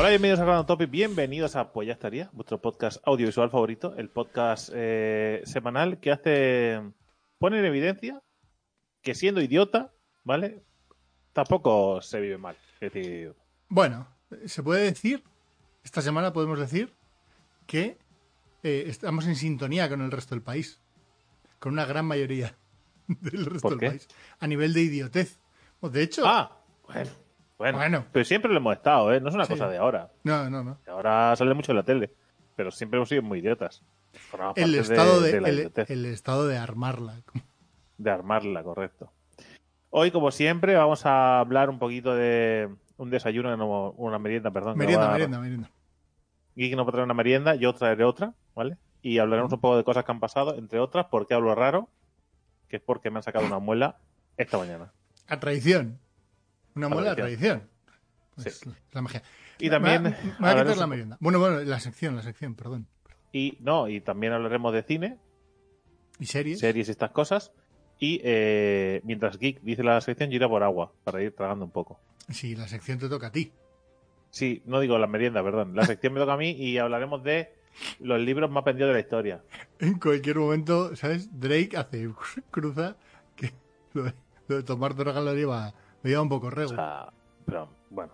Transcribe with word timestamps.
Hola, 0.00 0.08
bienvenidos 0.08 0.40
a 0.40 0.46
Random 0.46 0.64
Topic, 0.64 0.90
bienvenidos 0.90 1.56
a 1.56 1.74
Pues 1.74 1.86
ya 1.86 1.92
estaría, 1.92 2.30
vuestro 2.32 2.58
podcast 2.58 3.06
audiovisual 3.06 3.50
favorito, 3.50 3.94
el 3.98 4.08
podcast 4.08 4.70
eh, 4.72 5.42
semanal 5.44 6.00
que 6.00 6.10
hace, 6.10 6.80
pone 7.38 7.58
en 7.58 7.66
evidencia 7.66 8.22
que 9.02 9.14
siendo 9.14 9.42
idiota, 9.42 9.92
¿vale? 10.24 10.64
Tampoco 11.34 12.00
se 12.00 12.18
vive 12.18 12.38
mal. 12.38 12.56
Es 12.80 12.94
decir, 12.94 13.34
Bueno, 13.68 14.08
se 14.46 14.62
puede 14.62 14.84
decir, 14.84 15.22
esta 15.84 16.00
semana 16.00 16.32
podemos 16.32 16.58
decir 16.58 16.94
que 17.66 17.98
eh, 18.62 18.84
estamos 18.86 19.26
en 19.26 19.36
sintonía 19.36 19.86
con 19.90 20.00
el 20.00 20.10
resto 20.10 20.34
del 20.34 20.40
país. 20.40 20.80
Con 21.58 21.74
una 21.74 21.84
gran 21.84 22.06
mayoría 22.06 22.56
del 23.06 23.44
resto 23.44 23.68
¿Por 23.68 23.78
del 23.78 23.90
país. 23.90 24.08
A 24.38 24.46
nivel 24.46 24.72
de 24.72 24.80
idiotez. 24.80 25.40
De 25.82 26.02
hecho, 26.02 26.26
ah, 26.26 26.58
bueno, 26.86 27.10
bueno, 27.60 27.78
Bueno. 27.78 28.04
pero 28.10 28.24
siempre 28.24 28.50
lo 28.50 28.56
hemos 28.56 28.74
estado, 28.74 29.12
¿eh? 29.12 29.20
No 29.20 29.28
es 29.28 29.34
una 29.34 29.44
Sí. 29.44 29.52
cosa 29.52 29.68
de 29.68 29.76
ahora. 29.76 30.08
no, 30.24 30.48
no, 30.48 30.64
no. 30.64 30.78
Ahora 30.88 31.36
sale 31.36 31.52
mucho 31.54 31.72
en 31.72 31.76
la 31.76 31.82
tele, 31.82 32.10
pero 32.56 32.70
siempre 32.70 32.96
hemos 32.96 33.08
sido 33.08 33.22
muy 33.22 33.38
idiotas. 33.40 33.82
El 34.56 34.74
estado 34.74 35.20
de, 35.20 35.32
de 35.32 35.40
la 35.40 35.48
el, 35.50 35.58
idiotez. 35.58 35.90
el 35.90 36.04
estado 36.06 36.48
de 36.48 36.56
armarla. 36.58 37.20
de 37.98 38.10
armarla, 38.10 38.62
correcto. 38.62 39.12
Hoy, 39.90 40.10
como 40.10 40.30
siempre, 40.30 40.74
vamos 40.74 41.04
a 41.04 41.40
hablar 41.40 41.68
un 41.68 41.78
poquito 41.78 42.14
de 42.14 42.68
un 42.96 43.10
desayuno, 43.10 43.54
no, 43.56 43.90
una 43.92 44.18
merienda, 44.18 44.50
perdón. 44.50 44.78
Merienda, 44.78 45.08
a- 45.08 45.12
merienda, 45.12 45.38
merienda. 45.38 45.70
Geek 46.56 46.74
nos 46.76 46.86
va 46.86 46.88
a 46.88 46.92
traer 46.92 47.04
una 47.04 47.14
merienda, 47.14 47.54
yo 47.56 47.72
traeré 47.74 48.04
otra, 48.04 48.32
¿vale? 48.54 48.76
Y 49.02 49.18
hablaremos 49.18 49.52
un 49.52 49.60
poco 49.60 49.76
de 49.76 49.84
cosas 49.84 50.04
que 50.04 50.12
han 50.12 50.20
pasado, 50.20 50.54
entre 50.56 50.78
otras, 50.80 51.06
por 51.06 51.26
qué 51.26 51.34
hablo 51.34 51.54
raro, 51.54 51.88
que 52.68 52.76
es 52.76 52.82
porque 52.82 53.10
me 53.10 53.18
han 53.18 53.22
sacado 53.22 53.46
una 53.46 53.58
muela 53.58 53.96
esta 54.36 54.58
mañana. 54.58 54.92
A 55.28 55.38
traición. 55.40 55.98
Una 56.74 56.86
A 56.86 56.88
muela 56.90 57.12
a 57.12 57.16
traición. 57.16 57.40
traición. 57.60 57.70
Pues 58.36 58.58
Sí. 58.58 58.70
La 58.92 59.02
magia. 59.02 59.22
Y 59.58 59.68
también 59.70 60.02
Me 60.02 60.10
va- 60.10 60.16
me 60.16 60.22
va 60.22 60.28
a 60.30 60.50
hablaremos 60.50 60.62
quitar 60.72 60.78
la 60.78 60.86
merienda. 60.86 61.16
Bueno, 61.20 61.38
bueno, 61.38 61.60
la 61.60 61.80
sección, 61.80 62.16
la 62.16 62.22
sección, 62.22 62.54
perdón. 62.54 62.86
Y 63.32 63.58
no, 63.60 63.88
y 63.88 64.00
también 64.00 64.32
hablaremos 64.32 64.72
de 64.72 64.82
cine, 64.82 65.18
¿Y 66.18 66.26
series? 66.26 66.58
series 66.58 66.88
y 66.88 66.90
estas 66.90 67.10
cosas. 67.10 67.52
Y 67.98 68.20
eh, 68.24 69.00
mientras 69.04 69.38
Geek 69.38 69.60
dice 69.60 69.82
la 69.82 70.00
sección, 70.00 70.30
yo 70.30 70.36
iré 70.36 70.48
por 70.48 70.62
agua, 70.62 70.92
para 71.04 71.22
ir 71.22 71.34
tragando 71.34 71.64
un 71.66 71.70
poco. 71.70 72.00
Sí, 72.30 72.56
la 72.56 72.66
sección 72.66 72.98
te 72.98 73.08
toca 73.08 73.26
a 73.26 73.32
ti. 73.32 73.52
Sí, 74.30 74.62
no 74.64 74.80
digo 74.80 74.96
la 74.98 75.06
merienda, 75.06 75.42
perdón. 75.42 75.74
La 75.74 75.84
sección 75.84 76.14
me 76.14 76.20
toca 76.20 76.32
a 76.34 76.36
mí 76.38 76.50
y 76.52 76.78
hablaremos 76.78 77.22
de 77.22 77.52
los 77.98 78.20
libros 78.20 78.50
más 78.50 78.64
vendidos 78.64 78.88
de 78.90 78.94
la 78.94 79.00
historia. 79.00 79.42
En 79.80 79.98
cualquier 79.98 80.36
momento, 80.38 80.96
¿sabes? 80.96 81.28
Drake 81.38 81.76
hace 81.76 82.08
cruza 82.50 82.96
que 83.36 83.52
lo 83.92 84.04
de, 84.04 84.14
lo 84.48 84.56
de 84.56 84.62
tomar 84.62 84.94
droga 84.94 85.20
lo 85.20 85.34
lleva, 85.34 85.74
lo 86.02 86.08
lleva 86.10 86.22
un 86.22 86.28
poco 86.28 86.46
O 86.48 86.50
rego. 86.50 86.70
sea, 86.70 87.12
pero 87.46 87.68
bueno. 87.90 88.12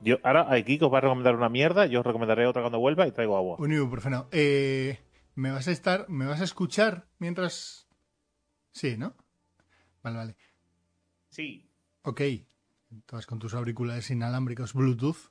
Yo, 0.00 0.16
ahora 0.24 0.50
a 0.50 0.56
Geek 0.56 0.82
os 0.82 0.92
va 0.92 0.98
a 0.98 1.02
recomendar 1.02 1.36
una 1.36 1.48
mierda, 1.48 1.86
yo 1.86 2.00
os 2.00 2.06
recomendaré 2.06 2.46
otra 2.46 2.62
cuando 2.62 2.80
vuelva 2.80 3.06
y 3.06 3.12
traigo 3.12 3.36
agua. 3.36 3.56
Un 3.60 3.72
ibuprofeno. 3.72 4.26
Eh, 4.32 4.98
¿Me 5.36 5.52
vas 5.52 5.68
a 5.68 5.70
estar, 5.70 6.08
me 6.08 6.26
vas 6.26 6.40
a 6.40 6.44
escuchar 6.44 7.06
mientras... 7.18 7.86
Sí, 8.72 8.96
¿no? 8.96 9.14
Vale, 10.02 10.16
vale. 10.16 10.36
Sí. 11.30 11.70
Ok. 12.02 12.20
Todas 13.06 13.26
con 13.26 13.38
tus 13.38 13.54
auriculares 13.54 14.10
inalámbricos 14.10 14.74
Bluetooth. 14.74 15.30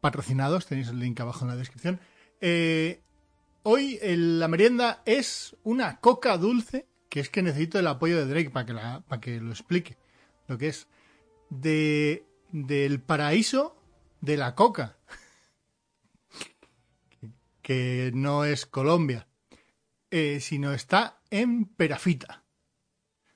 Patrocinados, 0.00 0.66
tenéis 0.66 0.88
el 0.88 0.98
link 0.98 1.20
abajo 1.20 1.44
en 1.44 1.50
la 1.50 1.56
descripción. 1.56 2.00
Eh, 2.40 3.02
hoy 3.62 3.98
el- 4.02 4.40
la 4.40 4.48
merienda 4.48 5.02
es 5.06 5.56
una 5.62 6.00
coca 6.00 6.36
dulce, 6.38 6.88
que 7.08 7.20
es 7.20 7.30
que 7.30 7.42
necesito 7.42 7.78
el 7.78 7.86
apoyo 7.86 8.18
de 8.18 8.26
Drake 8.26 8.50
para 8.50 8.66
que, 8.66 8.72
la- 8.72 9.00
para 9.06 9.20
que 9.20 9.40
lo 9.40 9.50
explique 9.50 9.96
lo 10.52 10.58
que 10.58 10.68
es. 10.68 10.88
De, 11.50 12.24
del 12.50 13.00
paraíso 13.00 13.76
de 14.20 14.36
la 14.36 14.54
coca. 14.54 14.96
que 17.62 18.10
no 18.14 18.44
es 18.44 18.66
Colombia, 18.66 19.26
eh, 20.10 20.40
sino 20.40 20.72
está 20.72 21.20
en 21.30 21.66
Perafita. 21.66 22.42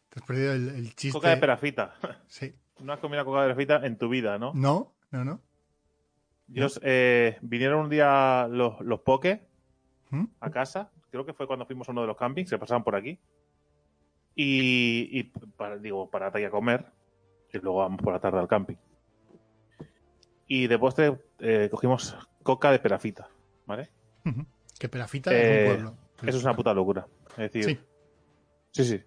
Te 0.08 0.20
has 0.20 0.26
perdido 0.26 0.52
el, 0.52 0.68
el 0.68 0.94
chiste. 0.94 1.18
Coca 1.18 1.30
de 1.30 1.36
perafita. 1.36 1.94
Sí. 2.28 2.54
No 2.80 2.92
has 2.92 3.00
comido 3.00 3.24
coca 3.24 3.42
de 3.42 3.48
perafita 3.48 3.86
en 3.86 3.96
tu 3.96 4.08
vida, 4.08 4.38
¿no? 4.38 4.52
No, 4.54 4.94
no, 5.10 5.24
no. 5.24 5.40
Yo, 6.48 6.66
eh, 6.82 7.38
vinieron 7.40 7.84
un 7.84 7.90
día 7.90 8.46
los, 8.48 8.80
los 8.80 9.00
poke 9.00 9.46
¿Mm? 10.10 10.24
a 10.40 10.50
casa. 10.50 10.90
Creo 11.10 11.24
que 11.24 11.32
fue 11.32 11.46
cuando 11.46 11.66
fuimos 11.66 11.88
a 11.88 11.92
uno 11.92 12.02
de 12.02 12.06
los 12.06 12.16
campings, 12.16 12.50
se 12.50 12.58
pasaban 12.58 12.84
por 12.84 12.94
aquí. 12.94 13.18
Y, 14.34 15.08
y 15.18 15.22
para, 15.24 15.78
digo, 15.78 16.10
parate 16.10 16.44
a 16.44 16.50
comer. 16.50 16.86
Y 17.56 17.60
luego 17.60 17.78
vamos 17.78 18.00
por 18.02 18.12
la 18.12 18.20
tarde 18.20 18.38
al 18.38 18.48
camping. 18.48 18.76
Y 20.46 20.66
de 20.68 20.78
postre 20.78 21.18
eh, 21.40 21.68
cogimos 21.70 22.16
coca 22.42 22.70
de 22.70 22.78
perafita, 22.78 23.28
¿vale? 23.66 23.90
Ujú. 24.24 24.44
Que 24.78 24.88
Perafita 24.88 25.32
Eh, 25.32 25.36
es 25.36 25.68
un 25.68 25.74
pueblo. 25.74 25.96
Eso 26.28 26.38
es 26.38 26.44
una 26.44 26.54
puta 26.54 26.74
locura. 26.74 27.06
Es 27.30 27.52
decir, 27.52 27.64
Sí. 27.64 27.78
sí, 28.70 28.84
sí. 28.84 29.04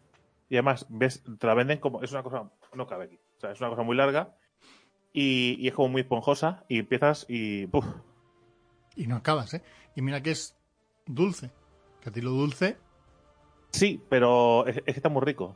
Y 0.49 0.55
además, 0.55 0.85
ves, 0.89 1.23
te 1.37 1.47
la 1.47 1.53
venden 1.53 1.79
como. 1.79 2.01
Es 2.01 2.11
una 2.11 2.23
cosa. 2.23 2.49
No 2.73 2.87
cabe 2.87 3.05
aquí. 3.05 3.19
O 3.37 3.39
sea, 3.39 3.51
es 3.51 3.59
una 3.61 3.69
cosa 3.69 3.83
muy 3.83 3.95
larga. 3.95 4.35
Y, 5.13 5.55
y 5.59 5.67
es 5.67 5.73
como 5.73 5.89
muy 5.89 6.01
esponjosa. 6.01 6.65
Y 6.67 6.79
empiezas 6.79 7.25
y. 7.29 7.67
¡puf! 7.67 7.85
Y 8.95 9.05
no 9.07 9.15
acabas, 9.15 9.53
¿eh? 9.53 9.61
Y 9.95 10.01
mira 10.01 10.21
que 10.23 10.31
es 10.31 10.57
dulce. 11.05 11.51
Que 12.01 12.09
a 12.09 12.11
ti 12.11 12.21
lo 12.21 12.31
dulce. 12.31 12.77
Sí, 13.71 14.01
pero 14.09 14.65
es, 14.65 14.77
es 14.77 14.83
que 14.83 14.91
está 14.91 15.09
muy 15.09 15.21
rico. 15.21 15.55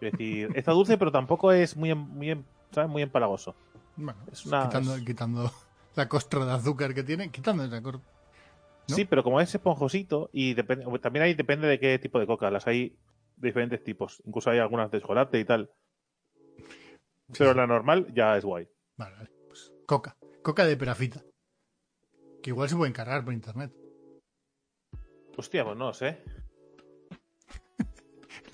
Es 0.00 0.12
decir, 0.12 0.50
está 0.54 0.72
dulce, 0.72 0.98
pero 0.98 1.10
tampoco 1.12 1.52
es 1.52 1.76
muy, 1.76 1.90
em- 1.90 1.98
muy, 2.08 2.30
em- 2.30 2.44
¿sabes? 2.72 2.90
muy 2.90 3.02
empalagoso. 3.02 3.54
Bueno, 3.96 4.18
Es 4.30 4.44
una- 4.46 4.64
quitando, 4.64 4.96
es- 4.96 5.02
quitando 5.04 5.50
la 5.96 6.08
costra 6.08 6.44
de 6.44 6.52
azúcar 6.52 6.94
que 6.94 7.02
tiene. 7.04 7.30
Quitando 7.30 7.64
esa 7.64 7.82
costra. 7.82 8.02
¿No? 8.88 8.94
Sí, 8.96 9.04
pero 9.06 9.22
como 9.24 9.40
es 9.40 9.54
esponjosito, 9.54 10.28
y 10.32 10.52
depende, 10.54 10.84
también 10.98 11.22
ahí 11.24 11.34
depende 11.34 11.66
de 11.66 11.80
qué 11.80 11.98
tipo 11.98 12.18
de 12.18 12.26
coca. 12.26 12.50
Las 12.50 12.66
hay 12.66 12.90
de 13.36 13.48
diferentes 13.48 13.82
tipos. 13.82 14.22
Incluso 14.26 14.50
hay 14.50 14.58
algunas 14.58 14.90
de 14.90 15.00
chocolate 15.00 15.38
y 15.40 15.44
tal. 15.46 15.70
Pero 17.38 17.52
Sí. 17.52 17.56
la 17.56 17.66
normal 17.66 18.12
ya 18.14 18.36
es 18.36 18.44
guay. 18.44 18.68
Vale, 18.98 19.16
vale. 19.16 19.30
Pues 19.48 19.72
coca. 19.86 20.16
Coca 20.42 20.66
de 20.66 20.76
Perafita. 20.76 21.22
Que 22.42 22.50
igual 22.50 22.68
se 22.68 22.76
puede 22.76 22.90
encargar 22.90 23.24
por 23.24 23.32
internet. 23.32 23.72
Hostia, 25.36 25.64
pues 25.64 25.76
no 25.78 25.92
sé. 25.94 26.22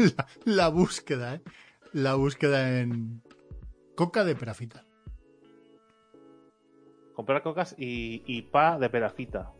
La, 0.00 0.26
la 0.44 0.68
búsqueda, 0.68 1.34
¿eh? 1.34 1.40
La 1.92 2.14
búsqueda 2.14 2.80
en 2.80 3.22
coca 3.94 4.24
de 4.24 4.34
Perafita. 4.34 4.84
Comprar 7.14 7.42
cocas 7.42 7.74
y, 7.76 8.22
y 8.26 8.42
pa 8.42 8.78
de 8.78 8.88
perafita. 8.88 9.52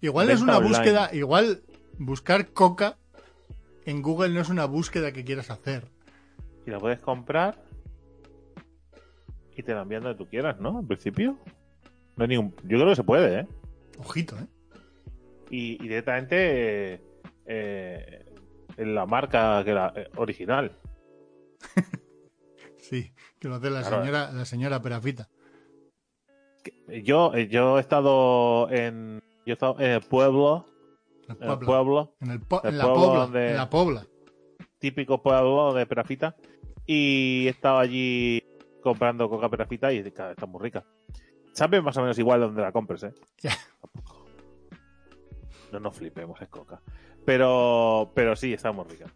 Igual 0.00 0.30
es 0.30 0.40
una 0.40 0.56
online. 0.56 0.70
búsqueda, 0.70 1.10
igual 1.12 1.62
buscar 1.98 2.54
coca 2.54 2.96
en 3.84 4.00
Google 4.00 4.30
no 4.30 4.40
es 4.40 4.48
una 4.48 4.64
búsqueda 4.64 5.12
que 5.12 5.22
quieras 5.22 5.50
hacer. 5.50 5.90
Y 6.66 6.70
la 6.70 6.78
puedes 6.78 7.00
comprar 7.00 7.62
y 9.54 9.62
te 9.62 9.74
la 9.74 9.82
envían 9.82 10.04
donde 10.04 10.16
tú 10.16 10.26
quieras, 10.26 10.58
¿no? 10.58 10.80
En 10.80 10.86
principio. 10.86 11.38
No 12.16 12.22
hay 12.24 12.28
ningún... 12.28 12.54
Yo 12.62 12.78
creo 12.78 12.88
que 12.88 12.96
se 12.96 13.04
puede, 13.04 13.40
¿eh? 13.40 13.46
Ojito, 13.98 14.38
¿eh? 14.38 14.46
Y, 15.50 15.74
y 15.74 15.88
directamente 15.88 16.94
eh, 16.94 17.00
eh, 17.44 18.25
en 18.76 18.94
la 18.94 19.06
marca 19.06 19.62
que 19.64 19.72
la 19.72 19.92
eh, 19.96 20.08
original. 20.16 20.76
Sí, 22.78 23.12
que 23.40 23.48
lo 23.48 23.56
hace 23.56 23.68
la 23.68 23.80
Claro, 23.80 24.00
señora, 24.02 24.30
la 24.32 24.44
señora 24.44 24.80
Perafita. 24.80 25.28
Yo, 27.02 27.34
eh, 27.34 27.48
yo 27.48 27.78
he 27.78 27.80
estado 27.80 28.70
en. 28.70 29.20
Yo 29.44 29.50
he 29.50 29.54
estado 29.54 29.80
en 29.80 29.90
el 29.90 30.00
pueblo. 30.02 30.66
En 31.28 31.36
el 31.36 31.42
En 31.42 31.50
el 31.50 31.58
pueblo. 31.58 32.14
En, 32.20 32.30
el 32.30 32.40
po- 32.40 32.62
el 32.62 32.70
en 32.70 32.78
la 32.78 32.84
pueblo 32.84 33.02
pobla. 33.06 33.20
donde- 33.24 33.50
En 33.50 33.56
la 33.56 33.70
pobla. 33.70 34.06
Típico 34.78 35.20
pueblo 35.20 35.74
de 35.74 35.84
Perafita. 35.86 36.36
Y 36.86 37.46
he 37.46 37.50
estado 37.50 37.78
allí 37.78 38.40
comprando 38.82 39.28
coca 39.28 39.48
Perafita 39.48 39.92
y 39.92 39.98
está 39.98 40.36
muy 40.46 40.62
rica. 40.62 40.84
Sabe 41.54 41.82
más 41.82 41.96
o 41.96 42.02
menos 42.02 42.16
igual 42.20 42.40
donde 42.40 42.62
la 42.62 42.70
compres, 42.70 43.02
¿eh? 43.02 43.12
Ya. 43.38 43.50
No 45.72 45.80
nos 45.80 45.96
flipemos, 45.96 46.40
es 46.40 46.48
coca. 46.48 46.80
Pero, 47.24 48.12
pero 48.14 48.36
sí, 48.36 48.52
está 48.52 48.72
muy 48.72 48.84
rica. 48.84 49.06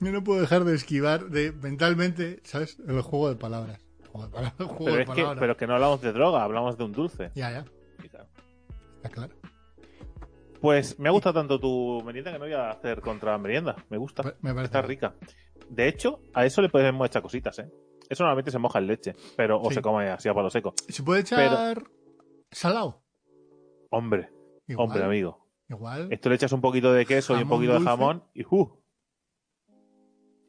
Yo 0.00 0.10
no 0.10 0.24
puedo 0.24 0.40
dejar 0.40 0.64
de 0.64 0.74
esquivar 0.74 1.26
de 1.28 1.52
mentalmente, 1.52 2.40
¿sabes? 2.44 2.78
El 2.86 3.00
juego 3.02 3.28
de 3.28 3.36
palabras. 3.36 3.78
Juego 4.10 4.26
de 4.26 4.32
palabras. 4.32 4.54
Juego 4.68 4.84
Pero 4.84 4.96
de 4.96 5.02
es 5.02 5.10
que, 5.10 5.26
pero 5.38 5.56
que 5.56 5.66
no 5.66 5.74
hablamos 5.74 6.00
de 6.00 6.12
droga, 6.12 6.42
hablamos 6.42 6.76
de 6.78 6.84
un 6.84 6.92
dulce. 6.92 7.30
Ya, 7.34 7.50
ya. 7.50 7.64
Está 8.02 9.08
claro. 9.10 9.34
Pues 10.60 10.98
me 10.98 11.08
ha 11.08 11.12
gustado 11.12 11.34
tanto 11.40 11.58
tu 11.58 12.02
merienda 12.04 12.32
que 12.32 12.38
no 12.38 12.44
voy 12.44 12.54
a 12.54 12.70
hacer 12.70 13.00
contra 13.00 13.36
merienda. 13.38 13.76
Me 13.90 13.96
gusta. 13.98 14.22
Pues 14.22 14.34
Me 14.42 14.50
parece 14.54 14.66
Está 14.66 14.80
bien. 14.80 14.88
rica. 14.90 15.14
De 15.68 15.88
hecho, 15.88 16.20
a 16.34 16.44
eso 16.46 16.62
le 16.62 16.68
podemos 16.68 17.04
echar 17.06 17.22
cositas, 17.22 17.58
¿eh? 17.58 17.70
Eso 18.08 18.22
normalmente 18.24 18.50
se 18.50 18.58
moja 18.58 18.78
en 18.78 18.86
leche, 18.86 19.14
pero 19.36 19.60
o 19.60 19.68
Sí. 19.70 19.76
se 19.76 19.82
come 19.82 20.08
así 20.10 20.28
a 20.28 20.34
palo 20.34 20.50
seco. 20.50 20.74
¿Se 20.88 21.02
puede 21.02 21.22
echar 21.22 21.82
salado? 22.50 23.02
Hombre, 23.90 24.30
Igual. 24.68 24.86
hombre, 24.88 25.04
amigo. 25.04 25.41
Igual. 25.72 26.12
Esto 26.12 26.28
le 26.28 26.34
echas 26.34 26.52
un 26.52 26.60
poquito 26.60 26.92
de 26.92 27.06
queso 27.06 27.38
y 27.38 27.42
un 27.42 27.48
poquito 27.48 27.72
dulce. 27.72 27.84
de 27.84 27.90
jamón 27.90 28.24
y 28.34 28.44
¡uh! 28.44 28.78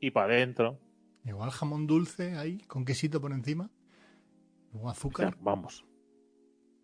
Y 0.02 0.12
para 0.12 0.34
adentro. 0.34 0.80
Igual 1.24 1.50
jamón 1.52 1.88
dulce 1.88 2.36
ahí, 2.36 2.60
con 2.68 2.84
quesito 2.84 3.22
por 3.22 3.32
encima. 3.32 3.72
Luego 4.74 4.90
azúcar. 4.90 5.38
Vamos. 5.40 5.86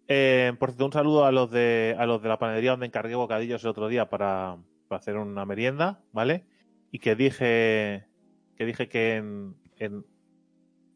Eh, 0.07 0.53
por 0.57 0.69
cierto, 0.69 0.86
un 0.86 0.94
saludo 0.94 1.25
a 1.25 1.31
los 1.31 1.51
de 1.51 1.95
a 2.00 2.06
los 2.06 2.21
de 2.21 2.30
la 2.30 2.39
panadería 2.39 2.71
donde 2.71 2.86
encargué 2.86 3.15
bocadillos 3.15 3.62
el 3.63 3.69
otro 3.69 3.89
día 3.89 4.09
para, 4.09 4.57
para 4.88 5.00
hacer 5.00 5.18
una 5.18 5.45
merienda, 5.45 6.01
¿vale? 6.13 6.45
Y 6.92 7.00
que 7.00 7.15
dije 7.15 8.07
que 8.56 8.65
dije 8.65 8.88
que 8.88 9.18
en, 9.18 9.56
en, 9.75 10.06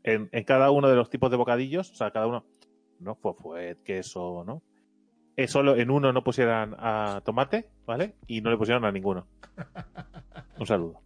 en, 0.03 0.29
en 0.31 0.43
cada 0.45 0.71
uno 0.71 0.87
de 0.87 0.95
los 0.95 1.09
tipos 1.09 1.29
de 1.29 1.37
bocadillos, 1.37 1.91
o 1.91 1.95
sea, 1.95 2.11
cada 2.11 2.25
uno, 2.27 2.45
no 2.99 3.15
fue 3.15 3.33
fue 3.33 3.77
queso, 3.83 4.43
¿no? 4.45 4.63
Eh, 5.35 5.47
solo 5.47 5.75
en 5.75 5.89
uno 5.89 6.13
no 6.13 6.23
pusieran 6.23 6.75
a 6.77 7.21
tomate, 7.25 7.67
¿vale? 7.87 8.15
Y 8.27 8.41
no 8.41 8.51
le 8.51 8.57
pusieron 8.57 8.85
a 8.85 8.91
ninguno. 8.91 9.27
Un 10.59 10.67
saludo. 10.67 11.01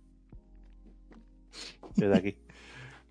Desde 1.95 2.17
aquí. 2.17 2.37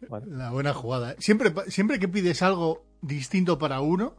¿vale? 0.08 0.26
La 0.28 0.50
buena 0.50 0.74
jugada. 0.74 1.14
Siempre, 1.18 1.52
siempre 1.68 1.98
que 1.98 2.08
pides 2.08 2.42
algo 2.42 2.84
distinto 3.00 3.58
para 3.58 3.80
uno, 3.80 4.14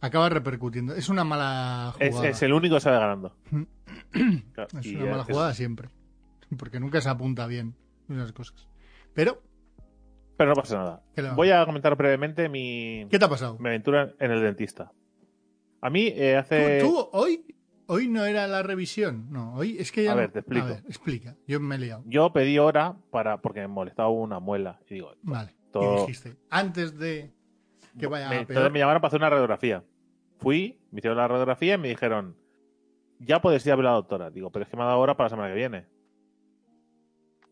acaba 0.00 0.28
repercutiendo. 0.28 0.94
Es 0.94 1.08
una 1.08 1.24
mala 1.24 1.94
jugada. 1.94 2.28
es 2.28 2.42
el 2.42 2.52
único 2.52 2.76
que 2.76 2.80
sale 2.80 2.98
ganando. 2.98 3.36
Claro, 4.52 4.78
Es 4.80 4.86
una 4.86 5.06
mala 5.10 5.22
es- 5.22 5.28
jugada 5.28 5.54
siempre. 5.54 5.88
Porque 6.58 6.78
nunca 6.80 7.00
se 7.00 7.08
apunta 7.08 7.46
bien 7.46 7.74
esas 8.08 8.32
cosas. 8.32 8.68
Pero, 9.14 9.42
Pero 10.36 10.50
no 10.50 10.54
pasa 10.54 10.76
nada. 10.76 11.34
Voy 11.34 11.50
a 11.50 11.64
comentar 11.66 11.96
brevemente 11.96 12.48
mi, 12.48 13.06
¿qué 13.10 13.18
te 13.18 13.24
ha 13.24 13.28
pasado? 13.28 13.58
mi 13.58 13.68
aventura 13.68 14.12
en 14.20 14.30
el 14.30 14.42
dentista. 14.42 14.92
A 15.80 15.90
mí 15.90 16.06
eh, 16.14 16.36
hace... 16.36 16.80
¿Tú, 16.80 16.86
tú 16.88 17.08
hoy, 17.12 17.54
hoy 17.86 18.08
no 18.08 18.24
era 18.24 18.46
la 18.46 18.62
revisión? 18.62 19.30
No, 19.30 19.54
hoy 19.54 19.76
es 19.78 19.92
que 19.92 20.04
ya 20.04 20.12
A 20.12 20.14
no- 20.14 20.20
ver, 20.22 20.32
te 20.32 20.38
explico. 20.40 20.66
A 20.66 20.68
ver, 20.70 20.82
explica. 20.86 21.36
Yo 21.46 21.60
me 21.60 21.76
he 21.76 21.78
liado. 21.78 22.02
Yo 22.06 22.32
pedí 22.32 22.58
hora 22.58 22.96
para 23.10 23.40
porque 23.40 23.60
me 23.60 23.68
molestaba 23.68 24.08
una 24.10 24.40
muela. 24.40 24.80
Y 24.88 24.94
digo, 24.94 25.12
Vale. 25.22 25.54
Todo- 25.72 25.96
Y 25.96 26.00
dijiste, 26.00 26.36
antes 26.50 26.98
de 26.98 27.32
que 27.98 28.06
vaya 28.06 28.28
me, 28.30 28.36
a 28.36 28.40
entonces 28.40 28.72
me 28.72 28.78
llamaron 28.78 29.00
para 29.00 29.08
hacer 29.08 29.20
una 29.20 29.30
radiografía. 29.30 29.84
Fui, 30.38 30.78
me 30.90 30.98
hicieron 30.98 31.18
la 31.18 31.28
radiografía 31.28 31.74
y 31.74 31.78
me 31.78 31.88
dijeron, 31.88 32.36
ya 33.18 33.40
puedes 33.40 33.64
ir 33.66 33.72
a 33.72 33.76
ver 33.76 33.86
a 33.86 33.90
la 33.90 33.94
doctora. 33.96 34.30
Digo, 34.30 34.50
pero 34.50 34.64
es 34.64 34.68
que 34.70 34.76
me 34.76 34.82
ha 34.82 34.86
dado 34.86 34.98
hora 35.00 35.16
para 35.16 35.26
la 35.26 35.30
semana 35.30 35.48
que 35.48 35.54
viene. 35.56 35.86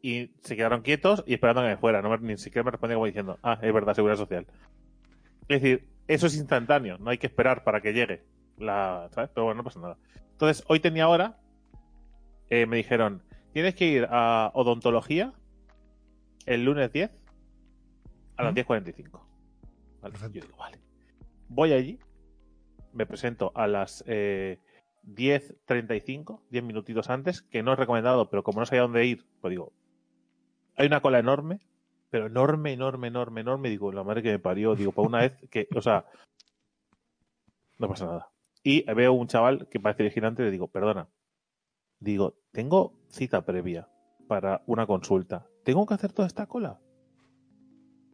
Y 0.03 0.31
se 0.43 0.55
quedaron 0.56 0.82
quietos 0.82 1.25
y 1.26 1.32
esperando 1.35 1.62
a 1.62 1.65
que 1.65 1.71
me 1.71 1.76
fuera. 1.79 2.03
No 2.03 2.11
me- 2.11 2.19
ni 2.19 2.37
siquiera 2.37 2.62
me 2.65 2.71
respondían 2.73 2.97
como 2.97 3.06
diciendo, 3.06 3.38
ah, 3.43 3.59
es 3.62 3.73
verdad, 3.73 3.94
seguridad 3.94 4.19
social. 4.19 4.47
Es 5.49 5.62
decir, 5.62 5.88
eso 6.08 6.26
es 6.26 6.36
instantáneo, 6.36 6.98
no 6.98 7.10
hay 7.10 7.18
que 7.18 7.26
esperar 7.26 7.64
para 7.64 7.80
que 7.80 7.92
llegue. 7.92 8.24
La, 8.58 9.08
¿sabes? 9.12 9.30
Pero 9.34 9.44
bueno, 9.46 9.58
no 9.58 9.64
pasa 9.64 9.80
nada. 9.80 9.98
Entonces, 10.32 10.64
hoy 10.68 10.80
tenía 10.80 11.08
hora. 11.08 11.38
eh, 12.50 12.66
me 12.66 12.76
dijeron, 12.76 13.22
tienes 13.52 13.74
que 13.74 13.86
ir 13.86 14.06
a 14.10 14.50
odontología 14.54 15.32
el 16.46 16.64
lunes 16.64 16.92
10 16.92 17.10
a 18.36 18.42
las 18.42 18.52
¿Mm? 18.52 18.58
10.45. 18.58 19.20
Vale, 20.02 20.14
yo 20.20 20.28
digo, 20.28 20.56
vale. 20.56 20.78
Voy 21.48 21.72
allí, 21.72 21.98
me 22.92 23.06
presento 23.06 23.50
a 23.54 23.66
las 23.66 24.04
eh, 24.06 24.60
10.35, 25.06 26.42
10 26.50 26.64
minutitos 26.64 27.10
antes, 27.10 27.42
que 27.42 27.62
no 27.62 27.72
es 27.72 27.78
recomendado, 27.78 28.28
pero 28.28 28.42
como 28.42 28.60
no 28.60 28.66
sabía 28.66 28.82
dónde 28.82 29.06
ir, 29.06 29.24
pues 29.40 29.50
digo, 29.50 29.72
hay 30.76 30.86
una 30.86 31.00
cola 31.00 31.18
enorme, 31.18 31.60
pero 32.14 32.28
enorme, 32.28 32.72
enorme, 32.72 33.08
enorme, 33.08 33.40
enorme. 33.40 33.69
Digo, 33.69 33.90
la 33.90 34.05
madre 34.05 34.22
que 34.22 34.31
me 34.31 34.38
parió, 34.38 34.76
digo, 34.76 34.93
para 34.93 35.08
una 35.08 35.19
vez 35.19 35.37
que, 35.50 35.66
o 35.75 35.82
sea, 35.82 36.05
no 37.76 37.88
pasa 37.88 38.06
nada. 38.06 38.31
Y 38.62 38.84
veo 38.94 39.14
un 39.14 39.26
chaval 39.26 39.66
que 39.69 39.81
parece 39.81 40.05
vigilante 40.05 40.43
y 40.43 40.44
le 40.44 40.52
digo, 40.52 40.69
perdona, 40.69 41.08
digo, 41.99 42.37
tengo 42.52 42.94
cita 43.08 43.44
previa 43.44 43.88
para 44.28 44.62
una 44.66 44.87
consulta. 44.87 45.49
¿Tengo 45.64 45.87
que 45.87 45.94
hacer 45.94 46.12
toda 46.12 46.28
esta 46.28 46.46
cola? 46.46 46.78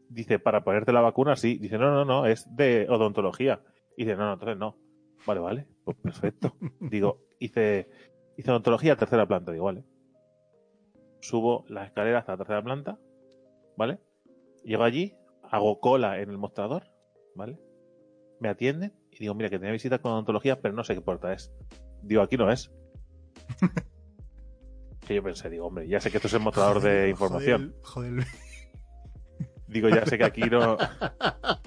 Dice, 0.09 0.39
para 0.39 0.65
ponerte 0.65 0.95
la 0.95 1.03
vacuna, 1.03 1.37
sí. 1.37 1.59
Dice, 1.59 1.77
no, 1.77 1.93
no, 1.93 2.07
no, 2.07 2.25
es 2.25 2.47
de 2.57 2.87
odontología. 2.89 3.61
Y 3.99 4.07
dice, 4.07 4.17
no, 4.17 4.25
no, 4.25 4.33
entonces 4.33 4.57
no. 4.57 4.79
Vale, 5.27 5.41
vale, 5.41 5.67
pues 5.85 5.99
perfecto. 5.99 6.57
Digo, 6.81 7.19
hice, 7.39 7.91
hice 8.39 8.51
odontología 8.51 8.97
tercera 8.97 9.29
planta. 9.29 9.53
Digo, 9.53 9.67
vale. 9.67 9.85
Subo 11.21 11.67
la 11.69 11.85
escalera 11.85 12.21
hasta 12.21 12.33
la 12.33 12.39
tercera 12.39 12.65
planta, 12.65 12.99
¿vale? 13.81 13.99
Llego 14.63 14.85
allí, 14.85 15.17
hago 15.43 15.81
cola 15.81 16.21
en 16.21 16.29
el 16.29 16.37
mostrador, 16.37 16.85
¿vale? 17.35 17.59
Me 18.39 18.51
atienden 18.51 18.93
y 19.11 19.21
digo, 19.21 19.35
mira, 19.35 19.49
que 19.49 19.59
tenía 19.59 19.73
visita 19.73 20.01
con 20.01 20.13
odontología, 20.13 20.61
pero 20.61 20.75
no 20.75 20.85
sé 20.85 20.95
qué 20.95 21.01
puerta 21.01 21.33
es. 21.33 21.51
Digo, 22.03 22.21
aquí 22.21 22.37
no 22.37 22.51
es. 22.53 22.71
que 25.07 25.15
yo 25.15 25.23
pensé, 25.23 25.49
digo, 25.49 25.67
hombre, 25.67 25.89
ya 25.89 25.99
sé 25.99 26.11
que 26.11 26.19
esto 26.19 26.29
es 26.29 26.35
el 26.35 26.41
mostrador 26.41 26.83
de 26.83 27.09
información. 27.09 27.75
Joder, 27.83 28.11
joder. 28.13 28.27
Digo, 29.67 29.89
ya 29.89 30.05
sé 30.05 30.19
que 30.19 30.25
aquí 30.25 30.43
no. 30.43 30.77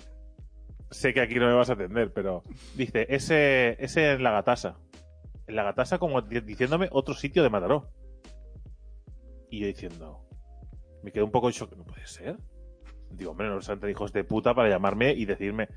sé 0.91 1.15
que 1.15 1.21
aquí 1.21 1.35
no 1.35 1.47
me 1.47 1.53
vas 1.53 1.71
a 1.71 1.73
atender, 1.73 2.13
pero. 2.13 2.43
Dice, 2.75 3.07
ese, 3.09 3.75
ese 3.83 4.13
es 4.13 4.21
la 4.21 4.29
gatasa. 4.31 4.77
En 5.47 5.55
la 5.55 5.63
gatasa, 5.63 5.97
como 5.97 6.21
di- 6.21 6.41
diciéndome 6.41 6.89
otro 6.91 7.15
sitio 7.15 7.41
de 7.41 7.49
Mataró. 7.49 7.89
Y 9.49 9.61
yo 9.61 9.67
diciendo. 9.67 10.22
Me 11.03 11.11
quedo 11.11 11.25
un 11.25 11.31
poco 11.31 11.47
en 11.47 11.53
shock. 11.53 11.75
No 11.75 11.83
puede 11.83 12.07
ser. 12.07 12.37
Digo, 13.11 13.31
hombre, 13.31 13.47
no 13.47 13.61
son 13.61 13.79
tan 13.79 13.89
hijos 13.89 14.11
de 14.11 14.23
puta 14.23 14.53
para 14.55 14.69
llamarme 14.69 15.11
y 15.13 15.25
decirme. 15.25 15.67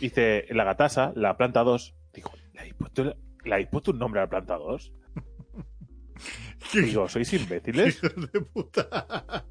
Dice, 0.00 0.44
en 0.48 0.56
la 0.56 0.64
gatasa, 0.64 1.12
la 1.16 1.36
planta 1.36 1.64
2. 1.64 1.94
Digo, 2.12 2.30
¿le 2.52 2.60
habéis 2.60 2.74
puesto, 2.74 3.04
¿le 3.04 3.52
habéis 3.54 3.68
puesto 3.68 3.90
un 3.90 3.98
nombre 3.98 4.20
a 4.20 4.24
la 4.24 4.30
planta 4.30 4.56
2? 4.56 4.92
Digo, 6.74 7.08
¿sois 7.08 7.32
imbéciles? 7.32 7.96
Hijos 7.96 8.30
de 8.32 8.40
puta. 8.42 9.44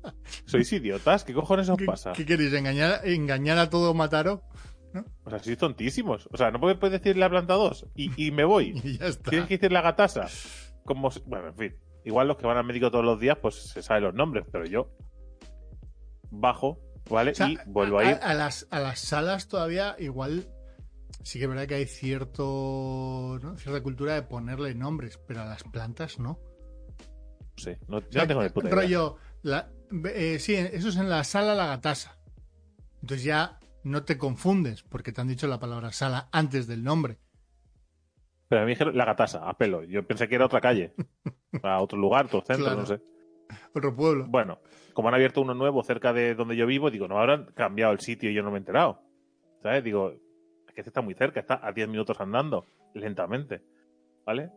¿Sois 0.45 0.71
idiotas? 0.71 1.23
¿Qué 1.23 1.33
cojones 1.33 1.67
os 1.69 1.77
¿Qué, 1.77 1.85
pasa? 1.85 2.13
qué 2.13 2.25
queréis? 2.25 2.53
¿Engañar, 2.53 3.01
¿Engañar 3.03 3.57
a 3.57 3.69
todo 3.69 3.93
Mataro? 3.93 4.43
O 5.23 5.29
sea, 5.29 5.39
sois 5.39 5.57
tontísimos. 5.57 6.29
O 6.31 6.37
sea, 6.37 6.51
no 6.51 6.59
puedes 6.59 6.79
decir 6.91 7.17
la 7.17 7.29
planta 7.29 7.55
2 7.55 7.87
y, 7.95 8.27
y 8.27 8.31
me 8.31 8.43
voy. 8.45 8.79
Y 8.83 8.97
ya 8.97 9.07
está. 9.07 9.29
Tienes 9.31 9.47
que 9.47 9.57
decir 9.57 9.71
la 9.71 9.81
gatasa. 9.81 10.27
Como 10.85 11.09
Bueno, 11.25 11.47
en 11.47 11.55
fin. 11.55 11.75
Igual 12.05 12.27
los 12.27 12.37
que 12.37 12.47
van 12.47 12.57
al 12.57 12.63
médico 12.63 12.89
todos 12.91 13.05
los 13.05 13.19
días, 13.19 13.37
pues 13.41 13.55
se 13.55 13.81
saben 13.81 14.03
los 14.03 14.13
nombres, 14.13 14.45
pero 14.51 14.65
yo 14.65 14.89
bajo, 16.31 16.79
¿vale? 17.09 17.31
O 17.31 17.35
sea, 17.35 17.49
y 17.49 17.57
vuelvo 17.65 17.99
a 17.99 18.05
ir. 18.05 18.17
A, 18.21 18.33
las, 18.33 18.67
a 18.71 18.79
las 18.79 18.99
salas 18.99 19.47
todavía 19.47 19.95
igual 19.99 20.47
sí 21.23 21.39
que 21.39 21.45
es 21.45 21.49
verdad 21.49 21.67
que 21.67 21.75
hay 21.75 21.85
cierto 21.85 23.39
¿no? 23.41 23.57
cierta 23.57 23.81
cultura 23.81 24.13
de 24.15 24.21
ponerle 24.23 24.73
nombres, 24.75 25.19
pero 25.27 25.41
a 25.41 25.45
las 25.45 25.63
plantas 25.63 26.19
no. 26.19 26.39
Sé, 27.57 27.79
no, 27.87 27.99
yo 27.99 28.07
O 28.07 28.11
sea, 28.11 28.21
no 28.23 28.27
tengo 28.27 28.43
ni 28.43 28.49
puta 28.49 28.67
idea. 28.69 28.75
rollo, 28.81 29.17
la- 29.41 29.69
eh, 30.13 30.37
sí, 30.39 30.55
eso 30.55 30.89
es 30.89 30.95
en 30.95 31.09
la 31.09 31.23
sala 31.23 31.55
la 31.55 31.65
gatasa. 31.67 32.17
Entonces 33.01 33.23
ya 33.25 33.59
no 33.83 34.03
te 34.03 34.17
confundes 34.17 34.83
porque 34.83 35.11
te 35.11 35.19
han 35.21 35.27
dicho 35.27 35.47
la 35.47 35.59
palabra 35.59 35.91
sala 35.91 36.29
antes 36.31 36.67
del 36.67 36.83
nombre. 36.83 37.17
Pero 38.49 38.61
a 38.61 38.63
mí 38.63 38.69
me 38.69 38.71
dijeron 38.71 38.97
la 38.97 39.05
gatasa, 39.05 39.47
a 39.47 39.57
pelo. 39.57 39.83
Yo 39.83 40.05
pensé 40.05 40.27
que 40.27 40.35
era 40.35 40.45
otra 40.45 40.59
calle. 40.61 40.93
A 41.63 41.81
otro 41.81 41.97
lugar, 41.97 42.25
otro 42.25 42.41
centro, 42.41 42.65
Claro. 42.65 42.79
no 42.81 42.85
sé. 42.85 43.01
Otro 43.73 43.95
pueblo. 43.95 44.25
Bueno, 44.27 44.59
como 44.93 45.07
han 45.07 45.15
abierto 45.15 45.41
uno 45.41 45.53
nuevo 45.55 45.81
cerca 45.83 46.13
de 46.13 46.35
donde 46.35 46.55
yo 46.55 46.67
vivo, 46.67 46.91
digo, 46.91 47.07
no 47.07 47.17
habrán 47.19 47.45
cambiado 47.55 47.91
el 47.93 47.99
sitio 47.99 48.29
y 48.29 48.33
yo 48.35 48.43
no 48.43 48.51
me 48.51 48.57
he 48.57 48.59
enterado. 48.59 49.01
¿Sabes? 49.63 49.83
Digo, 49.83 50.11
es 50.11 50.73
que 50.73 50.81
este 50.81 50.89
está 50.89 51.01
muy 51.01 51.15
cerca, 51.15 51.39
está 51.39 51.59
a 51.65 51.71
10 51.71 51.87
minutos 51.89 52.19
andando, 52.21 52.65
lentamente. 52.93 53.61
¿Vale? 54.25 54.51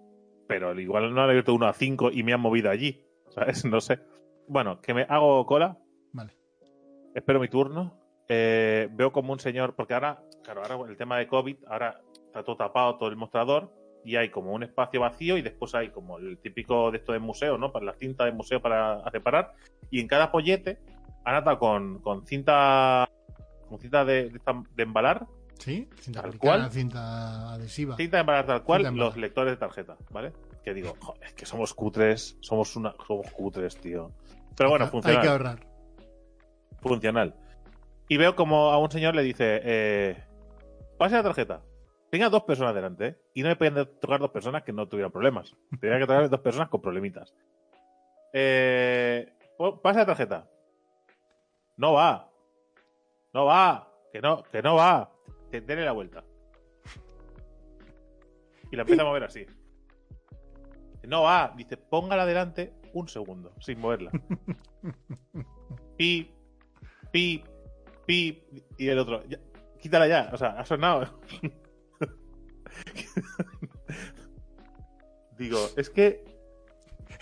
Pero 0.46 0.78
igual 0.78 1.14
no 1.14 1.22
han 1.22 1.30
abierto 1.30 1.54
uno 1.54 1.66
a 1.66 1.72
5 1.72 2.10
y 2.12 2.22
me 2.22 2.32
han 2.34 2.40
movido 2.40 2.68
allí. 2.70 3.02
¿Sabes? 3.30 3.64
No 3.64 3.80
sé. 3.80 3.98
Bueno, 4.48 4.80
que 4.82 4.92
me 4.92 5.02
hago 5.08 5.46
cola, 5.46 5.78
Vale. 6.12 6.32
espero 7.14 7.40
mi 7.40 7.48
turno. 7.48 7.98
eh, 8.28 8.88
veo 8.92 9.12
como 9.12 9.32
un 9.32 9.38
señor, 9.40 9.74
porque 9.74 9.94
ahora, 9.94 10.22
claro, 10.44 10.62
ahora 10.62 10.90
el 10.90 10.96
tema 10.98 11.16
de 11.18 11.26
COVID, 11.26 11.56
ahora 11.68 12.00
está 12.26 12.42
todo 12.42 12.56
tapado, 12.56 12.96
todo 12.98 13.08
el 13.08 13.16
mostrador, 13.16 13.72
y 14.04 14.16
hay 14.16 14.30
como 14.30 14.52
un 14.52 14.62
espacio 14.62 15.00
vacío 15.00 15.36
y 15.36 15.42
después 15.42 15.74
hay 15.74 15.90
como 15.90 16.18
el 16.18 16.38
típico 16.38 16.90
de 16.90 16.98
esto 16.98 17.12
de 17.12 17.18
museo, 17.18 17.58
¿no? 17.58 17.70
Para 17.72 17.86
la 17.86 17.94
cinta 17.94 18.24
de 18.24 18.32
museo 18.32 18.60
para 18.60 19.02
separar, 19.10 19.52
y 19.90 20.00
en 20.00 20.08
cada 20.08 20.30
pollete 20.32 20.78
han 21.24 21.36
atado 21.36 21.58
con, 21.58 22.00
con 22.00 22.26
cinta 22.26 23.08
con 23.68 23.78
cinta 23.78 24.04
de, 24.04 24.30
de, 24.30 24.82
embalar, 24.82 25.26
¿Sí? 25.58 25.88
Cinta 26.00 26.22
Tal 26.22 26.36
cual. 26.38 26.70
cinta 26.70 27.52
adhesiva. 27.54 27.96
cinta 27.96 28.16
de 28.16 28.20
embalar 28.22 28.46
tal 28.46 28.62
cual, 28.64 28.84
embalar. 28.84 29.06
los 29.08 29.16
lectores 29.16 29.52
de 29.52 29.56
tarjeta, 29.56 29.96
¿vale? 30.10 30.32
Que 30.64 30.74
digo, 30.74 30.94
joder, 30.98 31.22
es 31.24 31.32
que 31.34 31.46
somos 31.46 31.72
cutres, 31.72 32.36
somos 32.40 32.74
una, 32.76 32.94
somos 33.06 33.30
cutres, 33.30 33.76
tío. 33.76 34.10
Pero 34.56 34.70
bueno, 34.70 34.90
Hay 35.04 35.20
que 35.20 35.28
ahorrar. 35.28 35.60
funcional. 36.80 37.34
Y 38.08 38.16
veo 38.16 38.34
como 38.36 38.70
a 38.72 38.78
un 38.78 38.90
señor 38.90 39.14
le 39.14 39.22
dice, 39.22 39.60
eh, 39.64 40.24
pase 40.98 41.14
la 41.14 41.22
tarjeta. 41.22 41.62
Tenía 42.12 42.28
dos 42.28 42.42
personas 42.42 42.74
delante, 42.74 43.06
¿eh? 43.06 43.16
Y 43.32 43.42
no 43.42 43.48
me 43.48 43.56
podían 43.56 43.86
tocar 43.98 44.20
dos 44.20 44.30
personas 44.30 44.64
que 44.64 44.72
no 44.74 44.86
tuvieran 44.86 45.10
problemas. 45.10 45.56
Tenía 45.80 45.98
que 45.98 46.06
tocar 46.06 46.28
dos 46.28 46.40
personas 46.40 46.68
con 46.68 46.82
problemitas. 46.82 47.34
Eh, 48.34 49.32
pase 49.82 50.00
la 50.00 50.04
tarjeta. 50.04 50.46
No 51.78 51.94
va. 51.94 52.30
No 53.32 53.46
va. 53.46 53.90
Que 54.12 54.20
no, 54.20 54.42
que 54.42 54.60
no 54.60 54.74
va. 54.74 55.10
Denle 55.50 55.86
la 55.86 55.92
vuelta. 55.92 56.22
Y 58.70 58.76
la 58.76 58.82
empieza 58.82 59.00
a 59.00 59.06
mover 59.06 59.24
así. 59.24 59.46
No 61.04 61.22
va. 61.22 61.54
Dice, 61.56 61.78
póngala 61.78 62.24
adelante 62.24 62.74
un 62.92 63.08
segundo, 63.08 63.54
sin 63.58 63.80
moverla. 63.80 64.10
Pi, 65.96 66.30
pi, 67.10 67.42
pi. 68.04 68.44
Y 68.76 68.88
el 68.88 68.98
otro, 68.98 69.22
quítala 69.80 70.06
ya. 70.06 70.28
O 70.30 70.36
sea, 70.36 70.50
ha 70.58 70.64
sonado. 70.66 71.08
Digo, 75.38 75.58
es 75.76 75.90
que. 75.90 76.24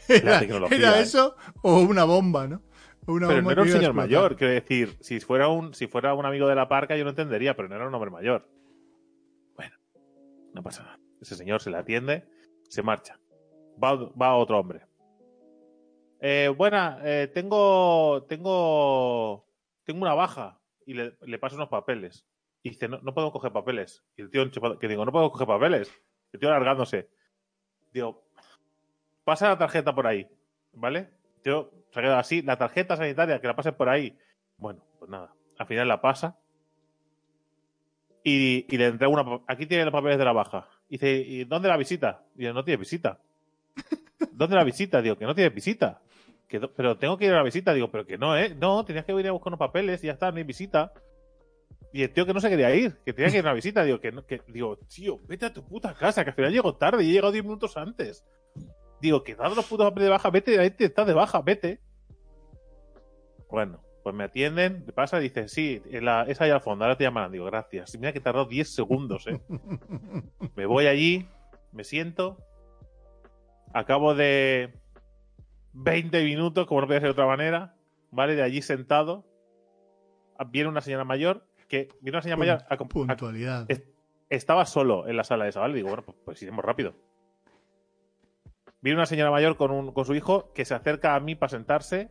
Era, 0.08 0.40
¿era 0.40 0.98
¿eh? 0.98 1.02
eso 1.02 1.36
o 1.62 1.80
una 1.80 2.04
bomba, 2.04 2.48
¿no? 2.48 2.62
Una 3.06 3.28
pero 3.28 3.42
no 3.42 3.50
era 3.50 3.62
un 3.62 3.68
señor 3.68 3.94
mayor, 3.94 4.36
quiero 4.36 4.52
decir, 4.52 4.96
si 5.00 5.20
fuera 5.20 5.48
un, 5.48 5.74
si 5.74 5.86
fuera 5.86 6.14
un 6.14 6.26
amigo 6.26 6.48
de 6.48 6.54
la 6.54 6.68
parca 6.68 6.96
yo 6.96 7.04
no 7.04 7.10
entendería, 7.10 7.56
pero 7.56 7.68
no 7.68 7.76
era 7.76 7.86
un 7.86 7.94
hombre 7.94 8.10
mayor. 8.10 8.48
Bueno, 9.54 9.76
no 10.52 10.62
pasa 10.62 10.82
nada. 10.82 10.98
Ese 11.20 11.36
señor 11.36 11.60
se 11.60 11.70
le 11.70 11.78
atiende, 11.78 12.24
se 12.68 12.82
marcha. 12.82 13.18
Va, 13.82 13.94
va 13.94 14.36
otro 14.36 14.58
hombre. 14.58 14.82
Eh, 16.20 16.52
buena, 16.54 16.98
eh, 17.02 17.30
tengo, 17.32 18.24
tengo, 18.28 19.46
tengo 19.84 20.02
una 20.02 20.14
baja 20.14 20.60
y 20.84 20.94
le, 20.94 21.16
le 21.22 21.38
paso 21.38 21.56
unos 21.56 21.68
papeles. 21.68 22.26
Y 22.62 22.70
dice, 22.70 22.88
no, 22.88 22.98
no 23.02 23.14
puedo 23.14 23.32
coger 23.32 23.52
papeles. 23.52 24.04
Y 24.16 24.22
el 24.22 24.30
tío, 24.30 24.50
que 24.78 24.88
digo, 24.88 25.04
no 25.04 25.12
puedo 25.12 25.30
coger 25.30 25.46
papeles. 25.46 25.92
El 26.32 26.40
tío 26.40 26.48
alargándose. 26.48 27.08
Digo, 27.92 28.24
pasa 29.24 29.48
la 29.48 29.58
tarjeta 29.58 29.94
por 29.94 30.06
ahí, 30.06 30.28
¿vale? 30.72 31.10
El 31.36 31.42
tío 31.42 31.70
se 31.90 31.98
ha 31.98 32.02
quedado 32.02 32.18
así, 32.18 32.42
la 32.42 32.56
tarjeta 32.56 32.96
sanitaria, 32.96 33.40
que 33.40 33.46
la 33.46 33.56
pase 33.56 33.72
por 33.72 33.88
ahí. 33.88 34.16
Bueno, 34.56 34.84
pues 34.98 35.10
nada, 35.10 35.34
al 35.58 35.66
final 35.66 35.88
la 35.88 36.00
pasa. 36.00 36.38
Y, 38.22 38.66
y 38.68 38.76
le 38.76 38.86
entrega 38.86 39.12
una. 39.12 39.40
Aquí 39.46 39.66
tiene 39.66 39.84
los 39.84 39.92
papeles 39.92 40.18
de 40.18 40.24
la 40.24 40.32
baja. 40.32 40.68
Y 40.88 40.98
dice, 40.98 41.12
¿y 41.12 41.44
dónde 41.44 41.68
la 41.68 41.76
visita? 41.76 42.24
Y 42.34 42.40
dice, 42.40 42.52
no 42.52 42.64
tiene 42.64 42.76
visita. 42.76 43.18
¿Dónde 44.32 44.56
la 44.56 44.64
visita? 44.64 45.00
Digo, 45.00 45.16
que 45.16 45.24
no 45.24 45.34
tiene 45.34 45.50
visita. 45.50 46.02
Que, 46.46 46.60
pero 46.60 46.98
tengo 46.98 47.16
que 47.16 47.24
ir 47.26 47.32
a 47.32 47.36
la 47.36 47.42
visita. 47.42 47.72
Digo, 47.72 47.90
pero 47.90 48.04
que 48.04 48.18
no, 48.18 48.36
¿eh? 48.36 48.54
No, 48.54 48.84
tenías 48.84 49.06
que 49.06 49.12
ir 49.12 49.28
a 49.28 49.32
buscar 49.32 49.48
unos 49.48 49.58
papeles 49.58 50.04
y 50.04 50.08
ya 50.08 50.12
está, 50.12 50.30
no 50.30 50.36
hay 50.36 50.44
visita. 50.44 50.92
Y 51.92 52.02
el 52.02 52.12
tío 52.12 52.24
que 52.24 52.32
no 52.32 52.40
se 52.40 52.48
quería 52.48 52.74
ir, 52.74 52.98
que 53.04 53.12
tenía 53.12 53.30
que 53.30 53.38
ir 53.38 53.44
a 53.44 53.48
una 53.48 53.54
visita, 53.54 53.82
digo, 53.82 54.00
que, 54.00 54.12
que 54.26 54.42
digo, 54.46 54.76
tío, 54.76 55.18
vete 55.26 55.46
a 55.46 55.52
tu 55.52 55.64
puta 55.64 55.94
casa, 55.94 56.22
que 56.22 56.30
al 56.30 56.36
final 56.36 56.52
llego 56.52 56.76
tarde 56.76 57.02
y 57.02 57.10
he 57.10 57.12
llegado 57.12 57.32
10 57.32 57.44
minutos 57.44 57.76
antes. 57.76 58.24
Digo, 59.00 59.24
que 59.24 59.34
dado 59.34 59.54
los 59.54 59.66
putos 59.66 59.88
papeles 59.88 60.06
de 60.06 60.10
baja, 60.10 60.30
vete, 60.30 60.58
ahí 60.60 60.70
te 60.70 60.84
estás 60.84 61.06
de 61.06 61.14
baja, 61.14 61.40
vete. 61.42 61.80
Bueno, 63.50 63.82
pues 64.04 64.14
me 64.14 64.24
atienden, 64.24 64.84
pasa 64.94 65.18
y 65.18 65.24
dice, 65.24 65.48
sí, 65.48 65.82
la, 65.90 66.22
es 66.24 66.40
ahí 66.40 66.50
al 66.50 66.60
fondo, 66.60 66.84
ahora 66.84 66.96
te 66.96 67.04
llamarán. 67.04 67.32
Digo, 67.32 67.46
gracias. 67.46 67.98
Mira 67.98 68.12
que 68.12 68.20
tardó 68.20 68.44
10 68.44 68.72
segundos, 68.72 69.26
¿eh? 69.26 69.40
me 70.56 70.66
voy 70.66 70.86
allí, 70.86 71.28
me 71.72 71.82
siento, 71.82 72.38
acabo 73.72 74.14
de 74.14 74.72
20 75.72 76.24
minutos, 76.24 76.66
como 76.66 76.82
no 76.82 76.86
podía 76.86 77.00
ser 77.00 77.08
de 77.08 77.12
otra 77.12 77.26
manera, 77.26 77.74
¿vale? 78.10 78.36
De 78.36 78.42
allí 78.42 78.62
sentado, 78.62 79.24
viene 80.50 80.68
una 80.68 80.80
señora 80.80 81.04
mayor 81.04 81.49
que 81.70 81.88
vino 82.00 82.16
una 82.16 82.22
señora 82.22 82.36
mayor 82.36 82.64
a, 82.68 82.76
puntualidad. 82.76 83.66
estaba 84.28 84.66
solo 84.66 85.06
en 85.06 85.16
la 85.16 85.24
sala 85.24 85.44
de 85.44 85.50
esa, 85.50 85.60
¿vale? 85.60 85.76
Digo, 85.76 85.88
bueno, 85.88 86.02
pues, 86.02 86.18
pues 86.24 86.42
iremos 86.42 86.64
rápido. 86.64 86.94
Viene 88.82 88.98
una 88.98 89.06
señora 89.06 89.30
mayor 89.30 89.56
con, 89.56 89.70
un, 89.70 89.92
con 89.92 90.04
su 90.04 90.14
hijo 90.14 90.52
que 90.52 90.64
se 90.64 90.74
acerca 90.74 91.14
a 91.14 91.20
mí 91.20 91.36
para 91.36 91.50
sentarse 91.50 92.08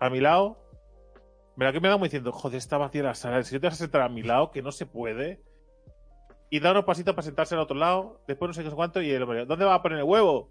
a 0.00 0.08
mi 0.08 0.20
lado. 0.20 0.58
Me 1.56 1.66
la 1.66 1.72
que 1.72 1.80
me 1.80 1.88
da 1.88 1.98
muy 1.98 2.08
diciendo, 2.08 2.32
joder, 2.32 2.56
está 2.56 2.78
vacía 2.78 3.02
la 3.02 3.14
sala. 3.14 3.42
Si 3.42 3.52
yo 3.52 3.60
te 3.60 3.66
vas 3.66 3.74
a 3.74 3.78
sentar 3.78 4.00
a 4.00 4.08
mi 4.08 4.22
lado, 4.22 4.50
que 4.50 4.62
no 4.62 4.72
se 4.72 4.86
puede. 4.86 5.42
Y 6.50 6.60
da 6.60 6.70
unos 6.70 6.84
pasitos 6.84 7.14
para 7.14 7.24
sentarse 7.24 7.54
al 7.54 7.60
otro 7.60 7.76
lado. 7.76 8.22
Después 8.26 8.48
no 8.48 8.54
sé 8.54 8.64
qué 8.64 8.70
sé 8.70 8.74
cuánto. 8.74 9.02
Y 9.02 9.10
el 9.10 9.22
hombre, 9.22 9.44
¿dónde 9.44 9.66
va 9.66 9.74
a 9.74 9.82
poner 9.82 9.98
el 9.98 10.04
huevo? 10.04 10.48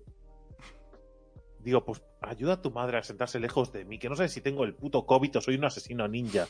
Digo, 1.59 1.83
pues 1.83 2.03
ayuda 2.21 2.53
a 2.53 2.61
tu 2.61 2.71
madre 2.71 2.97
a 2.97 3.03
sentarse 3.03 3.39
lejos 3.39 3.71
de 3.71 3.85
mí, 3.85 3.97
que 3.97 4.09
no 4.09 4.15
sé 4.15 4.27
si 4.27 4.41
tengo 4.41 4.63
el 4.65 4.75
puto 4.75 5.05
COVID 5.05 5.37
o 5.37 5.41
soy 5.41 5.55
un 5.55 5.65
asesino 5.65 6.07
ninja. 6.07 6.45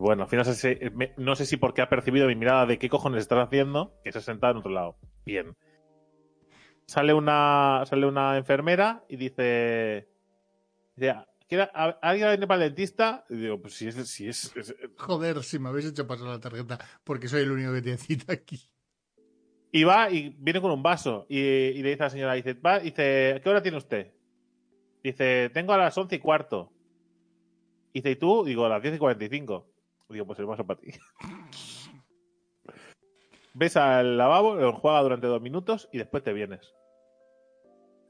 Bueno, 0.00 0.22
al 0.22 0.28
final 0.30 0.46
no 1.18 1.36
sé 1.36 1.44
si 1.44 1.58
porque 1.58 1.82
ha 1.82 1.90
percibido 1.90 2.26
mi 2.26 2.34
mirada 2.34 2.64
de 2.64 2.78
qué 2.78 2.88
cojones 2.88 3.20
estás 3.20 3.46
haciendo, 3.46 4.00
que 4.02 4.10
se 4.12 4.18
ha 4.18 4.22
sentado 4.22 4.52
en 4.52 4.58
otro 4.58 4.72
lado. 4.72 4.96
Bien. 5.26 5.54
Sale 6.86 7.12
una, 7.12 7.82
sale 7.84 8.06
una 8.06 8.38
enfermera 8.38 9.04
y 9.10 9.16
dice, 9.16 10.08
¿alguien 12.00 12.28
viene 12.28 12.46
para 12.46 12.64
el 12.64 12.70
dentista? 12.70 13.26
Y 13.28 13.36
digo, 13.36 13.60
pues 13.60 13.74
si 13.74 13.88
es, 13.88 13.96
si 14.08 14.26
es, 14.26 14.54
Joder, 14.96 15.42
si 15.42 15.58
me 15.58 15.68
habéis 15.68 15.88
hecho 15.88 16.06
pasar 16.06 16.28
la 16.28 16.40
tarjeta, 16.40 16.78
porque 17.04 17.28
soy 17.28 17.42
el 17.42 17.50
único 17.50 17.74
que 17.74 17.82
tiene 17.82 17.98
cita 17.98 18.32
aquí. 18.32 18.58
Y 19.70 19.84
va 19.84 20.10
y 20.10 20.34
viene 20.38 20.62
con 20.62 20.70
un 20.70 20.82
vaso 20.82 21.26
y, 21.28 21.82
le 21.82 21.90
dice 21.90 22.02
a 22.02 22.06
la 22.06 22.10
señora, 22.10 22.32
dice, 22.32 22.54
va, 22.54 22.80
dice, 22.80 23.38
¿qué 23.44 23.50
hora 23.50 23.60
tiene 23.60 23.76
usted? 23.76 24.14
Dice, 25.04 25.50
tengo 25.52 25.74
a 25.74 25.78
las 25.78 25.98
once 25.98 26.16
y 26.16 26.20
cuarto. 26.20 26.72
Dice, 27.92 28.12
¿y 28.12 28.16
tú? 28.16 28.44
Digo, 28.44 28.64
a 28.64 28.70
las 28.70 28.82
diez 28.82 28.94
y 28.94 28.98
cuarenta 28.98 29.26
y 29.26 29.28
cinco. 29.28 29.70
Digo, 30.10 30.26
pues 30.26 30.38
el 30.38 30.46
vaso 30.46 30.66
para 30.66 30.80
ti. 30.80 30.92
Ves 33.54 33.76
al 33.76 34.16
lavabo, 34.16 34.54
lo 34.56 34.72
juega 34.72 35.02
durante 35.02 35.26
dos 35.26 35.40
minutos 35.40 35.88
y 35.92 35.98
después 35.98 36.22
te 36.22 36.32
vienes. 36.32 36.74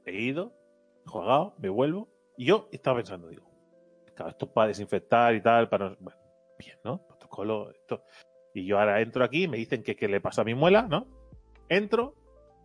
He 0.05 0.19
ido, 0.19 0.53
he 1.05 1.09
jugado, 1.09 1.55
me 1.59 1.69
vuelvo. 1.69 2.09
Y 2.37 2.45
yo 2.45 2.69
estaba 2.71 2.97
pensando, 2.97 3.27
digo, 3.27 3.49
claro, 4.15 4.31
esto 4.31 4.45
es 4.45 4.51
para 4.51 4.67
desinfectar 4.67 5.35
y 5.35 5.41
tal, 5.41 5.69
para... 5.69 5.95
Bueno, 5.99 6.19
bien, 6.57 6.77
¿no? 6.83 7.05
Protocolo, 7.07 7.71
esto. 7.71 8.03
Y 8.53 8.65
yo 8.65 8.79
ahora 8.79 9.01
entro 9.01 9.23
aquí, 9.23 9.47
me 9.47 9.57
dicen 9.57 9.83
que 9.83 9.95
qué 9.95 10.07
le 10.07 10.21
pasa 10.21 10.41
a 10.41 10.45
mi 10.45 10.55
muela, 10.55 10.83
¿no? 10.83 11.07
Entro 11.69 12.15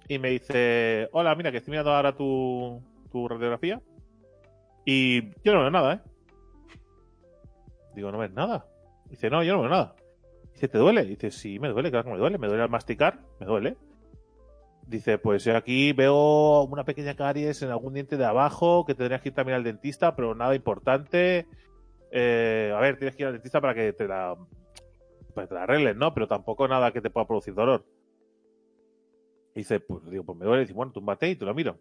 y 0.09 0.19
me 0.19 0.31
dice, 0.31 1.09
hola, 1.13 1.35
mira, 1.35 1.51
que 1.51 1.59
estoy 1.59 1.73
mirando 1.73 1.93
ahora 1.93 2.17
tu, 2.17 2.83
tu 3.11 3.29
radiografía. 3.29 3.81
Y 4.85 5.31
yo 5.43 5.53
no 5.53 5.61
veo 5.61 5.71
nada, 5.71 5.95
¿eh? 5.95 6.01
Digo, 7.95 8.13
¿no 8.13 8.19
ves 8.19 8.33
nada? 8.33 8.67
Dice, 9.09 9.31
no, 9.31 9.43
yo 9.43 9.55
no 9.55 9.61
veo 9.61 9.71
nada. 9.71 9.97
Dice, 10.53 10.69
¿te 10.69 10.79
duele? 10.79 11.05
Dice, 11.05 11.31
sí, 11.31 11.59
me 11.59 11.69
duele, 11.69 11.91
claro 11.91 12.05
que 12.05 12.11
me 12.13 12.19
duele. 12.19 12.39
Me 12.39 12.47
duele 12.49 12.63
al 12.63 12.71
masticar, 12.71 13.21
me 13.41 13.47
duele. 13.47 13.77
Dice, 14.87 15.19
pues 15.19 15.45
yo 15.45 15.57
aquí 15.57 15.93
veo 15.93 16.63
una 16.63 16.85
pequeña 16.85 17.17
caries 17.17 17.63
en 17.63 17.71
algún 17.71 17.95
diente 17.95 18.17
de 18.17 18.25
abajo 18.25 18.85
que 18.87 18.95
tendrías 18.95 19.21
que 19.21 19.31
ir 19.31 19.35
también 19.35 19.57
al 19.57 19.65
dentista, 19.65 20.15
pero 20.15 20.35
nada 20.35 20.55
importante. 20.55 21.47
Eh, 22.13 22.73
a 22.75 22.81
ver, 22.81 22.97
tienes 22.97 23.17
que 23.17 23.23
ir 23.23 23.27
al 23.27 23.33
dentista 23.33 23.61
para 23.61 23.75
que 23.75 23.93
te 23.93 24.07
la, 24.07 24.37
que 25.35 25.47
te 25.47 25.55
la 25.55 25.65
arreglen, 25.65 25.99
¿no? 25.99 26.15
Pero 26.15 26.29
tampoco 26.29 26.69
nada 26.69 26.93
que 26.93 27.01
te 27.01 27.11
pueda 27.11 27.27
producir 27.27 27.55
dolor 27.55 27.85
dice, 29.57 29.81
pues 29.81 30.05
digo, 30.09 30.25
pues 30.25 30.39
me 30.39 30.45
duele. 30.45 30.63
dice, 30.63 30.75
bueno, 30.75 30.93
túmbate 30.93 31.29
y 31.31 31.37
te 31.37 31.45
lo 31.45 31.55
miro. 31.55 31.79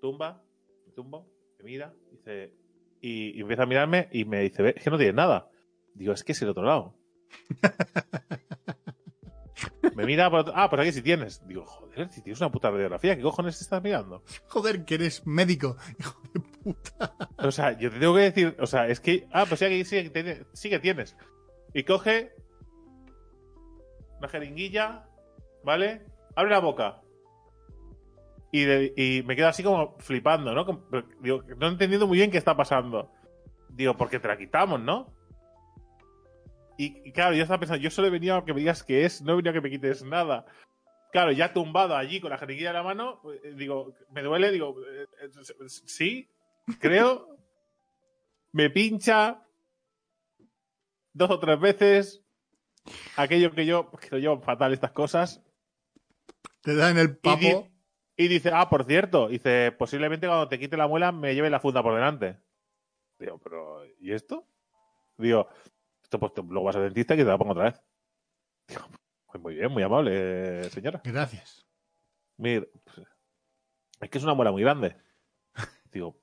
Tumba, 0.00 0.42
me 0.86 0.92
tumbo, 0.92 1.30
me 1.58 1.64
mira, 1.64 1.94
dice, 2.10 2.52
y, 3.00 3.40
empieza 3.40 3.62
a 3.62 3.66
mirarme 3.66 4.08
y 4.12 4.24
me 4.24 4.40
dice, 4.40 4.74
es 4.76 4.82
que 4.82 4.90
no 4.90 4.98
tienes 4.98 5.14
nada. 5.14 5.49
Digo, 6.00 6.14
es 6.14 6.24
que 6.24 6.32
es 6.32 6.40
el 6.40 6.48
otro 6.48 6.62
lado. 6.62 6.94
me 9.94 10.06
mira, 10.06 10.30
ah, 10.32 10.70
pues 10.70 10.80
aquí 10.80 10.92
sí 10.92 11.02
tienes. 11.02 11.46
Digo, 11.46 11.66
joder, 11.66 12.10
si 12.10 12.22
tienes 12.22 12.40
una 12.40 12.50
puta 12.50 12.70
radiografía, 12.70 13.14
¿qué 13.16 13.20
cojones 13.20 13.60
estás 13.60 13.82
mirando? 13.82 14.24
Joder, 14.48 14.86
que 14.86 14.94
eres 14.94 15.26
médico, 15.26 15.76
hijo 15.98 16.18
de 16.32 16.40
puta. 16.40 17.14
O 17.36 17.52
sea, 17.52 17.78
yo 17.78 17.90
te 17.90 17.98
tengo 17.98 18.14
que 18.14 18.22
decir, 18.22 18.56
o 18.58 18.66
sea, 18.66 18.88
es 18.88 18.98
que, 18.98 19.28
ah, 19.30 19.44
pues 19.46 19.58
sí, 19.58 19.66
aquí 19.66 19.84
sí, 19.84 20.10
sí 20.54 20.70
que 20.70 20.78
tienes. 20.78 21.18
Y 21.74 21.84
coge 21.84 22.32
una 24.20 24.28
jeringuilla, 24.28 25.06
¿vale? 25.62 26.06
abre 26.34 26.50
la 26.50 26.60
boca. 26.60 27.02
Y, 28.52 29.22
me 29.26 29.36
quedo 29.36 29.48
así 29.48 29.62
como 29.62 29.98
flipando, 29.98 30.54
¿no? 30.54 30.64
digo, 31.20 31.42
no 31.58 31.68
entendiendo 31.68 32.06
muy 32.06 32.16
bien 32.16 32.30
qué 32.30 32.38
está 32.38 32.56
pasando. 32.56 33.12
Digo, 33.68 33.98
porque 33.98 34.18
te 34.18 34.28
la 34.28 34.38
quitamos, 34.38 34.80
¿no? 34.80 35.19
Y, 36.82 37.12
claro, 37.12 37.34
yo 37.36 37.42
estaba 37.42 37.60
pensando, 37.60 37.82
yo 37.82 37.90
solo 37.90 38.08
he 38.08 38.10
venido 38.10 38.36
a 38.36 38.44
que 38.46 38.54
me 38.54 38.60
digas 38.60 38.82
qué 38.82 39.04
es, 39.04 39.20
no 39.20 39.32
he 39.32 39.36
venido 39.36 39.50
a 39.50 39.52
que 39.52 39.60
me 39.60 39.68
quites 39.68 40.02
nada. 40.02 40.46
Claro, 41.12 41.30
ya 41.30 41.52
tumbado 41.52 41.94
allí 41.94 42.20
con 42.20 42.30
la 42.30 42.38
jeringuilla 42.38 42.70
en 42.70 42.76
la 42.76 42.82
mano, 42.82 43.20
eh, 43.44 43.52
digo, 43.54 43.94
me 44.12 44.22
duele, 44.22 44.50
digo, 44.50 44.74
eh, 44.88 45.06
eh, 45.20 45.68
sí, 45.68 46.30
creo. 46.78 47.36
me 48.52 48.70
pincha 48.70 49.46
dos 51.12 51.30
o 51.30 51.38
tres 51.38 51.60
veces. 51.60 52.22
Aquello 53.16 53.52
que 53.52 53.66
yo, 53.66 53.90
que 53.90 54.08
lo 54.12 54.18
llevo 54.18 54.40
fatal 54.40 54.72
estas 54.72 54.92
cosas, 54.92 55.42
te 56.62 56.74
dan 56.74 56.96
el 56.96 57.18
papo. 57.18 57.68
Y, 58.16 58.28
dice, 58.28 58.52
ah, 58.54 58.70
por 58.70 58.86
cierto, 58.86 59.28
dice, 59.28 59.70
posiblemente 59.72 60.26
cuando 60.26 60.48
te 60.48 60.58
quite 60.58 60.78
la 60.78 60.88
muela 60.88 61.12
me 61.12 61.34
lleve 61.34 61.50
la 61.50 61.60
funda 61.60 61.82
por 61.82 61.94
delante. 61.94 62.38
Digo, 63.18 63.38
pero, 63.38 63.84
¿y 63.98 64.12
esto? 64.12 64.46
Digo, 65.18 65.46
esto 66.10 66.18
pues 66.18 66.48
luego 66.48 66.64
vas 66.64 66.76
al 66.76 66.82
dentista 66.82 67.14
y 67.14 67.18
te 67.18 67.24
la 67.24 67.38
pongo 67.38 67.52
otra 67.52 67.64
vez. 67.64 67.80
Digo, 68.66 68.82
pues 69.26 69.42
muy 69.42 69.54
bien, 69.54 69.70
muy 69.70 69.82
amable, 69.82 70.64
señora. 70.70 71.00
Gracias. 71.04 71.64
Mira, 72.36 72.66
pues, 72.84 73.06
es 74.00 74.10
que 74.10 74.18
es 74.18 74.24
una 74.24 74.34
muela 74.34 74.50
muy 74.50 74.62
grande. 74.62 74.96
Digo, 75.92 76.20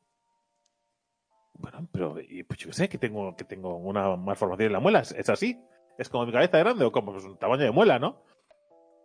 bueno, 1.53 1.87
pero 1.91 2.15
y, 2.19 2.43
pues 2.43 2.59
yo 2.59 2.67
qué 2.67 2.73
sé, 2.73 2.89
que 2.89 2.97
tengo, 2.97 3.35
que 3.35 3.45
tengo 3.45 3.77
una 3.77 4.15
malformación 4.17 4.67
en 4.67 4.73
la 4.73 4.79
muela. 4.79 4.99
¿Es, 4.99 5.13
es 5.13 5.29
así? 5.29 5.57
¿Es 5.97 6.09
como 6.09 6.25
mi 6.25 6.33
cabeza 6.33 6.57
grande 6.59 6.83
o 6.83 6.91
como 6.91 7.13
pues, 7.13 7.23
un 7.23 7.37
tamaño 7.37 7.63
de 7.63 7.71
muela, 7.71 7.97
no? 7.97 8.23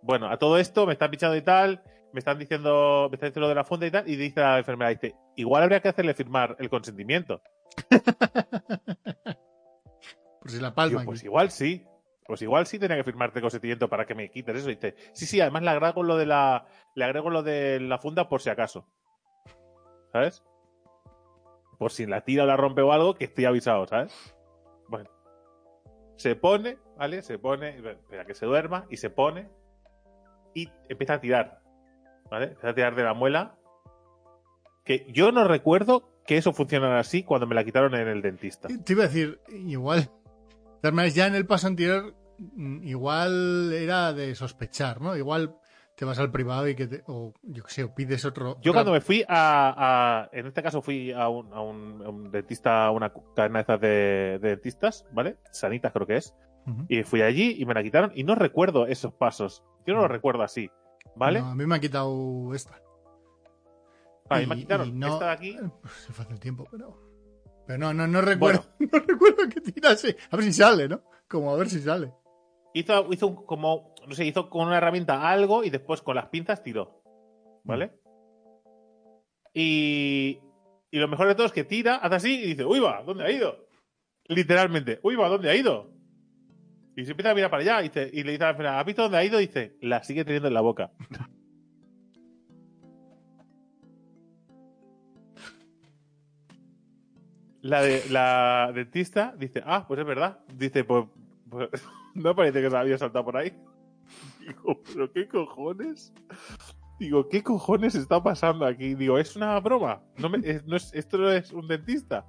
Bueno, 0.02 0.28
a 0.28 0.36
todo 0.36 0.58
esto 0.58 0.84
me 0.84 0.94
están 0.94 1.12
pichando 1.12 1.36
y 1.36 1.42
tal, 1.42 1.84
me 2.12 2.18
están 2.18 2.38
diciendo, 2.38 3.06
me 3.08 3.14
están 3.14 3.28
diciendo 3.28 3.42
lo 3.42 3.48
de 3.48 3.54
la 3.54 3.64
funda 3.64 3.86
y 3.86 3.90
tal, 3.92 4.08
y 4.08 4.16
dice 4.16 4.40
la 4.40 4.58
enfermera, 4.58 4.90
dice, 4.90 5.14
igual 5.36 5.62
habría 5.62 5.80
que 5.80 5.88
hacerle 5.88 6.12
firmar 6.14 6.56
el 6.58 6.68
consentimiento. 6.68 7.40
Por 10.42 10.50
si 10.50 10.61
la 10.61 10.75
palma. 10.75 11.04
Pues 11.04 11.22
igual 11.22 11.50
sí. 11.50 11.87
Pues 12.26 12.42
igual 12.42 12.66
sí 12.66 12.78
tenía 12.78 12.96
que 12.96 13.04
firmarte 13.04 13.40
consentimiento 13.40 13.88
para 13.88 14.06
que 14.06 14.14
me 14.14 14.30
quites 14.30 14.56
eso. 14.56 14.70
Y 14.70 14.75
dice, 14.75 14.94
sí, 15.12 15.26
sí, 15.26 15.40
además 15.40 15.62
le 15.62 15.70
agrego 15.70 16.02
lo 16.02 16.16
de 16.16 16.26
la, 16.26 16.66
le 16.94 17.04
agrego 17.04 17.30
lo 17.30 17.42
de 17.42 17.80
la 17.80 17.99
funda 17.99 18.28
por 18.28 18.40
si 18.40 18.50
acaso. 18.50 18.87
¿Sabes? 20.12 20.44
Por 21.78 21.90
si 21.90 22.06
la 22.06 22.22
tira 22.22 22.44
o 22.44 22.46
la 22.46 22.56
rompe 22.56 22.82
o 22.82 22.92
algo, 22.92 23.14
que 23.14 23.25
estoy 23.25 23.44
avisado, 23.44 23.87
¿sabes? 23.87 24.37
Bueno. 24.88 25.11
Se 26.16 26.37
pone, 26.37 26.78
¿vale? 26.96 27.22
Se 27.22 27.38
pone, 27.38 27.76
espera 27.78 28.25
que 28.25 28.34
se 28.34 28.46
duerma, 28.46 28.87
y 28.88 28.99
se 28.99 29.11
pone, 29.11 29.50
y 30.54 30.68
empieza 30.88 31.14
a 31.14 31.20
tirar. 31.20 31.61
¿Vale? 32.30 32.46
Empieza 32.46 32.68
a 32.68 32.75
tirar 32.75 32.94
de 32.94 33.02
la 33.02 33.14
muela. 33.14 33.58
Que 34.84 35.06
yo 35.12 35.32
no 35.32 35.46
recuerdo 35.46 36.08
que 36.26 36.37
eso 36.37 36.52
funcionara 36.52 36.99
así 36.99 37.25
cuando 37.25 37.46
me 37.46 37.54
la 37.54 37.64
quitaron 37.64 37.94
en 37.94 38.08
el 38.08 38.22
dentista. 38.22 38.68
Te 38.68 38.92
iba 38.92 39.04
a 39.04 39.08
decir, 39.08 39.40
igual. 39.49 40.11
Maneras, 40.82 41.14
ya 41.14 41.26
en 41.26 41.34
el 41.34 41.46
paso 41.46 41.66
anterior, 41.68 42.14
mm, 42.38 42.82
igual 42.84 43.72
era 43.72 44.12
de 44.12 44.34
sospechar, 44.34 45.00
¿no? 45.00 45.16
Igual 45.16 45.54
te 45.94 46.04
vas 46.04 46.18
al 46.18 46.30
privado 46.32 46.66
y 46.68 46.74
que 46.74 46.86
te, 46.88 47.04
o 47.06 47.34
yo 47.42 47.62
qué 47.62 47.70
sé, 47.70 47.84
o 47.84 47.94
pides 47.94 48.24
otro. 48.24 48.58
Yo 48.62 48.72
cuando 48.72 48.90
me 48.92 49.00
fui 49.00 49.22
a, 49.28 50.24
a- 50.24 50.28
en 50.32 50.46
este 50.46 50.62
caso 50.62 50.82
fui 50.82 51.12
a 51.12 51.28
un, 51.28 51.52
a 51.52 51.60
un- 51.60 52.02
a 52.04 52.08
un 52.08 52.30
dentista, 52.32 52.86
a 52.86 52.90
una 52.90 53.12
cadena 53.36 53.62
de 53.62 53.78
de, 53.78 54.38
de 54.40 54.48
dentistas, 54.48 55.06
¿vale? 55.12 55.36
Sanitas 55.52 55.92
creo 55.92 56.06
que 56.06 56.16
es. 56.16 56.34
Y 56.88 57.02
fui 57.02 57.22
allí 57.22 57.56
y 57.58 57.66
me 57.66 57.74
la 57.74 57.82
quitaron 57.82 58.12
y 58.14 58.22
no 58.24 58.34
recuerdo 58.36 58.86
esos 58.86 59.12
pasos. 59.12 59.62
Yo 59.86 59.94
no 59.94 60.00
lo 60.02 60.06
Mm. 60.08 60.12
recuerdo 60.12 60.42
así, 60.44 60.70
¿vale? 61.16 61.40
No, 61.40 61.48
a 61.48 61.54
mí 61.56 61.66
me 61.66 61.74
han 61.74 61.80
quitado 61.80 62.54
esta. 62.54 62.80
a 64.30 64.36
mí 64.38 64.44
y- 64.44 64.46
me 64.46 64.56
quitaron 64.56 64.98
no- 64.98 65.12
esta 65.14 65.26
de 65.26 65.30
aquí. 65.32 65.58
Pues 65.82 65.92
se 65.94 66.12
fue 66.12 66.24
hace 66.24 66.38
tiempo, 66.38 66.66
pero. 66.70 66.98
Pero 67.66 67.78
no, 67.78 67.95
no, 67.95 68.07
no 68.07 68.21
recuerdo. 68.21 68.64
No 68.78 68.99
recuerdo 68.99 69.49
que 69.49 69.61
tirase. 69.61 70.16
A 70.31 70.37
ver 70.37 70.45
si 70.47 70.52
sale, 70.52 70.88
¿no? 70.88 71.02
Como 71.28 71.52
a 71.52 71.57
ver 71.57 71.69
si 71.71 71.81
sale. 71.81 72.12
Hizo, 72.75 73.12
hizo 73.12 73.26
un- 73.28 73.47
como, 73.47 73.95
no 74.07 74.14
sé, 74.14 74.25
hizo 74.26 74.49
con 74.50 74.66
una 74.66 74.78
herramienta 74.78 75.28
algo 75.28 75.62
y 75.64 75.71
después 75.71 76.02
con 76.02 76.16
las 76.16 76.26
pinzas 76.28 76.62
tiró, 76.62 77.02
¿vale? 77.64 77.92
Y, 79.54 80.40
y 80.90 80.99
lo 80.99 81.09
mejor 81.09 81.28
de 81.28 81.35
todo 81.35 81.47
es 81.47 81.52
que 81.52 81.64
tira, 81.64 81.97
hace 81.97 82.14
así 82.16 82.35
y 82.42 82.47
dice, 82.49 82.64
uy 82.64 82.81
va, 82.81 83.02
¿dónde 83.02 83.25
ha 83.25 83.31
ido? 83.31 83.66
Literalmente, 84.26 85.00
uy 85.02 85.16
va, 85.16 85.28
¿dónde 85.28 85.50
ha 85.50 85.54
ido? 85.54 85.90
Y 86.97 87.04
se 87.04 87.11
empieza 87.12 87.31
a 87.31 87.35
mirar 87.35 87.50
para 87.50 87.62
allá 87.62 87.81
y, 87.81 87.88
dice- 87.88 88.11
y 88.12 88.23
le 88.23 88.33
dice 88.33 88.45
a 88.45 88.47
la 88.47 88.50
enfermera, 88.52 88.81
¿has 88.81 88.87
visto 88.87 89.02
dónde 89.02 89.19
ha 89.19 89.25
ido? 89.25 89.40
Y 89.40 89.47
dice, 89.47 89.76
la 89.83 90.02
sigue 90.02 90.25
teniendo 90.25 90.49
en 90.49 90.54
la 90.54 90.61
boca. 90.62 90.92
La, 97.62 97.81
de, 97.81 98.02
la 98.11 98.71
dentista 98.75 99.35
dice, 99.38 99.62
ah, 99.64 99.87
pues 99.87 99.99
es 100.00 100.07
verdad. 100.07 100.40
Dice, 100.54 100.85
pues, 100.85 101.07
pues, 101.49 101.69
no 102.14 102.35
parece 102.35 102.61
que 102.61 102.71
se 102.71 102.76
había 102.76 102.99
saltado 102.99 103.25
por 103.25 103.37
ahí. 103.37 103.52
Digo, 104.40 104.83
pero 104.92 105.12
qué 105.12 105.28
cojones. 105.28 106.13
Digo, 106.99 107.28
¿qué 107.28 107.43
cojones 107.43 107.95
está 107.95 108.23
pasando 108.23 108.67
aquí? 108.67 108.95
Digo, 108.95 109.19
¿es 109.19 109.34
una 109.36 109.58
broma? 109.60 110.02
No 110.19 110.28
me- 110.28 110.39
es- 110.39 110.65
no 110.67 110.76
es- 110.76 110.93
¿Esto 110.95 111.19
no 111.19 111.30
es 111.30 111.52
un 111.52 111.67
dentista? 111.69 112.26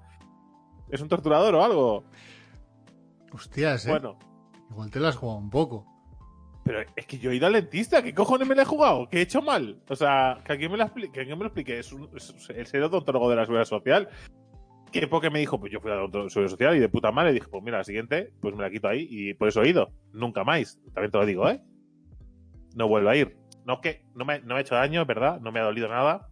¿Es 0.90 1.02
un 1.02 1.08
torturador 1.10 1.56
o 1.56 1.64
algo? 1.64 2.04
Hostias, 3.32 3.86
¿eh? 3.88 3.90
Bueno, 3.90 4.18
Igual 4.70 4.90
te 4.92 5.00
la 5.00 5.10
has 5.10 5.16
jugado 5.16 5.40
un 5.40 5.50
poco. 5.50 5.86
pero 6.64 6.80
es 6.96 7.06
que 7.06 7.18
yo 7.20 7.30
he 7.32 7.36
ido 7.36 7.46
al 7.48 7.54
dentista. 7.54 8.02
¿Qué 8.02 8.14
cojones 8.14 8.48
me 8.48 8.56
la 8.56 8.62
he 8.62 8.66
jugado? 8.66 9.08
¿Qué 9.10 9.18
he 9.18 9.22
hecho 9.22 9.42
mal? 9.42 9.82
O 9.90 9.96
sea, 9.96 10.42
que 10.46 10.54
alguien 10.54 10.72
me, 10.72 10.78
la 10.78 10.90
que 10.90 11.20
alguien 11.20 11.38
me 11.38 11.44
lo 11.44 11.48
explique. 11.48 11.78
Es, 11.80 11.92
un, 11.92 12.10
es 12.16 12.34
el 12.50 12.66
ser 12.68 12.84
odontólogo 12.84 13.30
de 13.30 13.36
la 13.36 13.44
seguridad 13.44 13.66
social. 13.66 14.10
Que 14.94 15.08
porque 15.08 15.32
me 15.32 15.40
dijo, 15.40 15.60
pues 15.60 15.72
yo 15.72 15.82
fui 15.82 15.92
a 15.92 15.96
la 15.96 16.08
seguridad 16.08 16.52
social 16.52 16.76
y 16.76 16.80
de 16.80 16.88
puta 16.88 17.12
madre 17.12 17.34
dije, 17.34 17.48
pues 17.50 17.64
mira, 17.64 17.80
la 17.80 17.84
siguiente, 17.84 18.32
pues 18.40 18.56
me 18.56 18.62
la 18.62 18.70
quito 18.70 18.88
ahí 18.88 19.08
y 19.10 19.34
por 19.34 19.48
eso 19.48 19.64
he 19.64 19.70
ido. 19.70 19.92
Nunca 20.12 20.44
más. 20.44 20.80
También 20.94 21.10
te 21.10 21.18
lo 21.18 21.26
digo, 21.26 21.50
¿eh? 21.50 21.62
No 22.76 22.88
vuelvo 22.88 23.10
a 23.10 23.16
ir. 23.16 23.36
No 23.66 23.82
que 23.82 24.06
no 24.14 24.24
me, 24.24 24.40
no 24.42 24.54
me 24.54 24.56
ha 24.56 24.62
hecho 24.62 24.76
daño, 24.76 25.04
verdad, 25.06 25.42
no 25.42 25.52
me 25.52 25.60
ha 25.60 25.64
dolido 25.64 25.88
nada. 25.88 26.30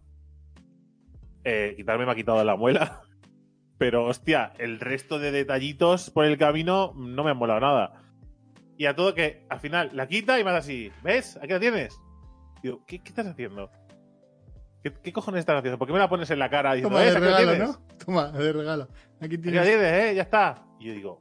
Eh, 1.42 1.74
quitarme 1.76 2.06
me 2.06 2.12
ha 2.12 2.14
quitado 2.14 2.44
la 2.44 2.54
muela. 2.54 3.02
Pero 3.78 4.06
hostia, 4.06 4.52
el 4.58 4.78
resto 4.78 5.18
de 5.18 5.32
detallitos 5.32 6.10
por 6.10 6.24
el 6.24 6.38
camino 6.38 6.92
no 6.96 7.24
me 7.24 7.32
han 7.32 7.36
molado 7.36 7.58
nada. 7.58 8.04
Y 8.78 8.86
a 8.86 8.94
todo 8.94 9.12
que 9.12 9.44
al 9.48 9.58
final 9.58 9.90
la 9.92 10.06
quita 10.06 10.38
y 10.38 10.42
hace 10.42 10.56
así, 10.56 10.92
¿ves? 11.02 11.36
Aquí 11.38 11.48
la 11.48 11.58
tienes. 11.58 12.00
Digo, 12.62 12.84
¿qué, 12.86 13.00
qué 13.00 13.08
estás 13.08 13.26
haciendo? 13.26 13.70
¿Qué, 14.82 14.92
qué 14.92 15.12
cojones 15.12 15.40
estás 15.40 15.58
haciendo? 15.58 15.78
¿Por 15.78 15.86
qué 15.86 15.92
me 15.92 15.98
la 15.98 16.08
pones 16.08 16.30
en 16.30 16.38
la 16.38 16.50
cara 16.50 16.74
diciendo, 16.74 16.96
Toma 16.98 17.04
de. 17.04 17.10
Aquí 17.10 17.20
regalo, 17.20 17.50
tienes? 17.52 17.68
¿no? 17.68 17.96
Toma, 18.04 18.32
de 18.32 18.52
regalo. 18.52 18.82
Aquí 19.20 19.24
Aquí 19.26 19.36
la 19.36 19.42
tienes. 19.42 19.62
tienes, 19.64 19.92
¿eh? 19.92 20.14
Ya 20.16 20.22
está. 20.22 20.64
Y 20.80 20.86
yo 20.88 20.92
digo, 20.94 21.20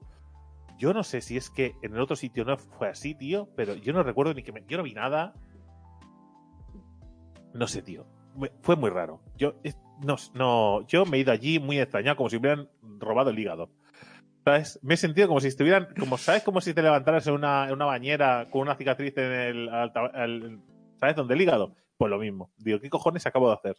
yo 0.77 0.93
no 0.93 1.03
sé 1.03 1.21
si 1.21 1.37
es 1.37 1.49
que 1.49 1.75
en 1.83 1.93
el 1.93 1.99
otro 2.01 2.15
sitio 2.15 2.43
no 2.43 2.57
fue 2.57 2.87
así, 2.89 3.13
tío, 3.13 3.49
pero 3.55 3.75
yo 3.75 3.93
no 3.93 4.01
recuerdo 4.03 4.33
ni 4.33 4.41
que 4.43 4.51
me... 4.51 4.63
Yo 4.67 4.77
no 4.77 4.83
vi 4.83 4.93
nada. 4.93 5.33
No 7.53 7.67
sé, 7.67 7.81
tío. 7.81 8.05
Fue 8.61 8.75
muy 8.75 8.89
raro. 8.89 9.21
Yo, 9.37 9.55
no, 10.03 10.15
no, 10.33 10.87
yo 10.87 11.05
me 11.05 11.17
he 11.17 11.19
ido 11.19 11.31
allí 11.31 11.59
muy 11.59 11.79
extrañado, 11.79 12.15
como 12.17 12.29
si 12.29 12.37
me 12.37 12.39
hubieran 12.53 12.69
robado 12.99 13.29
el 13.29 13.37
hígado. 13.39 13.69
¿Sabes? 14.45 14.79
Me 14.81 14.95
he 14.95 14.97
sentido 14.97 15.27
como 15.27 15.39
si 15.39 15.49
estuvieran, 15.49 15.89
como, 15.99 16.17
¿sabes? 16.17 16.41
Como 16.43 16.61
si 16.61 16.73
te 16.73 16.81
levantaras 16.81 17.27
en 17.27 17.33
una, 17.33 17.67
en 17.67 17.73
una 17.73 17.85
bañera 17.85 18.47
con 18.49 18.61
una 18.61 18.75
cicatriz 18.75 19.15
en 19.17 19.31
el, 19.31 19.69
al- 19.69 19.91
¿sabes? 20.99 21.15
Donde 21.15 21.35
el 21.35 21.41
hígado. 21.41 21.75
Pues 22.01 22.09
lo 22.09 22.17
mismo. 22.17 22.51
Digo, 22.57 22.79
¿qué 22.79 22.89
cojones 22.89 23.27
acabo 23.27 23.47
de 23.47 23.53
hacer? 23.53 23.77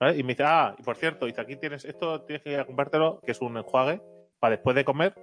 ¿Vale? 0.00 0.18
Y 0.18 0.24
me 0.24 0.32
dice, 0.32 0.42
ah, 0.44 0.74
y 0.76 0.82
por 0.82 0.96
cierto, 0.96 1.26
dice, 1.26 1.40
aquí 1.40 1.54
tienes 1.54 1.84
esto, 1.84 2.22
tienes 2.22 2.42
que 2.42 2.50
ir 2.50 2.58
a 2.58 2.64
comprártelo, 2.64 3.20
que 3.20 3.30
es 3.30 3.40
un 3.40 3.56
enjuague, 3.56 4.02
para 4.40 4.56
después 4.56 4.74
de 4.74 4.84
comer, 4.84 5.14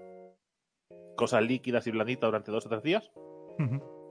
cosas 1.17 1.43
líquidas 1.43 1.85
y 1.85 1.91
blanditas 1.91 2.29
durante 2.29 2.53
dos 2.53 2.65
o 2.65 2.69
tres 2.69 2.83
días, 2.83 3.11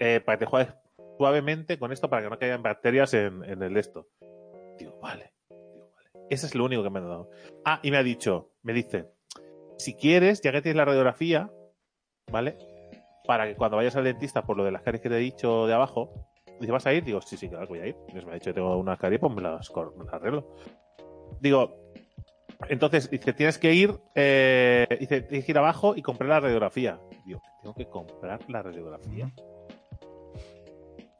eh, 0.00 0.20
para 0.20 0.36
que 0.36 0.44
te 0.44 0.50
juegues 0.50 0.74
suavemente 1.16 1.78
con 1.78 1.92
esto 1.92 2.10
para 2.10 2.20
que 2.20 2.28
no 2.28 2.38
caigan 2.38 2.62
bacterias 2.62 3.14
en, 3.14 3.42
en 3.42 3.62
el 3.62 3.78
esto. 3.78 4.06
Digo, 4.78 4.98
vale. 5.00 5.32
Digo, 5.48 5.90
vale. 5.96 6.10
Ese 6.28 6.44
es 6.44 6.54
lo 6.54 6.66
único 6.66 6.82
que 6.82 6.90
me 6.90 6.98
han 6.98 7.08
dado. 7.08 7.30
Ah, 7.64 7.80
y 7.82 7.90
me 7.90 7.96
ha 7.96 8.02
dicho, 8.02 8.50
me 8.60 8.74
dice, 8.74 9.08
si 9.78 9.94
quieres, 9.94 10.42
ya 10.42 10.52
que 10.52 10.60
tienes 10.60 10.76
la 10.76 10.84
radiografía, 10.84 11.50
¿vale? 12.30 12.58
Para 13.26 13.46
que 13.46 13.56
cuando 13.56 13.78
vayas 13.78 13.96
al 13.96 14.04
dentista 14.04 14.44
por 14.44 14.58
lo 14.58 14.64
de 14.64 14.72
las 14.72 14.82
caries 14.82 15.00
que 15.00 15.08
te 15.08 15.16
he 15.16 15.20
dicho 15.20 15.66
de 15.66 15.72
abajo, 15.72 16.28
dice, 16.62 16.72
¿vas 16.72 16.86
a 16.86 16.92
ir? 16.94 17.04
Digo, 17.04 17.20
sí, 17.20 17.36
sí, 17.36 17.48
claro 17.48 17.66
que 17.66 17.72
voy 17.74 17.80
a 17.80 17.86
ir. 17.86 17.96
Me 18.12 18.30
ha 18.30 18.34
dicho 18.34 18.50
que 18.50 18.54
tengo 18.54 18.76
unas 18.76 18.98
caries, 18.98 19.20
pues 19.20 19.34
me 19.34 19.42
las, 19.42 19.70
me 19.96 20.04
las 20.04 20.14
arreglo. 20.14 20.56
Digo, 21.40 21.76
entonces, 22.68 23.10
dice, 23.10 23.32
tienes 23.32 23.58
que 23.58 23.74
ir, 23.74 23.98
eh, 24.14 24.86
dice, 25.00 25.22
tienes 25.22 25.44
que 25.44 25.52
ir 25.52 25.58
abajo 25.58 25.94
y 25.96 26.02
comprar 26.02 26.30
la 26.30 26.40
radiografía. 26.40 27.00
Digo, 27.26 27.42
¿tengo 27.60 27.74
que 27.74 27.86
comprar 27.88 28.40
la 28.48 28.62
radiografía? 28.62 29.30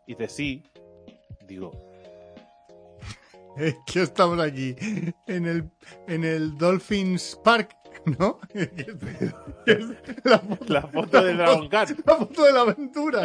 Dice, 0.07 0.28
sí. 0.28 0.62
Digo, 1.46 1.72
Es 3.57 3.76
que 3.87 4.02
estamos 4.02 4.40
aquí 4.40 4.74
en 5.26 5.46
el, 5.46 5.70
en 6.09 6.24
el 6.24 6.57
Dolphins 6.57 7.38
Park, 7.44 7.76
¿no? 8.18 8.38
Es 8.55 9.85
la, 10.24 10.38
foto, 10.38 10.64
la 10.68 10.83
foto 10.83 11.22
del 11.22 11.37
Dragon 11.37 11.68
Khan. 11.68 11.96
la 12.05 12.16
foto 12.16 12.44
de 12.44 12.52
la 12.52 12.61
aventura. 12.61 13.20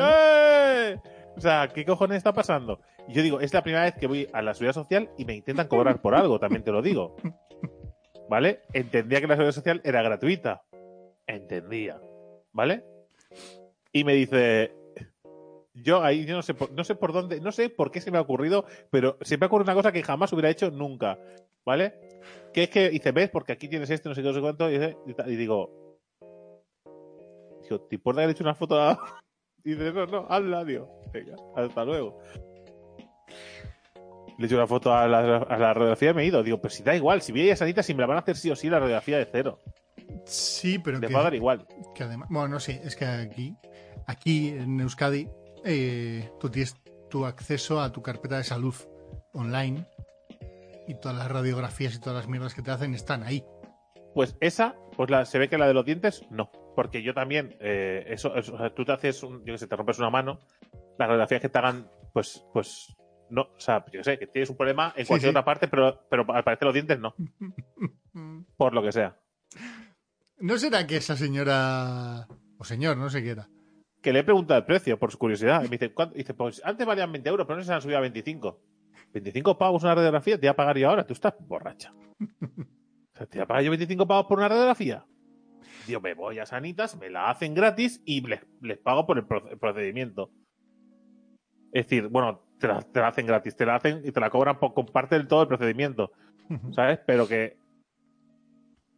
¡Eh! 0.91 0.99
O 1.37 1.39
sea, 1.41 1.69
¿qué 1.71 1.85
cojones 1.85 2.17
está 2.17 2.33
pasando? 2.33 2.81
Y 3.07 3.13
yo 3.13 3.21
digo, 3.21 3.39
es 3.39 3.53
la 3.53 3.61
primera 3.61 3.83
vez 3.83 3.93
que 3.93 4.07
voy 4.07 4.27
a 4.33 4.41
la 4.41 4.55
seguridad 4.55 4.73
social 4.73 5.11
y 5.19 5.25
me 5.25 5.35
intentan 5.35 5.67
cobrar 5.67 6.01
por 6.01 6.15
algo, 6.15 6.39
también 6.39 6.63
te 6.63 6.71
lo 6.71 6.81
digo. 6.81 7.15
¿Vale? 8.27 8.61
Entendía 8.73 9.21
que 9.21 9.27
la 9.27 9.35
seguridad 9.35 9.53
social 9.53 9.81
era 9.83 10.01
gratuita. 10.01 10.63
Entendía. 11.27 12.01
¿Vale? 12.51 12.83
Y 13.93 14.03
me 14.03 14.15
dice. 14.15 14.73
Yo 15.75 16.03
ahí 16.03 16.25
yo 16.25 16.35
no 16.35 16.41
sé 16.41 16.55
por, 16.55 16.71
no 16.71 16.83
sé 16.83 16.95
por 16.95 17.13
dónde, 17.13 17.39
no 17.39 17.51
sé 17.51 17.69
por 17.69 17.91
qué 17.91 18.01
se 18.01 18.09
me 18.09 18.17
ha 18.17 18.21
ocurrido, 18.21 18.65
pero 18.89 19.19
se 19.21 19.37
me 19.37 19.45
ha 19.45 19.49
una 19.51 19.75
cosa 19.75 19.91
que 19.91 20.01
jamás 20.01 20.33
hubiera 20.33 20.49
hecho 20.49 20.71
nunca. 20.71 21.19
¿Vale? 21.63 21.93
Que 22.51 22.63
es 22.63 22.69
que 22.71 22.89
dice, 22.89 23.11
ves, 23.11 23.29
porque 23.29 23.51
aquí 23.51 23.67
tienes 23.67 23.91
esto, 23.91 24.09
no 24.09 24.15
sé 24.15 24.21
qué, 24.23 24.27
no 24.29 24.33
sé 24.33 24.41
cuánto, 24.41 24.71
y, 24.71 25.35
digo. 25.35 25.99
Digo, 27.61 27.81
¿te 27.81 27.95
importa 27.95 28.21
haber 28.21 28.33
hecho 28.33 28.43
una 28.43 28.55
foto 28.55 28.81
a, 28.81 29.21
y 29.63 29.71
dice, 29.71 29.91
no, 29.91 30.05
no, 30.05 30.25
hazla, 30.29 30.65
tío. 30.65 30.89
Venga, 31.13 31.35
hasta 31.55 31.85
luego. 31.85 32.19
Le 34.37 34.43
he 34.43 34.45
hecho 34.45 34.55
una 34.55 34.67
foto 34.67 34.93
a 34.93 35.07
la, 35.07 35.37
a 35.37 35.57
la 35.57 35.73
radiografía 35.73 36.11
y 36.11 36.13
me 36.13 36.21
he 36.23 36.25
ido. 36.25 36.43
Digo, 36.43 36.61
pero 36.61 36.73
si 36.73 36.83
da 36.83 36.95
igual, 36.95 37.21
si 37.21 37.31
vi 37.31 37.49
a 37.49 37.55
Sanita, 37.55 37.81
si 37.81 37.93
me 37.93 38.01
la 38.01 38.07
van 38.07 38.17
a 38.17 38.19
hacer 38.19 38.37
sí 38.37 38.51
o 38.51 38.55
sí 38.55 38.69
la 38.69 38.79
radiografía 38.79 39.17
de 39.17 39.25
cero. 39.25 39.59
Sí, 40.25 40.79
pero 40.79 40.99
Les 40.99 41.09
que, 41.09 41.13
va 41.13 41.21
a 41.21 41.23
dar 41.23 41.33
igual. 41.35 41.65
que 41.95 42.03
además. 42.03 42.29
Bueno, 42.29 42.49
no 42.49 42.59
sé, 42.59 42.81
es 42.83 42.95
que 42.95 43.05
aquí, 43.05 43.55
aquí 44.05 44.49
en 44.49 44.79
Euskadi, 44.79 45.27
eh, 45.65 46.29
tú 46.39 46.49
tienes 46.49 46.75
tu 47.09 47.25
acceso 47.25 47.81
a 47.81 47.91
tu 47.91 48.01
carpeta 48.01 48.37
de 48.37 48.43
salud 48.43 48.75
online 49.33 49.85
y 50.87 50.93
todas 50.95 51.17
las 51.17 51.29
radiografías 51.31 51.95
y 51.95 51.99
todas 51.99 52.15
las 52.15 52.27
mierdas 52.27 52.53
que 52.53 52.61
te 52.61 52.71
hacen 52.71 52.93
están 52.93 53.23
ahí. 53.23 53.43
Pues 54.13 54.37
esa, 54.39 54.75
pues 54.95 55.09
la, 55.09 55.25
se 55.25 55.39
ve 55.39 55.49
que 55.49 55.57
la 55.57 55.67
de 55.67 55.73
los 55.73 55.85
dientes, 55.85 56.23
no. 56.29 56.51
Porque 56.77 57.01
yo 57.01 57.15
también, 57.15 57.57
eh, 57.59 58.03
eso, 58.09 58.35
eso, 58.35 58.53
o 58.53 58.57
sea, 58.59 58.69
tú 58.69 58.85
te 58.85 58.91
haces, 58.91 59.23
un, 59.23 59.39
yo 59.39 59.51
que 59.53 59.57
sé, 59.57 59.65
te 59.65 59.75
rompes 59.75 59.97
una 59.97 60.11
mano, 60.11 60.41
las 60.99 61.07
radiografías 61.07 61.41
que 61.41 61.49
te 61.49 61.57
hagan, 61.57 61.89
pues, 62.13 62.45
pues, 62.53 62.95
no, 63.31 63.41
o 63.41 63.59
sea, 63.59 63.83
yo 63.91 64.03
sé, 64.03 64.19
que 64.19 64.27
tienes 64.27 64.51
un 64.51 64.57
problema 64.57 64.93
en 64.95 65.03
Sí, 65.03 65.07
cualquier 65.07 65.29
sí. 65.29 65.31
otra 65.31 65.43
parte, 65.43 65.67
pero, 65.67 66.05
pero 66.07 66.23
al 66.31 66.43
parecer 66.43 66.65
los 66.67 66.75
dientes 66.75 66.99
no, 66.99 67.15
por 68.57 68.75
lo 68.75 68.83
que 68.83 68.91
sea. 68.91 69.19
¿No 70.37 70.59
será 70.59 70.85
que 70.85 70.97
esa 70.97 71.17
señora. 71.17 72.27
o 72.59 72.63
señor, 72.63 72.95
no 72.95 73.09
sé 73.09 73.23
qué 73.23 73.31
era? 73.31 73.49
Que 74.03 74.13
le 74.13 74.19
he 74.19 74.23
preguntado 74.23 74.59
el 74.59 74.65
precio, 74.67 74.99
por 74.99 75.11
su 75.11 75.17
curiosidad. 75.17 75.61
Y 75.61 75.69
me 75.69 75.77
dice, 75.79 75.91
¿cuánto? 75.95 76.13
Y 76.13 76.19
dice, 76.19 76.35
pues 76.35 76.61
antes 76.63 76.85
valían 76.85 77.11
20 77.11 77.27
euros, 77.27 77.47
pero 77.47 77.57
no 77.57 77.63
se 77.63 77.73
han 77.73 77.81
subido 77.81 77.97
a 77.97 78.01
25. 78.01 78.61
25 79.13 79.57
pavos 79.57 79.81
una 79.81 79.95
radiografía, 79.95 80.35
te 80.35 80.41
voy 80.41 80.49
a 80.49 80.55
pagar 80.55 80.77
yo 80.77 80.89
ahora. 80.91 81.07
Tú 81.07 81.13
estás 81.13 81.33
borracha. 81.39 81.91
O 83.13 83.17
sea, 83.17 83.25
te 83.25 83.39
voy 83.39 83.45
a 83.45 83.47
pagar 83.47 83.63
yo 83.63 83.71
25 83.71 84.05
pavos 84.07 84.27
por 84.27 84.37
una 84.37 84.47
radiografía. 84.47 85.03
Digo, 85.87 86.01
me 86.01 86.13
voy 86.13 86.39
a 86.39 86.45
Sanitas, 86.45 86.97
me 86.97 87.09
la 87.09 87.29
hacen 87.29 87.53
gratis 87.55 88.01
y 88.05 88.21
les, 88.21 88.41
les 88.61 88.77
pago 88.77 89.05
por 89.07 89.17
el 89.17 89.25
pro- 89.25 89.49
el 89.49 89.57
procedimiento. 89.57 90.29
Es 91.71 91.85
decir, 91.85 92.07
bueno, 92.09 92.41
te 92.59 92.67
la, 92.67 92.81
te 92.81 92.99
la 92.99 93.07
hacen 93.07 93.25
gratis, 93.25 93.55
te 93.55 93.65
la 93.65 93.75
hacen 93.75 94.01
y 94.03 94.11
te 94.11 94.19
la 94.19 94.29
cobran 94.29 94.59
por, 94.59 94.73
con 94.73 94.85
parte 94.87 95.15
del 95.15 95.27
todo 95.27 95.41
el 95.43 95.47
procedimiento. 95.47 96.11
¿Sabes? 96.73 96.99
Pero 97.05 97.27
que. 97.27 97.57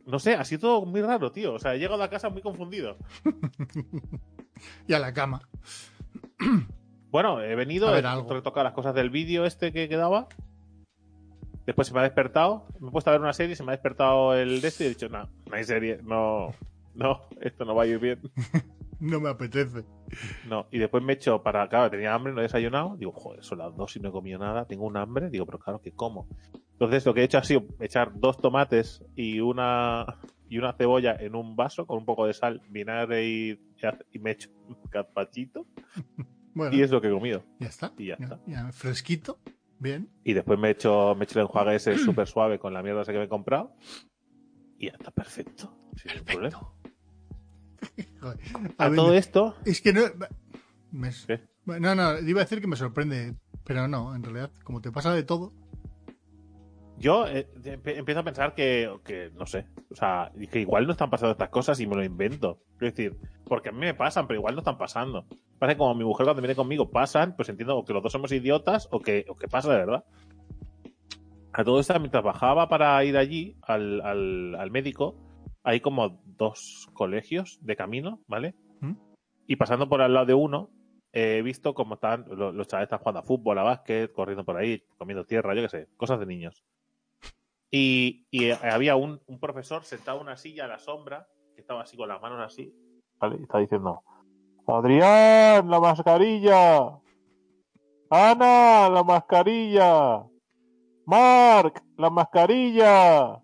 No 0.06 0.18
sé, 0.20 0.34
ha 0.34 0.44
sido 0.44 0.62
todo 0.62 0.86
muy 0.86 1.02
raro, 1.02 1.32
tío. 1.32 1.54
O 1.54 1.60
sea, 1.60 1.76
he 1.76 1.80
llegado 1.80 2.02
a 2.02 2.10
casa 2.10 2.30
muy 2.30 2.42
confundido. 2.42 2.98
Y 4.88 4.94
a 4.94 5.00
la 5.00 5.14
cama. 5.14 5.42
Bueno, 7.12 7.42
he 7.42 7.56
venido, 7.56 7.88
A 7.88 7.92
ver, 7.92 8.04
he 8.04 8.08
algo. 8.08 8.32
retocado 8.32 8.64
las 8.66 8.74
cosas 8.74 8.94
del 8.94 9.10
vídeo 9.10 9.44
este 9.46 9.72
que 9.74 9.90
quedaba. 9.90 10.28
Después 11.66 11.88
se 11.88 11.94
me 11.96 12.02
ha 12.02 12.04
despertado, 12.04 12.68
me 12.80 12.90
he 12.90 12.92
puesto 12.92 13.10
a 13.10 13.14
ver 13.14 13.22
una 13.22 13.34
serie, 13.34 13.56
se 13.56 13.64
me 13.64 13.72
ha 13.72 13.76
despertado 13.76 14.36
el 14.36 14.62
de 14.62 14.68
este 14.68 14.84
y 14.84 14.88
he 14.88 14.90
dicho, 14.92 15.10
no, 15.10 15.24
no 15.24 15.56
hay 15.56 15.64
serie, 15.64 16.00
no, 16.04 16.54
no, 17.04 17.22
esto 17.42 17.66
no 17.66 17.76
va 17.76 17.84
a 17.84 17.88
ir 17.88 18.00
bien. 18.00 18.22
No 19.02 19.22
me 19.22 19.30
apetece. 19.30 19.86
No, 20.50 20.68
y 20.72 20.78
después 20.78 21.02
me 21.02 21.14
he 21.14 21.16
hecho 21.16 21.42
para, 21.42 21.70
claro, 21.70 21.90
tenía 21.90 22.14
hambre, 22.14 22.34
no 22.34 22.40
he 22.42 22.44
desayunado, 22.44 22.98
digo, 22.98 23.14
joder, 23.14 23.42
son 23.46 23.60
las 23.60 23.74
dos 23.74 23.96
y 23.96 24.02
no 24.02 24.10
he 24.10 24.12
comido 24.12 24.38
nada, 24.40 24.66
tengo 24.66 24.86
un 24.86 24.98
hambre, 24.98 25.30
digo, 25.30 25.46
pero 25.46 25.58
claro 25.58 25.80
que 25.80 25.94
como. 25.94 26.28
Entonces 26.74 27.06
lo 27.06 27.14
que 27.14 27.22
he 27.22 27.24
hecho 27.24 27.38
ha 27.38 27.44
sido 27.46 27.64
echar 27.80 28.12
dos 28.20 28.38
tomates 28.40 29.02
y 29.16 29.40
una 29.40 30.20
y 30.50 30.58
una 30.58 30.74
cebolla 30.74 31.16
en 31.18 31.36
un 31.36 31.56
vaso 31.56 31.88
con 31.88 32.00
un 32.00 32.06
poco 32.06 32.26
de 32.26 32.34
sal, 32.34 32.62
vinagre 32.70 33.26
y, 33.26 33.60
y 34.12 34.20
me 34.20 34.32
he 34.32 34.34
hecho 34.34 34.50
un 34.68 34.78
gazpachito 34.92 35.66
Bueno, 36.54 36.76
y 36.76 36.82
es 36.82 36.92
lo 36.92 37.00
que 37.00 37.08
he 37.08 37.12
comido. 37.12 37.46
ya 37.58 37.68
está. 37.68 37.94
y 37.98 38.08
ya 38.08 38.16
está. 38.16 38.42
ya, 38.48 38.70
fresquito. 38.74 39.40
Bien. 39.80 40.10
Y 40.26 40.34
después 40.34 40.60
me 40.60 40.68
he 40.68 40.72
hecho, 40.72 41.16
me 41.16 41.22
he 41.22 41.24
hecho 41.24 41.40
el 41.40 41.46
enjuague 41.46 41.76
ese 41.76 41.98
súper 41.98 42.28
suave 42.28 42.60
con 42.60 42.74
la 42.74 42.84
mierda 42.84 43.04
esa 43.04 43.14
que 43.14 43.20
me 43.20 43.26
he 43.26 43.30
comprado. 43.30 43.76
Y 44.78 44.88
ya 44.88 44.92
está 44.92 45.12
perfecto. 45.12 45.74
sin 45.96 46.22
problema. 46.26 46.74
Joder. 48.22 48.38
A, 48.78 48.90
ver, 48.90 48.96
todo 48.96 49.14
esto, 49.14 49.56
Es 49.66 49.82
que 49.82 49.94
no. 49.94 50.02
No, 51.66 51.96
no, 51.96 52.20
iba 52.20 52.42
a 52.42 52.44
decir 52.44 52.62
que 52.62 52.68
me 52.68 52.76
sorprende, 52.76 53.36
pero 53.64 53.88
no, 53.88 54.16
en 54.16 54.24
realidad, 54.24 54.52
como 54.64 54.82
te 54.82 54.92
pasa 54.92 55.14
de 55.14 55.24
todo. 55.24 55.54
yo 56.98 57.28
eh, 57.28 57.48
empiezo 57.64 58.22
a 58.22 58.24
pensar 58.24 58.56
que, 58.56 58.92
que, 59.06 59.32
no 59.36 59.46
sé, 59.46 59.68
o 59.92 59.96
sea, 59.96 60.32
que 60.52 60.60
igual 60.60 60.88
no 60.88 60.94
están 60.94 61.10
pasando 61.10 61.34
estas 61.34 61.50
cosas 61.50 61.80
y 61.80 61.88
me 61.88 61.96
lo 61.96 62.04
invento. 62.04 62.60
Es 62.74 62.96
decir, 62.96 63.18
porque 63.46 63.70
a 63.70 63.72
mí 63.72 63.80
me 63.80 63.94
pasan, 63.94 64.28
pero 64.28 64.40
igual 64.40 64.56
no 64.56 64.62
están 64.62 64.78
pasando. 64.78 65.26
Parece 65.60 65.78
como 65.78 65.94
mi 65.94 66.04
mujer 66.04 66.26
cuando 66.26 66.42
viene 66.42 66.56
conmigo 66.56 66.90
pasan, 66.90 67.36
pues 67.36 67.50
entiendo 67.50 67.78
o 67.78 67.86
que 67.86 67.94
los 67.94 68.02
dos 68.02 68.12
somos 68.12 68.32
idiotas 68.32 68.88
o 68.92 69.00
que, 69.00 69.26
o 69.30 69.36
que 69.36 69.48
pasa 69.48 69.72
de 69.72 69.78
verdad. 69.78 70.06
A 71.54 71.64
todo 71.64 71.80
esto, 71.80 72.00
mientras 72.00 72.24
bajaba 72.24 72.70
para 72.70 73.04
ir 73.04 73.18
allí 73.18 73.58
al, 73.62 74.02
al, 74.02 74.56
al 74.56 74.72
médico, 74.72 75.16
hay 75.64 75.80
como 75.80 76.22
dos 76.26 76.90
colegios 76.94 77.60
de 77.62 77.76
camino, 77.76 78.20
¿vale? 78.28 78.56
¿Mm? 78.82 78.94
Y 79.48 79.56
pasando 79.56 79.90
por 79.90 80.02
al 80.02 80.14
lado 80.14 80.26
de 80.26 80.34
uno, 80.34 80.70
eh, 81.12 81.38
he 81.38 81.42
visto 81.42 81.74
cómo 81.74 81.96
están 81.96 82.26
los, 82.30 82.54
los 82.54 82.68
chavales 82.68 82.88
están 82.88 83.00
jugando 83.00 83.20
a 83.20 83.24
fútbol, 83.24 83.58
a 83.58 83.64
básquet, 83.64 84.12
corriendo 84.12 84.46
por 84.46 84.58
ahí, 84.58 84.84
comiendo 84.98 85.26
tierra, 85.26 85.56
yo 85.56 85.62
qué 85.64 85.70
sé, 85.70 85.88
cosas 85.98 86.20
de 86.20 86.26
niños. 86.26 86.64
Y, 87.72 88.26
y, 88.32 88.46
eh, 88.46 88.58
había 88.62 88.96
un, 88.96 89.22
un 89.28 89.40
profesor 89.40 89.84
sentado 89.84 90.18
en 90.18 90.24
una 90.24 90.38
silla 90.38 90.66
a 90.66 90.68
la 90.68 90.80
sombra, 90.80 91.28
que 91.56 91.62
estaba 91.62 91.82
así 91.82 91.98
con 91.98 92.10
las 92.10 92.22
manos 92.22 92.40
así, 92.42 92.74
¿vale? 93.20 93.38
Y 93.40 93.44
está 93.44 93.60
diciendo, 93.60 94.04
Adrián, 94.68 95.70
la 95.70 95.80
mascarilla. 95.80 97.00
Ana, 98.12 98.90
la 98.90 99.04
mascarilla. 99.04 100.24
Mark, 101.06 101.84
la 101.98 102.10
mascarilla. 102.10 103.42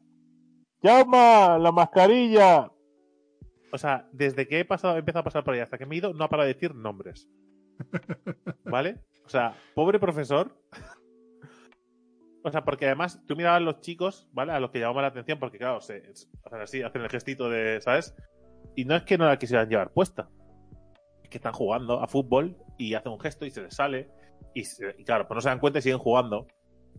Llama, 0.86 1.58
la 1.58 1.72
mascarilla. 1.72 2.72
O 3.72 3.78
sea, 3.80 4.08
desde 4.12 4.48
que 4.48 4.60
he 4.60 4.66
pasado, 4.66 4.96
he 4.96 5.00
empezado 5.00 5.22
a 5.22 5.24
pasar 5.24 5.44
por 5.44 5.56
ahí 5.56 5.60
hasta 5.60 5.80
que 5.80 5.86
me 5.88 5.96
he 5.96 5.98
ido, 5.98 6.14
no 6.14 6.24
ha 6.24 6.30
parado 6.30 6.48
de 6.48 6.54
decir 6.54 6.76
nombres. 6.76 7.28
¿Vale? 8.66 9.02
O 9.26 9.30
sea, 9.30 9.56
pobre 9.74 10.00
profesor. 10.00 10.56
O 12.44 12.52
sea, 12.52 12.64
porque 12.64 12.86
además 12.86 13.20
tú 13.26 13.36
mirabas 13.36 13.58
a 13.58 13.62
los 13.62 13.82
chicos, 13.82 14.30
¿vale? 14.32 14.52
A 14.52 14.60
los 14.60 14.70
que 14.70 14.80
llamaban 14.80 15.02
la 15.02 15.08
atención, 15.08 15.40
porque 15.40 15.58
claro, 15.58 15.82
se, 15.82 16.04
hacen 16.44 16.62
así, 16.62 16.82
hacen 16.84 17.02
el 17.02 17.10
gestito 17.10 17.50
de, 17.50 17.82
¿sabes? 17.82 18.16
Y 18.76 18.86
no 18.86 18.96
es 18.96 19.02
que 19.04 19.18
no 19.18 19.26
la 19.26 19.40
quisieran 19.40 19.68
llevar 19.68 19.92
puesta. 19.92 20.30
Es 21.24 21.30
que 21.32 21.38
están 21.40 21.54
jugando 21.54 22.00
a 22.04 22.08
fútbol 22.08 22.56
y 22.78 22.94
hacen 22.94 23.12
un 23.12 23.20
gesto 23.20 23.48
y 23.48 23.50
se 23.50 23.64
les 23.64 23.74
sale. 23.76 24.12
Y, 24.54 24.66
se- 24.66 24.94
y 25.00 25.04
claro, 25.04 25.28
pues 25.28 25.36
no 25.36 25.42
se 25.42 25.50
dan 25.50 25.60
cuenta 25.60 25.80
y 25.80 25.82
siguen 25.82 25.98
jugando, 25.98 26.46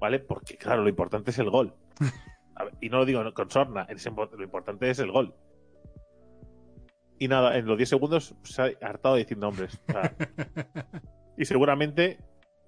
¿vale? 0.00 0.18
Porque 0.18 0.56
claro, 0.56 0.82
lo 0.82 0.88
importante 0.88 1.30
es 1.30 1.38
el 1.38 1.50
gol. 1.50 1.72
Ver, 2.64 2.74
y 2.80 2.88
no 2.88 2.98
lo 2.98 3.04
digo 3.04 3.34
con 3.34 3.50
sorna, 3.50 3.86
lo 3.88 4.42
importante 4.44 4.90
es 4.90 4.98
el 4.98 5.10
gol. 5.10 5.34
Y 7.18 7.28
nada, 7.28 7.56
en 7.56 7.66
los 7.66 7.76
10 7.76 7.88
segundos 7.88 8.34
se 8.42 8.62
ha 8.62 8.70
hartado 8.82 9.14
de 9.14 9.22
decir 9.22 9.38
nombres. 9.38 9.80
O 9.88 9.92
sea, 9.92 10.14
y 11.38 11.44
seguramente 11.44 12.18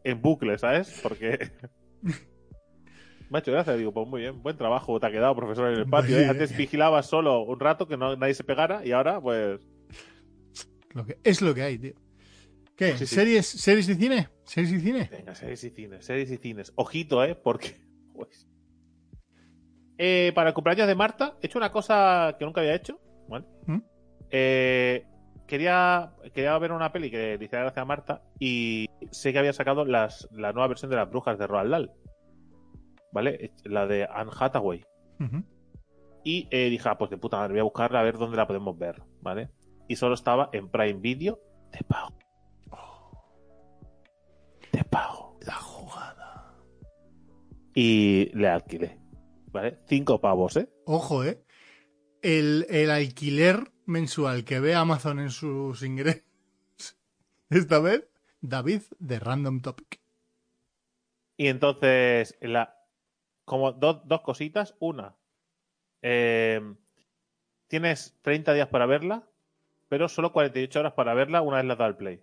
en 0.04 0.22
bucle, 0.22 0.58
¿sabes? 0.58 1.00
Porque. 1.02 1.50
Me 3.30 3.38
ha 3.38 3.40
hecho 3.40 3.52
gracia, 3.52 3.74
digo, 3.74 3.92
pues 3.92 4.08
muy 4.08 4.22
bien, 4.22 4.42
buen 4.42 4.56
trabajo 4.56 4.98
te 4.98 5.06
ha 5.06 5.10
quedado, 5.10 5.36
profesor, 5.36 5.70
en 5.70 5.80
el 5.80 5.86
patio. 5.86 6.18
¿eh? 6.18 6.26
Antes 6.26 6.56
vigilabas 6.56 7.04
solo 7.04 7.42
un 7.42 7.60
rato 7.60 7.86
que 7.86 7.98
no, 7.98 8.16
nadie 8.16 8.32
se 8.32 8.42
pegara 8.42 8.86
y 8.86 8.92
ahora, 8.92 9.20
pues. 9.20 9.60
Lo 10.94 11.04
que, 11.04 11.18
es 11.22 11.42
lo 11.42 11.54
que 11.54 11.60
hay, 11.60 11.78
tío. 11.78 11.92
¿Qué? 12.74 12.92
Sí, 12.92 13.06
sí. 13.06 13.14
¿Series, 13.14 13.46
¿Series 13.46 13.86
de 13.86 13.96
cine? 13.96 14.28
¿Series 14.44 14.72
de 14.72 14.80
cine? 14.80 15.08
Venga, 15.12 15.34
series 15.34 15.62
y 15.62 15.70
cines, 15.70 16.06
series 16.06 16.30
y 16.30 16.38
cines. 16.38 16.72
Ojito, 16.76 17.22
¿eh? 17.24 17.34
Porque. 17.34 17.76
Pues. 18.14 18.48
Eh, 19.98 20.32
para 20.34 20.50
el 20.50 20.54
cumpleaños 20.54 20.86
de 20.86 20.94
Marta, 20.94 21.34
he 21.42 21.46
hecho 21.46 21.58
una 21.58 21.72
cosa 21.72 22.36
que 22.38 22.44
nunca 22.44 22.60
había 22.60 22.74
hecho, 22.74 23.00
¿vale? 23.28 23.44
¿Mm? 23.66 23.78
Eh, 24.30 25.04
quería, 25.46 26.12
quería 26.32 26.56
ver 26.58 26.70
una 26.70 26.92
peli 26.92 27.10
que 27.10 27.36
le 27.36 27.44
hiciera 27.44 27.64
gracia 27.64 27.82
a 27.82 27.86
Marta 27.86 28.22
y 28.38 28.86
sé 29.10 29.32
que 29.32 29.40
había 29.40 29.52
sacado 29.52 29.84
las, 29.84 30.28
la 30.30 30.52
nueva 30.52 30.68
versión 30.68 30.90
de 30.90 30.96
las 30.96 31.10
brujas 31.10 31.36
de 31.38 31.46
Roald 31.48 31.70
Dahl. 31.70 31.92
¿Vale? 33.10 33.52
La 33.64 33.86
de 33.86 34.06
Anne 34.08 34.30
Hathaway. 34.38 34.84
Y 36.22 36.46
eh, 36.50 36.68
dije, 36.68 36.88
ah, 36.88 36.98
pues 36.98 37.10
de 37.10 37.16
puta 37.16 37.38
madre, 37.38 37.54
voy 37.54 37.60
a 37.60 37.64
buscarla 37.64 38.00
a 38.00 38.02
ver 38.04 38.18
dónde 38.18 38.36
la 38.36 38.46
podemos 38.46 38.78
ver, 38.78 39.02
¿vale? 39.20 39.50
Y 39.88 39.96
solo 39.96 40.14
estaba 40.14 40.50
en 40.52 40.68
Prime 40.68 41.00
Video 41.00 41.40
de 41.72 41.82
pago. 41.84 42.14
De 44.70 44.84
pago. 44.84 45.38
La 45.46 45.54
jugada. 45.54 46.54
Y 47.74 48.30
le 48.34 48.48
alquilé, 48.48 48.98
¿vale? 49.58 49.78
Cinco 49.86 50.20
pavos, 50.20 50.56
¿eh? 50.56 50.68
Ojo, 50.86 51.24
¿eh? 51.24 51.42
El, 52.22 52.66
el 52.70 52.90
alquiler 52.90 53.72
mensual 53.86 54.44
que 54.44 54.60
ve 54.60 54.74
Amazon 54.74 55.18
en 55.18 55.30
sus 55.30 55.82
ingresos. 55.82 56.22
Esta 57.50 57.80
vez, 57.80 58.08
David 58.40 58.82
de 58.98 59.18
Random 59.18 59.60
Topic. 59.60 60.00
Y 61.36 61.48
entonces, 61.48 62.36
la, 62.40 62.76
como 63.44 63.72
do- 63.72 64.02
dos 64.04 64.20
cositas. 64.22 64.76
Una, 64.78 65.16
eh, 66.02 66.60
tienes 67.68 68.16
30 68.22 68.54
días 68.54 68.68
para 68.68 68.86
verla, 68.86 69.28
pero 69.88 70.08
solo 70.08 70.32
48 70.32 70.80
horas 70.80 70.92
para 70.92 71.14
verla 71.14 71.42
una 71.42 71.56
vez 71.56 71.66
la 71.66 71.76
da 71.76 71.86
al 71.86 71.96
play. 71.96 72.22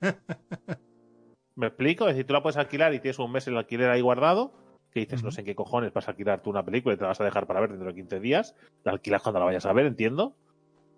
¿Me 1.56 1.68
explico? 1.68 2.04
Es 2.06 2.14
decir, 2.14 2.26
tú 2.26 2.34
la 2.34 2.42
puedes 2.42 2.56
alquilar 2.58 2.92
y 2.94 3.00
tienes 3.00 3.18
un 3.18 3.32
mes 3.32 3.46
el 3.46 3.56
alquiler 3.56 3.90
ahí 3.90 4.00
guardado, 4.02 4.52
que 4.96 5.00
dices, 5.06 5.22
no 5.22 5.30
sé 5.30 5.40
en 5.42 5.46
qué 5.46 5.54
cojones 5.54 5.92
vas 5.92 6.08
a 6.08 6.12
alquilar 6.12 6.40
tú 6.42 6.50
una 6.50 6.64
película 6.64 6.94
y 6.94 6.96
te 6.96 7.02
la 7.02 7.08
vas 7.08 7.20
a 7.20 7.24
dejar 7.24 7.46
para 7.46 7.60
ver 7.60 7.70
dentro 7.70 7.88
de 7.88 7.94
15 7.94 8.18
días. 8.20 8.54
La 8.84 8.92
alquilas 8.92 9.22
cuando 9.22 9.38
la 9.40 9.46
vayas 9.46 9.66
a 9.66 9.72
ver, 9.72 9.86
entiendo. 9.86 10.34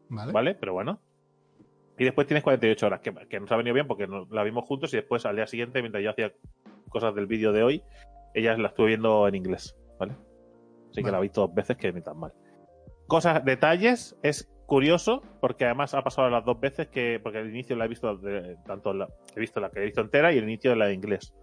¿Vale? 0.08 0.32
¿Vale? 0.32 0.54
Pero 0.54 0.72
bueno. 0.72 1.00
Y 1.98 2.04
después 2.04 2.26
tienes 2.28 2.44
48 2.44 2.86
horas, 2.86 3.00
que, 3.00 3.12
que 3.28 3.40
nos 3.40 3.50
ha 3.50 3.56
venido 3.56 3.74
bien 3.74 3.88
porque 3.88 4.06
nos 4.06 4.30
la 4.30 4.44
vimos 4.44 4.64
juntos 4.66 4.92
y 4.94 4.96
después 4.98 5.26
al 5.26 5.34
día 5.34 5.48
siguiente, 5.48 5.80
mientras 5.80 6.02
yo 6.04 6.10
hacía 6.10 6.32
cosas 6.88 7.12
del 7.14 7.26
vídeo 7.26 7.52
de 7.52 7.64
hoy, 7.64 7.82
ella 8.34 8.56
la 8.56 8.68
estuve 8.68 8.86
viendo 8.88 9.26
en 9.26 9.34
inglés, 9.34 9.74
¿vale? 9.98 10.14
Así 10.92 11.02
que 11.02 11.10
la 11.10 11.18
vi 11.18 11.28
dos 11.28 11.52
veces 11.52 11.76
que 11.76 11.92
ni 11.92 12.00
tan 12.00 12.16
mal. 12.18 12.32
cosas, 13.08 13.44
detalles, 13.44 14.16
es 14.22 14.48
curioso, 14.66 15.22
porque 15.40 15.64
además 15.64 15.92
ha 15.94 16.02
pasado 16.02 16.30
las 16.30 16.44
dos 16.44 16.60
veces 16.60 16.86
que, 16.88 17.18
porque 17.20 17.40
el 17.40 17.48
inicio 17.50 17.74
la 17.74 17.86
he 17.86 17.88
visto, 17.88 18.16
de- 18.16 18.56
tanto 18.64 18.92
la, 18.94 19.08
he 19.34 19.40
visto 19.40 19.58
la 19.58 19.70
que 19.70 19.80
he 19.80 19.84
visto 19.86 20.00
entera 20.00 20.32
y 20.32 20.38
el 20.38 20.44
inicio 20.44 20.70
de 20.70 20.76
la 20.76 20.86
de 20.86 20.94
inglés. 20.94 21.34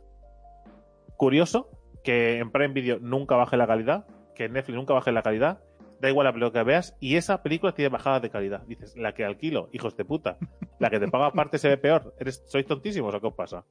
Curioso 1.18 1.70
que 2.06 2.38
en 2.38 2.52
Prime 2.52 2.74
Video 2.74 3.00
nunca 3.02 3.36
baje 3.36 3.58
la 3.58 3.68
calidad, 3.68 4.06
que 4.36 4.46
en 4.46 4.54
Netflix 4.54 4.78
nunca 4.78 4.94
baje 4.94 5.12
la 5.12 5.22
calidad, 5.24 5.60
da 6.00 6.10
igual 6.10 6.26
la 6.26 6.32
película 6.34 6.52
que 6.62 6.64
veas, 6.66 6.96
y 7.02 7.16
esa 7.18 7.42
película 7.44 7.74
tiene 7.74 7.90
bajadas 7.90 8.22
de 8.22 8.30
calidad. 8.30 8.62
Dices, 8.68 8.96
la 8.96 9.14
que 9.14 9.26
alquilo, 9.26 9.70
hijos 9.74 9.98
de 9.98 10.06
puta, 10.06 10.38
la 10.80 10.90
que 10.90 11.00
te 11.00 11.08
paga 11.10 11.28
aparte 11.28 11.58
se 11.58 11.68
ve 11.68 11.78
peor. 11.78 12.14
¿Eres, 12.20 12.44
¿Sois 12.48 12.66
tontísimos 12.66 13.14
o 13.14 13.20
qué 13.20 13.28
os 13.28 13.34
pasa? 13.34 13.66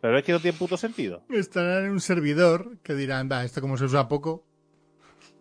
Pero 0.00 0.16
es 0.18 0.24
que 0.24 0.32
no 0.32 0.40
tiene 0.40 0.56
puto 0.56 0.76
sentido. 0.76 1.22
Estarán 1.30 1.84
en 1.86 1.90
un 1.92 2.00
servidor 2.00 2.78
que 2.82 2.94
dirán, 2.94 3.28
va, 3.30 3.44
esto 3.44 3.60
como 3.60 3.76
se 3.76 3.84
usa 3.84 4.08
poco, 4.08 4.44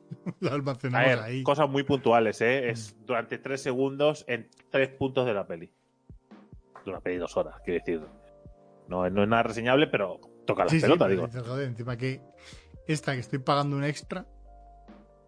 lo 0.40 0.52
A 0.52 0.54
almacenamos 0.54 1.08
ver, 1.08 1.20
ahí. 1.20 1.44
cosas 1.44 1.70
muy 1.70 1.84
puntuales, 1.84 2.42
¿eh? 2.42 2.70
Es 2.70 2.96
durante 3.06 3.38
tres 3.38 3.62
segundos 3.62 4.26
en 4.28 4.50
tres 4.70 4.90
puntos 4.90 5.26
de 5.26 5.34
la 5.34 5.48
peli. 5.48 5.72
De 6.86 6.92
una 6.92 7.00
peli 7.02 7.16
de 7.16 7.22
dos 7.22 7.36
horas, 7.38 7.56
quiero 7.64 7.80
decir. 7.84 8.02
No, 8.88 9.08
no 9.10 9.24
es 9.24 9.30
nada 9.30 9.44
reseñable, 9.44 9.88
pero 9.88 10.20
toca 10.50 10.64
la 10.66 10.70
Sí, 10.70 10.78
sí, 10.78 10.82
pelota, 10.82 11.06
pero 11.06 11.16
digo. 11.16 11.28
dices, 11.28 11.48
joder, 11.48 11.68
encima 11.68 11.98
que 11.98 12.22
esta 12.88 13.14
que 13.14 13.20
estoy 13.20 13.40
pagando 13.40 13.78
un 13.78 13.84
extra, 13.84 14.26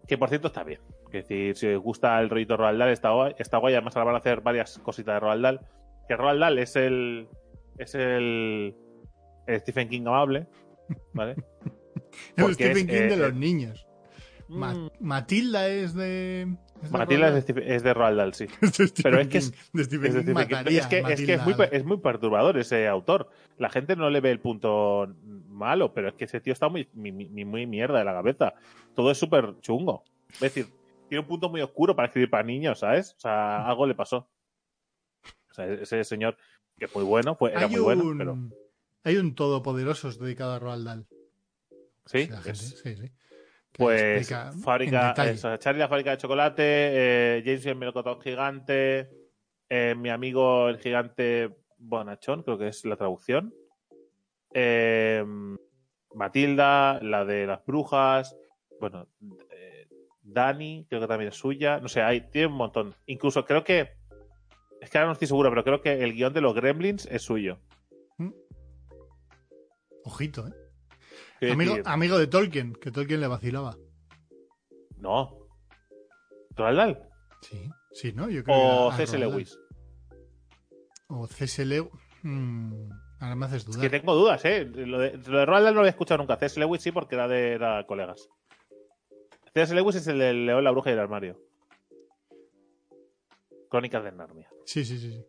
Que 0.06 0.18
por 0.18 0.28
cierto 0.28 0.48
está 0.48 0.64
bien. 0.64 0.80
Es 1.12 1.28
decir, 1.28 1.56
si 1.56 1.66
os 1.68 1.82
gusta 1.82 2.18
el 2.20 2.28
rollito 2.30 2.56
Roald 2.56 2.78
Dahl, 2.78 2.90
está 2.90 3.10
guay. 3.10 3.34
Está 3.38 3.58
guay. 3.58 3.74
Además, 3.74 3.94
ahora 3.96 4.06
van 4.06 4.14
a 4.16 4.18
hacer 4.18 4.40
varias 4.40 4.78
cositas 4.78 5.14
de 5.14 5.20
Roald 5.20 5.42
Dahl. 5.42 5.60
Que 6.08 6.16
Roald 6.16 6.40
Dahl 6.40 6.58
es 6.58 6.74
el. 6.76 7.28
Es 7.78 7.94
el. 7.94 8.74
el 9.46 9.60
Stephen 9.60 9.88
King 9.88 10.02
amable. 10.06 10.46
¿Vale? 11.12 11.32
el 12.36 12.44
Porque 12.44 12.54
Stephen 12.54 12.90
es, 12.90 13.00
King 13.00 13.08
de 13.08 13.14
eh, 13.14 13.16
los 13.16 13.30
eh, 13.30 13.34
niños. 13.34 13.86
Mm, 14.48 14.88
Matilda 15.00 15.68
es 15.68 15.94
de... 15.94 16.56
Matilda 16.90 17.36
es 17.38 17.46
de, 17.46 17.74
es 17.76 17.82
de 17.82 17.94
Roald 17.94 18.16
Dahl, 18.18 18.34
sí. 18.34 18.46
Pero 19.02 19.20
es 19.20 19.28
que 19.28 19.38
es- 19.38 19.52
Es, 20.80 20.86
que, 20.88 20.98
es, 20.98 21.20
que 21.26 21.38
muy, 21.38 21.54
es 21.72 21.84
muy 21.84 21.96
perturbador 21.98 22.58
ese 22.58 22.88
autor. 22.88 23.30
La 23.58 23.70
gente 23.70 23.94
no 23.96 24.10
le 24.10 24.20
ve 24.20 24.30
el 24.30 24.40
punto 24.40 25.06
malo, 25.48 25.92
pero 25.94 26.08
es 26.08 26.14
que 26.14 26.24
ese 26.24 26.40
tío 26.40 26.52
está 26.52 26.68
muy, 26.68 26.88
muy, 26.94 27.12
muy- 27.12 27.44
muy 27.44 27.66
mierda 27.66 27.98
de 27.98 28.04
la 28.04 28.12
cabeza. 28.14 28.54
Todo 28.94 29.10
es 29.10 29.18
súper 29.18 29.54
chungo. 29.60 30.02
Es 30.32 30.40
decir, 30.40 30.66
tiene 31.08 31.20
un 31.20 31.28
punto 31.28 31.48
muy 31.48 31.60
oscuro 31.60 31.94
para 31.94 32.06
escribir 32.08 32.30
para 32.30 32.42
niños, 32.42 32.78
¿sabes? 32.80 33.14
O 33.16 33.20
sea, 33.20 33.66
algo 33.68 33.86
le 33.86 33.94
pasó. 33.94 34.28
O 35.50 35.54
sea, 35.54 35.66
ese 35.66 36.02
señor, 36.04 36.36
que 36.78 36.86
es 36.86 36.94
muy 36.94 37.04
bueno, 37.04 37.36
era 37.52 37.68
muy 37.68 37.78
un, 37.78 37.84
bueno, 37.84 38.02
pero 38.18 38.38
Hay 39.04 39.16
un 39.18 39.34
Todopoderosos 39.34 40.18
dedicado 40.18 40.52
a 40.54 40.58
Roald 40.58 40.86
Dahl. 40.86 41.06
sí, 42.06 42.26
gente, 42.28 42.54
sí, 42.54 42.96
sí. 42.96 43.10
Pues 43.72 44.30
explica 44.30 44.52
fábrica, 44.52 45.14
eso, 45.24 45.56
Charlie 45.56 45.80
la 45.80 45.88
fábrica 45.88 46.10
de 46.10 46.18
chocolate, 46.18 46.62
eh, 46.62 47.42
James 47.44 47.64
y 47.64 47.68
el 47.70 47.76
melocotón 47.76 48.20
gigante, 48.20 49.08
eh, 49.68 49.94
mi 49.96 50.10
amigo 50.10 50.68
el 50.68 50.78
gigante 50.78 51.50
Bonachón, 51.78 52.42
creo 52.42 52.58
que 52.58 52.68
es 52.68 52.84
la 52.84 52.96
traducción, 52.96 53.54
eh, 54.52 55.24
Matilda, 56.14 57.00
la 57.00 57.24
de 57.24 57.46
las 57.46 57.64
brujas, 57.64 58.36
bueno, 58.78 59.08
Dani, 60.22 60.86
creo 60.88 61.00
que 61.00 61.06
también 61.06 61.28
es 61.28 61.36
suya, 61.36 61.80
no 61.80 61.88
sé, 61.88 62.02
hay, 62.02 62.20
tiene 62.30 62.48
un 62.48 62.54
montón. 62.54 62.94
Incluso 63.06 63.44
creo 63.44 63.64
que, 63.64 63.90
es 64.80 64.90
que 64.90 64.98
ahora 64.98 65.06
no 65.06 65.12
estoy 65.12 65.28
seguro, 65.28 65.50
pero 65.50 65.64
creo 65.64 65.80
que 65.80 66.02
el 66.02 66.14
guion 66.14 66.32
de 66.32 66.40
los 66.40 66.54
Gremlins 66.54 67.06
es 67.06 67.22
suyo. 67.22 67.58
Ojito, 70.04 70.46
¿eh? 70.48 70.61
Amigo, 71.50 71.76
amigo 71.84 72.18
de 72.18 72.26
Tolkien, 72.26 72.74
que 72.74 72.90
Tolkien 72.92 73.20
le 73.20 73.26
vacilaba. 73.26 73.76
no. 74.98 75.38
¿Roald 76.54 76.76
Dahl? 76.76 77.08
Sí, 77.40 77.70
sí, 77.92 78.12
¿no? 78.12 78.28
Yo 78.28 78.44
creo 78.44 78.56
O 78.86 78.92
C.S. 78.92 79.18
Lewis. 79.18 79.58
O 81.08 81.26
C.S. 81.26 81.64
Lewis. 81.64 81.90
Mm, 82.22 82.90
ahora 83.20 83.34
me 83.34 83.46
haces 83.46 83.62
Es 83.62 83.66
dudar. 83.66 83.80
que 83.80 83.90
tengo 83.98 84.14
dudas, 84.14 84.44
¿eh? 84.44 84.64
Lo 84.66 84.98
de, 84.98 85.16
lo 85.16 85.38
de 85.38 85.46
Roald 85.46 85.64
Dahl 85.64 85.72
no 85.74 85.76
lo 85.76 85.80
había 85.80 85.90
escuchado 85.90 86.18
nunca. 86.18 86.36
C.S. 86.36 86.60
Lewis 86.60 86.82
sí, 86.82 86.92
porque 86.92 87.14
era 87.14 87.26
de 87.26 87.52
era 87.52 87.84
colegas. 87.86 88.28
C.S. 89.54 89.74
Lewis 89.74 89.96
es 89.96 90.06
el 90.08 90.18
de 90.18 90.32
León, 90.34 90.62
la 90.62 90.70
bruja 90.70 90.90
y 90.90 90.92
el 90.92 90.98
armario. 91.00 91.40
Crónicas 93.70 94.04
de 94.04 94.12
Narnia. 94.12 94.48
Sí, 94.66 94.84
sí, 94.84 94.98
sí, 94.98 95.12
sí. 95.12 95.26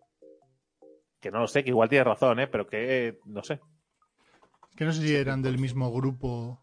Que 1.22 1.32
no 1.32 1.40
lo 1.40 1.48
sé, 1.48 1.64
que 1.64 1.70
igual 1.70 1.88
tiene 1.88 2.04
razón, 2.04 2.40
¿eh? 2.42 2.48
Pero 2.48 2.68
que 2.68 3.08
eh, 3.08 3.20
no 3.26 3.42
sé. 3.44 3.62
Que 4.76 4.86
no 4.86 4.92
sé 4.92 5.02
si 5.02 5.16
eran 5.16 5.42
del 5.42 5.58
mismo 5.58 5.92
grupo. 5.92 6.60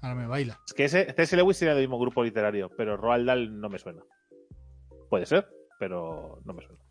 Ahora 0.00 0.16
me 0.16 0.26
baila. 0.26 0.58
Es 0.66 0.74
que 0.74 0.84
ese 0.84 1.12
C.S. 1.12 1.36
Lewis 1.36 1.56
sería 1.56 1.74
del 1.74 1.84
mismo 1.84 1.98
grupo 1.98 2.24
literario, 2.24 2.70
pero 2.76 2.96
Roald 2.96 3.26
Dahl 3.26 3.60
no 3.60 3.68
me 3.68 3.78
suena. 3.78 4.02
Puede 5.08 5.26
ser, 5.26 5.46
pero 5.78 6.40
no 6.44 6.54
me 6.54 6.62
suena. 6.62 6.82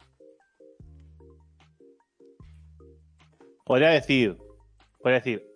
Podría 3.65 3.89
decir, 3.89 4.37
podría 5.01 5.19
decir, 5.19 5.51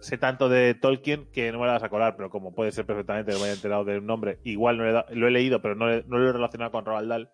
sé 0.00 0.18
tanto 0.18 0.48
de 0.48 0.74
Tolkien 0.74 1.30
que 1.32 1.50
no 1.50 1.60
me 1.60 1.66
la 1.66 1.72
vas 1.72 1.82
a 1.82 1.88
colar, 1.88 2.16
pero 2.16 2.30
como 2.30 2.54
puede 2.54 2.72
ser 2.72 2.86
perfectamente 2.86 3.32
que 3.32 3.38
me 3.38 3.44
haya 3.44 3.54
enterado 3.54 3.84
de 3.84 3.98
un 3.98 4.06
nombre, 4.06 4.38
igual 4.44 4.78
no 4.78 4.84
lo 4.84 5.28
he 5.28 5.30
leído, 5.30 5.62
pero 5.62 5.74
no, 5.74 5.86
no 5.86 6.18
lo 6.18 6.28
he 6.28 6.32
relacionado 6.32 6.72
con 6.72 6.84
Roald 6.84 7.08
Dahl. 7.08 7.30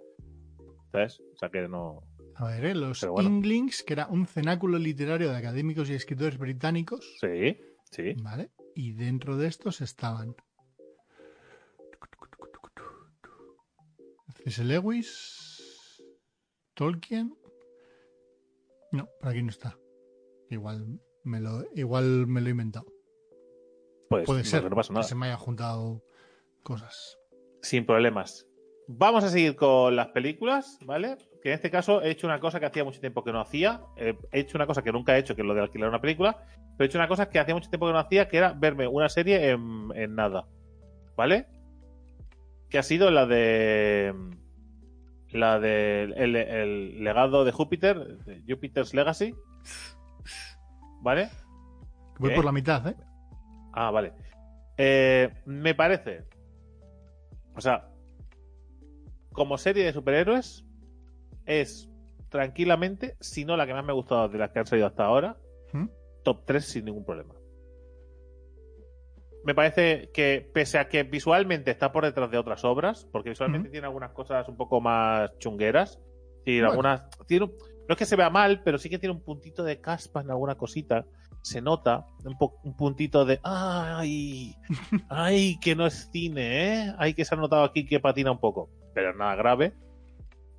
¿Sabes? 0.92 1.20
O 1.34 1.36
sea 1.36 1.50
que 1.50 1.68
no. 1.68 2.02
A 2.40 2.46
ver, 2.46 2.64
¿eh? 2.64 2.74
los 2.74 3.07
bueno. 3.07 3.29
Inglings, 3.29 3.83
que 3.83 3.92
era 3.92 4.07
un 4.07 4.26
cenáculo 4.26 4.79
literario 4.79 5.31
de 5.31 5.37
académicos 5.37 5.90
y 5.90 5.92
escritores 5.92 6.38
británicos. 6.38 7.18
Sí, 7.20 7.61
sí. 7.90 8.14
¿Vale? 8.22 8.50
Y 8.74 8.92
dentro 8.92 9.37
de 9.37 9.46
estos 9.46 9.83
estaban. 9.83 10.35
C.S. 14.37 14.64
Lewis. 14.64 16.03
Tolkien. 16.72 17.37
No, 18.92 19.07
por 19.20 19.29
aquí 19.29 19.42
no 19.42 19.50
está. 19.50 19.76
Igual 20.48 20.98
me 21.24 21.40
lo, 21.40 21.62
igual 21.74 22.26
me 22.26 22.40
lo 22.40 22.46
he 22.46 22.53
inventado. 22.53 22.87
Pues 24.09 24.24
Puede 24.24 24.44
ser 24.44 24.64
no 24.64 24.74
pasa 24.74 24.94
que 24.94 25.03
se 25.03 25.14
me 25.14 25.26
haya 25.26 25.37
juntado 25.37 26.03
cosas. 26.62 27.18
Sin 27.61 27.85
problemas. 27.85 28.46
Vamos 28.88 29.24
a 29.24 29.29
seguir 29.29 29.57
con 29.57 29.94
las 29.94 30.09
películas, 30.09 30.79
¿vale? 30.87 31.18
Que 31.42 31.50
en 31.50 31.55
este 31.55 31.70
caso 31.70 32.03
he 32.03 32.11
hecho 32.11 32.26
una 32.26 32.38
cosa 32.38 32.61
que 32.61 32.66
hacía 32.66 32.85
mucho 32.85 33.00
tiempo 33.00 33.24
que 33.24 33.33
no 33.33 33.40
hacía. 33.40 33.81
Eh, 33.96 34.16
he 34.31 34.40
hecho 34.40 34.59
una 34.59 34.66
cosa 34.66 34.83
que 34.83 34.92
nunca 34.92 35.16
he 35.16 35.20
hecho, 35.20 35.35
que 35.35 35.42
es 35.42 35.46
lo 35.46 35.55
de 35.55 35.62
alquilar 35.62 35.88
una 35.88 36.00
película. 36.00 36.37
Pero 36.76 36.85
he 36.85 36.87
hecho 36.87 36.98
una 36.98 37.09
cosa 37.09 37.29
que 37.31 37.38
hacía 37.38 37.55
mucho 37.55 37.70
tiempo 37.70 37.87
que 37.87 37.92
no 37.92 37.98
hacía, 37.98 38.29
que 38.29 38.37
era 38.37 38.53
verme 38.53 38.87
una 38.87 39.09
serie 39.09 39.50
en, 39.50 39.88
en 39.94 40.14
nada. 40.14 40.46
¿Vale? 41.16 41.46
Que 42.68 42.79
ha 42.79 42.83
sido 42.83 43.11
la 43.11 43.26
de. 43.26 44.14
La 45.31 45.59
de. 45.61 46.12
El, 46.16 46.37
el 46.37 47.03
legado 47.03 47.44
de 47.44 47.53
Júpiter, 47.53 48.18
de 48.18 48.42
Jupiter's 48.46 48.94
Legacy. 48.94 49.35
¿Vale? 51.03 51.31
Voy 52.18 52.31
¿Qué? 52.31 52.37
por 52.37 52.44
la 52.44 52.53
mitad, 52.53 52.87
¿eh? 52.87 52.96
Ah, 53.72 53.90
vale. 53.90 54.12
Eh, 54.76 55.33
me 55.46 55.74
parece. 55.74 56.24
O 57.55 57.61
sea, 57.61 57.88
como 59.33 59.59
serie 59.59 59.85
de 59.85 59.92
superhéroes, 59.92 60.64
es 61.50 61.88
tranquilamente, 62.28 63.16
si 63.20 63.44
no 63.44 63.56
la 63.56 63.66
que 63.66 63.74
más 63.74 63.84
me 63.84 63.90
ha 63.90 63.94
gustado 63.94 64.28
de 64.28 64.38
las 64.38 64.50
que 64.50 64.60
han 64.60 64.66
salido 64.66 64.86
hasta 64.86 65.04
ahora, 65.04 65.36
¿Mm? 65.72 65.86
top 66.22 66.44
3 66.46 66.64
sin 66.64 66.84
ningún 66.84 67.04
problema. 67.04 67.34
Me 69.44 69.54
parece 69.54 70.10
que, 70.12 70.48
pese 70.52 70.78
a 70.78 70.88
que 70.88 71.02
visualmente 71.02 71.70
está 71.70 71.92
por 71.92 72.04
detrás 72.04 72.30
de 72.30 72.36
otras 72.38 72.62
obras, 72.64 73.06
porque 73.10 73.30
visualmente 73.30 73.68
Ujú. 73.68 73.72
tiene 73.72 73.86
algunas 73.86 74.12
cosas 74.12 74.46
un 74.48 74.56
poco 74.56 74.80
más 74.82 75.30
chungueras, 75.38 75.98
tiene 76.44 76.60
Bueno. 76.68 76.70
algunas. 76.90 77.08
Tiene 77.26 77.46
un- 77.46 77.52
no 77.88 77.92
es 77.94 77.96
que 77.96 78.04
se 78.04 78.16
vea 78.16 78.28
mal, 78.30 78.62
pero 78.62 78.76
sí 78.78 78.90
que 78.90 78.98
tiene 78.98 79.14
un 79.14 79.22
puntito 79.22 79.64
de 79.64 79.80
caspa 79.80 80.20
en 80.20 80.30
alguna 80.30 80.56
cosita. 80.56 81.06
Se 81.42 81.62
nota 81.62 82.04
un, 82.24 82.36
po- 82.36 82.60
un 82.64 82.76
puntito 82.76 83.24
de. 83.24 83.40
¡Ay! 83.42 84.54
¡Ay! 85.08 85.58
Que 85.58 85.74
no 85.74 85.86
es 85.86 86.10
cine, 86.12 86.74
¿eh? 86.84 86.94
Ay, 86.98 87.14
que 87.14 87.24
se 87.24 87.34
ha 87.34 87.38
notado 87.38 87.64
aquí 87.64 87.86
que 87.86 87.98
patina 87.98 88.30
un 88.30 88.40
poco. 88.40 88.68
Pero 88.94 89.14
nada 89.14 89.34
grave. 89.36 89.72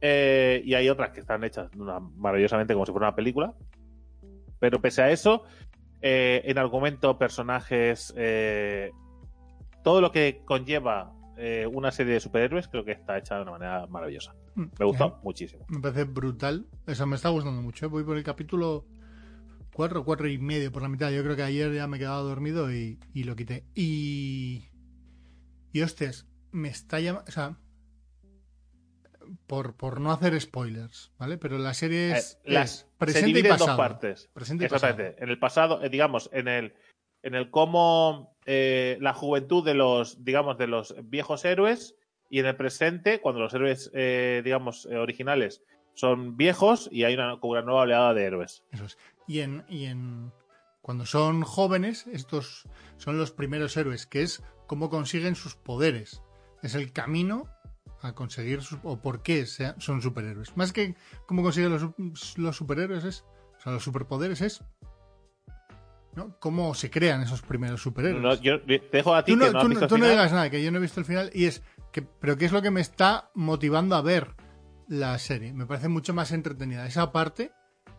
Eh, 0.02 0.62
y 0.66 0.74
hay 0.74 0.90
otras 0.90 1.12
que 1.12 1.20
están 1.20 1.44
hechas 1.44 1.70
una- 1.76 2.00
maravillosamente 2.00 2.74
como 2.74 2.86
si 2.86 2.92
fuera 2.92 3.08
una 3.10 3.16
película. 3.16 3.54
Pero 4.60 4.82
pese 4.82 5.02
a 5.04 5.12
eso, 5.12 5.44
eh, 6.02 6.42
en 6.46 6.58
argumento, 6.58 7.18
personajes, 7.18 8.14
eh, 8.18 8.92
todo 9.84 10.02
lo 10.02 10.12
que 10.12 10.42
conlleva 10.46 11.14
eh, 11.38 11.66
una 11.72 11.92
serie 11.92 12.14
de 12.14 12.20
superhéroes, 12.20 12.68
creo 12.68 12.86
que 12.86 12.92
está 12.92 13.18
hecha 13.18 13.36
de 13.38 13.42
una 13.44 13.52
manera 13.52 13.88
maravillosa. 13.88 14.36
Me 14.56 14.86
gustó 14.86 15.20
muchísimo. 15.24 15.66
Me 15.70 15.80
parece 15.80 16.04
brutal. 16.04 16.68
Eso 16.86 17.08
me 17.08 17.16
está 17.16 17.30
gustando 17.30 17.62
mucho. 17.62 17.90
Voy 17.90 18.04
por 18.04 18.18
el 18.18 18.24
capítulo 18.24 18.86
4, 19.74 20.04
4 20.04 20.28
y 20.28 20.38
medio 20.38 20.72
por 20.72 20.82
la 20.84 20.90
mitad. 20.90 21.10
Yo 21.10 21.24
creo 21.24 21.36
que 21.36 21.42
ayer 21.44 21.74
ya 21.74 21.88
me 21.88 21.98
quedaba 21.98 22.20
dormido 22.20 22.72
y, 22.72 23.00
y 23.14 23.24
lo 23.24 23.36
quité. 23.36 23.64
Y. 23.74 24.68
Y 25.72 25.82
hostias, 25.82 26.28
me 26.52 26.68
está 26.68 27.00
llamando. 27.00 27.26
O 27.30 27.32
sea. 27.32 27.58
Por, 29.48 29.76
por 29.76 30.00
no 30.02 30.12
hacer 30.12 30.39
spoilers, 30.39 31.12
¿vale? 31.17 31.38
Pero 31.38 31.58
la 31.58 31.74
serie 31.74 32.12
es, 32.12 32.39
Eh, 32.44 32.54
las- 32.54 32.72
es 32.72 32.80
se 32.80 32.86
presente 32.98 33.30
y 33.30 33.34
divide 33.34 33.50
en 33.50 33.58
dos 33.58 33.60
pasado. 33.62 33.78
partes. 33.78 34.30
Presente 34.34 34.63
y 34.63 34.65
Exactamente. 34.65 35.04
pasado. 35.12 35.24
En 35.24 35.30
el 35.30 35.39
pasado, 35.39 35.84
eh, 35.84 35.89
digamos, 35.89 36.30
en 36.34 36.48
el, 36.48 36.74
en 37.24 37.36
el 37.36 37.50
cómo 37.52 38.36
eh, 38.46 38.98
la 39.02 39.13
juventud 39.13 39.63
de 39.63 39.74
los, 39.76 40.24
digamos, 40.26 40.58
de 40.58 40.67
los 40.67 40.96
viejos 41.04 41.46
héroes 41.46 41.96
Y 42.34 42.39
en 42.39 42.46
el 42.46 42.56
presente, 42.56 43.20
cuando 43.20 43.41
los 43.41 43.54
héroes, 43.54 43.91
digamos, 43.91 44.86
originales 44.86 45.62
son 45.96 46.38
viejos 46.38 46.88
y 46.89 47.04
hay 47.04 47.13
una, 47.13 47.36
una 47.41 47.62
nueva 47.62 47.82
oleada 47.82 48.13
de 48.13 48.24
héroes. 48.24 48.63
Eso 48.72 48.86
es. 48.86 48.98
Y 49.28 49.41
en, 49.41 49.65
y 49.67 49.84
en 49.86 50.32
cuando 50.82 51.06
son 51.06 51.41
jóvenes, 51.44 52.08
estos 52.08 52.63
son 52.96 53.17
los 53.17 53.32
primeros 53.32 53.76
héroes, 53.76 54.06
que 54.08 54.22
es 54.22 54.41
cómo 54.65 54.89
consiguen 54.89 55.36
sus 55.36 55.56
poderes. 55.56 56.22
Es 56.63 56.74
el 56.74 56.94
camino 56.94 57.50
a 58.02 58.14
conseguir 58.14 58.60
o 58.84 58.98
por 59.02 59.22
qué 59.24 59.46
sea- 59.46 59.76
son 59.80 60.02
superhéroes. 60.02 60.56
Más 60.58 60.74
que 60.74 60.96
cómo 61.26 61.44
consiguen 61.44 61.72
los, 61.72 62.38
los 62.38 62.56
superhéroes 62.58 63.04
es, 63.04 63.26
o 63.58 63.62
sea, 63.62 63.72
los 63.74 63.84
superpoderes 63.84 64.42
es 64.42 64.64
¿no? 66.16 66.38
cómo 66.40 66.74
se 66.74 66.90
crean 66.90 67.22
esos 67.22 67.42
primeros 67.42 67.82
superhéroes. 67.82 68.22
No, 68.22 68.34
yo 68.42 68.62
te 68.62 68.80
dejo 68.92 69.16
a 69.16 69.24
ti 69.24 69.32
tú 69.34 69.38
no, 69.38 69.46
que 69.46 69.52
no 69.54 69.60
tú 69.62 69.64
no- 69.66 69.70
visto 69.70 69.86
el 69.86 69.90
tú 69.90 69.98
no 69.98 70.08
digas 70.10 70.32
nada, 70.32 70.50
que 70.50 70.64
yo 70.64 70.72
no 70.72 70.78
he 70.78 70.82
visto 70.82 71.00
el 71.00 71.06
final 71.06 71.32
y 71.34 71.46
es 71.46 71.64
que, 71.92 72.02
pero 72.02 72.38
qué 72.38 72.46
es 72.46 72.52
lo 72.52 72.62
que 72.62 72.72
me 72.72 72.82
está 72.82 73.30
motivando 73.36 73.96
a 73.96 74.02
ver 74.02 74.36
la 74.88 75.18
serie. 75.20 75.54
Me 75.54 75.66
parece 75.66 75.88
mucho 75.88 76.14
más 76.14 76.32
entretenida 76.32 76.86
esa 76.86 77.12
parte 77.12 77.52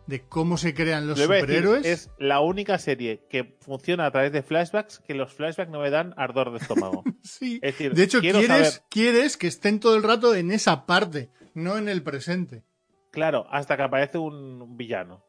de 0.07 0.21
cómo 0.21 0.57
se 0.57 0.73
crean 0.73 1.07
los 1.07 1.17
Lo 1.17 1.27
decir, 1.27 1.39
superhéroes. 1.45 1.85
es 1.85 2.09
la 2.19 2.41
única 2.41 2.77
serie 2.77 3.25
que 3.29 3.55
funciona 3.61 4.05
a 4.05 4.11
través 4.11 4.31
de 4.31 4.43
flashbacks 4.43 4.99
que 4.99 5.13
los 5.13 5.33
flashbacks 5.33 5.71
no 5.71 5.79
me 5.79 5.89
dan 5.89 6.13
ardor 6.17 6.51
de 6.51 6.57
estómago. 6.57 7.03
Sí. 7.23 7.55
Es 7.63 7.73
decir, 7.77 7.93
de 7.93 8.03
hecho, 8.03 8.19
quieres, 8.19 8.47
saber- 8.47 8.81
quieres 8.89 9.37
que 9.37 9.47
estén 9.47 9.79
todo 9.79 9.95
el 9.95 10.03
rato 10.03 10.35
en 10.35 10.51
esa 10.51 10.85
parte, 10.85 11.29
no 11.53 11.77
en 11.77 11.87
el 11.87 12.03
presente. 12.03 12.63
Claro, 13.11 13.45
hasta 13.49 13.77
que 13.77 13.83
aparece 13.83 14.17
un 14.17 14.75
villano. 14.75 15.23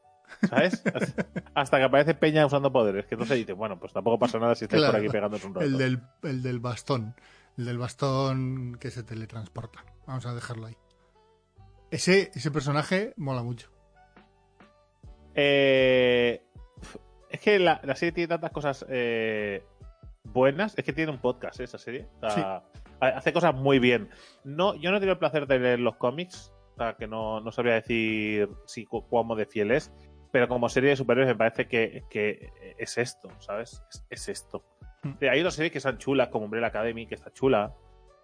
¿Sabes? 0.49 0.83
hasta 1.55 1.79
que 1.79 1.85
aparece 1.85 2.15
Peña 2.15 2.45
usando 2.47 2.73
poderes. 2.73 3.07
Que 3.07 3.15
entonces 3.15 3.37
dice, 3.37 3.53
bueno, 3.53 3.79
pues 3.79 3.93
tampoco 3.93 4.19
pasa 4.19 4.39
nada 4.41 4.57
si 4.57 4.65
estáis 4.65 4.83
por 4.83 4.91
Claro. 4.91 5.05
aquí 5.05 5.13
pegándoos 5.13 5.45
un 5.45 5.55
rato. 5.55 5.67
El 5.67 5.79
del, 5.79 6.01
el 6.25 6.43
del 6.43 6.59
bastón. 6.59 7.15
El 7.57 7.67
del 7.67 7.79
bastón 7.79 8.77
que 8.81 8.91
se 8.91 9.05
teletransporta. 9.05 9.85
Vamos 10.07 10.27
a 10.27 10.35
dejarlo 10.35 10.67
ahí. 10.67 10.77
Ese, 11.93 12.33
ese 12.35 12.51
personaje 12.51 13.15
mola 13.17 13.45
mucho. 13.45 13.71
Eh, 15.35 16.43
es 17.31 17.41
que 17.41 17.59
la, 17.59 17.81
la 17.85 17.97
serie 17.97 18.13
tiene 18.13 18.29
tantas 18.29 18.51
cosas 18.53 18.85
eh, 18.89 19.65
buenas. 20.23 20.77
Es 20.79 20.85
que 20.85 20.93
tiene 20.93 21.11
un 21.13 21.19
podcast 21.19 21.61
¿eh? 21.61 21.65
esa 21.65 21.79
serie. 21.79 22.07
O 22.23 22.31
sea, 22.31 22.63
ha- 23.01 23.09
Hace 23.09 23.33
cosas 23.33 23.55
muy 23.55 23.79
bien. 23.79 24.09
No, 24.45 24.75
yo 24.77 24.91
no 24.91 24.97
he 24.97 25.01
tenido 25.01 25.15
el 25.15 25.19
placer 25.19 25.47
de 25.47 25.59
leer 25.59 25.81
los 25.81 25.97
cómics. 25.97 26.53
O 26.75 26.77
sea, 26.79 26.95
que 26.95 27.07
no, 27.07 27.41
no 27.41 27.53
sabría 27.53 27.75
decir 27.75 28.49
si 28.67 28.85
cu- 28.85 29.07
cuán 29.09 29.29
de 29.37 29.47
fiel 29.47 29.71
es. 29.73 29.93
Pero 30.33 30.49
como 30.49 30.69
serie 30.69 30.91
de 30.91 30.97
superhéroes 30.97 31.29
me 31.33 31.37
parece 31.39 31.69
que, 31.69 32.03
que 32.11 32.51
es 32.79 32.99
esto, 32.99 33.29
¿sabes? 33.41 33.83
Es, 33.91 34.05
es 34.11 34.29
esto. 34.29 34.65
Mm. 35.03 35.11
Eh, 35.21 35.29
Hay 35.31 35.41
otras 35.41 35.55
series 35.55 35.71
que 35.71 35.79
están 35.79 35.99
chulas, 35.99 36.29
como 36.29 36.47
Umbrella 36.47 36.69
Academy, 36.69 37.07
que 37.07 37.15
está 37.15 37.33
chula. 37.33 37.73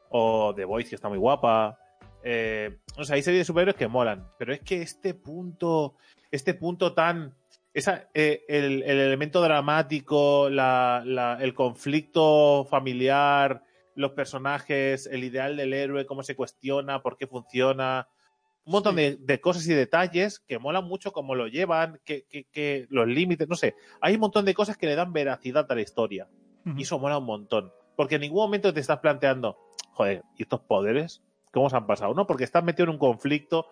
O 0.08 0.52
The 0.54 0.64
Voice, 0.64 0.88
que 0.88 0.96
está 0.96 1.08
muy 1.08 1.18
guapa. 1.18 1.78
Eh, 2.24 2.78
o 2.96 3.04
sea, 3.04 3.14
hay 3.16 3.22
series 3.22 3.40
de 3.42 3.44
superhéroes 3.44 3.76
que 3.76 3.86
molan. 3.86 4.26
Pero 4.38 4.52
es 4.52 4.60
que 4.60 4.82
este 4.82 5.14
punto 5.14 5.94
este 6.30 6.54
punto 6.54 6.94
tan. 6.94 7.34
Esa, 7.72 8.08
eh, 8.14 8.44
el, 8.48 8.82
el 8.82 8.98
elemento 8.98 9.40
dramático, 9.40 10.48
la, 10.50 11.02
la- 11.06 11.38
el 11.40 11.54
conflicto 11.54 12.66
familiar, 12.68 13.62
los 13.94 14.12
personajes, 14.12 15.06
el 15.06 15.22
ideal 15.24 15.56
del 15.56 15.72
héroe, 15.72 16.06
cómo 16.06 16.22
se 16.22 16.34
cuestiona, 16.34 17.00
por 17.02 17.16
qué 17.16 17.26
funciona. 17.28 18.08
Un 18.64 18.72
montón 18.72 18.96
Sí. 18.96 19.02
de, 19.02 19.16
de 19.20 19.40
cosas 19.40 19.66
y 19.68 19.74
detalles 19.74 20.40
que 20.40 20.58
molan 20.58 20.84
mucho 20.84 21.12
cómo 21.12 21.34
lo 21.34 21.46
llevan, 21.46 22.00
que, 22.04 22.24
que- 22.28 22.44
que 22.52 22.86
los 22.90 23.06
límites, 23.06 23.48
no 23.48 23.54
sé. 23.54 23.74
Hay 24.00 24.14
un 24.14 24.20
montón 24.20 24.44
de 24.44 24.54
cosas 24.54 24.76
que 24.76 24.86
le 24.86 24.96
dan 24.96 25.12
veracidad 25.12 25.66
a 25.70 25.74
la 25.74 25.80
historia. 25.80 26.28
Y 26.76 26.82
eso 26.82 26.98
mola 26.98 27.18
un 27.18 27.24
montón. 27.24 27.72
Porque 27.96 28.16
en 28.16 28.20
ningún 28.22 28.42
momento 28.42 28.72
te 28.74 28.80
estás 28.80 28.98
planteando, 28.98 29.56
joder, 29.92 30.22
¿y 30.36 30.42
estos 30.42 30.60
poderes? 30.60 31.22
¿Cómo 31.52 31.70
se 31.70 31.76
han 31.76 31.86
pasado? 31.86 32.12
No, 32.14 32.26
porque 32.26 32.44
estás 32.44 32.62
metido 32.62 32.84
en 32.84 32.90
un 32.90 32.98
conflicto. 32.98 33.66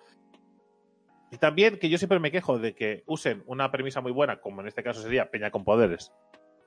Y 1.30 1.36
también 1.38 1.78
que 1.78 1.88
yo 1.90 1.98
siempre 1.98 2.18
me 2.20 2.30
quejo 2.30 2.58
de 2.58 2.74
que 2.74 3.02
usen 3.06 3.42
una 3.46 3.70
premisa 3.70 4.00
muy 4.00 4.12
buena, 4.12 4.40
como 4.40 4.60
en 4.62 4.68
este 4.68 4.82
caso 4.82 5.02
sería 5.02 5.30
Peña 5.30 5.50
con 5.50 5.64
poderes, 5.64 6.12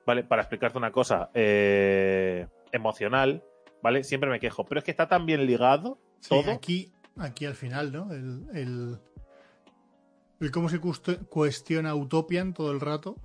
¿vale? 0.05 0.23
Para 0.23 0.43
explicarte 0.43 0.77
una 0.77 0.91
cosa 0.91 1.31
eh, 1.33 2.47
emocional, 2.71 3.43
¿vale? 3.81 4.03
Siempre 4.03 4.29
me 4.29 4.39
quejo. 4.39 4.65
Pero 4.65 4.79
es 4.79 4.85
que 4.85 4.91
está 4.91 5.07
tan 5.07 5.25
bien 5.25 5.45
ligado 5.45 5.99
Sí, 6.19 6.29
todo. 6.29 6.51
aquí, 6.51 6.91
aquí 7.17 7.45
al 7.45 7.55
final, 7.55 7.91
¿no? 7.91 8.13
El, 8.13 8.45
el, 8.53 8.99
el 10.39 10.51
cómo 10.51 10.69
se 10.69 10.79
cuestiona 10.79 11.95
Utopian 11.95 12.53
todo 12.53 12.71
el 12.71 12.79
rato, 12.79 13.15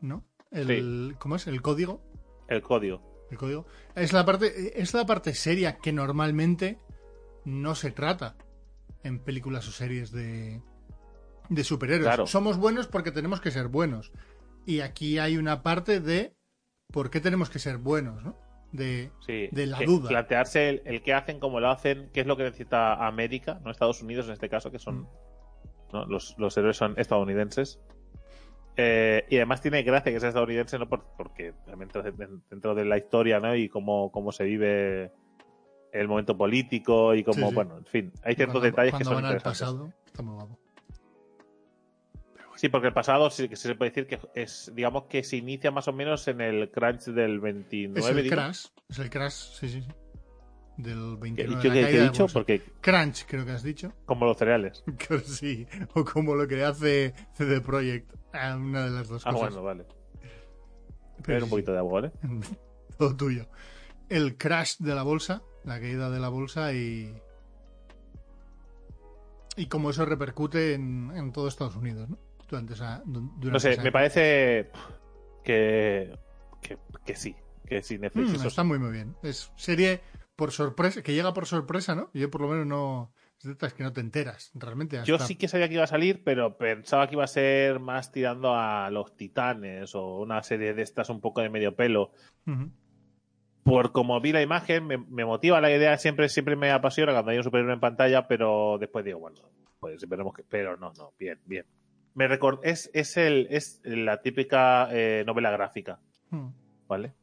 ¿no? 0.00 0.24
El, 0.50 1.14
¿Cómo 1.18 1.36
es? 1.36 1.46
El 1.46 1.62
código. 1.62 2.02
El 2.48 2.60
código. 2.62 3.26
El 3.30 3.38
código. 3.38 3.66
Es 3.94 4.12
la 4.12 4.24
parte, 4.24 4.80
es 4.80 4.94
la 4.94 5.06
parte 5.06 5.34
seria 5.34 5.78
que 5.78 5.92
normalmente 5.92 6.78
no 7.44 7.74
se 7.74 7.90
trata 7.90 8.36
en 9.04 9.20
películas 9.20 9.68
o 9.68 9.70
series 9.70 10.10
de, 10.10 10.60
de 11.48 11.64
superhéroes. 11.64 12.06
Claro. 12.06 12.26
Somos 12.26 12.58
buenos 12.58 12.88
porque 12.88 13.12
tenemos 13.12 13.40
que 13.40 13.50
ser 13.52 13.68
buenos. 13.68 14.12
Y 14.66 14.80
aquí 14.80 15.18
hay 15.18 15.36
una 15.36 15.62
parte 15.62 16.00
de 16.00 16.34
por 16.90 17.10
qué 17.10 17.20
tenemos 17.20 17.50
que 17.50 17.58
ser 17.58 17.78
buenos, 17.78 18.24
¿no? 18.24 18.36
De, 18.72 19.12
Sí, 19.24 19.48
de 19.52 19.66
la 19.66 19.78
duda. 19.82 20.08
Plantearse 20.08 20.68
el, 20.68 20.82
el 20.84 21.02
qué 21.02 21.14
hacen, 21.14 21.38
cómo 21.38 21.60
lo 21.60 21.70
hacen, 21.70 22.10
qué 22.12 22.22
es 22.22 22.26
lo 22.26 22.36
que 22.36 22.42
necesita 22.42 23.06
América, 23.06 23.60
no 23.64 23.70
Estados 23.70 24.02
Unidos 24.02 24.26
en 24.26 24.32
este 24.32 24.48
caso, 24.48 24.70
que 24.72 24.78
son. 24.80 25.06
¿no? 25.92 26.06
Los, 26.06 26.34
los 26.38 26.56
héroes 26.56 26.76
son 26.76 26.94
estadounidenses. 26.98 27.78
Eh, 28.76 29.24
y 29.30 29.36
además 29.36 29.60
tiene 29.60 29.82
gracia 29.84 30.10
que 30.12 30.18
sea 30.18 30.30
estadounidense, 30.30 30.78
no 30.80 30.88
Por- 30.88 31.04
porque 31.16 31.54
realmente 31.66 32.02
dentro- 32.02 32.40
dentro 32.50 32.74
de 32.74 32.84
la 32.84 32.96
historia, 32.98 33.38
¿no? 33.38 33.54
Y 33.54 33.68
cómo, 33.68 34.10
cómo 34.10 34.32
se 34.32 34.42
vive 34.42 35.12
el 35.94 36.08
momento 36.08 36.36
político 36.36 37.14
y 37.14 37.24
Sí, 37.24 37.32
sí. 37.32 37.54
bueno, 37.54 37.78
en 37.78 37.84
fin, 37.86 38.12
hay 38.22 38.34
ciertos 38.34 38.60
cuando, 38.60 38.66
detalles 38.66 38.94
que 38.94 39.04
son 39.04 39.14
van 39.14 39.24
al 39.24 39.32
interesantes. 39.36 39.60
pasado. 39.60 39.92
Está 40.06 40.22
muy 40.22 40.34
guapo. 40.34 40.58
Sí, 42.56 42.68
porque 42.68 42.86
el 42.88 42.92
pasado 42.94 43.30
sí 43.30 43.48
que 43.48 43.56
se 43.56 43.74
puede 43.74 43.90
decir 43.90 44.06
que 44.06 44.18
es, 44.34 44.70
digamos 44.74 45.04
que 45.04 45.24
se 45.24 45.36
inicia 45.36 45.70
más 45.70 45.88
o 45.88 45.92
menos 45.92 46.26
en 46.28 46.40
el 46.40 46.70
crunch 46.70 47.06
del 47.06 47.40
29. 47.40 48.00
Es 48.00 48.16
el. 48.16 48.28
Crash. 48.30 48.66
Es 48.88 48.98
el 49.00 49.10
Crash, 49.10 49.32
sí, 49.32 49.68
sí, 49.68 49.82
sí. 49.82 49.88
Del 50.76 51.16
¿Qué, 51.16 51.20
29. 51.20 51.34
¿Qué- 51.62 51.68
la 51.68 51.74
qué 51.74 51.80
he 51.80 51.82
caída 51.84 52.02
de 52.02 52.08
dicho? 52.10 52.26
Porque 52.32 52.62
Crunch, 52.80 53.24
creo 53.26 53.44
que 53.44 53.52
has 53.52 53.62
dicho. 53.62 53.92
como 54.06 54.24
los 54.26 54.36
cereales. 54.36 54.84
Que 54.98 55.18
sí. 55.20 55.66
O 55.94 56.04
como 56.04 56.34
lo 56.36 56.46
que 56.48 56.62
hace 56.64 57.12
CD 57.32 57.60
Projekt. 57.60 58.12
Ah, 58.32 58.56
Una 58.56 58.84
de 58.84 58.90
las 58.90 59.08
dos 59.08 59.24
Ah, 59.26 59.32
cosas. 59.32 59.50
bueno, 59.54 59.62
vale. 59.64 59.86
Pero 61.24 61.44
un 61.44 61.50
poquito 61.50 61.72
de 61.72 61.78
agua, 61.78 62.00
¿vale? 62.02 62.12
Todo 62.98 63.16
tuyo. 63.16 63.46
El 64.08 64.36
crash 64.36 64.76
de 64.78 64.94
la 64.94 65.02
bolsa. 65.02 65.42
La 65.64 65.80
caída 65.80 66.10
de 66.10 66.20
la 66.20 66.28
bolsa 66.28 66.72
y. 66.72 67.14
Y 69.56 69.66
cómo 69.66 69.90
eso 69.90 70.04
repercute 70.04 70.74
en, 70.74 71.12
en 71.14 71.32
todo 71.32 71.46
Estados 71.48 71.76
Unidos, 71.76 72.08
¿no? 72.08 72.18
Durante 72.48 72.74
esa. 72.74 73.02
du- 73.06 73.20
Durante 73.36 73.50
No 73.50 73.60
sé, 73.60 73.70
esa 73.72 73.82
me 73.82 73.92
parece 73.92 74.70
que, 75.44 76.18
que, 76.60 76.78
que 77.04 77.14
sí, 77.16 77.36
que 77.66 77.82
sí, 77.82 77.98
Netflix. 77.98 78.32
Mm, 78.32 78.34
eso 78.36 78.48
está 78.48 78.64
muy, 78.64 78.78
muy 78.78 78.90
bien. 78.92 79.14
Es 79.22 79.52
serie 79.56 80.00
por 80.36 80.50
sorpresa, 80.50 81.02
que 81.02 81.14
llega 81.14 81.32
por 81.32 81.46
sorpresa, 81.46 81.94
¿no? 81.94 82.10
Yo 82.14 82.30
por 82.30 82.40
lo 82.40 82.48
menos 82.48 82.66
no. 82.66 83.12
Es 83.38 83.44
de 83.46 83.52
estas 83.52 83.74
que 83.74 83.82
no 83.82 83.92
te 83.92 84.00
enteras, 84.00 84.50
realmente. 84.54 85.00
Yo 85.04 85.18
sí 85.18 85.36
que 85.36 85.48
sabía 85.48 85.68
que 85.68 85.74
iba 85.74 85.84
a 85.84 85.88
salir, 85.88 86.22
pero 86.24 86.56
pensaba 86.56 87.06
que 87.08 87.14
iba 87.14 87.24
a 87.24 87.28
ser 87.28 87.78
más 87.78 88.10
tirando 88.10 88.54
a 88.54 88.90
los 88.90 89.16
titanes 89.16 89.94
o 89.94 90.18
una 90.20 90.42
serie 90.42 90.72
de 90.74 90.82
estas 90.82 91.10
un 91.10 91.20
poco 91.20 91.40
de 91.42 91.50
medio 91.50 91.76
pelo. 91.76 92.12
Ujú. 92.46 92.70
Por 93.64 93.92
como 93.92 94.20
vi 94.20 94.30
la 94.32 94.42
imagen, 94.42 94.86
me, 94.86 94.98
me 94.98 95.24
motiva 95.24 95.60
la 95.60 95.74
idea, 95.74 95.96
siempre, 95.98 96.28
siempre 96.28 96.54
me 96.54 96.70
apasiona 96.70 97.12
cuando 97.12 97.30
hay 97.30 97.38
un 97.38 97.44
superhéroe 97.44 97.72
en 97.74 97.80
pantalla, 97.80 98.28
pero 98.28 98.76
después 98.78 99.04
digo, 99.04 99.18
bueno, 99.20 99.40
pues 99.80 100.06
veremos 100.08 100.34
que. 100.34 100.42
Pero 100.44 100.76
no, 100.76 100.92
no, 100.98 101.14
bien, 101.18 101.40
bien. 101.46 101.64
Me 102.14 102.28
record... 102.28 102.60
es, 102.62 102.90
es, 102.94 103.16
el, 103.16 103.48
es 103.50 103.80
la 103.84 104.20
típica 104.22 104.88
eh, 104.92 105.24
novela 105.26 105.50
gráfica, 105.50 105.98
Mm. 106.30 106.48
¿vale? 106.86 107.14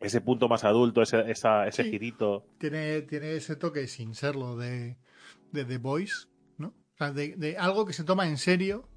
Ese 0.00 0.20
punto 0.20 0.48
más 0.48 0.64
adulto, 0.64 1.00
ese, 1.02 1.30
esa, 1.30 1.68
ese 1.68 1.84
Sí. 1.84 1.90
girito. 1.90 2.44
tiene, 2.58 3.02
tiene 3.02 3.34
ese 3.34 3.54
toque 3.54 3.86
sin 3.86 4.14
serlo 4.14 4.56
de, 4.56 4.96
de 5.52 5.64
The 5.64 5.78
Voice, 5.78 6.26
¿no? 6.58 6.68
O 6.68 6.96
sea, 6.98 7.12
de, 7.12 7.36
de 7.36 7.56
algo 7.56 7.86
que 7.86 7.92
se 7.92 8.02
toma 8.04 8.26
en 8.26 8.36
serio 8.36 8.88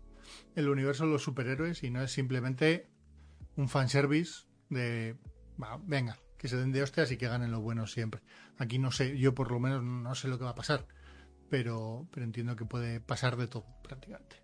el 0.55 0.67
universo 0.69 1.05
de 1.05 1.11
los 1.11 1.21
superhéroes 1.23 1.83
y 1.83 1.91
no 1.91 2.01
es 2.01 2.11
simplemente 2.11 2.87
un 3.55 3.69
fanservice 3.69 4.45
de, 4.69 5.15
va, 5.61 5.79
venga, 5.83 6.17
que 6.37 6.47
se 6.47 6.57
den 6.57 6.71
de 6.71 6.83
hostias 6.83 7.11
y 7.11 7.17
que 7.17 7.27
ganen 7.27 7.51
los 7.51 7.61
buenos 7.61 7.91
siempre. 7.91 8.21
Aquí 8.57 8.79
no 8.79 8.91
sé, 8.91 9.17
yo 9.17 9.33
por 9.33 9.51
lo 9.51 9.59
menos 9.59 9.83
no 9.83 10.13
sé 10.15 10.27
lo 10.27 10.37
que 10.37 10.43
va 10.45 10.51
a 10.51 10.55
pasar, 10.55 10.85
pero, 11.49 12.07
pero 12.11 12.25
entiendo 12.25 12.55
que 12.55 12.65
puede 12.65 12.99
pasar 12.99 13.35
de 13.37 13.47
todo 13.47 13.65
prácticamente. 13.83 14.37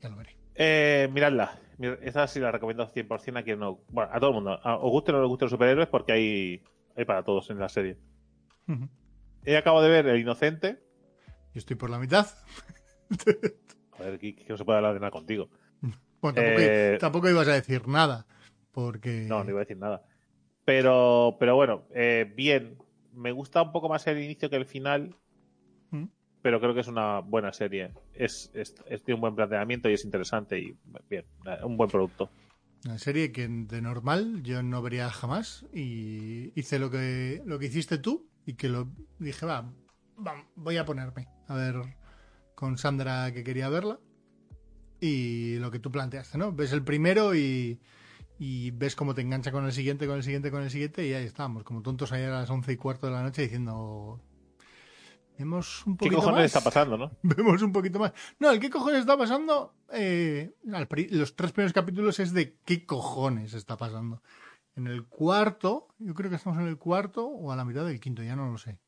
Ya 0.00 0.08
lo 0.08 0.16
veré. 0.16 0.36
Eh, 0.54 1.08
miradla. 1.12 1.58
Mir- 1.78 1.98
Esa 2.02 2.26
sí 2.26 2.40
la 2.40 2.50
recomiendo 2.52 2.86
100% 2.86 3.38
a 3.38 3.42
quien 3.42 3.58
no. 3.60 3.80
Bueno, 3.90 4.10
a 4.12 4.18
todo 4.20 4.30
el 4.30 4.34
mundo. 4.34 4.60
A- 4.62 4.76
os 4.76 4.90
guste 4.90 5.12
o 5.12 5.16
no 5.16 5.22
os 5.22 5.28
guste 5.28 5.44
los 5.46 5.52
superhéroes 5.52 5.88
porque 5.88 6.12
hay, 6.12 6.62
hay 6.96 7.04
para 7.04 7.22
todos 7.24 7.48
en 7.50 7.58
la 7.58 7.68
serie. 7.68 7.98
He 9.44 9.56
acabado 9.56 9.82
de 9.82 9.90
ver 9.90 10.06
El 10.06 10.20
Inocente. 10.20 10.82
Yo 11.54 11.58
estoy 11.58 11.76
por 11.76 11.90
la 11.90 11.98
mitad. 11.98 12.26
Joder, 13.90 14.18
que, 14.18 14.34
que 14.34 14.46
no 14.48 14.56
se 14.56 14.64
puede 14.64 14.78
hablar 14.78 14.94
de 14.94 15.00
nada 15.00 15.10
contigo. 15.10 15.48
Bueno, 16.20 16.36
tampoco, 16.36 16.58
Eh, 16.60 16.96
tampoco 17.00 17.28
ibas 17.30 17.48
a 17.48 17.52
decir 17.54 17.86
nada, 17.88 18.26
porque... 18.72 19.24
No, 19.28 19.44
no 19.44 19.50
iba 19.50 19.60
a 19.60 19.64
decir 19.64 19.76
nada. 19.78 20.04
Pero, 20.64 21.36
pero 21.38 21.54
bueno, 21.56 21.84
eh, 21.94 22.32
bien. 22.36 22.78
Me 23.12 23.30
gusta 23.32 23.62
un 23.62 23.72
poco 23.72 23.88
más 23.88 24.06
el 24.06 24.18
inicio 24.22 24.48
que 24.50 24.56
el 24.56 24.64
final, 24.66 25.14
Mm. 25.90 26.04
pero 26.40 26.58
creo 26.60 26.72
que 26.72 26.80
es 26.80 26.88
una 26.88 27.20
buena 27.20 27.52
serie. 27.52 27.92
Es, 28.14 28.50
es, 28.54 28.74
es- 28.86 29.02
tiene 29.02 29.16
un 29.16 29.20
buen 29.20 29.34
planteamiento 29.34 29.90
y 29.90 29.92
es 29.94 30.04
interesante 30.04 30.58
y 30.58 30.74
bien, 31.10 31.26
un 31.62 31.76
buen 31.76 31.90
producto. 31.90 32.30
Una 32.86 32.98
serie 32.98 33.30
que 33.30 33.46
de 33.46 33.82
normal 33.82 34.42
yo 34.42 34.62
no 34.62 34.80
vería 34.82 35.10
jamás 35.10 35.66
y 35.72 36.58
hice 36.58 36.78
lo 36.78 36.90
que 36.90 37.42
lo 37.44 37.58
que 37.58 37.66
hiciste 37.66 37.98
tú 37.98 38.26
y 38.46 38.54
que 38.54 38.68
lo 38.70 38.88
dije, 39.18 39.44
va, 39.46 39.70
va, 40.26 40.44
voy 40.56 40.78
a 40.78 40.84
ponerme 40.84 41.28
a 41.48 41.54
ver 41.54 41.76
con 42.56 42.78
Sandra 42.78 43.32
que 43.32 43.44
quería 43.44 43.68
verla 43.68 44.00
y 45.00 45.56
lo 45.58 45.70
que 45.70 45.78
tú 45.78 45.90
planteaste, 45.92 46.38
¿no? 46.38 46.52
Ves 46.52 46.72
el 46.72 46.82
primero 46.82 47.34
y, 47.34 47.78
y 48.44 48.72
ves 48.72 48.96
cómo 48.96 49.14
te 49.14 49.20
engancha 49.20 49.52
con 49.52 49.64
el 49.66 49.70
siguiente, 49.72 50.08
con 50.08 50.16
el 50.16 50.24
siguiente, 50.24 50.50
con 50.50 50.64
el 50.64 50.70
siguiente 50.70 51.06
y 51.06 51.14
ahí 51.14 51.24
estábamos, 51.24 51.62
como 51.62 51.80
tontos 51.80 52.10
ahí 52.10 52.24
a 52.24 52.30
las 52.30 52.50
once 52.50 52.72
y 52.72 52.76
cuarto 52.76 53.06
de 53.06 53.12
la 53.12 53.22
noche 53.22 53.42
diciendo... 53.42 54.20
Vemos 55.38 55.86
un 55.86 55.96
¿Qué 55.96 56.06
poquito 56.06 56.16
cojones 56.16 56.38
más. 56.38 56.44
está 56.46 56.60
pasando, 56.60 56.98
no? 56.98 57.12
Vemos 57.22 57.62
un 57.62 57.72
poquito 57.72 58.00
más. 58.00 58.12
No, 58.40 58.50
el 58.50 58.58
qué 58.58 58.68
cojones 58.68 58.98
está 58.98 59.16
pasando. 59.16 59.76
eh, 59.92 60.56
los 60.64 61.36
tres 61.36 61.52
primeros 61.52 61.72
capítulos 61.72 62.18
es 62.18 62.32
de 62.32 62.58
qué 62.64 62.84
cojones 62.84 63.54
está 63.54 63.76
pasando. 63.76 64.22
En 64.74 64.88
el 64.88 65.06
cuarto, 65.06 65.86
yo 65.98 66.12
creo 66.14 66.28
que 66.28 66.36
estamos 66.36 66.58
en 66.58 66.66
el 66.66 66.78
cuarto 66.78 67.24
o 67.28 67.52
a 67.52 67.56
la 67.56 67.64
mitad 67.64 67.86
del 67.86 68.00
quinto, 68.00 68.24
ya 68.24 68.34
no 68.34 68.50
lo 68.50 68.58
sé. 68.58 68.80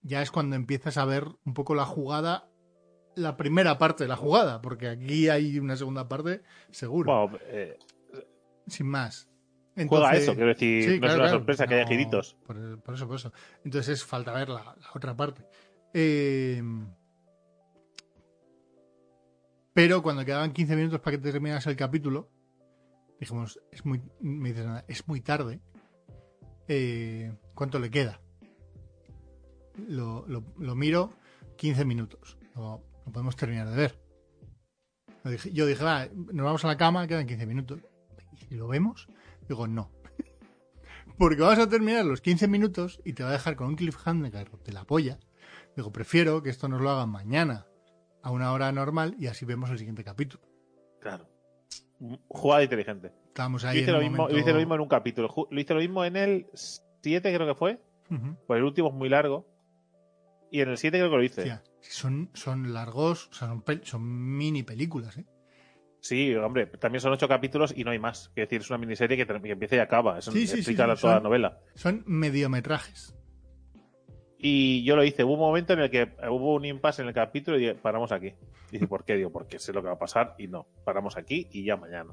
Ya 0.00 0.22
es 0.22 0.30
cuando 0.30 0.56
empiezas 0.56 0.96
a 0.96 1.04
ver 1.04 1.26
un 1.44 1.52
poco 1.52 1.74
la 1.74 1.84
jugada, 1.84 2.48
la 3.14 3.36
primera 3.36 3.76
parte 3.76 4.04
de 4.04 4.08
la 4.08 4.16
jugada, 4.16 4.62
porque 4.62 4.88
aquí 4.88 5.28
hay 5.28 5.58
una 5.58 5.76
segunda 5.76 6.08
parte 6.08 6.42
seguro, 6.70 7.28
Bueno, 7.28 7.38
eh, 7.46 7.78
sin 8.66 8.86
más. 8.88 9.28
juega 9.74 9.82
Entonces- 9.82 10.22
eso, 10.22 10.34
quiero 10.34 10.48
decir, 10.48 10.82
Sí, 10.84 10.88
no 10.88 10.94
es 10.94 11.12
una 11.14 11.14
claro. 11.14 11.30
sorpresa 11.30 11.66
que 11.66 11.74
haya 11.74 11.82
No, 11.84 11.88
giritos. 11.90 12.36
Por, 12.46 12.80
por 12.82 12.94
eso, 12.94 13.06
por 13.06 13.16
eso. 13.16 13.32
Entonces 13.64 13.98
es 14.00 14.04
falta 14.04 14.32
ver 14.32 14.48
la, 14.48 14.62
la 14.64 14.90
otra 14.94 15.16
parte. 15.16 15.44
Eh, 15.92 16.62
pero 19.72 20.02
cuando 20.02 20.24
quedaban 20.24 20.52
15 20.52 20.76
minutos 20.76 21.00
para 21.00 21.16
que 21.16 21.22
terminase 21.22 21.68
el 21.70 21.76
capítulo, 21.76 22.30
dijimos, 23.18 23.60
es 23.72 23.84
muy, 23.84 24.00
me 24.20 24.50
dices, 24.50 24.64
"Nada, 24.66 24.84
es 24.86 25.06
muy 25.08 25.20
tarde. 25.20 25.60
Eh, 26.68 27.32
¿Cuánto 27.54 27.78
le 27.78 27.90
queda? 27.90 28.20
Lo, 29.88 30.24
lo- 30.28 30.54
lo 30.58 30.74
miro, 30.76 31.10
15 31.56 31.84
minutos. 31.84 32.38
No, 32.54 32.82
no 33.04 33.12
podemos 33.12 33.34
terminar 33.36 33.68
de 33.68 33.76
ver. 33.76 34.00
Lo 35.24 35.32
yo 35.32 35.66
dije, 35.66 35.82
va, 35.82 36.06
nos 36.14 36.44
vamos 36.44 36.64
a 36.64 36.68
la 36.68 36.76
cama, 36.76 37.06
quedan 37.08 37.26
15 37.26 37.46
minutos. 37.46 37.80
¿Y 38.54 38.56
lo 38.56 38.68
vemos? 38.68 39.08
Digo, 39.48 39.66
no. 39.66 39.90
Porque 41.18 41.42
vas 41.42 41.58
a 41.58 41.68
terminar 41.68 42.04
los 42.04 42.20
15 42.20 42.46
minutos 42.46 43.00
y 43.04 43.12
te 43.12 43.24
va 43.24 43.30
a 43.30 43.32
dejar 43.32 43.56
con 43.56 43.66
un 43.66 43.74
cliffhanger 43.74 44.48
de 44.48 44.72
la 44.72 44.84
polla. 44.84 45.18
Digo, 45.74 45.90
prefiero 45.90 46.40
que 46.40 46.50
esto 46.50 46.68
nos 46.68 46.80
lo 46.80 46.88
hagan 46.90 47.10
mañana 47.10 47.66
a 48.22 48.30
una 48.30 48.52
hora 48.52 48.70
normal 48.70 49.16
y 49.18 49.26
así 49.26 49.44
vemos 49.44 49.70
el 49.70 49.78
siguiente 49.78 50.04
capítulo. 50.04 50.44
Claro. 51.00 51.28
Jugada 52.28 52.62
inteligente. 52.62 53.12
Estábamos 53.26 53.62
Yo 53.62 53.68
ahí 53.70 53.78
hice, 53.78 53.90
en 53.90 53.96
lo 53.96 54.00
mismo, 54.02 54.16
momento... 54.18 54.36
yo 54.36 54.40
hice 54.40 54.52
lo 54.52 54.58
mismo 54.58 54.74
en 54.76 54.80
un 54.82 54.88
capítulo. 54.88 55.34
Lo 55.50 55.60
hice 55.60 55.74
lo 55.74 55.80
mismo 55.80 56.04
en 56.04 56.16
el 56.16 56.46
7, 56.54 57.34
creo 57.34 57.48
que 57.48 57.54
fue. 57.56 57.80
Pues 58.46 58.58
el 58.58 58.64
último 58.64 58.90
es 58.90 58.94
muy 58.94 59.08
largo. 59.08 59.48
Y 60.52 60.60
en 60.60 60.68
el 60.68 60.78
7 60.78 60.96
creo 60.96 61.10
que 61.10 61.16
lo 61.16 61.24
hice. 61.24 61.60
Son, 61.80 62.30
son 62.34 62.72
largos, 62.72 63.28
o 63.32 63.34
sea, 63.34 63.48
son, 63.48 63.64
son 63.82 64.36
mini 64.36 64.62
películas, 64.62 65.16
¿eh? 65.18 65.26
Sí, 66.04 66.34
hombre, 66.34 66.66
también 66.66 67.00
son 67.00 67.14
ocho 67.14 67.26
capítulos 67.26 67.72
y 67.74 67.82
no 67.82 67.90
hay 67.90 67.98
más. 67.98 68.26
Es 68.36 68.44
decir, 68.46 68.60
es 68.60 68.68
una 68.68 68.76
miniserie 68.78 69.16
que, 69.16 69.22
empieza 69.50 69.76
y 69.76 69.78
acaba. 69.78 70.18
Eso 70.18 70.32
Sí, 70.32 70.42
explica 70.42 70.62
sí, 70.70 70.76
toda 70.76 70.96
son- 70.96 71.10
la 71.12 71.20
novela. 71.20 71.58
Son 71.76 72.02
mediometrajes. 72.04 73.16
Y 74.36 74.84
yo 74.84 74.96
lo 74.96 75.04
hice. 75.04 75.24
Hubo 75.24 75.32
un 75.32 75.38
momento 75.40 75.72
en 75.72 75.78
el 75.78 75.90
que 75.90 76.12
hubo 76.28 76.56
un 76.56 76.66
impasse 76.66 77.00
en 77.00 77.08
el 77.08 77.14
capítulo 77.14 77.56
y 77.56 77.60
dije, 77.60 77.74
paramos 77.76 78.12
aquí. 78.12 78.34
Dice, 78.70 78.86
¿por 78.86 79.06
qué? 79.06 79.16
Digo, 79.16 79.32
porque 79.32 79.58
sé 79.58 79.72
lo 79.72 79.80
que 79.80 79.86
va 79.88 79.94
a 79.94 79.98
pasar 79.98 80.34
y 80.36 80.46
no. 80.46 80.66
Paramos 80.84 81.16
aquí 81.16 81.48
y 81.52 81.64
ya 81.64 81.78
mañana. 81.78 82.12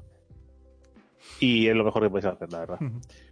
Y 1.38 1.68
es 1.68 1.76
lo 1.76 1.84
mejor 1.84 2.02
que 2.02 2.08
podéis 2.08 2.24
hacer, 2.32 2.50
la 2.50 2.60
verdad. 2.60 2.78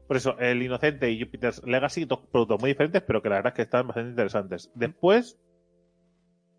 Por 0.06 0.18
eso, 0.18 0.38
El 0.38 0.62
Inocente 0.62 1.10
y 1.10 1.18
Jupiter's 1.24 1.64
Legacy, 1.64 2.04
dos 2.04 2.20
productos 2.30 2.60
muy 2.60 2.68
diferentes, 2.72 3.00
pero 3.00 3.22
que 3.22 3.30
la 3.30 3.36
verdad 3.36 3.52
es 3.54 3.56
que 3.56 3.62
están 3.62 3.86
bastante 3.86 4.10
interesantes. 4.10 4.70
Después, 4.74 5.38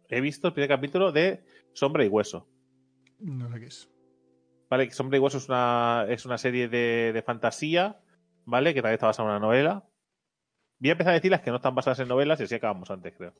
he 0.10 0.22
visto 0.22 0.48
el 0.48 0.54
primer 0.56 0.70
capítulo 0.70 1.12
de 1.12 1.44
Sombra 1.74 2.04
y 2.04 2.08
Hueso. 2.08 2.48
No 3.22 3.52
sé 3.52 3.60
qué 3.60 3.66
es. 3.68 3.90
¿Vale? 4.70 4.88
Que 4.88 4.94
Sombra 4.94 5.18
y 5.18 5.20
Hueso 5.20 5.38
es 5.38 5.48
una, 5.50 6.06
es 6.10 6.26
una 6.26 6.38
serie 6.38 6.68
de, 6.68 7.12
de 7.14 7.22
fantasía, 7.22 8.00
¿vale? 8.46 8.74
Que 8.74 8.82
también 8.82 8.96
está 8.96 9.08
basada 9.08 9.30
en 9.30 9.36
una 9.36 9.46
novela. 9.46 9.86
Voy 10.80 10.90
a 10.90 10.94
empezar 10.94 11.12
a 11.12 11.16
decir 11.16 11.30
las 11.30 11.42
que 11.42 11.52
no 11.52 11.58
están 11.58 11.76
basadas 11.76 12.00
en 12.00 12.08
novelas 12.08 12.40
y 12.40 12.44
así 12.44 12.56
acabamos 12.56 12.90
antes, 12.90 13.14
creo. 13.16 13.34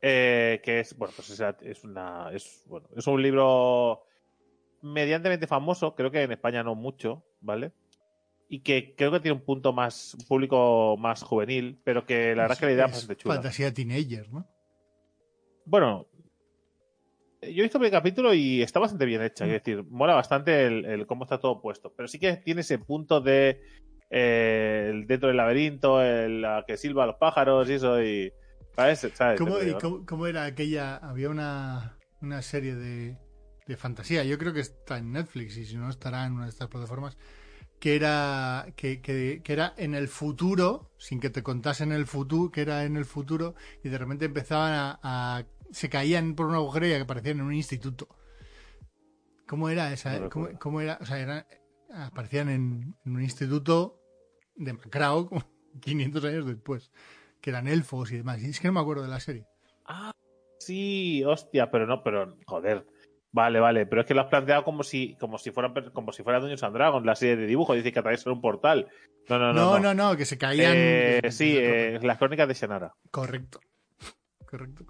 Eh, 0.00 0.60
que 0.64 0.80
es, 0.80 0.96
bueno, 0.96 1.14
pues 1.16 1.30
es, 1.30 1.40
es 1.62 1.84
una, 1.84 2.30
es, 2.32 2.64
bueno, 2.66 2.88
es 2.96 3.06
un 3.06 3.22
libro 3.22 4.02
mediantemente 4.82 5.46
famoso, 5.46 5.94
creo 5.94 6.10
que 6.10 6.22
en 6.22 6.32
España 6.32 6.62
no 6.62 6.74
mucho, 6.74 7.24
¿vale? 7.40 7.72
Y 8.48 8.60
que 8.60 8.94
creo 8.96 9.12
que 9.12 9.20
tiene 9.20 9.38
un 9.38 9.44
punto 9.44 9.72
más, 9.72 10.14
un 10.14 10.26
público 10.26 10.96
más 10.98 11.22
juvenil, 11.22 11.80
pero 11.84 12.04
que 12.04 12.34
la 12.34 12.42
verdad 12.42 12.52
es 12.52 12.58
que 12.58 12.66
la 12.66 12.72
idea 12.72 12.84
es 12.86 12.92
bastante 12.92 13.16
chula. 13.16 13.34
Fantasía 13.36 13.72
teenager, 13.72 14.28
¿no? 14.30 14.46
Bueno, 15.64 16.08
yo 17.42 17.48
he 17.48 17.62
visto 17.62 17.78
el 17.78 17.82
primer 17.82 17.90
capítulo 17.92 18.32
y 18.34 18.62
está 18.62 18.78
bastante 18.80 19.04
bien 19.04 19.22
hecha. 19.22 19.44
Es 19.46 19.52
decir, 19.52 19.84
mola 19.90 20.14
bastante 20.14 20.66
el, 20.66 20.84
el 20.84 21.06
cómo 21.06 21.24
está 21.24 21.38
todo 21.38 21.60
puesto. 21.60 21.92
Pero 21.96 22.08
sí 22.08 22.18
que 22.18 22.36
tiene 22.36 22.60
ese 22.62 22.78
punto 22.78 23.20
de 23.20 23.60
eh, 24.10 24.88
el 24.90 25.06
dentro 25.06 25.28
del 25.28 25.36
laberinto, 25.38 26.02
el, 26.02 26.42
la 26.42 26.64
que 26.66 26.76
silba 26.76 27.04
a 27.04 27.06
los 27.06 27.16
pájaros 27.16 27.68
y 27.68 27.72
eso. 27.74 28.02
Y, 28.02 28.32
¿Sabes? 28.76 29.06
¿Sabes? 29.14 29.38
¿Cómo, 30.06 30.26
era 30.26 30.44
aquella? 30.44 30.96
Había 30.96 31.28
una, 31.30 31.98
una 32.20 32.40
serie 32.42 32.74
de, 32.74 33.18
de 33.66 33.76
fantasía, 33.76 34.24
yo 34.24 34.38
creo 34.38 34.52
que 34.52 34.60
está 34.60 34.98
en 34.98 35.12
Netflix 35.12 35.56
y 35.56 35.64
si 35.66 35.76
no 35.76 35.90
estará 35.90 36.24
en 36.26 36.32
una 36.34 36.44
de 36.44 36.50
estas 36.50 36.68
plataformas, 36.68 37.16
que 37.80 37.96
era, 37.96 38.66
que, 38.76 39.00
que- 39.02 39.40
que 39.42 39.52
era 39.52 39.74
en 39.76 39.94
el 39.94 40.08
futuro, 40.08 40.90
sin 40.98 41.20
que 41.20 41.30
te 41.30 41.42
contasen 41.42 41.90
el 41.92 42.06
futuro, 42.06 42.50
que 42.52 42.62
era 42.62 42.84
en 42.84 42.96
el 42.96 43.04
futuro, 43.04 43.54
y 43.82 43.88
de 43.88 43.98
repente 43.98 44.24
empezaban 44.24 44.72
a, 44.72 45.00
a- 45.02 45.44
se 45.72 45.88
caían 45.88 46.34
por 46.34 46.46
un 46.46 46.54
agujero 46.54 46.86
y 46.86 46.94
aparecían 46.94 47.38
en 47.40 47.46
un 47.46 47.54
instituto. 47.54 48.08
¿Cómo 49.46 49.68
era 49.68 49.92
esa? 49.92 50.18
No 50.18 50.30
¿Cómo, 50.30 50.48
cómo 50.58 50.80
era? 50.80 50.98
O 51.00 51.06
sea, 51.06 51.18
eran- 51.18 51.46
aparecían 51.94 52.48
en, 52.48 52.94
en 53.04 53.16
un 53.16 53.22
instituto 53.22 54.00
de 54.54 54.72
Macrao, 54.72 55.26
como 55.28 55.42
500 55.80 56.24
años 56.24 56.46
después, 56.46 56.90
que 57.40 57.50
eran 57.50 57.68
elfos 57.68 58.12
y 58.12 58.18
demás. 58.18 58.40
Y 58.42 58.46
es 58.50 58.60
que 58.60 58.68
no 58.68 58.74
me 58.74 58.80
acuerdo 58.80 59.02
de 59.02 59.08
la 59.08 59.20
serie. 59.20 59.46
Ah, 59.86 60.12
sí, 60.58 61.22
hostia, 61.24 61.70
pero 61.70 61.86
no, 61.86 62.02
pero 62.02 62.36
joder. 62.46 62.86
Vale, 63.34 63.60
vale, 63.60 63.86
pero 63.86 64.02
es 64.02 64.06
que 64.06 64.12
lo 64.12 64.20
has 64.20 64.26
planteado 64.26 64.62
como 64.62 64.82
si, 64.82 65.16
como 65.16 65.38
si 65.38 65.50
fuera, 65.52 65.72
como 65.94 66.12
si 66.12 66.22
fuera 66.22 66.38
Dungeons 66.38 66.62
and 66.64 66.74
Dragons, 66.74 67.06
la 67.06 67.16
serie 67.16 67.36
de 67.36 67.46
dibujo, 67.46 67.72
dice 67.72 67.90
que 67.90 67.98
atraviesa 67.98 68.30
un 68.30 68.42
portal. 68.42 68.88
No, 69.30 69.38
no, 69.38 69.52
no. 69.54 69.54
No, 69.54 69.72
no, 69.78 69.94
no, 69.94 70.10
no, 70.10 70.16
que 70.18 70.26
se 70.26 70.36
caían. 70.36 70.72
Eh, 70.74 71.30
sí, 71.30 71.56
eh, 71.56 71.98
las 72.02 72.18
crónicas 72.18 72.46
de 72.46 72.52
Shannara. 72.52 72.92
Correcto, 73.10 73.58
correcto. 74.44 74.84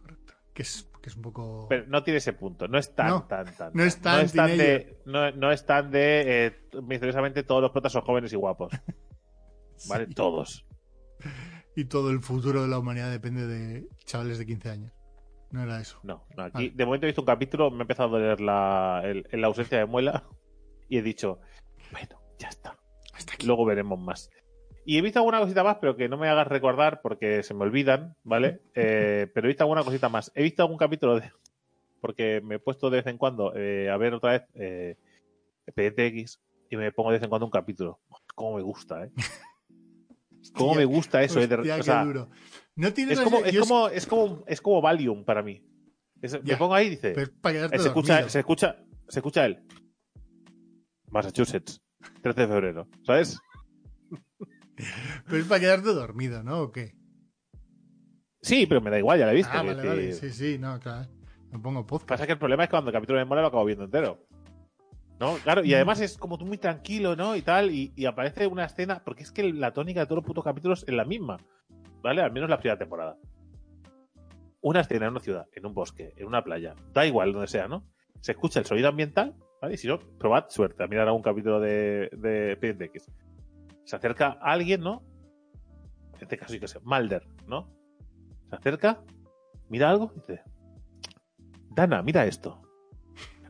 Que 0.55 0.63
es, 0.63 0.91
que 1.01 1.09
es 1.09 1.17
un 1.17 1.23
poco. 1.23 1.67
Pero 1.69 1.87
no 1.89 2.03
tiene 2.03 2.19
ese 2.19 2.33
punto, 2.35 2.69
no 2.69 2.79
es 2.79 2.95
tan, 2.95 3.09
No, 3.09 3.23
tan, 3.25 3.47
tan. 3.57 3.73
no 3.75 3.83
es 3.85 4.01
tan 4.01 4.29
tan 4.31 4.57
de, 4.59 4.99
no, 5.07 5.31
no 5.33 5.51
es 5.51 5.65
tan 5.65 5.91
de 5.91 6.47
eh, 6.47 6.69
misteriosamente 6.83 7.43
todos 7.43 7.63
los 7.63 7.71
protas 7.71 7.93
son 7.93 8.03
jóvenes 8.03 8.33
y 8.33 8.37
guapos. 8.37 8.73
¿Vale? 9.89 10.07
Sí. 10.07 10.15
Todos. 10.15 10.67
Y 11.75 11.87
todo 11.87 12.11
el 12.11 12.21
futuro 12.21 12.63
de 12.63 12.69
la 12.69 12.79
humanidad 12.79 13.11
depende 13.11 13.47
de 13.47 13.87
chavales 14.05 14.39
de 14.39 14.47
15 14.47 14.69
años. 14.71 14.93
No 15.51 15.63
era 15.63 15.81
eso. 15.81 15.99
No, 16.03 16.25
no, 16.37 16.45
aquí 16.45 16.53
Vale. 16.55 16.71
de 16.75 16.85
momento 16.87 17.07
he 17.07 17.09
visto 17.09 17.23
un 17.23 17.27
capítulo, 17.27 17.71
me 17.71 17.79
ha 17.79 17.83
empezado 17.83 18.09
a 18.17 18.21
doler 18.21 18.41
la, 18.41 19.03
el- 19.05 19.27
la 19.33 19.47
ausencia 19.47 19.79
de 19.79 19.87
muela 19.87 20.25
y 20.89 20.99
he 20.99 21.03
dicho, 21.03 21.41
bueno, 21.93 22.21
ya 22.39 22.49
está. 22.49 22.77
Hasta 23.15 23.35
aquí. 23.35 23.47
Luego 23.47 23.65
veremos 23.65 23.99
más. 23.99 24.31
Y 24.85 24.99
he 24.99 25.03
visto 25.03 25.19
alguna 25.21 25.39
cosita 25.41 25.63
más, 25.63 25.77
pero 25.81 25.97
que 25.97 26.09
no 26.09 26.17
me 26.17 26.29
hagas 26.29 26.47
recordar 26.49 27.01
porque 27.03 27.43
se 27.43 27.55
me 27.55 27.63
olvidan, 27.63 28.17
¿vale? 28.25 28.61
Eh, 28.75 29.29
pero 29.35 29.47
he 29.47 29.49
visto 29.49 29.63
alguna 29.65 29.85
cosita 29.85 30.09
más. 30.09 30.33
He 30.35 30.43
visto 30.43 30.63
algún 30.63 30.79
capítulo 30.79 31.21
de. 31.21 31.31
Porque 32.01 32.41
me 32.43 32.57
he 32.57 32.59
puesto 32.59 32.91
de 32.91 32.97
vez 32.99 33.07
en 33.07 33.17
cuando 33.19 33.55
eh, 33.55 33.89
a 33.89 33.97
ver 33.97 34.15
otra 34.15 34.33
vez 34.33 34.43
eh, 34.55 34.97
PTX 35.75 36.41
y 36.71 36.77
me 36.77 36.91
pongo 36.91 37.11
de 37.11 37.19
vez 37.19 37.23
en 37.23 37.29
cuando 37.29 37.47
un 37.47 37.53
capítulo. 37.53 38.01
Cómo 38.35 38.57
me 38.57 38.63
gusta, 38.63 39.05
¿eh? 39.05 39.11
Cómo 40.55 40.75
me 40.75 40.85
gusta 40.85 41.23
eso, 41.23 41.39
eh, 41.41 41.47
de- 41.47 41.55
Hostia, 41.55 41.79
o 41.79 41.83
sea, 41.85 42.05
duro. 42.05 42.29
No 42.75 42.93
tienes 42.93 43.19
es 43.19 43.25
como, 43.25 43.45
es 43.45 43.57
como, 43.61 43.89
es 43.89 44.07
como, 44.07 44.45
es 44.49 44.61
como 44.61 44.81
Valium 44.83 45.25
para 45.25 45.43
mí. 45.43 45.63
Es- 46.21 46.43
me 46.43 46.57
pongo 46.57 46.75
ahí 46.75 46.89
y 46.89 46.91
dice. 46.91 47.15
Se 47.83 47.89
escucha, 47.89 48.29
se 48.29 48.39
escucha, 48.41 48.77
se 49.09 49.19
escucha 49.21 49.47
él. 49.47 49.63
Massachusetts, 51.11 51.81
13 52.23 52.41
de 52.41 52.49
febrero, 52.49 52.89
¿sabes? 53.05 53.39
Pero 55.27 55.39
es 55.39 55.47
para 55.47 55.61
quedarte 55.61 55.93
dormido, 55.93 56.43
¿no? 56.43 56.61
¿O 56.63 56.73
qué? 56.73 56.95
Sí, 58.41 58.67
pero 58.67 58.81
me 58.81 58.91
da 58.91 58.99
igual, 58.99 59.21
ya 59.21 59.27
la 59.27 59.33
he 59.33 59.37
visto. 59.37 59.53
Ah, 59.55 59.63
vale, 59.63 59.87
vale. 59.87 60.07
decir. 60.07 60.31
Sí, 60.31 60.55
sí, 60.55 60.59
no, 60.59 60.81
claro. 60.81 61.09
Me 61.53 61.61
pongo 61.61 61.87
podcast. 61.87 62.09
Pasa 62.09 62.27
que 62.27 62.33
el 62.33 62.39
problema 62.39 62.65
es 62.65 62.69
que 62.69 62.73
cuando 62.73 62.91
el 62.91 62.95
capítulo 62.95 63.21
me 63.21 63.25
mola 63.25 63.41
lo 63.41 63.47
acabo 63.47 63.65
viendo 63.65 63.85
entero. 63.85 64.27
¿No? 65.21 65.37
Claro, 65.37 65.63
y 65.63 65.73
además 65.75 66.01
es 66.01 66.19
como 66.19 66.37
tú 66.39 66.45
muy 66.45 66.59
tranquilo, 66.59 67.15
¿no? 67.15 67.37
Y 67.37 67.43
tal, 67.43 67.71
y, 67.71 67.93
y 67.95 68.07
aparece 68.07 68.49
una 68.49 68.65
escena, 68.65 69.03
porque 69.05 69.23
es 69.23 69.31
que 69.31 69.53
la 69.53 69.73
tónica 69.73 70.01
de 70.01 70.07
todos 70.07 70.17
los 70.17 70.27
putos 70.27 70.43
capítulos 70.43 70.85
es 70.89 70.93
la 70.93 71.05
misma, 71.05 71.37
¿vale? 72.03 72.23
Al 72.23 72.33
menos 72.33 72.51
la 72.51 72.59
primera 72.59 72.77
temporada. 72.77 73.17
Una 74.61 74.81
escena 74.81 75.07
en 75.07 75.13
una 75.13 75.21
ciudad, 75.21 75.47
en 75.53 75.65
un 75.67 75.75
bosque, 75.75 76.13
en 76.17 76.27
una 76.27 76.43
playa, 76.43 76.75
da 76.93 77.07
igual 77.07 77.33
donde 77.33 77.47
sea, 77.47 77.69
¿no? 77.69 77.85
Se 78.21 78.33
escucha 78.33 78.59
el 78.59 78.67
sonido 78.67 78.89
ambiental, 78.89 79.37
¿vale? 79.61 79.75
Y 79.75 79.77
si 79.77 79.87
no, 79.87 80.01
probad 80.19 80.47
suerte 80.49 80.83
a 80.83 80.89
mirar 80.89 81.07
algún 81.07 81.23
capítulo 81.23 81.61
de, 81.61 82.11
de. 82.13 82.91
Se 83.85 83.97
acerca 83.97 84.39
alguien, 84.41 84.81
¿no? 84.81 85.03
En 86.15 86.23
este 86.23 86.39
caso, 86.39 86.55
yo 86.55 86.61
que 86.61 86.69
sé, 86.69 86.79
Mulder, 86.81 87.27
¿no? 87.47 87.69
Se 88.49 88.57
acerca, 88.57 89.03
mira 89.69 89.91
algo 89.91 90.13
y 90.15 90.21
dice: 90.21 90.43
Dana, 91.71 92.03
mira 92.03 92.27
esto. 92.27 92.63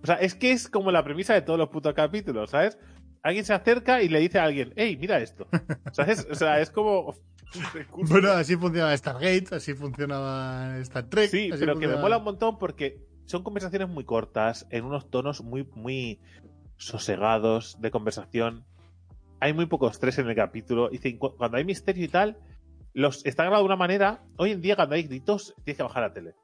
O 0.02 0.06
sea, 0.06 0.16
es 0.16 0.34
que 0.34 0.52
es 0.52 0.68
como 0.68 0.90
la 0.90 1.04
premisa 1.04 1.34
de 1.34 1.42
todos 1.42 1.58
los 1.58 1.68
putos 1.68 1.94
capítulos, 1.94 2.50
¿sabes? 2.50 2.78
Alguien 3.22 3.44
se 3.44 3.54
acerca 3.54 4.02
y 4.02 4.08
le 4.08 4.18
dice 4.18 4.40
a 4.40 4.44
alguien, 4.44 4.72
hey, 4.76 4.96
mira 5.00 5.18
esto. 5.18 5.46
¿Sabes? 5.92 6.26
O 6.30 6.34
sea, 6.34 6.60
es 6.60 6.70
como... 6.70 7.14
Bueno, 8.08 8.30
así 8.30 8.56
funcionaba 8.56 8.96
Stargate, 8.96 9.54
así 9.54 9.74
funcionaba 9.74 10.78
Star 10.78 11.04
Trek. 11.10 11.30
Sí, 11.30 11.50
pero 11.58 11.78
que 11.78 11.86
me 11.86 11.96
mola 11.96 12.16
un 12.16 12.24
montón 12.24 12.58
porque 12.58 13.06
son 13.26 13.42
conversaciones 13.42 13.90
muy 13.90 14.04
cortas, 14.04 14.66
en 14.70 14.86
unos 14.86 15.10
tonos 15.10 15.42
muy, 15.42 15.68
muy 15.74 16.18
sosegados 16.78 17.78
de 17.80 17.90
conversación. 17.90 18.64
Hay 19.42 19.52
muy 19.52 19.66
poco 19.66 19.88
estrés 19.88 20.16
en 20.18 20.28
el 20.28 20.36
capítulo. 20.36 20.88
Y 20.88 20.98
dicen, 20.98 21.18
cu- 21.18 21.34
cuando 21.36 21.56
hay 21.56 21.64
misterio 21.64 22.04
y 22.04 22.08
tal, 22.08 22.36
los 22.94 23.26
está 23.26 23.42
grabado 23.42 23.64
de 23.64 23.66
una 23.66 23.76
manera. 23.76 24.22
Hoy 24.36 24.52
en 24.52 24.60
día, 24.62 24.76
cuando 24.76 24.94
hay 24.94 25.02
gritos, 25.02 25.52
tienes 25.64 25.78
que 25.78 25.82
bajar 25.82 26.04
la 26.04 26.12
tele. 26.12 26.34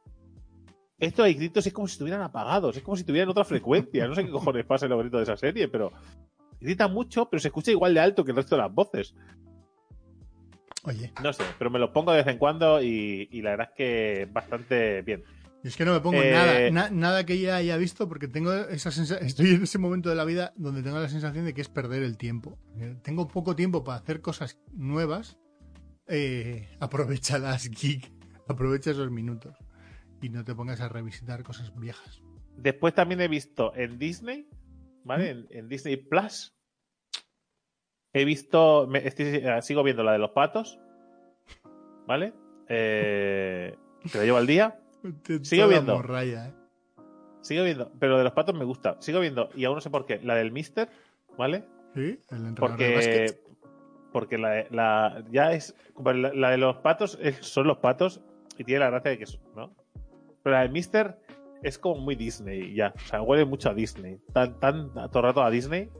Esto 0.98 1.22
hay 1.22 1.34
gritos 1.34 1.64
es 1.64 1.72
como 1.72 1.86
si 1.86 1.92
estuvieran 1.92 2.22
apagados, 2.22 2.76
es 2.76 2.82
como 2.82 2.96
si 2.96 3.02
estuvieran 3.02 3.28
en 3.28 3.30
otra 3.30 3.44
frecuencia. 3.44 4.08
No 4.08 4.16
sé 4.16 4.24
qué 4.24 4.30
cojones 4.32 4.66
pasa 4.66 4.86
en 4.86 4.90
los 4.90 4.98
gritos 5.00 5.20
de 5.20 5.22
esa 5.32 5.36
serie, 5.36 5.68
pero 5.68 5.92
grita 6.60 6.88
mucho, 6.88 7.30
pero 7.30 7.38
se 7.38 7.46
escucha 7.48 7.70
igual 7.70 7.94
de 7.94 8.00
alto 8.00 8.24
que 8.24 8.32
el 8.32 8.36
resto 8.36 8.56
de 8.56 8.62
las 8.62 8.74
voces. 8.74 9.14
Oye, 10.82 11.12
No 11.22 11.32
sé, 11.32 11.44
pero 11.56 11.70
me 11.70 11.78
los 11.78 11.90
pongo 11.90 12.10
de 12.10 12.18
vez 12.18 12.26
en 12.26 12.38
cuando 12.38 12.82
y, 12.82 13.28
y 13.30 13.42
la 13.42 13.50
verdad 13.50 13.68
es 13.70 13.76
que 13.76 14.28
bastante 14.32 15.02
bien. 15.02 15.22
Es 15.64 15.76
que 15.76 15.84
no 15.84 15.92
me 15.92 16.00
pongo 16.00 16.22
Eh, 16.22 16.30
nada, 16.32 16.70
na- 16.70 16.90
nada 16.90 17.26
que 17.26 17.38
ya 17.40 17.56
haya 17.56 17.76
visto 17.76 18.08
porque 18.08 18.28
tengo 18.28 18.52
esa 18.54 18.90
sensa- 18.90 19.18
estoy 19.18 19.54
en 19.54 19.62
ese 19.64 19.78
momento 19.78 20.08
de 20.08 20.14
la 20.14 20.24
vida 20.24 20.52
donde 20.56 20.82
tengo 20.82 20.98
la 20.98 21.08
sensación 21.08 21.44
de 21.44 21.54
que 21.54 21.60
es 21.60 21.68
perder 21.68 22.02
el 22.02 22.16
tiempo. 22.16 22.58
Eh, 22.78 22.96
Tengo 23.02 23.28
poco 23.28 23.54
tiempo 23.56 23.82
para 23.84 23.98
hacer 23.98 24.20
cosas 24.20 24.58
nuevas. 24.72 25.38
Eh, 26.06 26.68
aprovechalas, 26.80 27.68
geek. 27.70 28.10
Aprovecha 28.48 28.92
esos 28.92 29.10
minutos. 29.10 29.56
Y 30.22 30.30
no 30.30 30.42
te 30.44 30.54
pongas 30.54 30.80
a 30.80 30.88
revisitar 30.88 31.42
cosas 31.42 31.74
viejas. 31.76 32.22
Después 32.56 32.94
también 32.94 33.20
he 33.20 33.28
visto 33.28 33.72
en 33.76 33.98
Disney, 33.98 34.48
¿vale? 35.04 35.30
En, 35.30 35.46
en 35.50 35.68
Disney 35.68 35.96
Plus. 35.96 36.54
He 38.14 38.24
visto, 38.24 38.86
me- 38.88 39.06
estoy- 39.06 39.26
eh, 39.44 39.60
sigo 39.62 39.82
viendo 39.82 40.02
la 40.02 40.12
de 40.12 40.18
los 40.18 40.30
patos, 40.30 40.78
¿vale? 42.06 42.32
Eh, 42.68 43.76
que 44.10 44.18
la 44.18 44.24
llevo 44.24 44.38
al 44.38 44.46
día. 44.46 44.80
Sigo 45.42 45.68
viendo. 45.68 45.94
morralla, 45.96 46.48
¿eh? 46.48 46.54
Sigo 47.40 47.64
viendo, 47.64 47.90
pero 47.98 48.18
de 48.18 48.24
los 48.24 48.32
patos 48.32 48.54
me 48.54 48.64
gusta. 48.64 48.96
Sigo 49.00 49.20
viendo, 49.20 49.48
y 49.54 49.64
aún 49.64 49.76
no 49.76 49.80
sé 49.80 49.90
por 49.90 50.04
qué, 50.06 50.20
la 50.22 50.34
del 50.34 50.50
Mister, 50.52 50.88
¿vale? 51.36 51.64
¿Sí? 51.94 52.18
El 52.30 52.46
entrenador 52.46 52.76
de 52.78 52.94
básquet. 52.94 53.40
Porque, 53.42 53.58
porque 54.12 54.38
la, 54.38 54.64
la- 54.70 55.24
ya 55.30 55.52
es. 55.52 55.74
La, 56.04 56.12
la 56.34 56.50
de 56.50 56.58
los 56.58 56.76
patos 56.78 57.18
es- 57.22 57.38
son 57.46 57.66
los 57.66 57.78
patos 57.78 58.20
y 58.58 58.64
tiene 58.64 58.80
la 58.80 58.90
gracia 58.90 59.12
de 59.12 59.18
que 59.18 59.26
son, 59.26 59.40
¿no? 59.54 59.74
Pero 60.42 60.56
la 60.56 60.62
del 60.62 60.72
Mister 60.72 61.18
es 61.62 61.78
como 61.78 62.00
muy 62.00 62.14
Disney 62.16 62.74
ya. 62.74 62.92
O 62.94 63.00
sea, 63.00 63.22
huele 63.22 63.44
mucho 63.44 63.70
a 63.70 63.74
Disney. 63.74 64.18
Tan, 64.32 64.58
tan 64.60 64.92
todo 64.92 65.18
el 65.20 65.22
rato 65.22 65.42
a 65.42 65.50
Disney. 65.50 65.90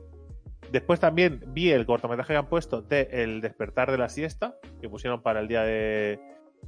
Después 0.71 0.99
también 0.99 1.41
vi 1.47 1.71
el 1.71 1.85
cortometraje 1.85 2.33
que 2.33 2.37
han 2.37 2.47
puesto 2.47 2.81
de 2.81 3.07
El 3.11 3.41
despertar 3.41 3.89
de 3.91 3.97
la 3.97 4.07
siesta, 4.09 4.55
que 4.81 4.89
pusieron 4.89 5.21
para 5.21 5.39
el 5.39 5.47
día 5.47 5.63
de. 5.63 6.19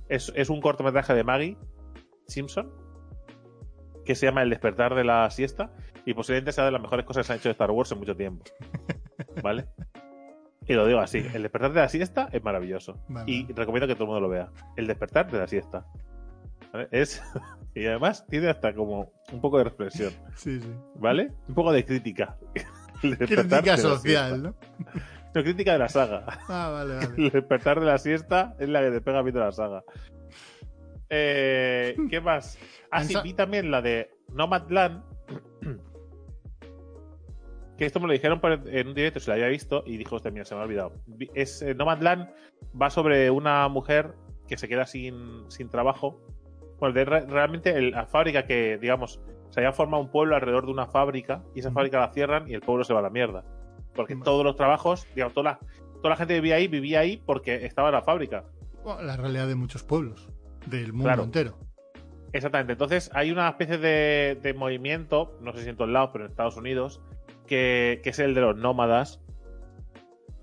Es, 0.09 0.31
es 0.35 0.49
un 0.49 0.61
cortometraje 0.61 1.13
de 1.13 1.23
Maggie 1.23 1.57
Simpson, 2.31 2.71
que 4.05 4.15
se 4.15 4.25
llama 4.25 4.41
El 4.41 4.49
despertar 4.49 4.95
de 4.95 5.03
la 5.03 5.29
siesta, 5.29 5.71
y 6.05 6.13
posiblemente 6.13 6.51
sea 6.51 6.65
de 6.65 6.71
las 6.71 6.81
mejores 6.81 7.05
cosas 7.05 7.23
que 7.23 7.27
se 7.27 7.33
han 7.33 7.39
hecho 7.39 7.49
de 7.49 7.53
Star 7.53 7.71
Wars 7.71 7.91
en 7.91 7.99
mucho 7.99 8.15
tiempo. 8.15 8.43
¿Vale? 9.43 9.67
Y 10.67 10.73
lo 10.73 10.85
digo 10.85 10.99
así, 10.99 11.19
el 11.33 11.43
despertar 11.43 11.73
de 11.73 11.81
la 11.81 11.89
siesta 11.89 12.29
es 12.31 12.43
maravilloso. 12.43 12.97
Vale. 13.09 13.31
Y 13.31 13.51
recomiendo 13.51 13.87
que 13.87 13.93
todo 13.95 14.05
el 14.05 14.09
mundo 14.09 14.21
lo 14.21 14.29
vea. 14.29 14.49
El 14.77 14.87
despertar 14.87 15.29
de 15.29 15.39
la 15.39 15.47
siesta. 15.47 15.85
¿Vale? 16.73 16.87
Es. 16.91 17.21
Y 17.73 17.85
además 17.85 18.25
tiene 18.27 18.49
hasta 18.49 18.73
como 18.73 19.13
un 19.31 19.39
poco 19.39 19.57
de 19.57 19.63
reflexión. 19.63 20.11
Sí, 20.35 20.59
sí. 20.59 20.75
¿Vale? 20.95 21.31
Un 21.47 21.55
poco 21.55 21.71
de 21.71 21.85
crítica. 21.85 22.37
El 23.01 23.17
Crítica 23.17 23.77
social. 23.77 24.43
¿no? 24.43 24.55
No, 25.33 25.41
crítica 25.41 25.71
de 25.71 25.79
la 25.79 25.87
saga. 25.87 26.25
Ah, 26.49 26.69
vale, 26.69 26.95
vale. 26.95 27.15
El 27.17 27.29
despertar 27.29 27.79
de 27.79 27.85
la 27.85 27.97
siesta 27.97 28.55
es 28.59 28.67
la 28.67 28.81
que 28.81 28.91
te 28.91 28.99
pega 28.99 29.21
viendo 29.21 29.39
la 29.39 29.53
saga. 29.53 29.83
Eh, 31.13 31.95
¿Qué 32.09 32.21
más? 32.21 32.57
Ah, 32.89 33.03
sí, 33.03 33.13
vi 33.23 33.33
también 33.33 33.69
la 33.69 33.81
de 33.81 34.09
Nomadland. 34.33 35.03
Que 37.77 37.85
esto 37.87 37.99
me 37.99 38.05
lo 38.07 38.13
dijeron 38.13 38.39
por- 38.39 38.61
en 38.67 38.87
un 38.89 38.93
directo, 38.93 39.19
se 39.19 39.29
la 39.29 39.35
había 39.35 39.47
visto 39.47 39.83
y 39.87 39.97
dijo, 39.97 40.15
hostia, 40.15 40.29
mira, 40.29 40.45
se 40.45 40.53
me 40.53 40.61
ha 40.61 40.65
olvidado. 40.65 40.93
Vi- 41.07 41.31
Es, 41.33 41.61
eh, 41.63 41.73
Nomadland 41.73 42.29
va 42.79 42.89
sobre 42.91 43.31
una 43.31 43.67
mujer 43.69 44.13
que 44.47 44.55
se 44.57 44.67
queda 44.67 44.85
sin, 44.85 45.49
sin 45.49 45.67
trabajo. 45.67 46.21
Bueno, 46.79 46.93
de 46.93 47.05
re- 47.05 47.25
realmente 47.25 47.71
el- 47.71 47.89
la 47.91 48.05
fábrica 48.05 48.45
que, 48.45 48.77
digamos, 48.77 49.19
se 49.49 49.59
había 49.61 49.71
formado 49.73 50.03
un 50.03 50.11
pueblo 50.11 50.35
alrededor 50.35 50.65
de 50.67 50.71
una 50.71 50.85
fábrica 50.85 51.43
y 51.55 51.59
esa 51.61 51.71
fábrica 51.71 51.99
la 51.99 52.13
cierran 52.13 52.47
y 52.47 52.53
el 52.53 52.61
pueblo 52.61 52.83
se 52.83 52.93
va 52.93 52.99
a 52.99 53.03
la 53.03 53.09
mierda. 53.09 53.43
Porque 53.95 54.15
todos 54.15 54.45
los 54.45 54.55
trabajos, 54.55 55.07
digamos, 55.15 55.33
toda 55.33 55.53
la, 55.53 55.59
toda 56.03 56.09
la 56.11 56.15
gente 56.17 56.35
que 56.35 56.39
vivía 56.41 56.55
ahí, 56.57 56.67
vivía 56.67 56.99
ahí 56.99 57.21
porque 57.25 57.65
estaba 57.65 57.89
en 57.89 57.95
la 57.95 58.01
fábrica. 58.03 58.45
Bueno, 58.83 59.01
la 59.01 59.17
realidad 59.17 59.47
de 59.47 59.55
muchos 59.55 59.81
pueblos. 59.83 60.29
Del 60.67 60.93
mundo 60.93 61.03
Claro. 61.07 61.23
entero. 61.23 61.57
Exactamente. 62.33 62.73
Entonces 62.73 63.09
hay 63.13 63.31
una 63.31 63.49
especie 63.49 63.77
de, 63.77 64.39
de 64.41 64.53
movimiento, 64.53 65.37
no 65.41 65.53
sé 65.53 65.63
si 65.63 65.69
en 65.69 65.75
todos 65.75 65.89
lados, 65.91 66.11
pero 66.13 66.25
en 66.25 66.31
Estados 66.31 66.55
Unidos, 66.57 67.01
que, 67.47 67.99
que 68.03 68.09
es 68.11 68.19
el 68.19 68.33
de 68.33 68.41
los 68.41 68.55
nómadas. 68.55 69.19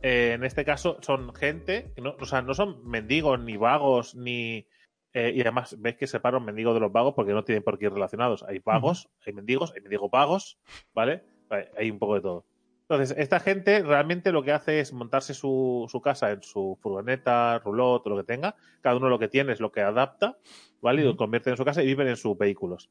Eh, 0.03 0.33
en 0.35 0.45
este 0.45 0.65
caso 0.65 0.99
son 1.01 1.35
gente, 1.35 1.93
no, 2.01 2.15
o 2.21 2.25
sea, 2.25 2.41
no 2.43 2.55
son 2.55 2.87
mendigos 2.89 3.41
ni 3.41 3.57
vagos, 3.57 4.15
ni... 4.15 4.67
eh, 5.13 5.33
y 5.35 5.41
además 5.41 5.77
ves 5.81 5.97
que 5.97 6.07
separan 6.07 6.45
mendigos 6.45 6.75
de 6.75 6.81
los 6.81 6.93
vagos 6.93 7.15
porque 7.17 7.33
no 7.33 7.43
tienen 7.43 7.65
por 7.65 7.79
qué 7.79 7.87
ir 7.87 7.93
relacionados. 7.93 8.45
Hay 8.45 8.61
vagos, 8.65 9.09
hay 9.27 9.33
mendigos, 9.33 9.73
hay 9.75 9.81
mendigos 9.81 10.11
vagos, 10.11 10.59
¿vale? 10.95 11.25
Vale, 11.49 11.71
Hay 11.77 11.91
un 11.91 11.99
poco 11.99 12.15
de 12.17 12.21
todo. 12.21 12.45
Entonces, 12.91 13.15
esta 13.19 13.39
gente 13.39 13.83
realmente 13.83 14.33
lo 14.33 14.43
que 14.43 14.51
hace 14.53 14.81
es 14.81 14.95
montarse 14.95 15.35
su, 15.35 15.87
su 15.91 16.01
casa 16.01 16.31
en 16.31 16.43
su 16.43 16.79
furgoneta, 16.81 17.59
roulotte, 17.59 18.07
o 18.07 18.11
lo 18.11 18.17
que 18.17 18.23
tenga. 18.25 18.55
Cada 18.81 18.97
uno 18.97 19.11
lo 19.11 19.19
que 19.19 19.29
tiene 19.29 19.53
es 19.53 19.61
lo 19.61 19.71
que 19.71 19.83
adapta, 19.83 20.39
¿vale? 20.81 21.03
Y 21.03 21.05
lo 21.05 21.11
Ujú. 21.11 21.19
convierten 21.19 21.53
en 21.53 21.57
su 21.59 21.67
casa 21.67 21.83
y 21.83 21.87
viven 21.87 22.09
en 22.09 22.17
sus 22.17 22.39
vehículos. 22.39 22.89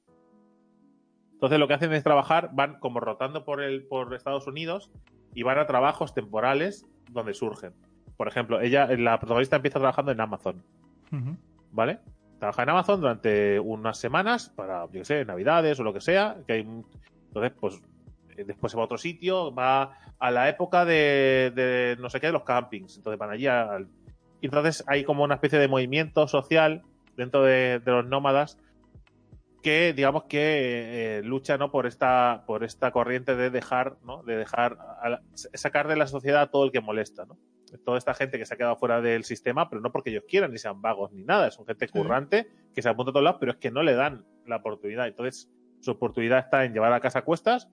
Entonces, 1.34 1.58
lo 1.58 1.68
que 1.68 1.74
hacen 1.74 1.94
es 1.94 2.04
trabajar, 2.04 2.52
van 2.54 2.80
como 2.80 3.00
rotando 3.00 3.44
por, 3.44 3.62
el, 3.64 3.88
por 3.88 4.14
Estados 4.14 4.46
Unidos 4.46 4.92
y 5.34 5.42
van 5.42 5.58
a 5.58 5.66
trabajos 5.66 6.14
temporales 6.14 6.86
donde 7.12 7.34
surgen. 7.34 7.74
Por 8.18 8.28
ejemplo, 8.28 8.62
ella, 8.62 8.88
la 8.98 9.20
protagonista 9.20 9.56
empieza 9.56 9.80
trabajando 9.80 10.12
en 10.12 10.22
Amazon. 10.22 10.64
¿vale? 11.72 12.00
Trabaja 12.40 12.64
en 12.64 12.70
Amazon 12.70 13.02
durante 13.02 13.60
unas 13.60 13.98
semanas 13.98 14.50
para, 14.56 14.86
yo 14.86 14.92
qué 15.00 15.06
sé, 15.06 15.26
Navidades 15.26 15.80
o 15.80 15.84
lo 15.84 15.94
que 15.94 16.02
sea. 16.02 16.38
Que 16.46 16.54
hay 16.54 16.62
un- 16.62 16.86
Entonces, 17.30 17.54
pues 17.60 17.82
después 18.44 18.72
se 18.72 18.78
va 18.78 18.84
a 18.84 18.86
otro 18.86 18.98
sitio, 18.98 19.54
va 19.54 19.98
a 20.20 20.32
la 20.32 20.50
época 20.50 20.86
de, 20.86 21.52
de 21.56 21.98
no 22.00 22.10
sé 22.10 22.20
qué, 22.20 22.28
de 22.28 22.34
los 22.34 22.44
campings. 22.44 22.98
Entonces 22.98 23.18
van 23.20 23.32
allí 23.32 23.48
al... 23.48 23.88
Y 24.42 24.46
entonces 24.48 24.84
hay 24.88 25.04
como 25.04 25.24
una 25.24 25.36
especie 25.36 25.60
de 25.60 25.68
movimiento 25.68 26.28
social 26.28 26.84
dentro 27.16 27.44
de, 27.44 27.80
de 27.80 27.92
los 27.92 28.06
nómadas 28.06 28.58
que 29.64 29.92
digamos 29.94 30.26
que 30.26 31.18
eh, 31.18 31.24
lucha 31.24 31.58
¿no? 31.58 31.72
por 31.72 31.88
esta 31.88 32.44
por 32.46 32.64
esta 32.64 32.92
corriente 32.92 33.36
de 33.36 33.50
dejar 33.50 33.98
no 34.04 34.22
de 34.24 34.38
dejar 34.38 34.78
a 35.02 35.10
la- 35.10 35.22
sacar 35.34 35.88
de 35.88 35.96
la 35.96 36.06
sociedad 36.08 36.42
a 36.44 36.52
todo 36.52 36.66
el 36.66 36.72
que 36.72 36.80
molesta 36.80 37.26
¿no? 37.26 37.38
toda 37.84 37.98
esta 37.98 38.14
gente 38.14 38.38
que 38.38 38.46
se 38.46 38.54
ha 38.54 38.58
quedado 38.58 38.76
fuera 38.78 39.02
del 39.02 39.24
sistema 39.24 39.68
pero 39.68 39.82
no 39.82 39.92
porque 39.92 40.12
ellos 40.12 40.24
quieran 40.30 40.52
ni 40.52 40.60
sean 40.60 40.80
vagos 40.82 41.12
ni 41.12 41.24
nada 41.24 41.50
son 41.50 41.66
gente 41.66 41.90
currante 41.90 42.48
que 42.74 42.82
se 42.84 42.88
apunta 42.90 43.10
a 43.10 43.14
todos 43.14 43.24
lados 43.24 43.40
pero 43.40 43.54
es 43.54 43.58
que 43.58 43.72
no 43.72 43.82
le 43.82 43.96
dan 43.96 44.24
la 44.46 44.58
oportunidad 44.58 45.08
entonces 45.08 45.50
su 45.82 45.92
oportunidad 45.92 46.38
está 46.40 46.64
en 46.64 46.74
llevar 46.74 46.94
a 46.94 47.00
casa 47.00 47.20
a 47.20 47.24
cuestas 47.24 47.68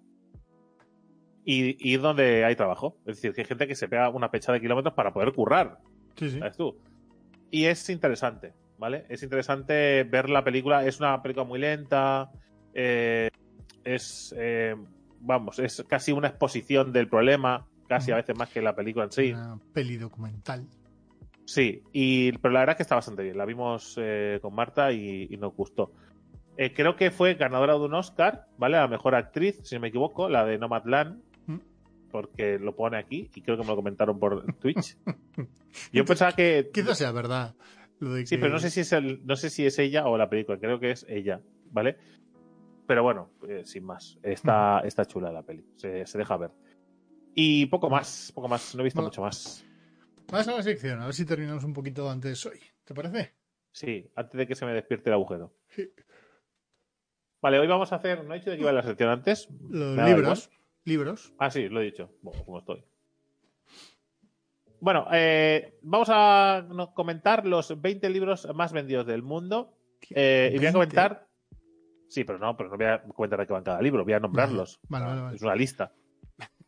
y 1.45 1.76
ir 1.90 2.01
donde 2.01 2.45
hay 2.45 2.57
trabajo 2.57 2.97
es 3.07 3.16
decir 3.16 3.32
que 3.34 3.42
hay 3.42 3.47
gente 3.47 3.66
que 3.66 3.74
se 3.74 3.86
pega 3.88 4.09
una 4.09 4.30
pecha 4.30 4.53
de 4.53 4.61
kilómetros 4.61 4.95
para 4.95 5.12
poder 5.12 5.32
currar 5.32 5.78
Sí, 6.16 6.30
sí. 6.30 6.38
¿sabes 6.38 6.57
tú? 6.57 6.76
Y 7.51 7.66
es 7.66 7.88
interesante, 7.90 8.53
¿vale? 8.78 9.05
Es 9.09 9.22
interesante 9.22 10.03
ver 10.05 10.28
la 10.30 10.42
película. 10.42 10.84
Es 10.86 10.99
una 11.01 11.22
película 11.22 11.45
muy 11.45 11.59
lenta. 11.59 12.30
eh, 12.72 13.30
es, 13.84 14.34
eh, 14.38 14.74
vamos, 15.20 15.59
es 15.59 15.84
casi 15.88 16.12
una 16.12 16.28
exposición 16.28 16.92
del 16.92 17.09
problema, 17.09 17.66
casi 17.88 18.11
a 18.12 18.16
veces 18.16 18.36
más 18.36 18.49
que 18.49 18.62
la 18.62 18.74
película 18.74 19.05
en 19.05 19.12
sí. 19.12 19.32
Una 19.32 19.59
peli 19.72 19.97
documental. 19.97 20.66
Sí, 21.45 21.82
y, 21.92 22.32
pero 22.38 22.55
la 22.55 22.61
verdad 22.61 22.72
es 22.74 22.76
que 22.78 22.82
está 22.84 22.95
bastante 22.95 23.22
bien. 23.22 23.36
La 23.36 23.45
vimos 23.45 23.97
eh, 24.01 24.38
con 24.40 24.55
Marta 24.55 24.90
y, 24.92 25.28
y 25.30 25.36
nos 25.36 25.55
gustó. 25.55 25.92
Eh, 26.57 26.72
creo 26.72 26.97
que 26.97 27.11
fue 27.11 27.34
ganadora 27.34 27.74
de 27.74 27.80
un 27.80 27.95
Oscar, 27.95 28.47
¿vale? 28.57 28.76
La 28.78 28.88
mejor 28.88 29.14
actriz, 29.14 29.61
si 29.64 29.74
no 29.74 29.80
me 29.82 29.88
equivoco, 29.88 30.28
la 30.28 30.45
de 30.45 30.59
Nomadland. 30.59 31.20
Porque 32.15 32.61
lo 32.61 32.77
pone 32.77 32.97
aquí 32.97 33.29
y 33.35 33.41
creo 33.43 33.57
que 33.57 33.65
me 33.65 33.71
lo 33.71 33.75
comentaron 33.75 34.21
por 34.21 34.55
Twitch. 34.61 34.97
Yo 35.93 36.05
pensaba 36.05 36.31
que. 36.31 36.71
Quizás 36.73 36.97
sea 36.99 37.11
verdad. 37.11 37.57
Lo 37.99 38.12
de 38.15 38.25
Sí, 38.25 38.37
que- 38.37 38.41
pero 38.41 38.53
no 38.53 38.61
sé 38.61 38.71
si 38.71 38.81
es 38.81 38.93
el, 38.93 39.27
no 39.27 39.35
sé 39.35 39.51
si 39.51 39.67
es 39.67 39.77
ella 39.81 40.07
o 40.07 40.17
la 40.17 40.31
película, 40.31 40.57
creo 40.61 40.79
que 40.79 40.93
es 40.93 41.05
ella, 41.09 41.41
¿vale? 41.73 41.97
Pero 42.87 43.03
bueno, 43.03 43.31
eh, 43.49 43.62
sin 43.65 43.83
más. 43.85 44.17
Está, 44.23 44.79
está 44.85 45.05
chula 45.07 45.33
la 45.33 45.43
peli. 45.43 45.67
Se, 45.75 46.07
se 46.07 46.19
deja 46.19 46.37
ver. 46.37 46.53
Y 47.35 47.67
poco 47.67 47.91
más, 47.91 48.31
poco 48.33 48.47
más, 48.47 48.77
no 48.77 48.83
he 48.83 48.85
visto 48.85 48.99
Bueno. 49.01 49.09
mucho 49.09 49.23
más. 49.23 49.67
Vamos 50.31 50.47
a 50.47 50.53
la 50.53 50.62
sección, 50.62 51.01
a 51.01 51.07
ver 51.07 51.15
si 51.15 51.25
terminamos 51.27 51.65
un 51.65 51.73
poquito 51.73 52.09
antes 52.09 52.47
hoy. 52.47 52.61
¿Te 52.85 52.95
parece? 52.95 53.35
Sí, 53.73 54.09
antes 54.15 54.39
de 54.39 54.47
que 54.47 54.55
se 54.55 54.65
me 54.67 54.73
despierte 54.73 55.11
el 55.11 55.15
agujero. 55.15 55.53
Sí. 55.71 55.91
Vale, 57.43 57.59
hoy 57.59 57.67
vamos 57.67 57.93
a 57.93 57.97
hacer. 57.97 58.25
¿No 58.25 58.35
he 58.35 58.39
dicho 58.39 58.51
de 58.51 58.57
qué 58.57 58.62
iba 58.62 58.71
la 58.73 58.85
sección 58.85 59.09
antes? 59.11 59.49
Los 59.69 59.97
libros. 59.97 60.49
Libros. 60.85 61.32
Ah, 61.39 61.51
sí, 61.51 61.68
lo 61.68 61.80
he 61.80 61.85
dicho. 61.85 62.11
Bueno, 62.22 62.45
como 62.45 62.59
estoy. 62.59 62.85
Bueno, 64.80 65.07
eh, 65.12 65.78
vamos 65.82 66.09
a 66.11 66.66
comentar 66.95 67.47
los 67.47 67.80
20 67.80 68.11
libros 68.11 68.47
más 68.55 68.72
vendidos 68.72 69.07
del 69.07 69.22
mundo. 69.22 69.78
Eh, 70.11 70.51
y 70.53 70.59
voy 70.59 70.66
a 70.66 70.72
20. 70.72 70.72
comentar. 70.72 71.28
Sí, 72.09 72.24
pero 72.24 72.39
no, 72.39 72.57
pero 72.57 72.70
no 72.70 72.76
voy 72.76 72.87
a 72.87 73.03
comentar 73.03 73.41
de 73.41 73.47
qué 73.47 73.53
van 73.53 73.64
cada 73.64 73.80
libro, 73.80 74.05
voy 74.05 74.12
a 74.12 74.20
nombrarlos. 74.20 74.78
Vale, 74.89 75.07
vale, 75.07 75.20
vale. 75.22 75.37
Es 75.37 75.43
una 75.43 75.57
lista. 75.57 75.93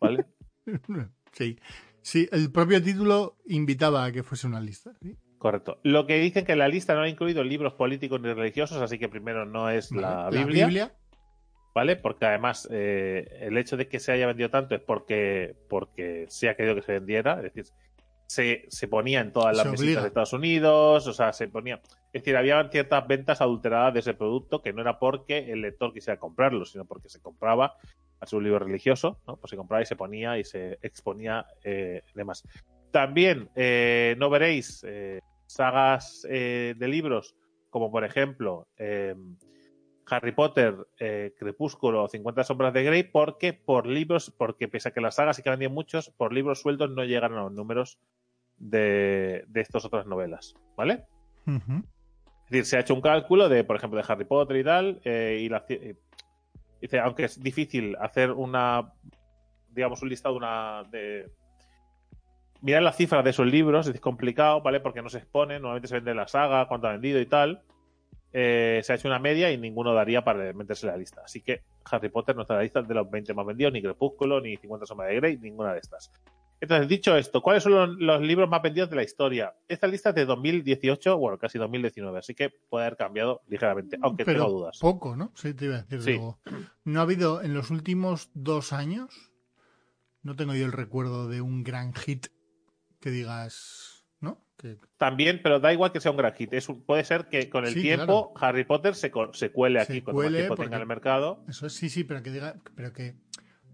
¿Vale? 0.01 0.27
Sí. 1.33 1.59
Sí, 2.01 2.27
el 2.33 2.51
propio 2.51 2.83
título 2.83 3.37
invitaba 3.45 4.05
a 4.05 4.11
que 4.13 4.23
fuese 4.23 4.47
una 4.47 4.61
lista. 4.61 4.93
¿sí? 5.03 5.19
Correcto. 5.39 5.81
Lo 5.83 6.07
que 6.07 6.19
dicen 6.19 6.47
que 6.47 6.57
la 6.57 6.69
lista 6.69 6.95
no 6.95 7.03
ha 7.03 7.09
incluido 7.09 7.45
libros 7.45 7.75
políticos 7.75 8.21
ni 8.21 8.33
religiosos, 8.33 8.81
así 8.81 8.99
que 8.99 9.09
primero 9.09 9.45
no 9.45 9.69
es 9.69 9.93
la, 9.93 10.31
Biblia, 10.31 10.95
¿vale? 11.77 11.97
Porque 11.97 12.25
además 12.25 12.67
eh, 12.73 13.29
el 13.43 13.59
hecho 13.59 13.77
de 13.77 13.87
que 13.87 14.01
se 14.01 14.11
haya 14.11 14.27
vendido 14.27 14.49
tanto 14.49 14.75
es 14.75 14.81
porque, 14.81 15.55
porque 15.69 16.25
se 16.31 16.49
ha 16.49 16.57
querido 16.57 16.75
que 16.75 16.81
se 16.81 16.93
vendiera, 16.93 17.35
es 17.35 17.43
decir, 17.43 17.67
se, 18.27 18.65
se 18.69 18.89
ponía 18.89 19.21
en 19.21 19.31
todas 19.31 19.55
las 19.55 19.67
mesitas 19.67 20.03
de 20.03 20.09
Estados 20.09 20.33
Unidos, 20.33 21.07
o 21.07 21.13
sea, 21.13 21.35
se 21.35 21.49
ponía. 21.49 21.83
Es 22.15 22.23
decir, 22.23 22.35
había 22.35 22.67
ciertas 22.71 23.07
ventas 23.07 23.43
adulteradas 23.43 23.93
de 23.93 24.01
ese 24.01 24.15
producto 24.15 24.63
que 24.63 24.73
no 24.73 24.81
era 24.81 24.99
porque 24.99 25.53
el 25.53 25.61
lector 25.61 25.93
quisiera 25.93 26.19
comprarlo, 26.19 26.65
sino 26.65 26.87
porque 26.87 27.11
se 27.11 27.21
compraba 27.21 27.75
a 28.21 28.27
su 28.27 28.41
libro 28.41 28.61
religioso, 28.61 29.21
¿no? 29.27 29.37
Pues 29.37 29.51
se 29.51 29.59
compraba 29.59 29.83
y 29.83 29.87
se 29.87 29.97
ponía 29.97 30.39
y 30.39 30.45
se 30.45 30.79
exponía 30.81 31.45
eh, 31.63 32.05
demás. 32.15 32.43
También 32.91 33.51
eh, 33.55 34.15
no 34.17 34.31
veréis 34.31 34.83
eh, 34.89 35.21
sagas 35.45 36.27
eh, 36.31 36.75
de 36.75 36.89
libros 36.89 37.37
como 37.69 37.91
por 37.91 38.03
ejemplo 38.03 38.67
eh, 38.79 39.15
Harry 40.09 40.33
Potter, 40.33 40.87
eh, 41.01 41.35
Crepúsculo 41.39 42.05
o 42.05 42.09
50 42.09 42.45
sombras 42.45 42.73
de 42.73 42.85
Grey 42.85 43.03
porque 43.03 43.53
por 43.53 43.87
libros, 43.87 44.31
porque 44.31 44.69
pese 44.69 44.89
a 44.89 44.93
que 44.93 45.01
las 45.01 45.17
sagas 45.17 45.37
sí 45.37 45.43
que 45.43 45.51
vendían 45.51 45.73
muchos, 45.75 46.11
por 46.11 46.33
libros 46.33 46.61
sueltos 46.61 46.91
no 46.91 47.05
llegan 47.05 47.33
a 47.35 47.43
los 47.43 47.53
números 47.53 47.99
de, 48.59 49.45
de 49.49 49.61
estas 49.61 49.85
otras 49.85 50.07
novelas, 50.07 50.55
¿vale? 50.77 51.05
Es 52.45 52.51
decir, 52.51 52.65
se 52.67 52.77
ha 52.77 52.81
hecho 52.81 52.95
un 52.95 53.01
cálculo 53.01 53.49
de, 53.49 53.65
por 53.65 53.77
ejemplo, 53.77 53.99
de 54.01 54.05
Harry 54.09 54.25
Potter 54.25 54.57
y 54.57 54.65
tal, 54.65 55.01
eh, 55.05 55.39
y 55.43 55.49
la, 55.49 55.67
ci- 55.67 55.81
eh, 55.83 55.97
dice, 56.81 57.01
aunque 57.01 57.25
es 57.25 57.43
difícil 57.43 57.97
hacer 58.01 58.31
una, 58.31 58.93
digamos, 59.71 60.01
un 60.03 60.09
listado 60.09 60.35
de 60.35 60.39
una 60.39 60.85
de 60.91 61.31
mirar 62.63 62.83
las 62.83 62.97
cifras 62.97 63.23
de 63.25 63.31
esos 63.31 63.47
libros, 63.47 63.87
es 63.89 64.01
complicado, 64.01 64.63
¿vale? 64.63 64.81
Porque 64.81 65.03
no 65.03 65.09
se 65.09 65.19
exponen, 65.19 65.61
normalmente 65.63 65.89
se 65.89 65.97
vende 65.97 66.15
la 66.15 66.29
saga, 66.29 66.67
cuánto 66.69 66.87
ha 66.87 66.93
vendido 66.93 67.21
y 67.21 67.27
tal. 67.27 67.63
Eh, 68.39 68.81
se 68.85 68.93
ha 68.93 68.97
hecho 68.97 69.09
una 69.09 69.19
media 69.19 69.51
y 69.51 69.57
ninguno 69.57 69.95
daría 69.95 70.23
para 70.23 70.53
meterse 70.53 70.87
en 70.87 70.93
la 70.93 70.99
lista. 70.99 71.23
Así 71.25 71.41
que 71.41 71.63
Harry 71.91 72.11
Potter 72.11 72.37
no 72.37 72.43
está 72.43 72.53
en 72.53 72.59
la 72.59 72.63
lista 72.65 72.83
de 72.83 72.93
los 72.95 73.11
20 73.11 73.33
más 73.33 73.47
vendidos, 73.47 73.73
ni 73.73 73.81
Crepúsculo, 73.81 74.43
ni 74.43 74.59
50 74.59 74.85
sombras 74.85 75.09
de 75.09 75.17
Grey, 75.17 75.39
ninguna 75.39 75.73
de 75.73 75.79
estas. 75.79 76.13
Entonces, 76.61 76.87
dicho 76.89 77.17
esto, 77.17 77.41
¿cuáles 77.41 77.63
son 77.63 77.73
los, 77.73 77.89
los 77.99 78.21
libros 78.21 78.49
más 78.51 78.61
vendidos 78.61 78.91
de 78.91 78.97
la 78.97 79.03
historia? 79.05 79.55
Esta 79.69 79.87
lista 79.87 80.11
es 80.11 80.15
de 80.17 80.27
2018, 80.27 81.17
bueno, 81.17 81.39
casi 81.39 81.59
2019, 81.59 82.19
así 82.19 82.35
que 82.35 82.51
puede 82.69 82.85
haber 82.87 82.99
cambiado 82.99 83.41
ligeramente, 83.49 83.97
aunque 84.03 84.25
Pero 84.27 84.45
tengo 84.45 84.59
dudas. 84.59 84.79
poco, 84.81 85.17
¿no? 85.17 85.33
Sí, 85.35 85.55
te 85.55 85.65
iba 85.67 85.77
a 85.77 85.83
decir 85.83 86.03
Sí. 86.03 86.11
luego. 86.13 86.39
No 86.85 87.01
ha 87.01 87.03
habido 87.05 87.43
en 87.43 87.55
los 87.55 87.71
últimos 87.71 88.31
dos 88.35 88.73
años, 88.75 89.31
no 90.23 90.37
tengo 90.37 90.55
yo 90.55 90.67
el 90.67 90.73
recuerdo 90.73 91.29
de 91.29 91.41
un 91.41 91.63
gran 91.63 91.95
hit 91.95 92.27
que 93.01 93.11
digas. 93.11 93.96
Que, 94.59 94.79
También, 94.97 95.41
pero 95.43 95.61
da 95.61 95.73
igual 95.73 95.93
que 95.93 96.01
sea 96.01 96.11
un 96.11 96.17
gran 96.17 96.33
hit. 96.35 96.53
Es 96.55 96.69
un- 96.69 96.83
puede 96.83 97.05
ser 97.05 97.29
que 97.29 97.51
con 97.51 97.67
el 97.67 97.75
Sí, 97.75 97.83
tiempo 97.83 98.33
Harry 98.37 98.65
Potter 98.65 98.95
se, 98.95 99.13
se 99.35 99.53
cuele 99.53 99.85
Se 99.85 99.93
aquí, 99.93 100.01
cuanto 100.03 100.17
cuele 100.23 100.39
tiempo 100.39 100.55
tenga 100.57 100.77
en 100.77 100.83
el 100.83 100.89
mercado. 100.89 101.45
eso 101.49 101.67
es, 101.67 101.75
sí, 101.75 101.91
sí, 101.91 102.05
pero 102.05 102.23
que 102.23 102.31
diga, 102.31 102.57
pero 102.75 102.93
que 102.93 103.17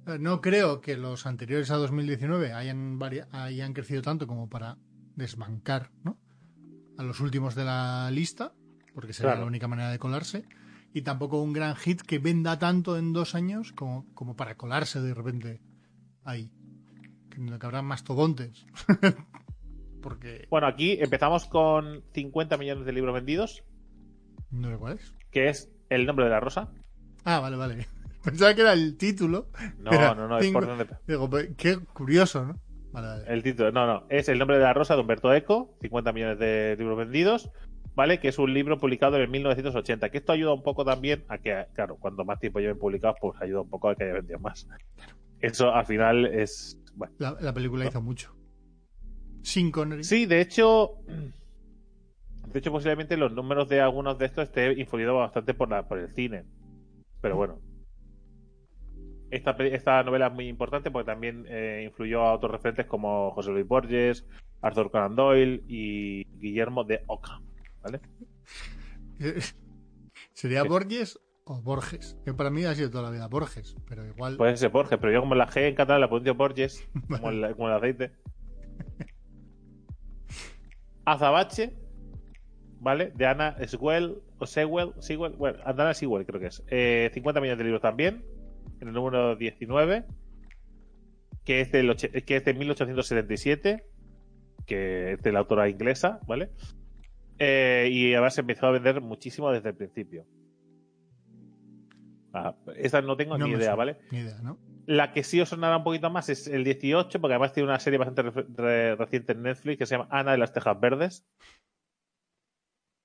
eh, 0.07 0.19
no 0.19 0.41
creo 0.41 0.81
que 0.81 0.97
los 0.97 1.27
anteriores 1.27 1.71
a 1.71 1.77
2019 1.77 2.53
hayan, 2.53 2.99
hayan 3.31 3.73
crecido 3.75 4.03
tanto 4.03 4.27
como 4.27 4.49
para 4.49 4.77
desbancar, 5.15 5.91
¿no? 6.03 6.19
A 6.99 7.05
los 7.05 7.21
últimos 7.21 7.55
de 7.55 7.65
la 7.65 8.11
lista, 8.11 8.53
porque 8.95 9.13
sería 9.13 9.31
Claro. 9.33 9.43
la 9.43 9.47
única 9.47 9.69
manera 9.69 9.91
de 9.91 9.99
colarse. 10.01 10.45
Y 10.93 11.03
tampoco 11.03 11.41
un 11.41 11.53
gran 11.53 11.77
hit 11.77 12.03
que 12.03 12.19
venda 12.19 12.59
tanto 12.59 12.99
en 12.99 13.13
dos 13.13 13.35
años 13.37 13.73
como, 13.73 14.05
como 14.15 14.35
para 14.37 14.57
colarse 14.57 15.01
de 15.01 15.15
repente 15.15 15.61
ahí. 16.25 16.51
Que, 17.31 17.37
que 17.59 17.65
habrá 17.67 17.81
mastodontes. 17.83 18.67
porque 20.03 20.47
Bueno, 20.51 20.67
aquí 20.67 20.99
empezamos 21.01 21.47
con 21.47 22.03
50 22.13 22.57
millones 22.59 22.85
de 22.85 22.93
libros 22.93 23.15
vendidos, 23.15 23.63
no 24.51 24.71
sé 24.71 24.77
cuál 24.77 24.99
es. 24.99 25.15
que 25.31 25.49
es 25.49 25.71
El 25.89 26.05
nombre 26.07 26.27
de 26.27 26.31
la 26.33 26.41
rosa. 26.41 26.71
Ah, 27.25 27.41
vale, 27.41 27.57
vale. 27.57 27.87
Pensaba 28.25 28.55
que 28.55 28.61
era 28.61 28.73
el 28.73 28.97
título. 28.97 29.49
No, 29.79 29.91
Era 29.93 30.15
no, 30.15 30.29
no, 30.29 30.39
es 30.39 30.45
cinco- 30.45 30.61
por 30.61 30.69
donde... 30.69 30.87
Digo, 31.07 31.29
pues, 31.31 31.51
qué 31.57 31.79
curioso, 31.79 32.45
¿no? 32.45 32.55
Vale, 32.93 33.07
vale. 33.09 33.25
El 33.27 33.43
título, 33.43 33.73
no, 33.73 33.87
no, 33.87 34.07
es 34.11 34.29
El 34.29 34.39
nombre 34.39 34.59
de 34.59 34.63
la 34.65 34.75
rosa 34.75 34.95
de 34.95 35.01
Humberto 35.01 35.33
Eco, 35.33 35.77
50 35.81 36.13
millones 36.13 36.39
de 36.39 36.77
libros 36.79 36.99
vendidos, 36.99 37.51
¿vale? 37.95 38.21
Que 38.21 38.29
es 38.29 38.39
un 38.39 38.53
libro 38.53 38.79
publicado 38.79 39.17
en 39.17 39.31
1980, 39.31 40.11
que 40.11 40.19
esto 40.19 40.33
ayuda 40.33 40.53
un 40.53 40.63
poco 40.63 40.85
también 40.85 41.25
a 41.29 41.39
que, 41.39 41.65
claro, 41.75 41.97
cuanto 41.97 42.25
más 42.25 42.39
tiempo 42.39 42.61
lleven 42.61 42.79
publicados, 42.79 43.17
pues 43.21 43.41
ayuda 43.41 43.63
un 43.63 43.71
poco 43.71 43.89
a 43.89 43.95
que 43.97 44.05
haya 44.05 44.13
vendido 44.15 44.39
más. 44.41 44.69
Eso 45.41 45.73
al 45.75 45.87
final 45.87 46.27
es, 46.27 46.79
bueno. 46.95 47.15
La, 47.19 47.37
la 47.41 47.53
película 47.55 47.87
hizo 47.87 48.03
mucho. 48.03 48.35
Sin 49.43 49.71
Connery. 49.71 50.05
Sí, 50.05 50.27
de 50.27 50.41
hecho, 50.41 50.93
de 52.49 52.59
hecho 52.59 52.71
posiblemente 52.73 53.17
los 53.17 53.33
números 53.33 53.69
de 53.69 53.81
algunos 53.81 54.19
de 54.19 54.27
estos 54.27 54.45
esté 54.45 54.73
influido 54.81 55.17
bastante 55.17 55.55
por, 55.55 55.69
la, 55.69 55.89
por 55.89 55.99
el 55.99 56.09
cine, 56.11 56.45
pero 57.21 57.37
bueno. 57.37 57.59
Esta, 59.31 59.53
esta 59.53 60.03
novela 60.03 60.27
es 60.27 60.33
muy 60.35 60.47
importante 60.47 60.91
porque 60.91 61.07
también 61.07 61.47
eh, 61.49 61.85
influyó 61.87 62.21
a 62.23 62.35
otros 62.35 62.53
referentes 62.53 62.85
como 62.85 63.31
José 63.31 63.51
Luis 63.51 63.67
Borges, 63.67 64.27
Arthur 64.61 64.91
Conan 64.91 65.17
Doyle 65.17 65.65
y 65.69 66.25
Guillermo 66.39 66.85
de 66.85 67.03
Ockham, 67.07 67.43
¿vale? 67.83 68.01
¿Sería 70.35 70.63
Sí. 70.63 70.69
Borges 70.69 71.19
o 71.45 71.63
Borges? 71.63 72.19
Que 72.25 72.35
para 72.35 72.51
mí 72.51 72.65
ha 72.65 72.75
sido 72.75 72.91
toda 72.91 73.05
la 73.05 73.11
vida 73.11 73.27
Borges, 73.27 73.75
pero 73.89 74.07
igual. 74.07 74.37
Puede 74.37 74.57
ser 74.59 74.71
Borges, 74.71 74.99
pero 74.99 75.13
yo 75.13 75.21
como 75.21 75.35
la 75.35 75.49
G 75.49 75.69
en 75.69 75.75
catalán 75.75 76.03
la 76.03 76.09
pronuncio 76.09 76.35
Borges, 76.35 76.87
como 77.09 77.31
el, 77.31 77.57
como 77.57 77.69
el 77.69 77.75
aceite. 77.75 78.13
Azabache, 81.05 81.75
¿vale? 82.81 83.13
De 83.15 83.27
Ana 83.27 83.57
Sewell, 83.67 84.19
o 84.39 84.47
Sewell, 84.47 84.93
Sewell, 85.01 85.33
bueno, 85.33 85.59
Ana 85.65 85.95
Sewell 85.95 86.27
creo 86.27 86.41
que 86.41 86.47
es. 86.47 86.63
Eh, 86.69 87.11
50 87.13 87.41
millones 87.41 87.59
de 87.59 87.65
libros 87.65 87.83
también, 87.83 88.25
en 88.81 88.89
el 88.89 88.95
número 88.95 89.37
19, 89.37 90.05
que 91.45 91.61
es, 91.61 91.73
del, 91.73 91.97
que 91.97 92.37
es 92.37 92.45
de 92.45 92.55
1877, 92.55 93.85
que 94.67 95.13
es 95.13 95.23
de 95.23 95.33
la 95.33 95.41
autora 95.41 95.69
inglesa, 95.69 96.21
¿vale? 96.27 96.51
Eh, 97.39 97.89
y 97.91 98.13
además 98.15 98.35
se 98.35 98.43
empezó 98.43 98.67
a 98.67 98.71
vender 98.71 99.01
muchísimo 99.01 99.51
desde 99.51 99.71
el 99.71 99.77
principio. 99.77 100.27
Ah, 102.33 102.55
esta 102.77 103.03
no 103.03 103.17
tengo 103.17 103.37
no 103.37 103.45
ni 103.45 103.53
idea, 103.53 103.61
suena, 103.61 103.75
¿vale? 103.75 103.97
Ni 104.11 104.19
idea, 104.21 104.41
¿no? 104.43 104.59
La 104.87 105.13
que 105.13 105.23
sí 105.23 105.41
os 105.41 105.49
sonará 105.49 105.77
un 105.77 105.85
poquito 105.85 106.11
más 106.11 106.29
es 106.29 106.47
el 106.49 106.65
18, 106.65 107.21
porque 107.21 107.35
además 107.35 107.53
tiene 107.53 107.69
una 107.69 107.79
serie 107.79 107.99
bastante 107.99 108.23
re- 108.23 108.47
re- 108.55 108.97
reciente 108.97 109.33
en 109.33 109.43
Netflix 109.43 109.79
que 109.79 109.87
se 109.87 109.97
llama 109.97 110.09
Ana 110.11 110.33
de 110.33 110.39
las 110.39 110.53
Tejas 110.53 110.79
Verdes. 110.81 111.27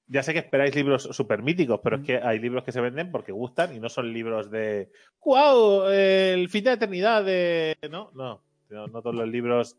Ya 0.09 0.23
sé 0.23 0.32
que 0.34 0.39
esperáis 0.39 0.73
libros 0.73 1.03
súper 1.03 1.41
míticos, 1.43 1.82
pero 1.84 1.97
es 1.97 2.03
que 2.03 2.17
hay 2.17 2.39
libros 2.39 2.63
que 2.63 2.71
se 2.71 2.80
venden 2.80 3.11
porque 3.11 3.34
gustan 3.34 3.75
y 3.75 3.80
no 3.80 3.89
son 3.89 4.13
libros 4.13 4.49
de 4.49 4.89
¡Wow! 5.25 5.88
El 5.89 6.47
fin 6.49 6.63
de 6.63 6.69
la 6.69 6.75
eternidad 6.75 7.25
de. 7.25 7.75
No, 7.91 8.11
no. 8.13 8.41
No, 8.69 8.88
no 8.88 9.01
todos 9.01 9.15
los 9.15 9.28
libros. 9.28 9.78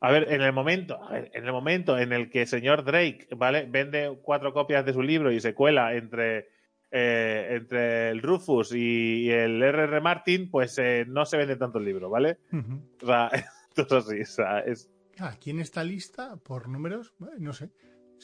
A 0.00 0.10
ver, 0.10 0.32
en 0.32 0.40
el 0.40 0.52
momento, 0.54 1.02
a 1.02 1.12
ver, 1.12 1.30
en 1.34 1.44
el 1.44 1.52
momento 1.52 1.98
en 1.98 2.12
el 2.14 2.30
que 2.30 2.42
el 2.42 2.46
señor 2.46 2.84
Drake, 2.84 3.28
¿vale? 3.36 3.66
Vende 3.68 4.18
cuatro 4.22 4.54
copias 4.54 4.84
de 4.86 4.94
su 4.94 5.02
libro 5.02 5.30
y 5.30 5.40
se 5.40 5.54
cuela 5.54 5.94
entre 5.94 6.48
eh, 6.90 7.48
entre 7.50 8.10
el 8.10 8.22
Rufus 8.22 8.72
y, 8.72 9.24
y 9.24 9.30
el 9.30 9.62
R.R. 9.62 10.00
Martin, 10.00 10.50
pues 10.50 10.76
eh, 10.78 11.04
no 11.06 11.24
se 11.24 11.36
vende 11.36 11.56
tanto 11.56 11.78
el 11.78 11.84
libro, 11.84 12.10
¿vale? 12.10 12.38
Ujú. 12.52 12.80
O 13.02 13.06
sea, 13.06 13.30
es 13.76 13.92
así, 13.92 14.20
o 14.20 14.26
sea, 14.26 14.60
es... 14.60 14.90
Ah, 15.18 15.28
Aquí 15.28 15.50
en 15.50 15.60
esta 15.60 15.84
lista, 15.84 16.36
por 16.36 16.68
números, 16.68 17.14
no 17.38 17.52
sé. 17.52 17.70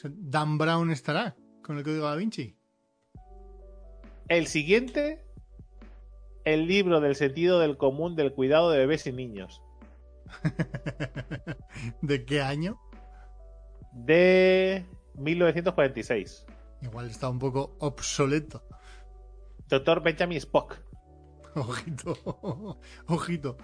Dan 0.03 0.57
Brown 0.57 0.91
estará 0.91 1.35
con 1.61 1.77
el 1.77 1.83
código 1.83 2.05
da 2.05 2.15
Vinci. 2.15 2.55
El 4.29 4.47
siguiente 4.47 5.27
el 6.47 6.65
libro 6.65 7.01
del 7.01 7.15
sentido 7.15 7.59
del 7.59 7.75
común 7.75 8.15
del 8.15 8.31
cuidado 8.31 8.71
de 8.71 8.79
bebés 8.79 9.05
y 9.05 9.11
niños. 9.11 9.61
¿De 12.01 12.23
qué 12.23 12.41
año? 12.41 12.79
De 13.91 14.85
1946. 15.15 16.45
Igual 16.87 17.07
está 17.07 17.29
un 17.29 17.39
poco 17.39 17.75
obsoleto. 17.79 18.63
Doctor 19.67 20.01
Benjamin 20.01 20.37
Spock. 20.37 20.79
Ojito, 21.55 22.77
ojito. 23.07 23.57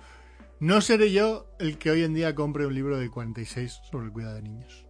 No 0.59 0.81
seré 0.81 1.11
yo 1.11 1.47
el 1.59 1.77
que 1.77 1.91
hoy 1.91 2.03
en 2.03 2.13
día 2.13 2.33
compre 2.33 2.65
un 2.65 2.73
libro 2.73 2.97
de 2.97 3.09
46 3.09 3.81
sobre 3.91 4.07
el 4.07 4.11
cuidado 4.11 4.35
de 4.35 4.41
niños. 4.41 4.87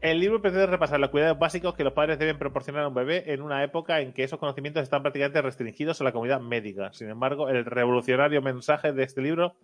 El 0.00 0.20
libro 0.20 0.40
pretende 0.40 0.66
repasar 0.66 1.00
los 1.00 1.10
cuidados 1.10 1.38
básicos 1.38 1.74
que 1.74 1.82
los 1.82 1.92
padres 1.92 2.18
deben 2.18 2.38
proporcionar 2.38 2.84
a 2.84 2.88
un 2.88 2.94
bebé 2.94 3.32
en 3.32 3.42
una 3.42 3.64
época 3.64 4.00
en 4.00 4.12
que 4.12 4.22
esos 4.22 4.38
conocimientos 4.38 4.82
están 4.82 5.02
prácticamente 5.02 5.42
restringidos 5.42 6.00
a 6.00 6.04
la 6.04 6.12
comunidad 6.12 6.40
médica. 6.40 6.92
Sin 6.92 7.10
embargo, 7.10 7.48
el 7.48 7.64
revolucionario 7.64 8.40
mensaje 8.40 8.92
de 8.92 9.02
este 9.02 9.20
libro 9.20 9.56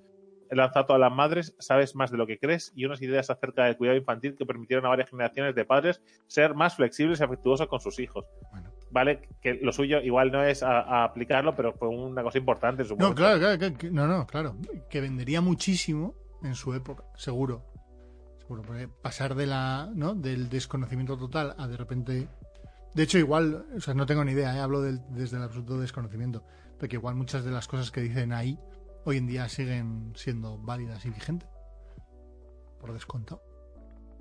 lanzado 0.51 0.85
a 0.85 0.87
todas 0.87 1.01
las 1.01 1.13
madres, 1.13 1.55
sabes 1.59 1.95
más 1.97 2.11
de 2.11 2.19
lo 2.19 2.27
que 2.27 2.39
crees 2.39 2.73
y 2.75 2.85
unas 2.85 3.01
ideas 3.03 3.31
acerca 3.31 3.65
del 3.65 3.77
cuidado 3.77 3.97
infantil 3.99 4.35
que 4.37 4.47
permitieron 4.47 4.87
a 4.87 4.89
varias 4.91 5.11
generaciones 5.11 5.55
de 5.55 5.65
padres 5.65 6.01
ser 6.27 6.55
más 6.55 6.77
flexibles 6.77 7.21
y 7.21 7.25
afectuosos 7.25 7.67
con 7.69 7.81
sus 7.81 7.99
hijos. 7.99 8.25
Bueno. 8.51 8.71
Vale, 8.91 9.29
que 9.41 9.55
lo 9.55 9.73
suyo 9.73 9.99
igual 10.01 10.31
no 10.31 10.45
es 10.45 10.63
a, 10.63 10.81
a 10.81 11.05
aplicarlo, 11.05 11.57
pero 11.57 11.73
fue 11.73 11.89
una 11.89 12.23
cosa 12.23 12.39
importante 12.39 12.83
en 12.83 12.89
su 12.89 12.97
No, 12.97 13.15
claro, 13.15 13.39
claro, 13.41 13.59
que- 13.77 13.91
no, 13.91 14.07
no, 14.07 14.27
claro. 14.27 14.57
Que 14.89 15.01
vendería 15.01 15.41
muchísimo 15.41 16.15
en 16.43 16.55
su 16.55 16.75
época, 16.75 17.03
seguro. 17.17 17.65
Seguro, 18.39 18.63
porque 18.63 18.87
pasar 18.89 19.35
de 19.35 19.47
la, 19.47 19.91
¿no? 19.95 20.15
del 20.15 20.49
desconocimiento 20.49 21.17
total 21.17 21.55
a 21.59 21.67
de 21.67 21.77
repente. 21.77 22.29
De 22.95 23.03
hecho, 23.03 23.19
igual, 23.19 23.65
o 23.77 23.81
sea, 23.81 23.95
no 23.95 24.07
tengo 24.07 24.25
ni 24.25 24.33
idea, 24.33 24.55
¿eh? 24.57 24.61
hablo 24.61 24.81
del- 24.83 25.01
desde 25.09 25.39
el 25.39 25.43
absoluto 25.43 25.81
desconocimiento. 25.81 26.45
Porque 26.79 26.97
igual 26.97 27.15
muchas 27.17 27.45
de 27.45 27.51
las 27.51 27.67
cosas 27.67 27.91
que 27.91 28.01
dicen 28.01 28.33
ahí 28.33 28.59
hoy 29.05 29.19
en 29.19 29.27
día 29.27 29.49
siguen 29.49 30.13
siendo 30.17 30.59
válidas 30.59 31.05
y 31.07 31.11
vigentes. 31.11 31.49
Por 32.81 32.93
descontado. 32.93 33.43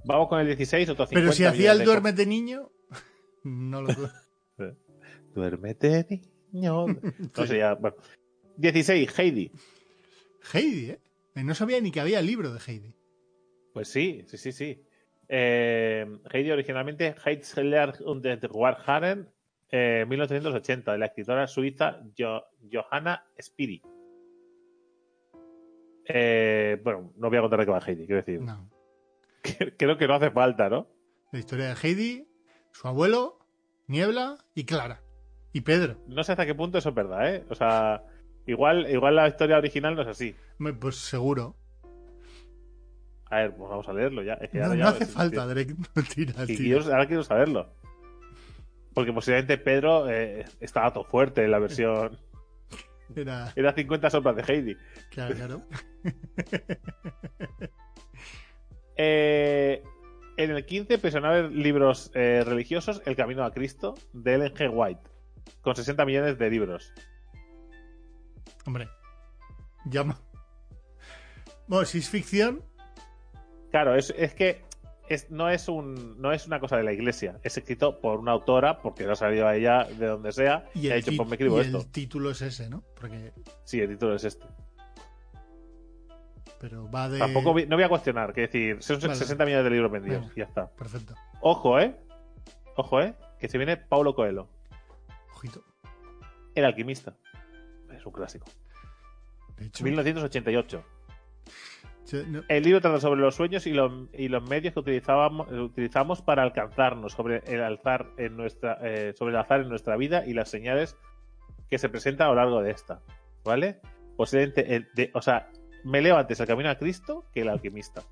Vamos 0.06 0.28
con 0.28 0.40
el 0.40 0.48
16, 0.48 0.90
otro 0.90 1.06
50 1.06 1.22
Pero 1.22 1.34
si 1.34 1.46
hacía 1.46 1.72
el 1.72 1.80
de 1.80 1.86
duérmete 1.86 2.26
niño, 2.26 2.72
no 3.44 3.82
lo. 3.82 3.94
Duérmete, 5.34 6.22
niño. 6.52 6.86
No 7.38 7.46
ya, 7.46 7.74
bueno. 7.76 7.98
16, 8.58 9.20
Heidi. 9.20 9.52
Heidi, 10.54 10.90
¿eh? 10.92 11.00
No 11.44 11.56
sabía 11.56 11.82
ni 11.82 11.92
que 11.92 12.00
había 12.00 12.22
libro 12.22 12.54
de 12.54 12.60
Heidi. 12.66 12.96
Pues 13.74 13.88
sí, 13.88 14.24
sí, 14.28 14.38
sí, 14.38 14.52
sí. 14.52 14.84
Eh, 15.28 16.06
Heidi 16.32 16.52
originalmente 16.52 17.16
Heitzler 17.26 17.94
und 18.06 18.22
der 18.24 18.52
Warharen, 18.52 19.30
eh, 19.72 20.06
1980, 20.08 20.92
de 20.92 20.98
la 21.00 21.06
escritora 21.08 21.48
suiza 21.48 22.02
Jo- 22.16 22.44
Johanna 22.72 23.26
Spiri. 23.42 23.82
Eh, 26.08 26.80
bueno, 26.84 27.14
no 27.18 27.30
voy 27.30 27.38
a 27.38 27.42
contar 27.42 27.60
de 27.60 27.66
qué 27.66 27.72
va 27.72 27.80
Heidi, 27.80 28.06
quiero 28.06 28.22
decir. 28.22 28.42
No. 28.42 28.70
Creo 29.78 29.98
que 29.98 30.08
no 30.08 30.16
hace 30.16 30.32
falta, 30.32 30.70
¿no? 30.70 30.88
La 31.32 31.40
historia 31.40 31.74
de 31.74 31.76
Heidi, 31.82 32.28
su 32.72 32.88
abuelo, 32.88 33.40
Niebla 33.88 34.38
y 34.56 34.66
Clara. 34.66 35.02
Y 35.52 35.62
Pedro. 35.62 35.98
No 36.08 36.24
sé 36.24 36.32
hasta 36.34 36.46
qué 36.46 36.56
punto 36.56 36.78
eso 36.78 36.90
es 36.90 36.96
verdad, 36.96 37.34
¿eh? 37.36 37.46
O 37.50 37.56
sea, 37.56 38.04
igual, 38.48 38.90
igual 38.90 39.16
la 39.16 39.28
historia 39.28 39.58
original 39.58 39.96
no 39.96 40.02
es 40.02 40.08
así. 40.08 40.36
Pues 40.80 40.96
seguro. 40.98 41.56
A 43.30 43.38
ver, 43.38 43.56
pues 43.56 43.70
vamos 43.70 43.88
a 43.88 43.94
leerlo 43.94 44.24
ya. 44.24 44.34
Es 44.36 44.50
que 44.50 44.58
No, 44.60 44.66
ahora 44.66 44.76
no 44.76 44.84
ya- 44.84 44.90
hace 44.90 45.06
falta. 45.06 45.46
Drake. 45.48 45.76
No 45.96 46.04
tira, 46.04 46.44
Y 46.44 46.46
tira. 46.48 46.58
quiero- 46.60 46.84
ahora 46.94 47.08
quiero 47.08 47.24
saberlo. 47.24 47.70
Porque 48.94 49.12
posiblemente 49.12 49.58
Pedro 49.58 50.08
eh, 50.10 50.46
estaba 50.60 50.94
todo 50.94 51.04
fuerte 51.04 51.44
en 51.44 51.52
la 51.52 51.60
versión. 51.60 52.18
Era, 53.16 53.52
Era 53.56 53.74
50 53.74 54.10
sombras 54.10 54.36
de 54.36 54.54
Heidi. 54.54 54.78
claro, 55.10 55.36
claro. 55.36 55.62
Eh, 58.96 59.82
en 60.38 60.52
el 60.52 60.64
15, 60.68 61.00
pensionar 61.00 61.46
libros 61.52 62.12
eh, 62.14 62.44
religiosos, 62.46 63.02
El 63.08 63.16
Camino 63.16 63.44
a 63.44 63.52
Cristo, 63.52 63.96
de 64.14 64.36
Ellen 64.36 64.54
G. 64.54 64.70
White, 64.72 65.02
con 65.62 65.76
60 65.76 66.06
millones 66.06 66.38
de 66.38 66.50
libros. 66.52 66.94
Hombre. 68.68 68.88
Llama. 69.86 70.22
Bueno, 71.68 71.86
si 71.86 71.98
es 71.98 72.08
ficción, 72.08 72.64
Claro, 73.74 73.96
es, 73.96 74.14
es 74.16 74.36
que 74.36 74.62
es- 75.08 75.30
no, 75.32 75.50
es 75.50 75.68
un, 75.68 76.20
no 76.22 76.32
es 76.32 76.48
una 76.48 76.60
cosa 76.60 76.78
de 76.78 76.84
la 76.84 76.94
iglesia. 76.94 77.40
Es 77.44 77.58
escrito 77.58 78.00
por 78.00 78.20
una 78.20 78.32
autora, 78.32 78.80
porque 78.82 79.06
no 79.06 79.12
ha 79.14 79.16
salido 79.16 79.48
a 79.48 79.56
ella 79.56 79.84
de 79.86 80.06
donde 80.08 80.32
sea, 80.32 80.66
y 80.74 80.90
ha 80.90 80.96
dicho, 80.96 81.12
pues 81.18 81.28
me 81.30 81.36
escribo 81.36 81.58
y 81.58 81.62
esto. 81.66 81.78
el 81.80 81.92
título 81.92 82.32
es 82.32 82.42
ese, 82.42 82.70
¿no? 82.70 82.84
Porque, 83.00 83.34
Sí, 83.64 83.80
el 83.82 83.90
título 83.90 84.16
es 84.16 84.24
este. 84.24 84.46
pero 86.60 86.90
va 86.90 87.10
de. 87.10 87.20
Tampoco 87.20 87.54
vi- 87.54 87.66
no 87.66 87.76
voy 87.76 87.84
a 87.84 87.90
cuestionar, 87.90 88.34
que 88.34 88.42
decir, 88.42 88.82
son 88.82 89.00
Vale. 89.02 89.16
60 89.16 89.44
millones 89.46 89.66
de 89.66 89.70
libros 89.72 89.92
vendidos, 89.92 90.34
ya 90.36 90.46
está. 90.46 90.68
Perfecto. 90.72 91.14
Ojo, 91.42 91.80
¿eh? 91.80 91.96
Ojo, 92.76 93.02
¿eh? 93.02 93.16
Que 93.38 93.50
se 93.50 93.58
viene 93.58 93.76
Paulo 93.78 94.16
Coelho, 94.16 94.48
Ojito. 95.36 95.64
El 96.56 96.66
Alquimista. 96.66 97.16
Es 97.92 98.06
un 98.06 98.14
clásico. 98.14 98.46
De 99.58 99.66
hecho, 99.66 99.84
1988. 99.84 100.84
El 102.48 102.64
libro 102.64 102.80
trata 102.80 103.00
sobre 103.00 103.22
los 103.22 103.36
sueños 103.36 103.66
y 103.66 103.74
los, 103.74 103.92
medios 104.48 104.74
que 104.74 104.80
utilizábamos, 104.80 105.52
utilizamos 105.52 106.22
para 106.22 106.44
alcanzarnos, 106.44 107.14
sobre 107.14 107.42
el 107.48 107.64
alzar 107.64 108.08
en 108.18 108.38
nuestra, 108.38 108.78
eh, 108.84 109.14
sobre 109.18 109.34
el 109.34 109.40
azar 109.40 109.62
en 109.62 109.70
nuestra 109.70 109.98
vida 109.98 110.24
y 110.26 110.34
las 110.34 110.50
señales 110.50 110.96
que 111.70 111.80
se 111.80 111.90
presentan 111.90 112.28
a 112.28 112.30
lo 112.32 112.36
largo 112.36 112.62
de 112.62 112.72
esta. 112.72 113.02
¿Vale? 113.44 113.80
O 114.18 114.26
sea, 114.26 115.50
me 115.84 116.02
leo 116.02 116.18
antes 116.18 116.40
el 116.40 116.48
camino 116.48 116.70
a 116.70 116.78
Cristo 116.78 117.26
que 117.34 117.42
el 117.42 117.50
alquimista. 117.50 118.04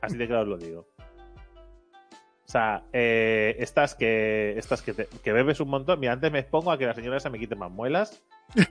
Así 0.00 0.16
de 0.16 0.26
claro 0.26 0.46
lo 0.46 0.56
digo. 0.56 0.88
O 2.48 2.50
sea, 2.50 2.84
eh, 2.94 3.56
estas 3.58 3.94
que 3.94 4.54
estas 4.56 4.80
que 4.80 5.32
bebes 5.32 5.60
un 5.60 5.68
montón. 5.68 6.00
Mira, 6.00 6.14
antes 6.14 6.32
me 6.32 6.38
expongo 6.38 6.72
a 6.72 6.78
que 6.78 6.86
la 6.86 6.94
señora 6.94 7.18
esa 7.18 7.28
me 7.28 7.38
quite 7.38 7.54
más 7.56 7.70
muelas, 7.70 8.22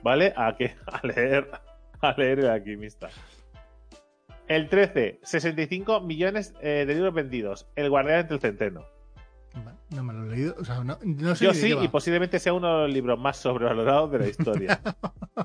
¿vale? 0.02 0.34
A 0.36 0.56
que 0.56 0.74
a 0.86 1.06
leer 1.06 1.48
a 2.00 2.12
leer 2.16 2.40
el 2.40 2.48
alquimista. 2.48 3.08
El 4.48 4.70
13, 4.70 5.20
65 5.22 6.00
millones 6.00 6.54
eh, 6.62 6.84
de 6.86 6.94
libros 6.94 7.12
vendidos. 7.12 7.68
El 7.76 7.90
guardián 7.90 8.20
entre 8.20 8.36
el 8.36 8.40
centeno. 8.40 8.86
no 9.90 10.02
me 10.02 10.12
lo 10.14 10.24
he 10.24 10.36
leído. 10.36 10.54
O 10.58 10.64
sea, 10.64 10.82
no, 10.82 10.98
no 11.04 11.36
sé 11.36 11.44
Yo 11.44 11.52
sí, 11.52 11.74
y 11.78 11.88
posiblemente 11.88 12.38
sea 12.38 12.54
uno 12.54 12.74
de 12.74 12.86
los 12.86 12.94
libros 12.94 13.18
más 13.18 13.36
sobrevalorados 13.36 14.10
de 14.10 14.18
la 14.18 14.28
historia. 14.28 14.80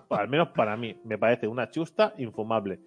O 0.08 0.16
al 0.16 0.30
menos 0.30 0.50
para 0.50 0.78
mí. 0.78 0.98
Me 1.04 1.18
parece 1.18 1.48
una 1.48 1.70
chusta 1.70 2.14
infumable. 2.18 2.80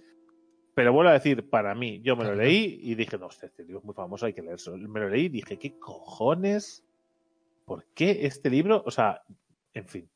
Pero 0.75 0.93
vuelvo 0.93 1.11
a 1.11 1.15
decir, 1.15 1.49
para 1.51 1.75
mí, 1.75 2.01
yo 2.03 2.17
me 2.17 2.25
lo 2.25 2.35
leí 2.35 2.81
y 2.83 2.95
dije, 2.95 3.19
no, 3.19 3.29
este 3.29 3.63
libro 3.63 3.79
es 3.79 3.85
muy 3.85 3.95
famoso, 3.95 4.27
hay 4.27 4.33
que 4.33 4.43
leerlo. 4.43 4.77
Me 4.89 5.01
lo 5.01 5.11
leí 5.11 5.27
y 5.27 5.31
dije, 5.31 5.59
¿qué 5.59 5.79
cojones? 5.79 6.83
¿Por 7.67 7.85
qué 7.95 8.27
este 8.27 8.49
libro? 8.49 8.83
O 8.87 8.91
sea, 8.91 9.23
en 9.75 9.87
fin. 9.87 10.09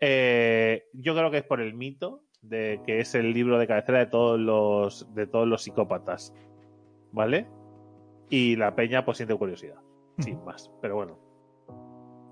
Eh, 0.00 0.84
yo 0.92 1.14
creo 1.14 1.30
que 1.30 1.38
es 1.38 1.44
por 1.44 1.60
el 1.60 1.74
mito 1.74 2.22
de 2.42 2.80
que 2.86 3.00
es 3.00 3.14
el 3.14 3.32
libro 3.32 3.58
de 3.58 3.66
cabecera 3.66 3.98
de 3.98 4.06
todos 4.06 4.38
los, 4.38 5.14
de 5.14 5.26
todos 5.26 5.46
los 5.46 5.62
psicópatas. 5.62 6.34
¿Vale? 7.12 7.46
Y 8.28 8.56
la 8.56 8.74
peña 8.74 9.04
pues 9.04 9.16
siente 9.18 9.34
curiosidad. 9.34 9.78
Sin 10.18 10.44
más. 10.44 10.70
Pero 10.80 10.96
bueno. 10.96 11.18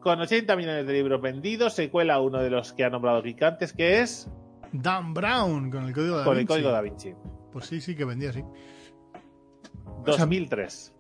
Con 0.01 0.21
80 0.21 0.55
millones 0.57 0.87
de 0.87 0.93
libros 0.93 1.21
vendidos, 1.21 1.75
se 1.75 1.91
cuela 1.91 2.21
uno 2.21 2.41
de 2.41 2.51
los 2.51 2.73
que 2.73 2.85
ha 2.85 2.91
nombrado 2.91 3.21
Geek 3.23 3.43
antes, 3.43 3.73
que 3.73 4.01
es 4.01 4.31
Dan 4.73 5.13
Brown 5.13 5.71
con 5.71 5.85
el 5.85 5.93
código 5.93 6.19
da 6.19 6.25
con 6.25 6.35
el 6.35 6.41
Vinci. 6.41 6.53
código 6.53 6.71
Da 6.71 6.81
Vinci. 6.81 7.15
Pues 7.53 7.67
sí, 7.67 7.81
sí, 7.81 7.97
que 7.97 8.05
vendía 8.05 8.31
así. 8.31 8.43
O 8.43 10.05
sea, 10.05 10.19
2003. 10.19 10.95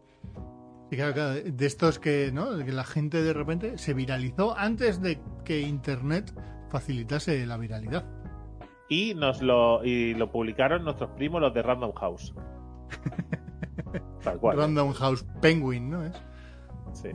Y 0.90 0.96
claro, 0.96 1.12
claro, 1.12 1.34
de 1.34 1.66
estos 1.66 1.98
que, 1.98 2.30
¿no? 2.32 2.64
Que 2.64 2.72
la 2.72 2.84
gente 2.84 3.22
de 3.22 3.32
repente 3.32 3.78
se 3.78 3.94
viralizó 3.94 4.56
antes 4.56 5.00
de 5.00 5.20
que 5.44 5.60
Internet 5.60 6.32
facilitase 6.70 7.46
la 7.46 7.56
viralidad. 7.56 8.04
Y 8.88 9.14
nos 9.14 9.42
lo, 9.42 9.84
y 9.84 10.14
lo 10.14 10.30
publicaron 10.32 10.84
nuestros 10.84 11.10
primos, 11.10 11.40
los 11.40 11.52
de 11.52 11.62
Random 11.62 11.92
House. 11.92 12.34
Tal 14.22 14.38
cual. 14.38 14.56
Random 14.58 14.92
House 14.92 15.24
Penguin, 15.40 15.90
¿no? 15.90 16.04
Es? 16.04 16.20
Sí. 16.92 17.10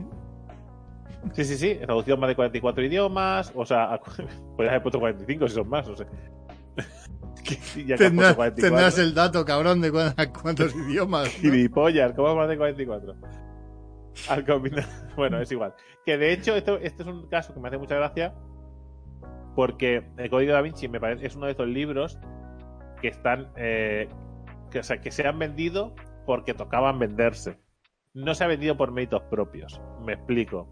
Sí, 1.32 1.44
sí, 1.44 1.56
sí. 1.56 1.74
Traducción 1.76 2.20
más 2.20 2.28
de 2.28 2.36
44 2.36 2.84
idiomas. 2.84 3.52
O 3.54 3.64
sea, 3.66 3.98
podrías 4.56 4.72
haber 4.72 4.82
puesto 4.82 5.00
45 5.00 5.48
si 5.48 5.54
son 5.54 5.68
más, 5.68 5.88
no 5.88 5.94
ya 5.96 6.06
que 7.86 7.92
has 7.94 7.98
Tendrás, 7.98 8.34
puesto 8.34 8.36
44. 8.36 8.56
tendrás 8.56 8.98
el 8.98 9.14
dato, 9.14 9.44
cabrón, 9.44 9.80
de 9.80 9.90
cu- 9.92 10.40
cuántos 10.42 10.74
idiomas. 10.88 11.24
¿no? 11.24 11.30
Gilipollas, 11.40 12.12
¿cómo 12.14 12.34
más 12.36 12.48
de 12.48 12.56
44? 12.56 13.14
Al 14.28 14.46
combinar. 14.46 14.84
Bueno, 15.16 15.40
es 15.40 15.50
igual. 15.52 15.74
Que 16.06 16.16
de 16.16 16.32
hecho, 16.32 16.54
esto, 16.56 16.78
este 16.78 17.02
es 17.02 17.08
un 17.08 17.26
caso 17.28 17.52
que 17.52 17.60
me 17.60 17.68
hace 17.68 17.78
mucha 17.78 17.96
gracia. 17.96 18.34
Porque 19.54 20.02
el 20.16 20.30
Código 20.30 20.52
da 20.52 20.60
Vinci 20.62 20.88
me 20.88 21.00
parece 21.00 21.26
es 21.26 21.36
uno 21.36 21.46
de 21.46 21.52
esos 21.52 21.68
libros 21.68 22.18
que 23.00 23.08
están. 23.08 23.48
eh, 23.56 24.08
que, 24.70 24.80
o 24.80 24.82
sea, 24.82 25.00
que 25.00 25.10
se 25.12 25.26
han 25.26 25.38
vendido 25.38 25.94
porque 26.26 26.54
tocaban 26.54 26.98
venderse. 26.98 27.58
No 28.12 28.34
se 28.34 28.44
ha 28.44 28.46
vendido 28.48 28.76
por 28.76 28.90
méritos 28.90 29.22
propios. 29.30 29.80
Me 30.04 30.14
explico. 30.14 30.68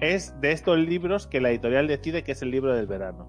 Es 0.00 0.38
de 0.40 0.52
estos 0.52 0.78
libros 0.78 1.26
que 1.26 1.40
la 1.40 1.50
editorial 1.50 1.86
decide 1.86 2.22
que 2.24 2.32
es 2.32 2.42
el 2.42 2.50
libro 2.50 2.74
del 2.74 2.86
verano. 2.86 3.28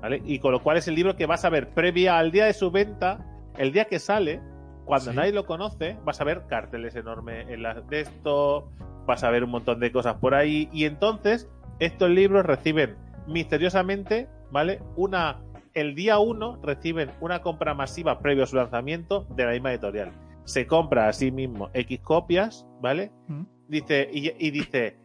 ¿vale? 0.00 0.20
Y 0.24 0.40
con 0.40 0.50
lo 0.52 0.62
cual 0.62 0.76
es 0.78 0.88
el 0.88 0.94
libro 0.96 1.14
que 1.16 1.26
vas 1.26 1.44
a 1.44 1.50
ver 1.50 1.74
previa 1.74 2.18
al 2.18 2.32
día 2.32 2.46
de 2.46 2.52
su 2.54 2.70
venta, 2.72 3.24
el 3.56 3.72
día 3.72 3.84
que 3.84 3.98
sale, 4.00 4.40
cuando 4.84 5.10
Sí. 5.12 5.16
nadie 5.16 5.32
lo 5.32 5.46
conoce, 5.46 5.96
vas 6.04 6.20
a 6.20 6.24
ver 6.24 6.46
carteles 6.48 6.96
enormes 6.96 7.48
en 7.48 7.62
las 7.62 7.86
de 7.88 8.00
esto, 8.00 8.68
vas 9.06 9.22
a 9.22 9.30
ver 9.30 9.44
un 9.44 9.50
montón 9.50 9.78
de 9.78 9.92
cosas 9.92 10.16
por 10.16 10.34
ahí, 10.34 10.68
y 10.72 10.86
entonces 10.86 11.48
estos 11.78 12.10
libros 12.10 12.44
reciben 12.44 12.96
misteriosamente, 13.26 14.28
¿vale? 14.50 14.80
Una. 14.96 15.42
El 15.74 15.94
día 15.94 16.18
1 16.18 16.60
reciben 16.62 17.10
una 17.20 17.40
compra 17.40 17.72
masiva 17.72 18.18
previo 18.20 18.44
a 18.44 18.46
su 18.46 18.56
lanzamiento 18.56 19.26
de 19.34 19.44
la 19.46 19.52
misma 19.52 19.72
editorial. 19.72 20.12
Se 20.44 20.66
compra 20.66 21.08
a 21.08 21.12
sí 21.14 21.30
mismo 21.32 21.70
X 21.72 22.00
copias, 22.00 22.66
¿vale? 22.82 23.10
Mm. 23.28 23.44
Dice, 23.68 24.06
y, 24.12 24.32
y 24.46 24.50
dice, 24.50 24.98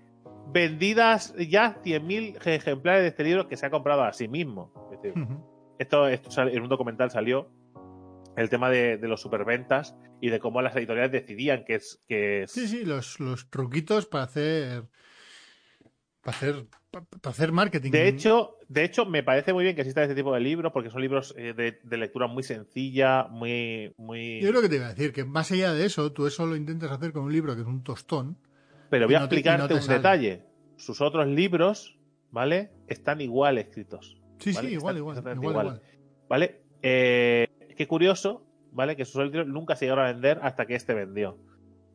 vendidas 0.52 1.34
ya 1.38 1.82
100.000 1.84 2.46
ejemplares 2.48 3.04
de 3.04 3.08
este 3.10 3.24
libro 3.24 3.48
que 3.48 3.56
se 3.56 3.66
ha 3.66 3.70
comprado 3.70 4.04
a 4.04 4.12
sí 4.12 4.28
mismo. 4.28 4.74
Esto, 5.80 6.10
en 6.10 6.62
un 6.62 6.70
documental 6.70 7.12
salió 7.12 7.50
el 8.36 8.50
tema 8.50 8.70
de, 8.70 8.98
de 8.98 9.08
los 9.08 9.22
superventas 9.22 9.96
y 10.20 10.30
de 10.30 10.40
cómo 10.40 10.62
las 10.62 10.76
editoriales 10.76 11.12
decidían 11.12 11.64
que 11.66 11.76
es 11.76 12.04
que 12.08 12.44
es- 12.44 12.52
Sí, 12.52 12.68
sí, 12.68 12.84
los, 12.84 13.20
los 13.22 13.50
truquitos 13.50 14.06
para 14.06 14.26
hacer. 14.26 14.84
Para 16.22 16.36
hacer, 16.38 16.66
para 17.06 17.32
hacer 17.32 17.52
marketing. 17.52 17.92
de 17.92 18.08
hecho 18.08 18.56
de 18.68 18.84
hecho 18.84 19.06
me 19.06 19.24
parece 19.24 19.54
muy 19.54 19.64
bien 19.64 19.76
que 19.76 19.82
exista 19.82 20.02
este 20.04 20.16
tipo 20.16 20.34
de 20.34 20.40
libros 20.40 20.72
porque 20.74 20.90
son 20.90 21.02
libros 21.02 21.34
eh, 21.38 21.54
de, 21.56 21.80
de 21.84 21.98
lectura 21.98 22.28
muy 22.28 22.44
sencilla 22.44 23.24
muy 23.30 23.94
muy 23.98 24.42
Yo 24.42 24.50
creo 24.50 24.62
que 24.62 24.70
te 24.70 24.76
iba 24.78 24.86
a 24.88 24.94
decir 24.94 25.14
que 25.14 25.24
más 25.26 25.52
allá 25.52 25.74
de 25.74 25.86
eso, 25.86 26.12
tú 26.12 26.28
eso 26.28 26.46
lo 26.46 26.56
intentas 26.56 26.92
hacer 26.92 27.12
con 27.14 27.24
un 27.24 27.32
libro 27.34 27.56
que 27.56 27.62
es 27.62 27.68
un 27.68 27.84
tostón. 27.84 28.38
pero 28.90 29.06
voy 29.08 29.16
a 29.16 29.20
no 29.22 29.30
te- 29.30 29.36
y 29.36 29.44
no 29.44 29.50
explicarte 29.50 29.68
te 29.74 29.74
un 29.76 29.82
sale. 29.82 29.98
detalle 29.98 30.44
sus 30.76 31.02
otros 31.02 31.28
libros 31.28 31.98
vale 32.32 32.72
están 32.88 33.22
igual 33.22 33.58
escritos 33.58 34.18
Sí, 34.40 34.52
Vale, 34.54 34.68
sí, 34.70 34.74
igual, 34.76 34.98
igual, 34.98 35.18
igual. 35.18 35.38
igual. 35.42 35.82
¿Vale? 36.30 36.62
Eh, 36.84 37.48
qué 37.76 37.88
curioso, 37.88 38.46
¿vale? 38.72 38.96
Que 38.96 39.04
sus 39.06 39.24
libros 39.24 39.48
nunca 39.48 39.76
se 39.76 39.86
llegaron 39.86 40.06
a 40.06 40.12
vender 40.12 40.40
hasta 40.44 40.68
que 40.68 40.76
este 40.76 40.94
vendió. 40.94 41.40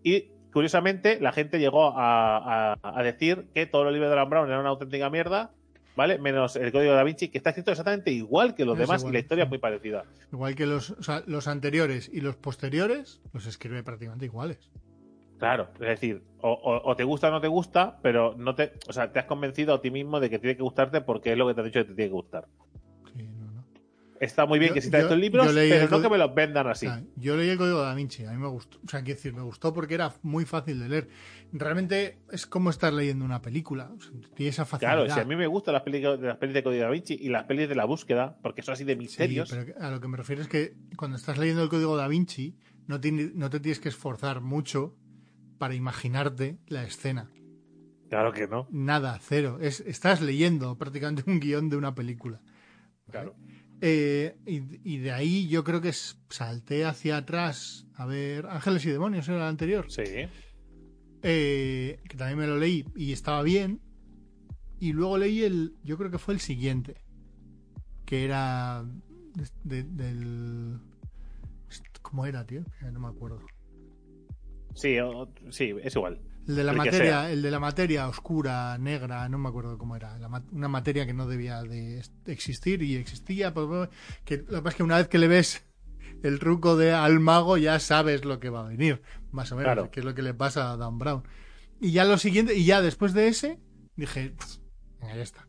Y 0.02 0.32
curiosamente, 0.52 1.18
la 1.20 1.32
gente 1.32 1.58
llegó 1.58 1.96
a, 1.98 2.72
a- 2.72 2.78
a 2.82 3.02
decir 3.02 3.46
que 3.54 3.66
todos 3.66 3.84
los 3.84 3.92
libros 3.92 4.10
de 4.10 4.16
Dan 4.16 4.30
Brown 4.30 4.48
eran 4.48 4.60
una 4.60 4.70
auténtica 4.70 5.10
mierda, 5.10 5.50
¿vale? 5.96 6.18
Menos 6.18 6.56
el 6.56 6.70
código 6.72 6.90
de 6.92 6.96
Da 6.96 7.02
Vinci, 7.04 7.28
que 7.28 7.38
está 7.38 7.50
escrito 7.50 7.70
exactamente 7.70 8.10
igual 8.10 8.54
que 8.54 8.64
los 8.64 8.74
Es 8.78 8.80
demás 8.86 9.00
igual, 9.00 9.12
y 9.12 9.16
la 9.16 9.20
historia 9.20 9.44
sí. 9.44 9.46
es 9.46 9.50
muy 9.50 9.58
parecida. 9.58 10.04
Igual 10.32 10.54
que 10.54 10.66
los, 10.66 10.90
o 10.90 11.02
sea, 11.02 11.22
los 11.26 11.48
anteriores 11.48 12.08
y 12.12 12.20
los 12.20 12.36
posteriores 12.36 13.20
los 13.32 13.46
escribe 13.46 13.82
prácticamente 13.82 14.24
iguales. 14.26 14.70
Claro, 15.38 15.68
es 15.74 15.80
decir, 15.88 16.22
o, 16.40 16.50
o- 16.52 16.88
o 16.90 16.94
te 16.96 17.02
gusta 17.04 17.28
o 17.28 17.30
no 17.32 17.40
te 17.40 17.48
gusta, 17.48 17.98
pero 18.00 18.34
no 18.38 18.54
te, 18.54 18.74
o 18.88 18.92
sea, 18.92 19.10
te 19.12 19.18
has 19.18 19.24
convencido 19.26 19.74
a 19.74 19.80
ti 19.82 19.90
mismo 19.90 20.20
de 20.20 20.30
que 20.30 20.38
tiene 20.38 20.56
que 20.56 20.62
gustarte 20.62 21.00
porque 21.00 21.32
es 21.32 21.38
lo 21.38 21.48
que 21.48 21.54
te 21.54 21.60
han 21.60 21.66
dicho 21.66 21.80
que 21.80 21.86
te 21.86 21.94
tiene 21.94 22.10
que 22.10 22.14
gustar. 22.14 22.46
Sí. 24.22 24.26
Está 24.26 24.46
muy 24.46 24.58
bien 24.60 24.70
Yo- 24.74 24.80
que 24.80 24.88
yo- 24.90 24.98
estos 24.98 25.18
libros, 25.18 25.46
pero 25.52 25.90
no 25.90 26.00
que 26.02 26.08
me 26.08 26.18
los 26.18 26.34
vendan 26.34 26.66
así. 26.68 26.86
Sea, 26.86 27.02
yo 27.16 27.36
leí 27.36 27.48
el 27.48 27.58
código 27.58 27.80
de 27.80 27.84
Da 27.86 27.94
Vinci, 27.94 28.24
a 28.24 28.30
mí 28.30 28.38
me 28.38 28.46
gustó. 28.48 28.78
O 28.84 28.88
sea, 28.88 29.02
quiero 29.02 29.16
decir, 29.16 29.34
me 29.34 29.42
gustó 29.42 29.72
porque 29.74 29.94
era 29.94 30.12
muy 30.22 30.44
fácil 30.44 30.78
de 30.78 30.88
leer. 30.88 31.08
Realmente 31.52 32.18
es 32.30 32.46
como 32.46 32.70
estar 32.70 32.92
leyendo 32.92 33.24
una 33.24 33.42
película. 33.42 33.90
O 33.96 34.00
sea, 34.00 34.12
tiene 34.34 34.50
esa 34.50 34.64
facilidad. 34.64 34.94
Claro, 35.04 35.12
si 35.14 35.20
a 35.20 35.24
mí 35.24 35.34
me 35.36 35.46
gustan 35.46 35.74
las 35.74 35.82
pelis, 35.82 36.02
las 36.20 36.36
pelis 36.36 36.54
de 36.54 36.62
Código 36.62 36.82
Da 36.84 36.90
Vinci 36.90 37.14
y 37.20 37.28
las 37.28 37.44
pelis 37.44 37.68
de 37.68 37.74
la 37.74 37.84
búsqueda, 37.84 38.38
porque 38.42 38.62
son 38.62 38.74
así 38.74 38.84
de 38.84 38.92
Sí, 38.94 38.98
misterios. 38.98 39.50
pero 39.50 39.74
a 39.84 39.90
lo 39.90 40.00
que 40.00 40.08
me 40.08 40.16
refiero 40.16 40.40
es 40.40 40.48
que 40.48 40.74
cuando 40.96 41.16
estás 41.16 41.36
leyendo 41.38 41.62
el 41.62 41.68
código 41.68 41.96
Da 41.96 42.06
Vinci, 42.08 42.56
no, 42.86 43.00
tiene- 43.00 43.32
no 43.34 43.50
te 43.50 43.60
tienes 43.60 43.80
que 43.80 43.88
esforzar 43.88 44.40
mucho 44.40 44.96
para 45.58 45.74
imaginarte 45.74 46.58
la 46.68 46.84
escena. 46.84 47.30
Claro 48.08 48.32
que 48.32 48.46
no. 48.46 48.66
Nada, 48.70 49.18
cero. 49.22 49.58
Es, 49.60 49.80
estás 49.80 50.20
leyendo 50.20 50.76
prácticamente 50.78 51.24
un 51.26 51.40
guion 51.40 51.68
de 51.70 51.76
una 51.76 51.94
película. 51.94 52.40
Claro. 53.10 53.34
Eh, 53.84 54.36
y, 54.46 54.94
y 54.94 54.98
de 54.98 55.10
ahí 55.10 55.48
yo 55.48 55.64
creo 55.64 55.80
que 55.80 55.92
salté 55.92 56.84
hacia 56.84 57.16
atrás 57.16 57.84
a 57.96 58.06
ver 58.06 58.46
Ángeles 58.46 58.86
y 58.86 58.90
Demonios, 58.90 59.28
era 59.28 59.38
el 59.38 59.42
anterior. 59.42 59.86
Sí. 59.90 60.04
Eh, 61.24 62.00
que 62.08 62.16
también 62.16 62.38
me 62.38 62.46
lo 62.46 62.58
leí 62.58 62.84
y 62.94 63.10
estaba 63.12 63.42
bien. 63.42 63.80
Y 64.78 64.92
luego 64.92 65.18
leí 65.18 65.42
el, 65.42 65.74
yo 65.84 65.98
creo 65.98 66.10
que 66.10 66.18
fue 66.18 66.34
el 66.34 66.40
siguiente, 66.40 66.94
que 68.06 68.24
era 68.24 68.84
de- 69.34 69.82
de- 69.82 69.82
del... 69.84 70.78
¿Cómo 72.02 72.26
era, 72.26 72.44
tío? 72.46 72.62
No 72.92 73.00
me 73.00 73.08
acuerdo. 73.08 73.40
Sí, 74.74 74.98
o- 75.00 75.32
sí, 75.50 75.72
es 75.82 75.94
igual. 75.96 76.20
El 76.48 76.56
de 76.56 76.64
la 76.64 76.72
El 76.72 76.78
materia, 76.78 77.30
el 77.30 77.42
de 77.42 77.50
la 77.50 77.60
materia 77.60 78.08
oscura, 78.08 78.76
negra, 78.78 79.28
no 79.28 79.38
me 79.38 79.48
acuerdo 79.48 79.78
cómo 79.78 79.94
era. 79.94 80.18
La 80.18 80.28
una 80.50 80.68
materia 80.68 81.06
que 81.06 81.14
no 81.14 81.26
debía 81.26 81.62
de 81.62 82.02
existir 82.26 82.82
y 82.82 82.96
existía. 82.96 83.52
que 84.24 84.36
lo 84.38 84.46
que 84.46 84.62
pasa 84.62 84.68
es 84.70 84.74
que 84.74 84.82
una 84.82 84.96
vez 84.96 85.08
que 85.08 85.18
le 85.18 85.28
ves 85.28 85.64
el 86.24 86.38
truco 86.40 86.76
de 86.76 86.92
al 86.92 87.20
mago 87.20 87.56
ya 87.58 87.78
sabes 87.78 88.24
lo 88.24 88.40
que 88.40 88.50
va 88.50 88.60
a 88.60 88.68
venir, 88.68 89.02
más 89.30 89.52
o 89.52 89.56
menos, 89.56 89.72
Claro. 89.72 89.90
que 89.90 90.00
es 90.00 90.06
lo 90.06 90.14
que 90.14 90.22
le 90.22 90.34
pasa 90.34 90.72
a 90.72 90.76
Dan 90.76 90.98
Brown. 90.98 91.22
Y 91.80 91.92
ya 91.92 92.04
lo 92.04 92.18
siguiente, 92.18 92.54
y 92.56 92.64
ya 92.64 92.80
después 92.82 93.12
de 93.12 93.28
ese, 93.28 93.60
dije, 93.96 94.30
"Pff, 94.30 94.56
venga, 95.00 95.16
ya 95.16 95.22
está. 95.22 95.48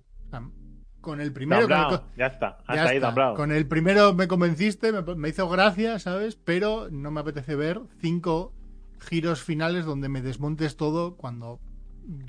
Con 1.01 1.19
el 1.19 1.33
primero 1.33 1.67
Dan 1.67 1.83
con 1.85 1.93
el 1.93 1.97
Brown, 1.99 2.11
ya 2.17 2.25
está. 2.27 2.47
Hasta 2.59 2.75
ya 2.75 2.83
ahí 2.83 2.95
está. 2.97 3.07
Dan 3.07 3.15
Brown. 3.15 3.35
Con 3.35 3.51
el 3.51 3.67
primero 3.67 4.13
me 4.13 4.27
convenciste, 4.27 4.91
me, 4.93 5.01
me 5.15 5.29
hizo 5.29 5.49
gracia, 5.49 5.99
¿sabes? 5.99 6.35
Pero 6.37 6.87
no 6.91 7.11
me 7.11 7.19
apetece 7.19 7.55
ver 7.55 7.81
cinco 7.99 8.53
giros 9.03 9.43
finales 9.43 9.85
donde 9.85 10.09
me 10.09 10.21
desmontes 10.21 10.77
todo 10.77 11.15
cuando 11.15 11.59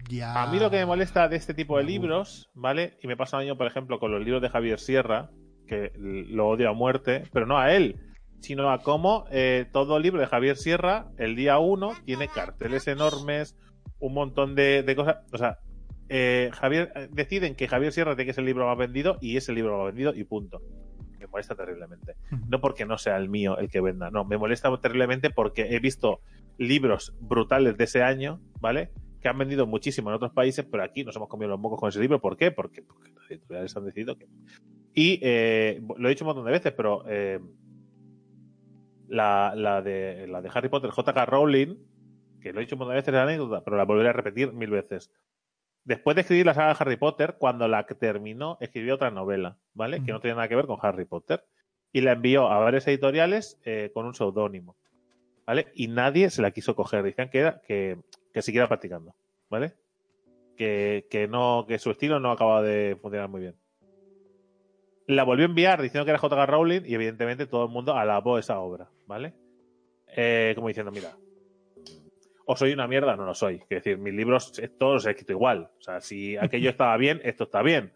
ya... 0.09 0.43
A 0.43 0.51
mí 0.51 0.59
lo 0.59 0.71
que 0.71 0.77
me 0.79 0.87
molesta 0.87 1.29
de 1.29 1.37
este 1.37 1.55
tipo 1.55 1.79
de 1.79 1.85
libros, 1.85 2.51
¿vale? 2.55 2.99
Y 3.03 3.07
me 3.07 3.17
pasa 3.17 3.37
un 3.37 3.43
año, 3.43 3.57
por 3.57 3.67
ejemplo, 3.67 3.99
con 3.99 4.13
los 4.13 4.23
libros 4.25 4.43
de 4.43 4.51
Javier 4.51 4.79
Sierra, 4.79 5.31
que 5.67 5.93
lo 5.97 6.49
odio 6.49 6.69
a 6.69 6.73
muerte, 6.73 7.25
pero 7.33 7.47
no 7.47 7.59
a 7.59 7.73
él, 7.73 8.01
sino 8.41 8.71
a 8.71 8.83
cómo 8.83 9.25
eh, 9.31 9.67
todo 9.73 9.99
libro 9.99 10.21
de 10.21 10.27
Javier 10.27 10.57
Sierra, 10.57 11.09
el 11.17 11.35
día 11.37 11.59
uno, 11.59 11.93
tiene 12.05 12.29
carteles 12.29 12.87
enormes, 12.87 13.57
un 13.99 14.15
montón 14.15 14.55
de, 14.55 14.83
de 14.83 14.97
cosas. 14.97 15.17
O 15.33 15.39
sea, 15.39 15.59
eh, 16.09 16.51
Javier 16.53 16.93
eh, 16.95 17.09
deciden 17.11 17.55
que 17.55 17.69
Javier 17.69 17.93
Sierra 17.93 18.15
tiene 18.15 18.27
que 18.27 18.35
ser 18.35 18.43
el 18.43 18.47
libro 18.47 18.67
más 18.67 18.77
vendido 18.77 19.17
y 19.21 19.37
ese 19.37 19.53
libro 19.53 19.79
más 19.79 19.87
vendido 19.87 20.15
y 20.15 20.25
punto. 20.25 20.61
Me 21.35 21.39
molesta 21.39 21.57
terriblemente. 21.57 22.15
No 22.49 22.61
porque 22.61 22.87
no 22.87 22.97
sea 22.97 23.17
el 23.17 23.29
mío 23.29 23.59
el 23.59 23.69
que 23.69 23.81
venda, 23.81 24.09
no, 24.11 24.25
me 24.25 24.39
molesta 24.39 24.75
terriblemente 24.79 25.31
porque 25.31 25.75
he 25.75 25.81
visto 25.81 26.21
libros 26.59 27.13
brutales 27.21 27.77
de 27.77 27.85
ese 27.85 28.05
año, 28.05 28.41
¿vale? 28.61 28.91
Que 29.21 29.29
han 29.29 29.37
vendido 29.37 29.67
muchísimo 29.67 30.11
en 30.11 30.17
otros 30.17 30.33
países, 30.33 30.65
pero 30.65 30.85
aquí 30.85 31.03
nos 31.03 31.17
hemos 31.17 31.29
comido 31.29 31.49
los 31.49 31.59
mocos 31.59 31.81
con 31.81 31.89
ese 31.89 31.99
libro. 31.99 32.21
¿Por 32.21 32.37
qué? 32.37 32.53
Porque, 32.53 32.83
porque 32.83 33.11
las 33.11 33.29
editoriales 33.29 33.77
han 33.77 33.85
decidido 33.85 34.17
que. 34.17 34.29
Y 34.95 35.19
eh, 35.23 35.83
lo 35.99 36.07
he 36.07 36.11
dicho 36.11 36.25
un 36.25 36.29
montón 36.29 36.45
de 36.45 36.53
veces, 36.53 36.73
pero 36.73 37.03
eh, 37.09 37.41
la, 39.09 39.55
la, 39.57 39.83
de, 39.83 40.29
la 40.29 40.41
de 40.41 40.51
Harry 40.55 40.69
Potter, 40.69 40.91
J.K. 40.91 41.27
Rowling, 41.27 41.75
que 42.41 42.53
lo 42.53 42.61
he 42.61 42.63
dicho 42.63 42.77
un 42.77 42.81
montón 42.81 42.93
de 42.93 43.01
veces 43.01 43.09
en 43.09 43.15
la 43.15 43.23
anécdota, 43.25 43.65
pero 43.65 43.77
la 43.77 43.85
volveré 43.85 44.11
a 44.11 44.13
repetir 44.13 44.53
mil 44.53 44.71
veces. 44.71 45.11
Después 45.85 46.15
de 46.15 46.23
escribir 46.23 46.47
la 46.47 46.55
saga 46.55 46.69
de 46.69 46.77
Harry 46.81 46.97
Potter, 46.97 47.37
cuando 47.39 47.69
la 47.69 47.87
terminó, 47.87 48.57
escribió 48.61 48.95
otra 48.95 49.11
novela, 49.11 49.59
¿vale? 49.75 50.03
Que 50.03 50.13
no 50.13 50.21
tenía 50.21 50.37
nada 50.37 50.49
que 50.49 50.57
ver 50.57 50.67
con 50.67 50.79
Harry 50.81 51.05
Potter. 51.05 51.45
Y 51.93 52.01
la 52.01 52.13
envió 52.13 52.49
a 52.49 52.59
varias 52.59 52.87
editoriales 52.89 53.61
eh, 53.65 53.91
con 53.93 54.07
un 54.07 54.15
seudónimo, 54.15 54.77
¿vale? 55.47 55.69
Y 55.75 55.89
nadie 55.89 56.31
se 56.31 56.43
la 56.43 56.53
quiso 56.53 56.75
coger. 56.75 57.03
Decían 57.03 57.29
que 57.29 57.39
era 57.39 57.61
que, 57.61 57.99
que 58.33 58.43
siguiera 58.43 58.67
practicando, 58.67 59.15
¿vale? 59.51 59.75
Que, 60.57 61.07
que 61.11 61.29
no, 61.29 61.67
que 61.69 61.79
su 61.79 61.91
estilo 61.91 62.19
no 62.19 62.31
acababa 62.31 62.63
de 62.63 62.97
funcionar 63.01 63.29
muy 63.29 63.43
bien. 63.43 63.57
La 65.07 65.23
volvió 65.25 65.45
a 65.45 65.49
enviar 65.49 65.83
diciendo 65.83 66.07
que 66.07 66.13
era 66.13 66.19
J.K. 66.19 66.47
Rowling 66.47 66.83
y 66.87 66.95
evidentemente 66.95 67.47
todo 67.47 67.65
el 67.65 67.71
mundo 67.71 67.95
alabó 67.95 68.39
esa 68.39 68.59
obra, 68.59 68.89
¿vale? 69.07 69.35
Eh, 70.17 70.53
como 70.55 70.69
diciendo, 70.69 70.91
mira, 70.91 71.15
o 72.47 72.57
soy 72.57 72.73
una 72.73 72.87
mierda, 72.87 73.17
no 73.17 73.25
lo 73.25 73.35
soy. 73.35 73.57
Es 73.63 73.69
decir, 73.69 73.99
mis 73.99 74.15
libros 74.15 74.59
eh, 74.59 74.69
todos 74.69 74.95
los 74.95 75.07
he 75.07 75.11
escrito 75.11 75.33
igual. 75.33 75.71
O 75.79 75.83
sea, 75.83 76.01
si 76.01 76.37
aquello 76.37 76.71
estaba 76.71 76.97
bien, 76.97 77.21
esto 77.25 77.45
está 77.45 77.63
bien. 77.63 77.93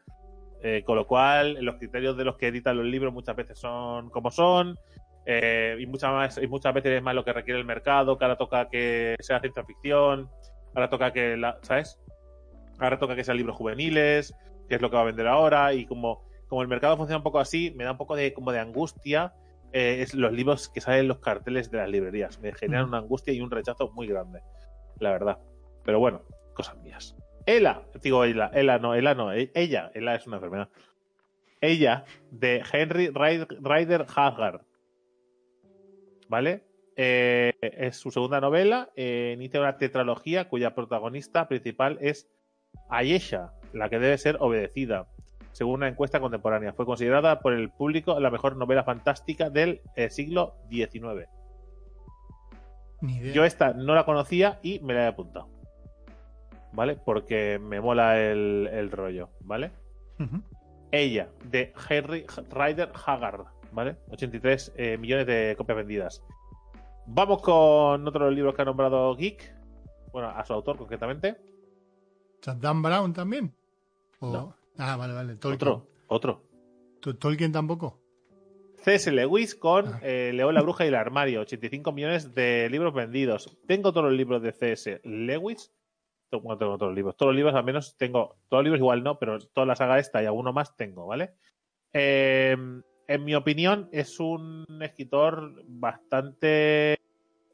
Eh, 0.63 0.83
con 0.85 0.97
lo 0.97 1.07
cual, 1.07 1.59
los 1.61 1.77
criterios 1.77 2.17
de 2.17 2.25
los 2.25 2.37
que 2.37 2.49
editan 2.49 2.77
los 2.77 2.87
libros 2.87 3.13
muchas 3.13 3.37
veces 3.37 3.59
son 3.59 4.11
como 4.11 4.31
son. 4.31 4.77
eh, 5.27 5.77
y, 5.79 5.87
muchas 5.87 6.11
más, 6.11 6.39
y 6.39 6.47
muchas 6.47 6.75
veces 6.75 6.93
es 6.93 7.03
más 7.03 7.15
lo 7.15 7.25
que 7.25 7.33
requiere 7.33 7.61
el 7.61 7.67
mercado, 7.67 8.19
que 8.19 8.25
ahora 8.25 8.37
toca 8.37 8.69
que 8.69 9.17
sea 9.21 9.41
ciencia 9.41 9.65
ficción, 9.65 10.31
ahora 10.75 10.89
toca 10.89 11.13
que, 11.13 11.37
la, 11.37 11.59
¿sabes? 11.63 11.99
Ahora 12.79 12.99
toca 12.99 13.15
que 13.15 13.25
sean 13.25 13.37
libros 13.37 13.57
juveniles, 13.57 14.35
que 14.69 14.77
es 14.77 14.81
lo 14.81 14.91
que 14.91 14.97
va 14.97 15.03
a 15.03 15.07
vender 15.07 15.27
ahora, 15.27 15.75
y 15.75 15.85
como, 15.87 16.25
como 16.49 16.63
el 16.63 16.69
mercado 16.69 16.97
funciona 16.97 17.19
un 17.19 17.23
poco 17.23 17.41
así, 17.41 17.73
me 17.77 17.85
da 17.85 17.93
un 17.93 17.99
poco 17.99 18.17
de, 18.17 18.33
como 18.33 18.53
de 18.53 18.59
angustia 18.59 19.35
eh, 19.73 20.03
es 20.03 20.14
los 20.14 20.33
libros 20.33 20.69
que 20.69 20.81
salen 20.81 21.01
en 21.01 21.09
los 21.09 21.19
carteles 21.19 21.71
de 21.71 21.79
las 21.79 21.89
librerías. 21.89 22.41
Me 22.41 22.53
generan 22.53 22.87
una 22.87 22.99
angustia 22.99 23.33
y 23.33 23.41
un 23.41 23.51
rechazo 23.51 23.91
muy 23.93 24.07
grande, 24.07 24.41
la 24.99 25.11
verdad. 25.12 25.39
Pero 25.85 25.99
bueno, 26.01 26.23
cosas 26.55 26.77
mías. 26.79 27.16
Ella, 27.47 27.83
digo 28.03 28.25
ella, 28.25 28.51
ella 28.53 28.79
no, 28.79 28.95
ella 28.95 29.14
no, 29.14 29.33
e- 29.33 29.51
ella, 29.55 29.91
ella 29.95 30.14
es 30.14 30.27
una 30.27 30.37
enfermedad. 30.37 30.69
Ella, 31.61 32.05
de 32.31 32.62
Henry 32.73 33.09
Ryd- 33.09 33.49
Ryder 33.61 34.07
Haggard. 34.14 34.61
¿Vale? 36.29 36.62
Eh, 36.97 37.53
es 37.62 37.97
su 37.97 38.11
segunda 38.11 38.41
novela. 38.41 38.91
eh, 38.97 39.33
inicia 39.35 39.61
una 39.61 39.77
tetralogía 39.79 40.49
cuya 40.49 40.75
protagonista 40.75 41.49
principal 41.49 41.97
es 42.01 42.29
Ayesha, 42.91 43.53
la 43.73 43.89
que 43.89 43.99
debe 43.99 44.19
ser 44.19 44.37
obedecida. 44.41 45.07
Según 45.53 45.75
una 45.75 45.89
encuesta 45.89 46.21
contemporánea. 46.21 46.73
Fue 46.73 46.87
considerada 46.87 47.41
por 47.41 47.53
el 47.53 47.71
público 47.71 48.19
la 48.21 48.31
mejor 48.31 48.57
novela 48.57 48.85
fantástica 48.85 49.51
del 49.51 49.81
eh, 49.97 50.11
siglo 50.11 50.55
XIX. 50.71 51.29
Ni 53.01 53.17
idea. 53.17 53.33
Yo 53.33 53.45
esta 53.45 53.73
no 53.75 53.95
la 53.95 54.05
conocía 54.05 54.59
y 54.63 54.81
me 54.81 54.95
la 54.95 55.05
he 55.05 55.07
apuntado. 55.09 55.49
¿Vale? 56.73 56.97
Porque 56.97 57.59
me 57.59 57.81
mola 57.81 58.21
el, 58.21 58.69
el 58.73 58.91
rollo, 58.91 59.31
¿vale? 59.41 59.71
Ella, 60.91 61.29
de 61.45 61.73
Henry 61.89 62.27
Ryder 62.51 62.91
Haggard, 63.07 63.45
¿vale? 63.73 63.97
83 64.11 64.73
eh, 64.77 64.97
millones 64.99 65.27
de 65.27 65.55
copias 65.57 65.77
vendidas. 65.79 66.23
Vamos 67.07 67.41
con 67.43 68.07
otro 68.07 68.25
de 68.25 68.31
los 68.31 68.35
libros 68.35 68.55
que 68.55 68.63
ha 68.63 68.65
nombrado 68.67 69.15
Geek. 69.17 69.55
Bueno, 70.13 70.29
a 70.29 70.45
su 70.45 70.53
autor 70.53 70.77
concretamente. 70.77 71.37
Dan 72.57 72.83
Brown 72.83 73.13
también. 73.13 73.55
O- 74.21 74.33
No. 74.33 74.55
Ah, 74.79 74.97
vale, 74.97 75.12
vale. 75.14 75.35
Tolkien. 75.37 75.55
Otro, 75.55 75.89
otro. 76.07 76.43
¿To- 77.01 77.16
¿Tolkien 77.16 77.53
tampoco? 77.53 78.01
C.S. 78.83 79.11
Lewis 79.11 79.55
con 79.57 79.87
Ah. 79.89 80.01
eh, 80.03 80.31
León 80.35 80.55
la 80.55 80.62
Bruja 80.62 80.85
y 80.85 80.89
el 80.89 80.95
Armario. 80.95 81.41
85 81.41 81.93
millones 81.93 82.35
de 82.35 82.68
libros 82.70 82.95
vendidos. 82.95 83.59
Tengo 83.66 83.93
todos 83.93 84.07
los 84.07 84.14
libros 84.16 84.41
de 84.43 84.53
C.S. 84.53 85.01
Lewis. 85.05 85.72
Bueno, 86.31 86.59
tengo 86.59 86.76
todos 86.79 86.91
los 86.91 86.97
libros. 86.97 87.16
Todos 87.16 87.31
los 87.31 87.37
libros, 87.37 87.55
al 87.55 87.64
menos 87.64 87.97
tengo. 87.97 88.37
Todos 88.49 88.61
los 88.61 88.64
libros 88.64 88.79
igual 88.81 89.03
no, 89.03 89.18
pero 89.18 89.39
toda 89.41 89.66
la 89.66 89.74
saga 89.76 89.99
esta 89.99 90.22
y 90.22 90.26
alguno 90.26 90.53
más 90.53 90.76
tengo, 90.76 91.07
¿vale? 91.07 91.33
Eh, 91.93 92.57
en 93.09 93.24
mi 93.24 93.35
opinión, 93.35 93.89
es 93.93 94.20
un 94.20 94.64
escritor 94.83 95.55
bastante. 95.66 96.97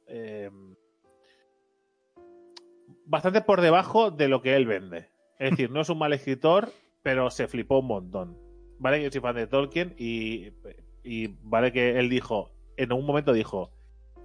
eh, 0.09 0.51
bastante 3.07 3.41
por 3.43 3.61
debajo 3.61 4.11
de 4.11 4.29
lo 4.29 4.43
que 4.43 4.57
él 4.57 4.67
vende. 4.67 5.09
Es 5.39 5.51
decir, 5.51 5.71
no 5.71 5.81
es 5.81 5.89
un 5.89 5.99
mal 5.99 6.13
escritor, 6.13 6.71
pero 7.05 7.31
se 7.31 7.47
flipó 7.47 7.79
un 7.79 7.87
montón. 7.87 8.37
Vale, 8.81 9.01
yo 9.01 9.13
soy 9.13 9.21
fan 9.21 9.37
de 9.37 9.47
Tolkien 9.47 9.95
y, 9.97 10.49
y 11.05 11.29
vale 11.45 11.71
que 11.71 12.01
él 12.01 12.09
dijo, 12.11 12.51
en 12.77 12.93
un 12.93 13.07
momento 13.07 13.33
dijo, 13.33 13.71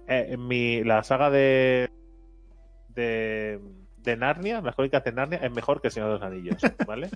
eh, 0.08 0.30
en 0.30 0.48
mi, 0.48 0.82
la 0.82 1.04
saga 1.04 1.30
de, 1.30 1.88
de 2.88 3.60
de 4.02 4.16
Narnia, 4.16 4.60
las 4.60 4.74
crónicas 4.74 5.04
de 5.04 5.12
Narnia, 5.12 5.38
es 5.38 5.52
mejor 5.52 5.80
que 5.80 5.88
el 5.88 5.92
Señor 5.92 6.08
de 6.08 6.14
los 6.14 6.22
Anillos, 6.22 6.56
¿vale? 6.86 7.10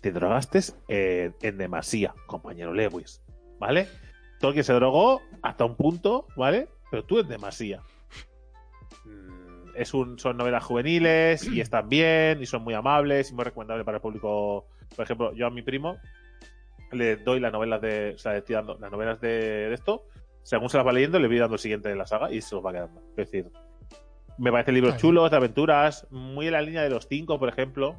Te 0.00 0.12
drogaste 0.12 0.60
eh, 0.88 1.32
en 1.42 1.58
demasía, 1.58 2.14
compañero 2.26 2.72
Lewis, 2.72 3.22
¿vale? 3.58 3.88
Tolkien 4.40 4.64
se 4.64 4.72
drogó 4.72 5.22
hasta 5.42 5.64
un 5.64 5.76
punto, 5.76 6.26
¿vale? 6.36 6.68
Pero 6.90 7.04
tú 7.04 7.18
en 7.18 7.28
demasía. 7.28 7.82
Mm, 9.04 9.35
Es 9.76 9.94
un, 9.94 10.18
son 10.18 10.36
novelas 10.36 10.64
juveniles 10.64 11.46
y 11.46 11.60
están 11.60 11.88
bien 11.88 12.42
y 12.42 12.46
son 12.46 12.62
muy 12.62 12.74
amables 12.74 13.30
y 13.30 13.34
muy 13.34 13.44
recomendables 13.44 13.84
para 13.84 13.98
el 13.98 14.02
público. 14.02 14.66
Por 14.94 15.04
ejemplo, 15.04 15.32
yo 15.34 15.46
a 15.46 15.50
mi 15.50 15.62
primo 15.62 15.98
le 16.92 17.16
doy 17.16 17.40
las 17.40 17.52
novelas 17.52 17.80
de. 17.80 18.12
O 18.14 18.18
sea, 18.18 18.32
le 18.32 18.38
estoy 18.38 18.54
dando 18.54 18.78
las 18.78 18.90
novelas 18.90 19.20
de, 19.20 19.28
de 19.68 19.74
esto. 19.74 20.04
Según 20.42 20.70
se 20.70 20.76
las 20.76 20.86
va 20.86 20.92
leyendo, 20.92 21.18
le 21.18 21.28
voy 21.28 21.38
dando 21.38 21.56
el 21.56 21.60
siguiente 21.60 21.88
de 21.88 21.96
la 21.96 22.06
saga 22.06 22.30
y 22.30 22.40
se 22.40 22.54
los 22.54 22.64
va 22.64 22.72
quedando. 22.72 23.00
Es 23.10 23.16
decir, 23.30 23.50
me 24.38 24.52
parecen 24.52 24.74
libros 24.74 24.96
chulos, 24.98 25.30
de 25.30 25.36
aventuras, 25.36 26.06
muy 26.10 26.46
en 26.46 26.52
la 26.52 26.62
línea 26.62 26.82
de 26.82 26.90
los 26.90 27.06
cinco, 27.08 27.38
por 27.38 27.48
ejemplo. 27.48 27.96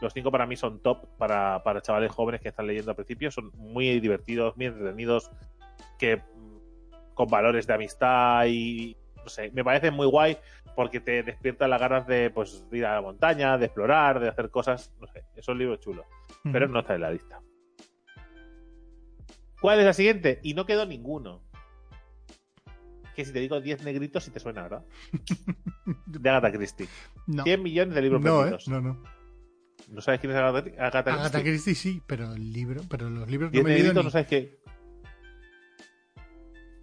Los 0.00 0.12
cinco 0.12 0.30
para 0.30 0.46
mí 0.46 0.56
son 0.56 0.80
top 0.80 1.06
para, 1.16 1.62
para 1.62 1.80
chavales 1.80 2.12
jóvenes 2.12 2.42
que 2.42 2.48
están 2.48 2.66
leyendo 2.66 2.90
al 2.90 2.96
principio. 2.96 3.30
Son 3.30 3.50
muy 3.56 3.98
divertidos, 3.98 4.56
muy 4.56 4.66
entretenidos, 4.66 5.30
que 5.98 6.18
mm, 6.18 7.14
con 7.14 7.28
valores 7.28 7.66
de 7.66 7.74
amistad 7.74 8.44
y 8.46 8.96
no 9.16 9.28
sé, 9.28 9.50
me 9.52 9.64
parecen 9.64 9.94
muy 9.94 10.06
guay 10.06 10.36
porque 10.74 11.00
te 11.00 11.22
despiertan 11.22 11.70
las 11.70 11.80
ganas 11.80 12.06
de 12.06 12.30
pues 12.30 12.68
de 12.70 12.78
ir 12.78 12.86
a 12.86 12.94
la 12.94 13.02
montaña, 13.02 13.56
de 13.58 13.66
explorar, 13.66 14.20
de 14.20 14.28
hacer 14.28 14.50
cosas, 14.50 14.92
no 15.00 15.06
sé, 15.06 15.24
son 15.42 15.58
libros 15.58 15.80
chulos, 15.80 16.04
pero 16.52 16.68
no 16.68 16.80
está 16.80 16.94
en 16.94 17.00
la 17.02 17.10
lista. 17.10 17.40
¿Cuál 19.60 19.78
es 19.80 19.86
la 19.86 19.92
siguiente? 19.92 20.40
Y 20.42 20.54
no 20.54 20.66
quedó 20.66 20.84
ninguno. 20.86 21.42
Que 23.16 23.24
si 23.24 23.32
te 23.32 23.38
digo 23.40 23.60
10 23.60 23.84
negritos, 23.84 24.24
si 24.24 24.30
te 24.30 24.40
suena, 24.40 24.62
¿verdad? 24.64 24.84
De 26.06 26.28
Agatha 26.30 26.52
Christie. 26.52 26.88
No, 27.26 27.44
100 27.44 27.62
millones 27.62 27.94
de 27.94 28.02
libros 28.02 28.20
no, 28.20 28.46
¿eh? 28.46 28.56
no, 28.66 28.80
no. 28.80 29.02
¿No 29.88 30.00
sabes 30.00 30.20
quién 30.20 30.32
es 30.32 30.38
Agatha, 30.38 30.68
Agatha 30.78 30.98
Agatha 31.12 31.30
Christie? 31.40 31.42
Christie 31.42 31.74
sí, 31.74 32.02
pero 32.06 32.32
el 32.32 32.52
libro, 32.52 32.82
pero 32.90 33.08
los 33.08 33.30
libros 33.30 33.50
no 33.50 33.52
10 33.52 33.64
me 33.64 33.70
he 33.70 33.74
leído 33.78 33.92
ni- 33.94 34.02
no 34.02 34.10
sabes 34.10 34.26
qué. 34.26 34.58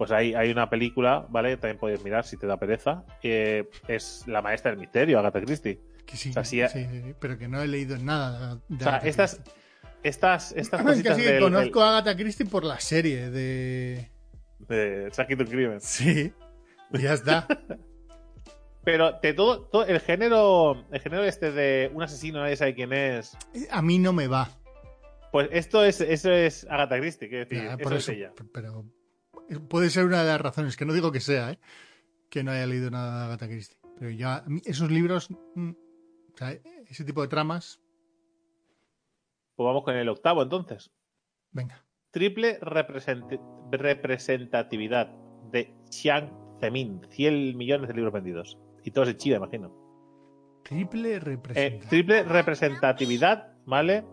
Pues 0.02 0.10
hay, 0.10 0.34
hay 0.34 0.50
una 0.50 0.68
película, 0.68 1.28
¿vale? 1.30 1.58
También 1.58 1.78
puedes 1.78 2.04
mirar 2.04 2.26
si 2.26 2.36
te 2.36 2.48
da 2.48 2.58
pereza. 2.58 3.06
que 3.22 3.70
es 3.88 4.24
La 4.26 4.42
maestra 4.42 4.72
del 4.72 4.80
misterio, 4.80 5.20
Agatha 5.20 5.40
Christie. 5.42 5.80
que 6.08 6.18
sí, 6.18 6.32
o 6.32 6.34
sea, 6.34 6.44
sí, 6.44 6.60
sí, 6.74 6.88
sí, 6.90 7.02
sí, 7.04 7.14
pero 7.20 7.38
que 7.38 7.48
no 7.48 7.62
he 7.62 7.68
leído 7.68 7.96
nada 8.00 8.56
de 8.68 8.78
O 8.78 8.80
sea, 8.80 8.98
estas, 8.98 9.40
estas, 10.02 10.54
estas 10.54 10.82
Que 10.82 10.88
cositas 10.88 11.18
sí, 11.18 11.22
que 11.22 11.34
del, 11.34 11.44
conozco 11.44 11.84
a 11.84 11.90
Agatha 12.00 12.18
Christie 12.18 12.48
por 12.48 12.64
la 12.64 12.80
serie 12.80 13.30
de... 13.30 14.10
de 14.68 15.10
Saquito 15.12 15.46
Crimen. 15.46 15.80
Sí, 15.82 16.34
y 16.94 16.98
ya 17.00 17.14
está. 17.14 17.46
Pero 18.84 19.20
de 19.22 19.34
todo, 19.36 19.68
todo 19.68 19.86
el 19.86 20.00
género, 20.00 20.84
el 20.92 21.00
género 21.00 21.26
este 21.26 21.52
de 21.52 21.92
un 21.94 22.02
asesino, 22.02 22.40
nadie 22.40 22.56
sabe 22.56 22.74
quién 22.74 22.92
es. 22.92 23.38
A 23.70 23.84
mí 23.84 24.00
no 24.00 24.14
me 24.14 24.26
va. 24.26 24.50
Pues 25.32 25.48
esto 25.52 25.86
es, 25.86 26.02
eso 26.02 26.32
es 26.32 26.66
Agatha 26.68 26.98
Christie, 26.98 27.30
quiero 27.30 27.46
decir, 27.46 27.64
Ya, 27.64 27.74
eso, 27.76 27.84
por 27.84 27.94
es 27.94 28.00
eso, 28.00 28.14
ella. 28.14 28.34
pero 28.52 28.84
puede 29.60 29.90
ser 29.90 30.06
una 30.06 30.22
de 30.24 30.28
las 30.30 30.42
razones, 30.42 30.78
que 30.78 30.86
no 30.86 30.94
digo 30.94 31.12
que 31.12 31.20
sea, 31.20 31.52
¿eh? 31.52 31.60
que 32.30 32.44
no 32.44 32.52
haya 32.52 32.66
leído 32.68 32.90
nada 32.90 33.20
de 33.20 33.26
Agatha 33.26 33.48
Christie. 33.48 33.78
Pero 33.98 34.10
ya, 34.12 34.38
a 34.38 34.46
mí 34.48 34.62
esos 34.66 34.90
libros, 34.90 35.30
mm, 35.56 35.72
o 36.34 36.38
sea, 36.38 36.52
ese 36.88 37.04
tipo 37.04 37.22
de 37.22 37.28
tramas, 37.28 37.82
Pues 39.56 39.66
vamos 39.66 39.84
con 39.84 39.96
el 39.96 40.10
octavo 40.10 40.42
entonces. 40.44 40.92
venga. 41.52 41.84
Triple 42.12 42.60
represent- 42.62 43.40
representatividad 43.72 45.08
de 45.52 45.74
Chiang 45.90 46.30
Zemin. 46.60 47.02
100 47.10 47.58
millones 47.58 47.88
de 47.88 47.94
libros 47.94 48.14
vendidos. 48.14 48.58
Y 48.84 48.92
todos 48.92 49.10
en 49.10 49.18
China, 49.18 49.38
imagino. 49.38 49.72
Triple 50.64 51.16
Eh, 51.16 51.20
representación. 51.20 51.90
triple 51.90 52.24
representatividad, 52.24 53.54
¿vale? 53.66 54.06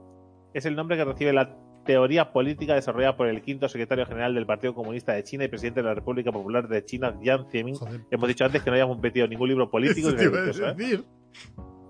Es 0.55 0.65
el 0.67 0.77
nombre 0.77 0.97
que 0.97 1.05
recibe 1.05 1.33
la 1.33 1.57
teoría 1.89 2.33
política 2.35 2.75
desarrollada 2.75 3.17
por 3.17 3.29
el 3.29 3.41
quinto 3.41 3.67
secretario 3.67 4.05
general 4.05 4.35
del 4.35 4.45
Partido 4.45 4.75
Comunista 4.75 5.15
de 5.15 5.25
China 5.25 5.45
y 5.45 5.49
presidente 5.49 5.81
de 5.81 5.89
la 5.89 5.95
República 5.95 6.31
Popular 6.31 6.69
de 6.69 6.85
China, 6.85 7.17
Jiang 7.19 7.47
Zemin. 7.51 7.77
Joder. 7.77 8.03
Hemos 8.11 8.29
dicho 8.29 8.45
antes 8.45 8.63
que 8.63 8.69
no 8.69 8.77
hayamos 8.77 9.01
metido 9.01 9.27
ningún 9.27 9.49
libro 9.49 9.71
político. 9.71 10.13
Te 10.15 10.25
iba 10.25 10.37
a 10.37 10.41
religioso, 10.43 10.69
¿eh? 10.69 10.75
decir. 10.75 11.05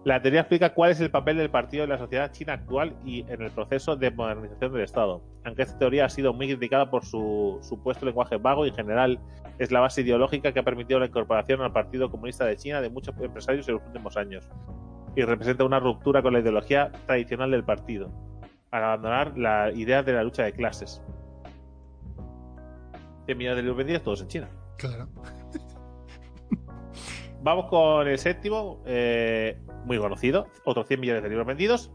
La 0.04 0.22
teoría 0.22 0.42
explica 0.42 0.72
cuál 0.72 0.92
es 0.92 1.00
el 1.00 1.10
papel 1.10 1.36
del 1.36 1.50
partido 1.50 1.82
en 1.82 1.90
la 1.90 1.98
sociedad 1.98 2.30
china 2.30 2.52
actual 2.52 2.94
y 3.04 3.22
en 3.22 3.42
el 3.42 3.50
proceso 3.50 3.96
de 3.96 4.12
modernización 4.12 4.72
del 4.72 4.82
Estado. 4.82 5.20
Aunque 5.44 5.62
esta 5.62 5.76
teoría 5.80 6.04
ha 6.04 6.08
sido 6.08 6.32
muy 6.32 6.46
criticada 6.46 6.88
por 6.88 7.04
su 7.04 7.58
supuesto 7.62 8.06
lenguaje 8.06 8.36
vago 8.36 8.66
y 8.66 8.68
en 8.68 8.76
general 8.76 9.18
es 9.58 9.72
la 9.72 9.80
base 9.80 10.02
ideológica 10.02 10.52
que 10.52 10.60
ha 10.60 10.64
permitido 10.64 11.00
la 11.00 11.06
incorporación 11.06 11.60
al 11.60 11.72
Partido 11.72 12.08
Comunista 12.08 12.44
de 12.44 12.56
China 12.56 12.80
de 12.80 12.88
muchos 12.88 13.16
empresarios 13.20 13.66
en 13.66 13.74
los 13.74 13.82
últimos 13.84 14.16
años 14.16 14.48
y 15.16 15.22
representa 15.22 15.64
una 15.64 15.80
ruptura 15.80 16.22
con 16.22 16.34
la 16.34 16.38
ideología 16.38 16.92
tradicional 17.06 17.50
del 17.50 17.64
partido, 17.64 18.12
al 18.70 18.84
abandonar 18.84 19.38
la 19.38 19.72
idea 19.72 20.02
de 20.02 20.12
la 20.12 20.22
lucha 20.22 20.44
de 20.44 20.52
clases. 20.52 21.02
100 23.26 23.36
millones 23.36 23.56
de 23.56 23.62
libros 23.62 23.78
vendidos 23.78 24.02
todos 24.02 24.22
en 24.22 24.28
China. 24.28 24.48
Claro. 24.76 25.08
Vamos 27.42 27.66
con 27.66 28.08
el 28.08 28.18
séptimo, 28.18 28.82
eh, 28.86 29.60
muy 29.84 29.98
conocido, 29.98 30.48
otros 30.64 30.86
100 30.86 31.00
millones 31.00 31.22
de 31.22 31.28
libros 31.28 31.46
vendidos. 31.46 31.92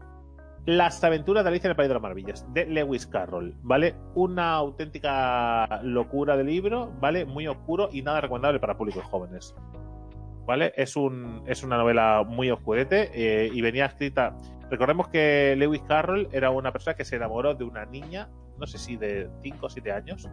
Las 0.64 1.04
aventuras 1.04 1.44
de 1.44 1.50
Alicia 1.50 1.66
en 1.66 1.72
el 1.72 1.76
País 1.76 1.88
de 1.88 1.94
las 1.94 2.02
Maravillas, 2.02 2.46
de 2.54 2.64
Lewis 2.64 3.06
Carroll, 3.06 3.54
¿vale? 3.62 3.94
Una 4.14 4.54
auténtica 4.54 5.82
locura 5.82 6.38
de 6.38 6.44
libro, 6.44 6.90
¿vale? 7.00 7.26
Muy 7.26 7.46
oscuro 7.46 7.90
y 7.92 8.00
nada 8.00 8.22
recomendable 8.22 8.60
para 8.60 8.78
públicos 8.78 9.04
jóvenes. 9.04 9.54
¿Vale? 10.46 10.72
Es, 10.76 10.94
un, 10.96 11.42
es 11.46 11.62
una 11.62 11.76
novela 11.78 12.22
muy 12.26 12.50
oscurete 12.50 13.10
eh, 13.14 13.50
y 13.52 13.60
venía 13.62 13.86
escrita. 13.86 14.36
Recordemos 14.70 15.08
que 15.08 15.54
Lewis 15.56 15.82
Carroll 15.88 16.28
era 16.32 16.50
una 16.50 16.70
persona 16.72 16.94
que 16.96 17.04
se 17.04 17.16
enamoró 17.16 17.54
de 17.54 17.64
una 17.64 17.84
niña, 17.86 18.28
no 18.58 18.66
sé 18.66 18.76
si 18.78 18.96
de 18.96 19.30
5 19.42 19.66
o 19.66 19.70
7 19.70 19.92
años, 19.92 20.28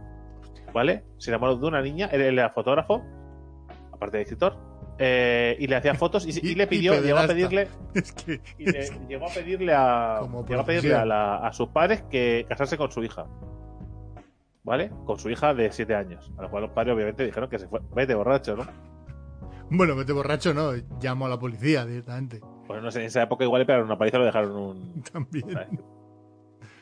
¿vale? 0.74 1.04
Se 1.18 1.30
enamoró 1.30 1.56
de 1.56 1.66
una 1.66 1.80
niña, 1.80 2.06
él 2.12 2.20
era 2.22 2.50
fotógrafo, 2.50 3.02
aparte 3.92 4.18
de 4.18 4.22
escritor, 4.24 4.56
eh, 4.98 5.56
y 5.58 5.66
le 5.66 5.76
hacía 5.76 5.94
fotos 5.94 6.26
y, 6.26 6.30
y 6.46 6.52
Y- 6.52 6.54
le 6.56 6.64
y 6.64 6.66
pidió, 6.66 7.00
llegó 7.00 7.18
a 7.18 7.26
pedirle, 7.26 7.68
Es 7.94 8.12
que. 8.12 8.40
y 8.58 8.70
le- 8.70 8.90
llegó 9.08 9.26
a 9.26 9.32
pedirle 9.32 9.72
a, 9.74 10.20
llegó 10.46 10.60
a, 10.60 10.64
pedirle 10.66 10.94
a, 10.94 11.04
la- 11.06 11.36
a 11.36 11.52
sus 11.54 11.68
padres 11.68 12.02
que 12.10 12.44
casarse 12.48 12.76
con 12.76 12.90
su 12.90 13.02
hija. 13.02 13.26
¿Vale? 14.64 14.90
Con 15.06 15.18
su 15.18 15.28
hija 15.28 15.54
de 15.54 15.72
7 15.72 15.94
años. 15.94 16.30
A 16.38 16.42
lo 16.42 16.50
cual 16.50 16.62
los 16.64 16.72
padres 16.72 16.94
obviamente 16.94 17.24
dijeron 17.24 17.50
que 17.50 17.58
se 17.58 17.66
fue. 17.66 17.80
Vete 17.96 18.14
borracho, 18.14 18.54
¿no? 18.56 18.64
Bueno, 19.74 19.96
vete 19.96 20.12
borracho, 20.12 20.52
no. 20.52 20.72
Llamo 21.00 21.24
a 21.24 21.30
la 21.30 21.38
policía 21.38 21.86
directamente. 21.86 22.40
Pues 22.66 22.82
no 22.82 22.90
sé, 22.90 23.00
en 23.00 23.06
esa 23.06 23.22
época 23.22 23.44
igual 23.44 23.60
le 23.60 23.66
pegaron 23.66 23.86
una 23.86 23.96
paliza 23.96 24.18
lo 24.18 24.26
dejaron 24.26 24.52
un. 24.54 25.02
También. 25.12 25.82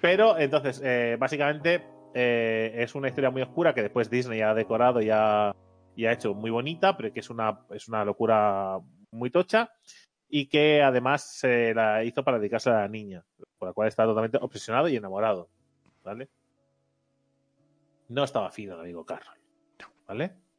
Pero 0.01 0.37
entonces, 0.37 0.81
eh, 0.85 1.17
básicamente 1.19 1.87
eh, 2.15 2.73
es 2.75 2.97
una 2.97 3.07
historia 3.07 3.31
muy 3.31 3.43
oscura 3.43 3.75
que 3.75 3.83
después 3.83 4.11
Disney 4.11 4.41
ha 4.41 4.55
decorado 4.55 5.01
y 5.01 5.09
ha, 5.09 5.55
y 5.95 6.07
ha 6.07 6.13
hecho 6.13 6.35
muy 6.35 6.51
bonita, 6.51 6.97
pero 6.97 7.13
que 7.13 7.21
es 7.21 7.31
una, 7.31 7.61
es 7.71 7.87
una 7.87 8.05
locura 8.05 8.79
muy 9.13 9.31
tocha. 9.31 9.71
y 10.29 10.47
que 10.47 10.83
además 10.83 11.39
se 11.39 11.75
la 11.75 12.03
hizo 12.03 12.25
para 12.25 12.39
dedicarse 12.39 12.71
a 12.71 12.81
la 12.81 12.89
niña, 12.89 13.25
por 13.59 13.69
la 13.69 13.73
cual 13.73 13.89
está 13.89 14.05
totalmente 14.05 14.39
obsesionado 14.41 14.89
y 14.89 14.97
enamorado. 14.97 15.49
¿Vale? 16.03 16.29
No 18.09 18.25
estaba 18.25 18.51
fino 18.51 18.75
el 18.75 18.81
amigo 18.81 19.05
Carroll. 19.05 19.39
¿Vale? 20.09 20.50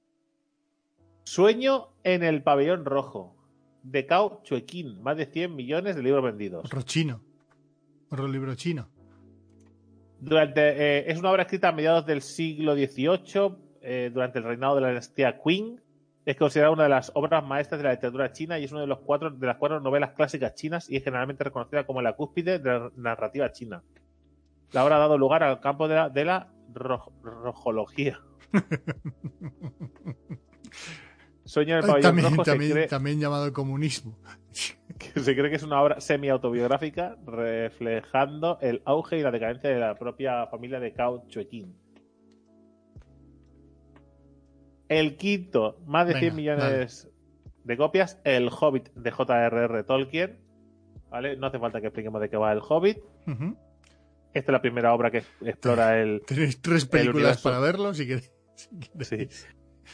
Sueño 1.35 1.87
en 2.03 2.23
el 2.23 2.43
pabellón 2.43 2.83
rojo. 2.83 3.37
De 3.83 4.05
Cao 4.05 4.41
Chuequín. 4.43 5.01
Más 5.01 5.15
de 5.15 5.27
100 5.27 5.55
millones 5.55 5.95
de 5.95 6.03
libros 6.03 6.21
vendidos. 6.25 6.65
Otro 6.65 6.81
chino. 6.81 7.21
Otro 8.09 8.27
libro 8.27 8.53
chino. 8.55 8.89
Durante, 10.19 10.59
eh, 10.99 11.05
es 11.09 11.17
una 11.17 11.31
obra 11.31 11.43
escrita 11.43 11.69
a 11.69 11.71
mediados 11.71 12.05
del 12.05 12.21
siglo 12.21 12.75
XVIII, 12.75 13.55
eh, 13.81 14.11
durante 14.13 14.39
el 14.39 14.43
reinado 14.43 14.75
de 14.75 14.81
la 14.81 14.89
dinastía 14.89 15.39
Qing. 15.41 15.79
Es 16.25 16.35
considerada 16.35 16.73
una 16.73 16.83
de 16.83 16.89
las 16.89 17.13
obras 17.15 17.45
maestras 17.45 17.79
de 17.79 17.85
la 17.85 17.93
literatura 17.93 18.33
china 18.33 18.59
y 18.59 18.65
es 18.65 18.73
una 18.73 18.81
de, 18.81 18.87
los 18.87 18.99
cuatro, 18.99 19.29
de 19.31 19.47
las 19.47 19.55
cuatro 19.55 19.79
novelas 19.79 20.11
clásicas 20.11 20.53
chinas 20.55 20.89
y 20.89 20.97
es 20.97 21.03
generalmente 21.05 21.45
reconocida 21.45 21.85
como 21.85 22.01
la 22.01 22.11
cúspide 22.13 22.59
de 22.59 22.69
la 22.69 22.91
narrativa 22.97 23.53
china. 23.53 23.81
La 24.73 24.83
obra 24.83 24.97
ha 24.97 24.99
dado 24.99 25.17
lugar 25.17 25.43
al 25.43 25.61
campo 25.61 25.87
de 25.87 25.95
la, 25.95 26.09
de 26.09 26.25
la 26.25 26.51
ro- 26.73 27.13
rojología. 27.23 28.19
Sueño 31.45 31.77
en 31.77 31.83
el 31.83 31.87
pabellón 31.89 32.01
También, 32.15 32.29
rojo 32.31 32.43
también, 32.43 32.71
cree- 32.71 32.87
también 32.87 33.19
llamado 33.19 33.51
comunismo. 33.53 34.17
que 34.99 35.19
se 35.19 35.35
cree 35.35 35.49
que 35.49 35.55
es 35.55 35.63
una 35.63 35.81
obra 35.81 35.99
semi-autobiográfica 36.01 37.17
reflejando 37.25 38.59
el 38.61 38.81
auge 38.85 39.17
y 39.19 39.21
la 39.23 39.31
decadencia 39.31 39.69
de 39.69 39.79
la 39.79 39.95
propia 39.97 40.45
familia 40.47 40.79
de 40.79 40.93
Cao 40.93 41.25
Chuequín. 41.27 41.75
El 44.87 45.15
quinto, 45.15 45.79
más 45.85 46.05
de 46.07 46.13
Venga, 46.13 46.21
100 46.25 46.35
millones 46.35 47.09
de 47.63 47.77
copias, 47.77 48.19
El 48.23 48.49
Hobbit 48.49 48.89
de 48.93 49.11
J.R.R. 49.11 49.83
Tolkien. 49.83 50.37
¿Vale? 51.09 51.35
No 51.37 51.47
hace 51.47 51.59
falta 51.59 51.79
que 51.81 51.87
expliquemos 51.87 52.21
de 52.21 52.29
qué 52.29 52.37
va 52.37 52.51
El 52.51 52.59
Hobbit. 52.67 52.97
Esta 54.33 54.51
es 54.51 54.53
la 54.53 54.61
primera 54.61 54.93
obra 54.93 55.11
que 55.11 55.23
explora 55.41 55.99
el, 56.01 56.21
Tenéis 56.25 56.61
tres 56.61 56.85
películas 56.85 57.41
para 57.41 57.59
verlo 57.59 57.93
si 57.93 58.05
queréis. 58.07 58.31
si 58.55 58.69
queréis. 58.79 59.07
Sí. 59.07 59.47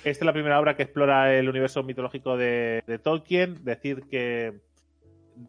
Esta 0.03 0.23
es 0.23 0.25
la 0.25 0.33
primera 0.33 0.59
obra 0.59 0.75
que 0.75 0.83
explora 0.83 1.33
el 1.33 1.49
universo 1.49 1.83
mitológico 1.83 2.37
de, 2.37 2.99
Tolkien. 3.03 3.63
Decir 3.63 4.03
que, 4.09 4.59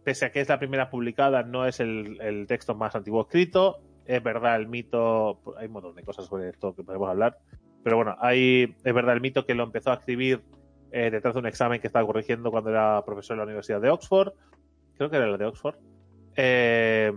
pese 0.04 0.26
a 0.26 0.32
que 0.32 0.40
es 0.40 0.48
la 0.48 0.58
primera 0.58 0.90
publicada, 0.90 1.42
no 1.42 1.66
es 1.66 1.80
el, 1.80 2.20
el 2.20 2.46
texto 2.46 2.74
más 2.74 2.94
antiguo 2.94 3.22
escrito. 3.22 3.78
Es 4.04 4.22
verdad, 4.22 4.56
el 4.56 4.68
mito. 4.68 5.40
Hay 5.58 5.66
un 5.66 5.72
montón 5.72 5.94
de 5.94 6.02
cosas 6.02 6.26
sobre 6.26 6.48
esto 6.48 6.74
que 6.74 6.82
podemos 6.82 7.08
hablar. 7.08 7.38
Pero 7.84 7.96
bueno, 7.96 8.16
hay, 8.20 8.74
es 8.82 8.94
verdad 8.94 9.14
el 9.14 9.20
mito 9.20 9.46
que 9.46 9.54
lo 9.54 9.64
empezó 9.64 9.90
a 9.90 9.94
escribir 9.94 10.42
eh, 10.90 11.10
detrás 11.10 11.34
de 11.34 11.40
un 11.40 11.46
examen 11.46 11.80
que 11.80 11.86
estaba 11.86 12.06
corrigiendo 12.06 12.50
cuando 12.50 12.70
era 12.70 13.04
profesor 13.04 13.34
en 13.34 13.38
la 13.38 13.44
Universidad 13.44 13.80
de 13.80 13.90
Oxford. 13.90 14.32
Creo 14.96 15.10
que 15.10 15.16
era 15.16 15.26
la 15.26 15.36
de 15.36 15.44
Oxford. 15.44 15.76
Eh, 16.36 17.12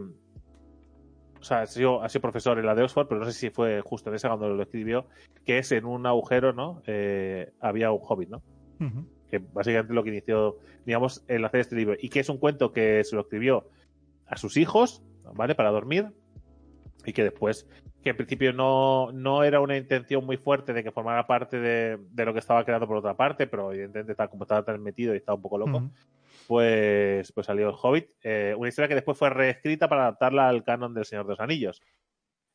o 1.42 1.44
sea, 1.44 1.62
ha 1.62 1.68
sido, 1.68 2.04
ha 2.04 2.10
sido 2.10 2.22
profesor 2.22 2.60
en 2.60 2.66
la 2.68 2.76
de 2.76 2.84
Oxford, 2.84 3.08
pero 3.08 3.20
no 3.20 3.26
sé 3.26 3.34
si 3.34 3.50
fue 3.50 3.82
justo 3.82 4.10
en 4.10 4.16
esa 4.16 4.28
cuando 4.28 4.50
lo 4.50 4.62
escribió, 4.62 5.08
que 5.44 5.58
es 5.58 5.72
en 5.72 5.86
un 5.86 6.06
agujero, 6.06 6.54
¿no? 6.54 6.84
Eh, 6.86 7.52
había 7.60 7.92
un 7.92 8.00
hobbit, 8.02 8.30
¿no? 8.30 8.44
Que 9.30 9.39
básicamente 9.39 9.94
lo 9.94 10.04
que 10.04 10.10
inició, 10.12 10.58
digamos, 10.86 11.24
el 11.28 11.44
hacer 11.44 11.62
este 11.62 11.76
libro. 11.76 11.96
Y 12.00 12.10
que 12.10 12.20
es 12.20 12.30
un 12.30 12.38
cuento 12.38 12.72
que 12.72 13.04
se 13.04 13.16
lo 13.16 13.24
escribió 13.24 13.68
a 14.28 14.38
sus 14.38 14.56
hijos, 14.58 15.04
¿vale? 15.34 15.56
Para 15.56 15.72
dormir. 15.72 16.12
Y 17.06 17.14
que 17.14 17.24
después, 17.24 17.68
que 18.04 18.12
en 18.12 18.18
principio 18.18 18.54
no, 18.54 19.12
no 19.12 19.44
era 19.44 19.62
una 19.62 19.78
intención 19.78 20.24
muy 20.24 20.38
fuerte 20.38 20.74
de 20.74 20.84
que 20.84 20.92
formara 20.92 21.26
parte 21.26 21.60
de, 21.60 21.98
de 22.12 22.26
lo 22.26 22.34
que 22.34 22.39
estaba 22.39 22.64
creando 22.64 22.88
por 22.88 22.98
otra 22.98 23.16
parte, 23.16 23.48
pero 23.48 23.72
evidentemente 23.72 24.12
estaba, 24.12 24.30
como 24.30 24.44
estaba 24.44 24.64
tan 24.64 24.82
metido 24.84 25.16
y 25.16 25.18
estaba 25.18 25.38
un 25.38 25.42
poco 25.42 25.58
loco. 25.58 25.89
Pues, 26.48 27.32
pues 27.32 27.46
salió 27.48 27.70
el 27.70 27.76
Hobbit. 27.82 28.10
Eh, 28.24 28.56
una 28.58 28.70
historia 28.70 28.88
que 28.88 28.96
después 28.96 29.18
fue 29.18 29.30
reescrita 29.30 29.88
para 29.88 30.04
adaptarla 30.04 30.48
al 30.50 30.64
canon 30.64 30.94
del 30.94 31.06
Señor 31.06 31.26
de 31.26 31.32
los 31.32 31.39
Anillos. 31.39 31.82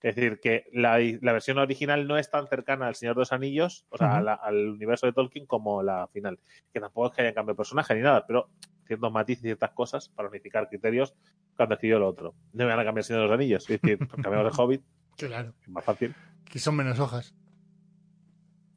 Es 0.02 0.14
decir, 0.14 0.38
que 0.40 0.64
la, 0.72 0.98
la 0.98 1.32
versión 1.32 1.58
original 1.58 2.06
no 2.06 2.18
es 2.18 2.30
tan 2.30 2.46
cercana 2.46 2.86
al 2.86 2.94
Señor 2.94 3.14
de 3.16 3.20
los 3.20 3.32
Anillos, 3.32 3.86
o 3.88 3.96
sea, 3.96 4.08
Ujú. 4.08 4.16
a 4.16 4.20
la- 4.22 4.34
al 4.34 4.68
universo 4.68 5.06
de 5.06 5.12
Tolkien, 5.12 5.46
como 5.46 5.82
la 5.82 6.06
final. 6.08 6.38
Que 6.72 6.80
tampoco 6.80 7.08
es 7.08 7.12
que 7.14 7.22
haya 7.22 7.34
cambio 7.34 7.54
de 7.54 7.56
personaje 7.56 7.94
ni 7.94 8.02
nada, 8.02 8.24
pero 8.26 8.48
ciertos 8.86 9.10
matices 9.10 9.42
y 9.44 9.48
ciertas 9.48 9.70
cosas 9.72 10.08
para 10.10 10.28
unificar 10.28 10.68
criterios 10.68 11.14
cuando 11.56 11.74
escribió 11.74 11.98
lo 11.98 12.08
otro. 12.08 12.34
No 12.52 12.64
me 12.64 12.70
van 12.70 12.78
a 12.80 12.84
cambiar 12.84 13.00
el 13.00 13.04
Señor 13.04 13.22
de 13.22 13.28
los 13.28 13.34
Anillos, 13.34 13.68
es 13.70 13.80
decir, 13.80 13.98
cambiamos 14.22 14.52
el 14.52 14.52
Hobbit, 14.60 14.82
Claro. 15.16 15.54
es 15.62 15.68
más 15.68 15.82
fácil. 15.84 16.14
Que 16.44 16.58
son 16.58 16.76
menos 16.76 17.00
hojas. 17.00 17.34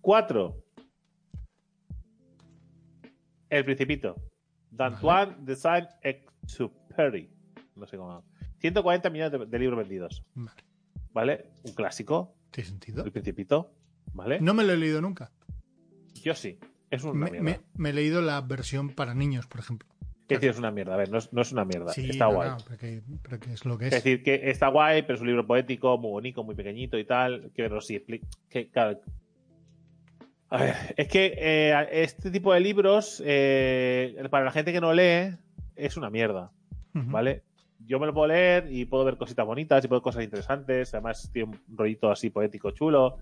Cuatro. 0.01 0.63
El 3.49 3.65
Principito. 3.65 4.15
D'Antoine 4.71 5.35
de 5.39 5.55
Saint-Exupéry. 5.55 7.29
No 7.75 7.85
sé 7.87 7.97
cómo. 7.97 8.23
140 8.59 9.09
millones 9.09 9.31
de, 9.39 9.45
de 9.45 9.59
libros 9.59 9.79
vendidos. 9.79 10.23
Vale. 10.35 10.63
¿Vale? 11.13 11.45
Un 11.63 11.73
clásico. 11.73 12.35
¿Tiene 12.51 12.69
sentido? 12.69 13.03
El 13.05 13.11
Principito. 13.11 13.71
¿Vale? 14.13 14.39
No 14.41 14.53
me 14.53 14.63
lo 14.63 14.73
he 14.73 14.77
leído 14.77 15.01
nunca. 15.01 15.31
Yo 16.23 16.33
sí. 16.35 16.59
Es 16.89 17.03
una 17.03 17.13
Me, 17.13 17.31
mierda. 17.31 17.43
me- 17.43 17.59
me 17.75 17.89
he 17.89 17.93
leído 17.93 18.21
la 18.21 18.41
versión 18.41 18.89
para 18.89 19.13
niños, 19.13 19.47
por 19.47 19.59
ejemplo. 19.61 19.87
Es 20.23 20.37
decir, 20.37 20.49
es 20.51 20.59
una 20.59 20.71
mierda. 20.71 20.93
A 20.93 20.97
ver, 20.97 21.09
no 21.11 21.17
es, 21.17 21.31
no 21.33 21.41
es 21.41 21.51
una 21.51 21.65
mierda. 21.65 21.91
Sí, 21.93 22.07
está 22.09 22.25
no, 22.25 22.35
guay. 22.35 22.49
no, 22.49 22.57
pero, 22.65 22.77
que, 22.77 23.01
pero 23.23 23.39
que 23.39 23.53
es 23.53 23.65
lo 23.65 23.77
que 23.77 23.87
Es 23.87 23.93
es. 23.93 24.03
decir, 24.03 24.23
que 24.23 24.49
está 24.49 24.67
guay, 24.67 25.01
pero 25.03 25.15
es 25.15 25.21
un 25.21 25.27
libro 25.27 25.45
poético, 25.47 25.97
muy 25.97 26.11
bonito, 26.11 26.43
muy 26.43 26.53
pequeñito 26.55 26.97
y 26.99 27.05
tal. 27.05 27.51
Que 27.55 27.67
no 27.69 27.81
sí 27.81 27.95
explica. 27.95 28.27
Que, 28.49 28.69
claro, 28.69 28.99
a 30.49 30.57
ver, 30.57 30.75
es 30.97 31.07
que 31.07 31.33
eh, 31.37 31.87
este 31.91 32.31
tipo 32.31 32.53
de 32.53 32.59
libros, 32.59 33.21
eh, 33.25 34.21
para 34.29 34.45
la 34.45 34.51
gente 34.51 34.71
que 34.71 34.81
no 34.81 34.93
lee, 34.93 35.35
es 35.75 35.97
una 35.97 36.09
mierda. 36.09 36.51
¿vale? 36.93 37.43
Yo 37.85 37.99
me 37.99 38.07
lo 38.07 38.13
puedo 38.13 38.27
leer 38.27 38.67
y 38.71 38.85
puedo 38.85 39.05
ver 39.05 39.17
cositas 39.17 39.45
bonitas 39.45 39.83
y 39.83 39.87
puedo 39.87 39.99
ver 40.01 40.03
cosas 40.03 40.23
interesantes. 40.23 40.93
Además, 40.93 41.29
tiene 41.31 41.51
un 41.51 41.77
rollito 41.77 42.11
así 42.11 42.29
poético 42.29 42.71
chulo. 42.71 43.17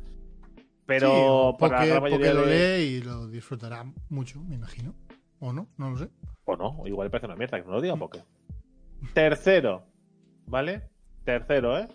Pero 0.85 1.09
Sí, 1.09 1.15
o 1.15 1.57
para 1.59 1.85
la 1.85 1.99
mayoría 1.99 2.33
lo 2.33 2.45
lee 2.45 2.81
y 2.83 3.01
lo 3.01 3.27
disfrutará 3.27 3.85
mucho, 4.09 4.41
me 4.41 4.55
imagino. 4.55 4.95
¿O 5.39 5.53
no? 5.53 5.67
No 5.77 5.91
lo 5.91 5.97
sé. 5.97 6.09
O 6.45 6.55
no, 6.55 6.87
igual 6.87 7.07
le 7.07 7.11
parece 7.11 7.27
una 7.27 7.35
mierda, 7.35 7.59
que 7.59 7.67
no 7.67 7.73
lo 7.73 7.81
diga 7.81 7.95
porque. 7.97 8.23
Tercero, 9.13 9.83
¿vale? 10.47 10.83
Tercero, 11.25 11.77
¿eh? 11.77 11.87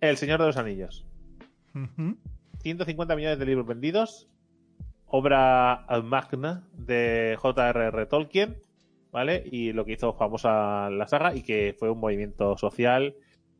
El 0.00 0.16
Señor 0.18 0.40
de 0.40 0.46
los 0.46 0.56
Anillos. 0.56 1.06
Ujú. 1.74 2.16
150 2.62 3.16
millones 3.16 3.38
de 3.38 3.46
libros 3.46 3.66
vendidos. 3.66 4.28
Obra 5.14 5.84
magna 6.04 6.66
de 6.72 7.36
J.R.R. 7.38 8.06
Tolkien, 8.06 8.56
¿vale? 9.12 9.42
Y 9.44 9.72
lo 9.72 9.84
que 9.84 9.92
hizo 9.92 10.14
famosa 10.14 10.88
la 10.90 11.06
saga 11.06 11.34
y 11.34 11.42
que 11.42 11.76
fue 11.78 11.90
un 11.90 12.00
movimiento 12.00 12.56
social 12.56 13.14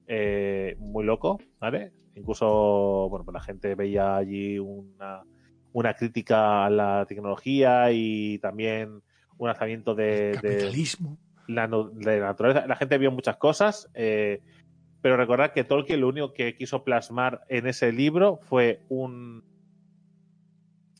eh, 0.06 0.76
muy 0.78 1.04
loco, 1.04 1.38
¿vale? 1.60 1.92
Incluso, 2.14 3.06
bueno, 3.10 3.24
pues 3.24 3.34
la 3.34 3.40
gente 3.42 3.74
veía 3.74 4.16
allí 4.16 4.58
una, 4.58 5.22
una 5.72 5.94
crítica 5.94 6.64
a 6.64 6.70
la 6.70 7.04
tecnología 7.06 7.92
y 7.92 8.38
también 8.38 9.02
un 9.36 9.46
lanzamiento 9.46 9.94
de, 9.94 10.38
de- 10.38 10.40
Capitalismo. 10.42 11.18
la, 11.48 11.66
nu- 11.66 11.90
de 11.92 12.18
la 12.18 12.26
naturaleza. 12.28 12.66
La 12.66 12.76
gente 12.76 12.96
vio 12.96 13.10
muchas 13.10 13.36
cosas, 13.36 13.90
eh, 13.94 14.40
pero 15.02 15.18
recordad 15.18 15.52
que 15.52 15.64
Tolkien 15.64 16.00
lo 16.00 16.08
único 16.08 16.32
que 16.32 16.56
quiso 16.56 16.82
plasmar 16.82 17.42
en 17.48 17.66
ese 17.66 17.92
libro 17.92 18.38
fue 18.42 18.80
un. 18.88 19.44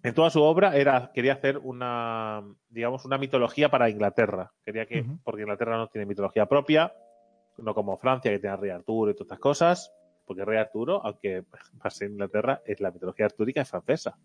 En 0.03 0.15
toda 0.15 0.31
su 0.31 0.43
obra 0.43 0.77
era 0.77 1.11
quería 1.15 1.35
hacer 1.35 1.59
una, 1.59 2.43
digamos, 2.71 3.05
una 3.05 3.19
mitología 3.19 3.71
para 3.71 3.89
Inglaterra. 3.89 4.53
Quería 4.65 4.87
que, 4.87 5.05
porque 5.23 5.43
Inglaterra 5.43 5.77
no 5.77 5.87
tiene 5.89 6.07
mitología 6.07 6.47
propia, 6.47 6.93
no 7.59 7.75
como 7.75 7.97
Francia 7.99 8.31
que 8.31 8.39
tiene 8.39 8.55
a 8.55 8.57
Rey 8.57 8.71
Arturo 8.71 9.11
y 9.11 9.15
todas 9.15 9.27
estas 9.27 9.39
cosas, 9.39 9.93
porque 10.27 10.45
Rey 10.45 10.59
Arturo, 10.59 11.01
aunque 11.05 11.45
pase 11.83 12.07
en 12.07 12.13
Inglaterra, 12.13 12.61
es 12.67 12.81
la 12.81 12.91
mitología 12.91 13.27
artúrica 13.27 13.61
es 13.63 13.71
francesa. 13.71 14.17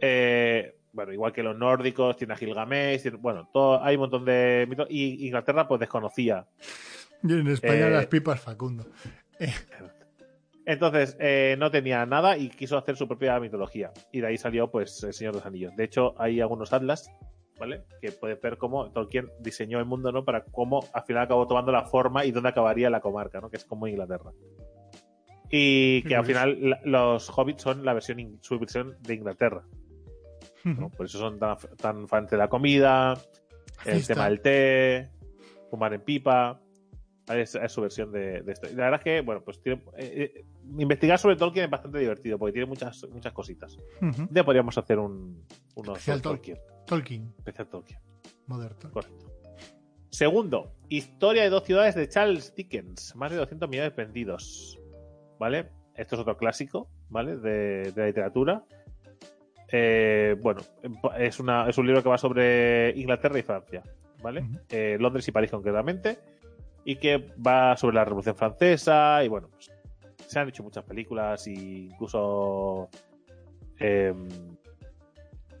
Eh, 0.00 0.74
bueno, 0.92 1.12
igual 1.12 1.32
que 1.32 1.42
los 1.42 1.56
nórdicos, 1.56 2.16
tiene 2.16 2.32
a 2.32 2.36
Gilgamesh, 2.36 3.02
tiene- 3.02 3.18
bueno, 3.18 3.48
todo, 3.52 3.82
hay 3.84 3.96
un 3.96 4.00
montón 4.00 4.24
de 4.24 4.66
mitos. 4.68 4.86
Y 4.90 5.26
Inglaterra, 5.26 5.68
pues 5.68 5.80
desconocía. 5.80 6.46
Y 7.22 7.32
en 7.32 7.46
España 7.48 7.88
Eh, 7.88 7.90
las 7.90 8.06
pipas 8.06 8.40
Facundo. 8.40 8.86
Entonces, 10.70 11.16
eh, 11.18 11.56
no 11.58 11.70
tenía 11.70 12.04
nada 12.04 12.36
y 12.36 12.50
quiso 12.50 12.76
hacer 12.76 12.94
su 12.96 13.08
propia 13.08 13.40
mitología. 13.40 13.90
Y 14.12 14.20
de 14.20 14.26
ahí 14.26 14.36
salió, 14.36 14.70
pues, 14.70 15.02
El 15.02 15.14
Señor 15.14 15.32
de 15.32 15.38
los 15.38 15.46
Anillos. 15.46 15.74
De 15.76 15.84
hecho, 15.84 16.14
hay 16.20 16.42
algunos 16.42 16.74
atlas, 16.74 17.10
¿vale? 17.58 17.84
Que 18.02 18.12
puedes 18.12 18.38
ver 18.42 18.58
cómo 18.58 18.92
Tolkien 18.92 19.30
diseñó 19.40 19.78
el 19.78 19.86
mundo, 19.86 20.12
¿no? 20.12 20.26
Para 20.26 20.44
cómo 20.44 20.84
al 20.92 21.04
final 21.04 21.22
acabó 21.22 21.46
tomando 21.46 21.72
la 21.72 21.86
forma 21.86 22.26
y 22.26 22.32
dónde 22.32 22.50
acabaría 22.50 22.90
la 22.90 23.00
comarca, 23.00 23.40
¿no? 23.40 23.48
Que 23.48 23.56
es 23.56 23.64
como 23.64 23.86
Inglaterra. 23.86 24.30
Y 25.50 26.02
que 26.02 26.14
al 26.16 26.26
final 26.26 26.58
la- 26.70 26.80
los 26.84 27.30
hobbits 27.30 27.62
son 27.62 27.82
la 27.82 27.94
versión, 27.94 28.38
su 28.42 28.58
versión 28.58 28.98
de 29.00 29.14
Inglaterra. 29.14 29.62
Por 30.90 31.06
eso 31.06 31.18
son 31.18 31.38
tan, 31.38 31.56
tan 31.78 32.06
fans 32.08 32.30
de 32.30 32.36
la 32.36 32.48
comida, 32.48 33.14
el 33.86 34.06
tema 34.06 34.24
del 34.28 34.40
té, 34.42 35.10
fumar 35.70 35.94
en 35.94 36.02
pipa. 36.02 36.60
Es, 37.34 37.54
es 37.54 37.72
su 37.72 37.80
versión 37.82 38.10
de, 38.12 38.42
de 38.42 38.52
esto. 38.52 38.68
La 38.74 38.84
verdad 38.84 39.00
es 39.00 39.04
que, 39.04 39.20
bueno, 39.20 39.42
pues 39.44 39.60
tiene- 39.60 39.82
eh, 39.98 40.32
eh, 40.34 40.44
investigar 40.78 41.18
sobre 41.18 41.36
Tolkien 41.36 41.64
es 41.66 41.70
bastante 41.70 41.98
divertido 41.98 42.38
porque 42.38 42.52
tiene 42.52 42.66
muchas, 42.66 43.06
muchas 43.10 43.32
cositas. 43.32 43.76
Ya 44.30 44.44
podríamos 44.44 44.76
hacer 44.78 44.98
un 44.98 45.44
uno 45.74 45.92
Especial 45.92 46.22
Tolkien. 46.22 46.58
Tolkien. 46.86 47.34
Especial 47.38 47.68
Tolkien, 47.68 48.00
Modern 48.46 48.74
Tolkien. 48.78 48.92
correcto. 48.92 49.26
Segundo, 50.10 50.72
Historia 50.88 51.42
de 51.42 51.50
dos 51.50 51.64
ciudades 51.64 51.94
de 51.94 52.08
Charles 52.08 52.54
Dickens. 52.54 53.14
Más 53.14 53.30
de 53.30 53.36
200 53.36 53.68
millones 53.68 53.94
vendidos. 53.94 54.80
¿Vale? 55.38 55.68
Esto 55.94 56.14
es 56.14 56.20
otro 56.22 56.36
clásico, 56.38 56.88
¿vale? 57.10 57.36
De, 57.36 57.92
de 57.92 58.00
la 58.00 58.06
literatura. 58.06 58.64
Eh, 59.70 60.34
bueno, 60.40 60.60
es, 61.18 61.38
una, 61.40 61.68
es 61.68 61.76
un 61.76 61.86
libro 61.86 62.02
que 62.02 62.08
va 62.08 62.16
sobre 62.16 62.90
Inglaterra 62.96 63.38
y 63.38 63.42
Francia, 63.42 63.82
¿vale? 64.22 64.48
Eh, 64.70 64.96
Londres 64.98 65.28
y 65.28 65.32
París 65.32 65.50
concretamente. 65.50 66.18
Y 66.88 66.96
que 66.96 67.18
va 67.46 67.76
sobre 67.76 67.96
la 67.96 68.04
Revolución 68.06 68.34
Francesa. 68.34 69.22
Y 69.22 69.28
bueno, 69.28 69.50
pues, 69.50 69.70
se 70.26 70.38
han 70.38 70.48
hecho 70.48 70.62
muchas 70.62 70.84
películas 70.84 71.46
e 71.46 71.52
incluso. 71.52 72.88
eh, 73.78 74.14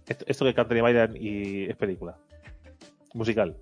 esto, 0.06 0.24
esto 0.26 0.44
que 0.46 0.54
cantan 0.54 0.78
y 0.78 0.80
bailan 0.80 1.16
y 1.20 1.64
es 1.64 1.76
película. 1.76 2.16
Musical. 3.12 3.58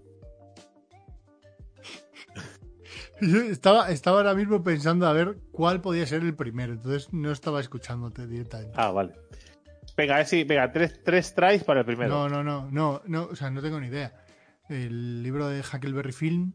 Yo 3.21 3.41
estaba, 3.41 3.91
estaba 3.91 4.19
ahora 4.19 4.35
mismo 4.35 4.63
pensando 4.63 5.09
a 5.09 5.13
ver 5.13 5.39
cuál 5.51 5.81
podía 5.81 6.07
ser 6.07 6.23
el 6.23 6.37
primero, 6.37 6.75
entonces 6.75 7.13
no 7.13 7.33
estaba 7.33 7.61
escuchándote 7.61 8.29
directamente. 8.29 8.75
Ah, 8.77 8.93
vale. 8.93 9.15
Venga, 9.97 10.25
si, 10.25 10.45
venga, 10.45 10.71
tres, 10.71 11.03
tres 11.03 11.35
tries 11.35 11.65
para 11.65 11.81
el 11.81 11.87
primero. 11.87 12.11
No, 12.11 12.29
no, 12.29 12.45
no, 12.45 12.71
no, 12.71 13.03
no, 13.07 13.25
o 13.25 13.35
sea, 13.35 13.51
no 13.51 13.61
tengo 13.61 13.81
ni 13.81 13.89
idea. 13.89 14.13
El 14.69 15.25
libro 15.25 15.49
de 15.49 15.61
Huckleberry 15.61 16.13
Film, 16.13 16.53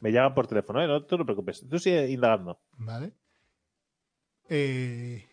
Me 0.00 0.12
llaman 0.12 0.34
por 0.34 0.46
teléfono, 0.46 0.82
¿eh? 0.82 0.86
No 0.86 1.04
te 1.04 1.16
preocupes. 1.24 1.66
Tú 1.68 1.78
sigue 1.78 2.10
indagando. 2.10 2.60
¿vale? 2.76 3.12
Eh, 4.48 5.28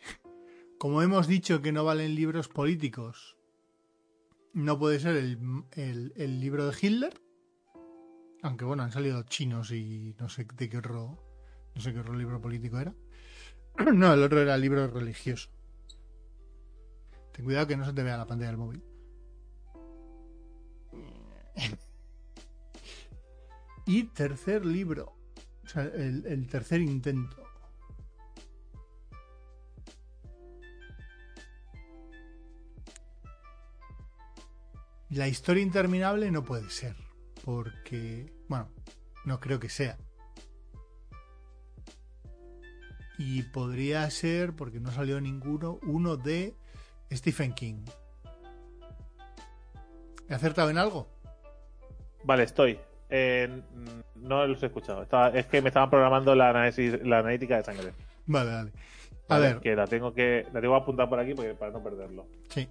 como 0.78 1.02
hemos 1.02 1.28
dicho 1.28 1.62
que 1.62 1.72
no 1.72 1.86
valen 1.86 2.16
libros 2.16 2.48
políticos, 2.50 3.38
no 4.54 4.78
puede 4.80 5.00
ser 5.00 5.16
el, 5.18 5.38
el- 5.74 6.14
el 6.16 6.40
libro 6.40 6.68
de 6.68 6.76
Hitler, 6.82 7.14
aunque 8.44 8.66
bueno, 8.66 8.84
han 8.84 8.92
salido 8.92 9.24
chinos 9.24 9.72
y 9.72 10.16
no 10.20 10.30
sé 10.30 10.46
de 10.56 10.70
qué 10.70 10.78
otro, 10.78 11.18
no 11.74 11.82
sé 11.82 11.94
qué 11.94 12.00
otro 12.00 12.14
libro 12.16 12.42
político 12.42 12.80
era. 12.80 12.94
No, 13.94 14.14
el 14.14 14.24
otro 14.24 14.40
era 14.42 14.56
el 14.56 14.62
libro 14.62 14.88
religioso. 14.88 15.50
Ten 17.34 17.44
cuidado 17.44 17.68
que 17.68 17.76
no 17.76 17.86
se 17.86 17.92
te 17.94 18.04
vea 18.04 18.16
la 18.18 18.26
pantalla 18.28 18.52
del 18.52 18.58
móvil. 18.58 18.82
Y 23.86 24.04
tercer 24.06 24.66
libro. 24.66 25.16
O 25.64 25.68
sea, 25.68 25.84
el, 25.84 26.26
el 26.26 26.48
tercer 26.48 26.82
intento. 26.82 27.44
La 35.10 35.28
historia 35.28 35.64
interminable 35.64 36.32
no 36.32 36.44
puede 36.44 36.70
ser. 36.70 36.96
Porque. 37.44 38.34
Bueno, 38.48 38.70
no 39.24 39.40
creo 39.40 39.60
que 39.60 39.70
sea. 39.70 39.98
Y 43.18 43.44
podría 43.44 44.10
ser, 44.12 44.56
porque 44.56 44.80
no 44.80 44.92
salió 44.92 45.22
ninguno, 45.22 45.80
uno 45.84 46.18
de 46.18 46.56
Stephen 47.12 47.54
King. 47.54 47.86
¿He 50.28 50.34
acertado 50.34 50.70
en 50.70 50.78
algo? 50.78 51.08
Vale, 52.24 52.44
estoy. 52.44 52.80
Eh, 53.18 53.62
no 54.16 54.46
los 54.46 54.62
he 54.62 54.66
escuchado. 54.66 55.04
Estaba- 55.04 55.30
es 55.30 55.46
que 55.46 55.62
me 55.62 55.70
estaban 55.70 55.90
programando 55.90 56.36
la, 56.36 56.50
análisis, 56.50 57.00
la 57.04 57.20
analítica 57.20 57.58
de 57.58 57.64
sangre. 57.64 57.94
Vale, 58.26 58.52
vale. 58.52 58.72
A 59.30 59.38
ver, 59.40 59.60
Que 59.60 59.76
la 59.76 59.88
tengo 59.88 60.14
que 60.14 60.46
la 60.54 60.62
tengo 60.62 60.76
apuntar 60.76 61.08
por 61.10 61.20
aquí 61.20 61.34
porque, 61.34 61.54
para 61.56 61.72
no 61.72 61.82
perderlo. 61.82 62.28
Sí. 62.50 62.68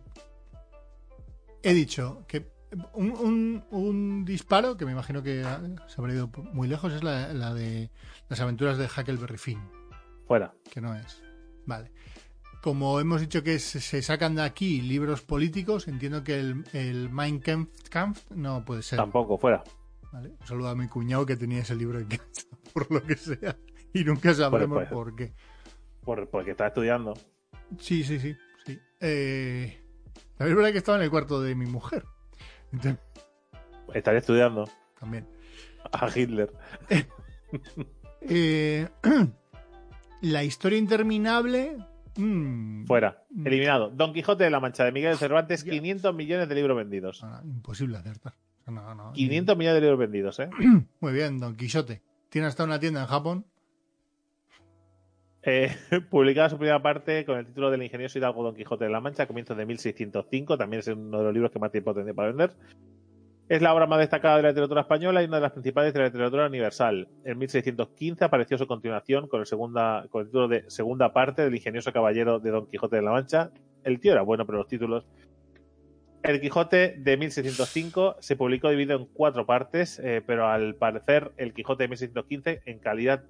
He 1.63 1.73
dicho 1.75 2.25
que 2.29 2.47
un, 2.93 3.11
un- 3.13 3.65
un 3.71 4.25
disparo, 4.25 4.77
que 4.77 4.85
me 4.85 4.93
imagino 4.93 5.23
que 5.23 5.43
se 5.87 6.01
habrá 6.01 6.13
ido 6.13 6.29
muy 6.53 6.69
lejos, 6.69 6.93
es 6.93 7.03
la, 7.03 7.33
la 7.33 7.55
de 7.55 7.91
las 8.29 8.41
aventuras 8.41 8.77
de 8.79 8.85
Huckleberry 8.87 9.39
Finn, 9.39 9.61
Fuera. 10.27 10.53
que 10.71 10.81
no 10.81 10.95
es. 10.95 11.23
Vale. 11.67 11.91
Como 12.63 12.99
hemos 13.01 13.21
dicho 13.21 13.43
que 13.43 13.59
se, 13.59 13.81
se 13.81 14.01
sacan 14.03 14.35
de 14.37 14.43
aquí 14.43 14.81
libros 14.81 15.21
políticos, 15.23 15.87
entiendo 15.89 16.25
que 16.25 16.39
el, 16.41 16.65
el 16.73 17.11
Mein 17.11 17.39
Kampf, 17.41 17.71
Kampf 17.91 18.31
no 18.33 18.65
puede 18.65 18.83
ser. 18.83 18.99
Tampoco, 18.99 19.39
fuera. 19.39 19.63
¿Vale? 20.15 20.31
Un 20.41 20.47
saludo 20.47 20.69
a 20.69 20.75
mi 20.77 20.87
cuñado 20.89 21.27
que 21.27 21.37
tenía 21.37 21.61
ese 21.61 21.75
libro 21.75 21.99
en 21.99 22.07
casa, 22.07 22.47
por 22.73 22.91
lo 22.91 23.03
que 23.03 23.17
sea. 23.17 23.57
Y 23.93 24.05
nunca 24.05 24.33
sabremos 24.33 24.85
por 24.87 25.15
qué. 25.17 25.35
Por, 26.03 26.29
porque 26.31 26.53
está 26.53 26.69
estudiando. 26.69 27.15
Sí, 27.79 28.05
sí, 28.05 28.19
sí. 28.21 28.37
sí. 28.65 28.79
Eh, 29.01 29.79
es 30.39 30.55
verdad 30.55 30.71
que 30.73 30.79
estaba 30.79 30.99
en 30.99 31.05
el 31.05 31.11
cuarto 31.11 31.41
de 31.43 31.55
mi 31.55 31.67
mujer. 31.67 32.05
Entonces, 32.73 33.01
Estaría 33.93 34.21
estudiando 34.21 34.69
también. 34.99 35.27
a 35.93 36.09
Hitler. 36.15 36.53
Eh, 38.27 38.89
la 40.23 40.43
historia 40.45 40.79
interminable. 40.79 41.77
mm, 42.17 42.87
Fuera. 42.87 43.23
Mm. 43.31 43.47
Eliminado. 43.47 43.91
Don 43.91 44.13
Quijote 44.13 44.45
de 44.45 44.51
la 44.51 44.61
Mancha 44.61 44.85
de 44.85 44.93
Miguel 44.93 45.17
Cervantes, 45.19 45.63
Ya. 45.65 45.71
500 45.73 46.15
millones 46.15 46.49
de 46.49 46.55
libros 46.55 46.77
vendidos. 46.77 47.21
ah, 47.23 47.43
imposible 47.45 47.99
acertar. 47.99 48.35
No, 48.67 49.13
500 49.13 49.57
millones 49.57 49.75
de 49.75 49.81
libros 49.81 49.99
vendidos, 49.99 50.39
¿eh? 50.41 50.49
Muy 51.01 51.13
bien, 51.13 51.39
Don 51.39 51.57
Quixote. 51.57 52.03
Tiene 52.31 52.47
hasta 52.47 52.65
una 52.65 52.81
tienda 52.81 53.03
en 53.03 53.07
Japón. 53.07 53.47
Eh, 55.43 55.71
publicada 56.11 56.49
su 56.49 56.57
primera 56.57 56.83
parte 56.83 57.27
con 57.27 57.39
el 57.39 57.47
título 57.47 57.71
del 57.71 57.83
ingenioso 57.83 58.19
Hidalgo 58.19 58.43
Don 58.43 58.55
Quijote 58.55 58.85
de 58.85 58.91
la 58.91 59.01
Mancha, 59.01 59.25
a 59.25 59.27
comienzos 59.27 59.57
de 59.57 59.67
1605. 59.67 60.57
También 60.57 60.81
es 60.81 60.89
uno 60.89 61.19
de 61.19 61.25
los 61.25 61.35
libros 61.35 61.51
que 61.51 61.59
más 61.59 61.71
tiempo 61.71 61.93
tendría 61.93 62.15
para 62.15 62.29
vender. 62.29 62.53
Es 63.47 63.61
la 63.61 63.75
obra 63.75 63.87
más 63.87 63.99
destacada 63.99 64.39
de 64.39 64.43
la 64.43 64.49
literatura 64.49 64.81
española 64.81 65.23
y 65.23 65.27
una 65.27 65.37
de 65.37 65.43
las 65.43 65.53
principales 65.53 65.93
de 65.93 66.01
la 66.01 66.07
literatura 66.07 66.47
universal. 66.47 67.09
En 67.25 67.37
1615 67.37 68.25
apareció 68.25 68.57
su 68.57 68.67
continuación 68.67 69.29
con 69.29 69.41
el, 69.41 69.47
segunda, 69.47 70.07
con 70.09 70.23
el 70.23 70.29
título 70.29 70.49
de 70.49 70.65
Segunda 70.71 71.13
parte 71.13 71.43
del 71.43 71.55
ingenioso 71.55 71.93
caballero 71.93 72.41
de 72.41 72.51
Don 72.51 72.67
Quijote 72.67 72.97
de 72.97 73.03
la 73.03 73.11
Mancha. 73.11 73.51
El 73.83 74.01
tío 74.01 74.13
era 74.13 74.23
bueno, 74.23 74.47
pero 74.47 74.59
los 74.59 74.67
títulos. 74.67 75.07
El 76.25 76.41
Quijote 76.41 76.95
de 76.97 77.17
1605 77.19 78.17
se 78.21 78.35
publicó 78.35 78.71
dividido 78.71 78.97
en 78.97 79.05
cuatro 79.05 79.45
partes, 79.45 79.99
eh, 79.99 80.23
pero 80.27 80.49
al 80.49 80.75
parecer 80.75 81.33
el 81.37 81.53
Quijote 81.53 81.85
de 81.85 81.89
1615, 81.89 82.63
en 82.65 82.79
calidad 82.79 83.25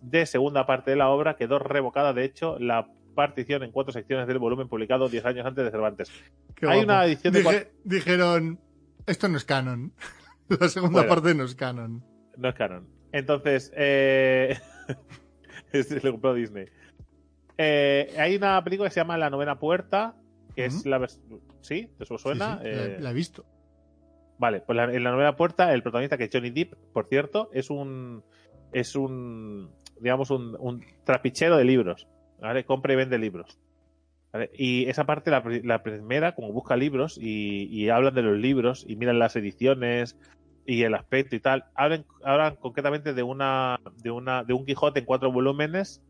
de 0.00 0.26
segunda 0.26 0.66
parte 0.66 0.90
de 0.90 0.96
la 0.96 1.10
obra, 1.10 1.36
quedó 1.36 1.60
revocada, 1.60 2.12
de 2.12 2.24
hecho, 2.24 2.58
la 2.58 2.88
partición 3.14 3.62
en 3.62 3.70
cuatro 3.70 3.92
secciones 3.92 4.26
del 4.26 4.38
volumen 4.40 4.68
publicado 4.68 5.08
10 5.08 5.24
años 5.26 5.46
antes 5.46 5.64
de 5.64 5.70
Cervantes. 5.70 6.10
Qué 6.56 6.66
Hay 6.66 6.78
guapo. 6.78 6.84
una 6.86 7.04
edición 7.04 7.32
de 7.34 7.40
Dije- 7.44 7.68
Dijeron, 7.84 8.58
esto 9.06 9.28
no 9.28 9.36
es 9.36 9.44
canon. 9.44 9.92
La 10.48 10.68
segunda 10.68 11.06
parte 11.06 11.36
no 11.36 11.44
es 11.44 11.54
canon. 11.54 12.04
No 12.36 12.48
es 12.48 12.54
canon. 12.56 12.88
Entonces, 13.12 13.72
eh... 13.76 14.58
este 15.72 16.00
lo 16.00 16.10
compró 16.12 16.34
Disney. 16.34 16.66
Eh, 17.58 18.12
hay 18.18 18.34
una 18.34 18.62
película 18.64 18.88
que 18.88 18.94
se 18.94 19.00
llama 19.00 19.18
La 19.18 19.30
Novena 19.30 19.58
Puerta, 19.60 20.16
que 20.56 20.64
es 20.64 20.84
la 20.84 20.98
¿Sí? 21.60 21.88
¿Te 21.98 22.04
suena? 22.06 22.58
Sí, 22.58 22.62
sí, 22.62 22.68
Eh, 22.68 22.94
la, 22.98 23.04
la 23.04 23.10
he 23.10 23.14
visto. 23.14 23.44
Vale, 24.38 24.60
pues 24.60 24.76
la- 24.76 24.84
en 24.94 25.02
la 25.02 25.10
novena 25.10 25.36
puerta, 25.36 25.72
el 25.74 25.82
protagonista, 25.82 26.16
que 26.16 26.24
es 26.24 26.30
Johnny 26.32 26.50
Depp, 26.50 26.74
por 26.92 27.06
cierto, 27.06 27.50
es 27.52 27.70
un. 27.70 28.22
Es 28.72 28.94
un. 28.94 29.70
Digamos, 30.00 30.30
un, 30.30 30.56
un 30.60 30.84
trapichero 31.04 31.56
de 31.56 31.64
libros. 31.64 32.06
¿Vale? 32.40 32.64
Compra 32.64 32.92
y 32.92 32.96
vende 32.96 33.18
libros. 33.18 33.58
¿Vale? 34.32 34.50
Y 34.54 34.88
esa 34.88 35.04
parte, 35.06 35.30
la, 35.30 35.42
la 35.64 35.82
primera, 35.82 36.34
como 36.36 36.52
busca 36.52 36.76
libros 36.76 37.18
y, 37.20 37.64
y 37.64 37.88
hablan 37.88 38.14
de 38.14 38.22
los 38.22 38.38
libros 38.38 38.84
y 38.86 38.94
miran 38.94 39.18
las 39.18 39.34
ediciones 39.34 40.16
y 40.64 40.82
el 40.82 40.94
aspecto 40.94 41.34
y 41.34 41.40
tal, 41.40 41.64
hablan, 41.74 42.04
hablan 42.22 42.54
concretamente 42.56 43.14
de 43.14 43.22
una, 43.22 43.80
de 44.02 44.10
una, 44.10 44.44
de 44.44 44.52
un 44.52 44.66
Quijote 44.66 45.00
en 45.00 45.06
cuatro 45.06 45.32
volúmenes, 45.32 46.00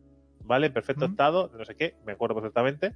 ¿vale? 0.43 0.67
En 0.67 0.73
perfecto 0.73 1.05
estado, 1.05 1.49
no 1.57 1.63
sé 1.65 1.75
qué, 1.75 1.95
me 2.05 2.11
acuerdo 2.11 2.35
perfectamente. 2.35 2.93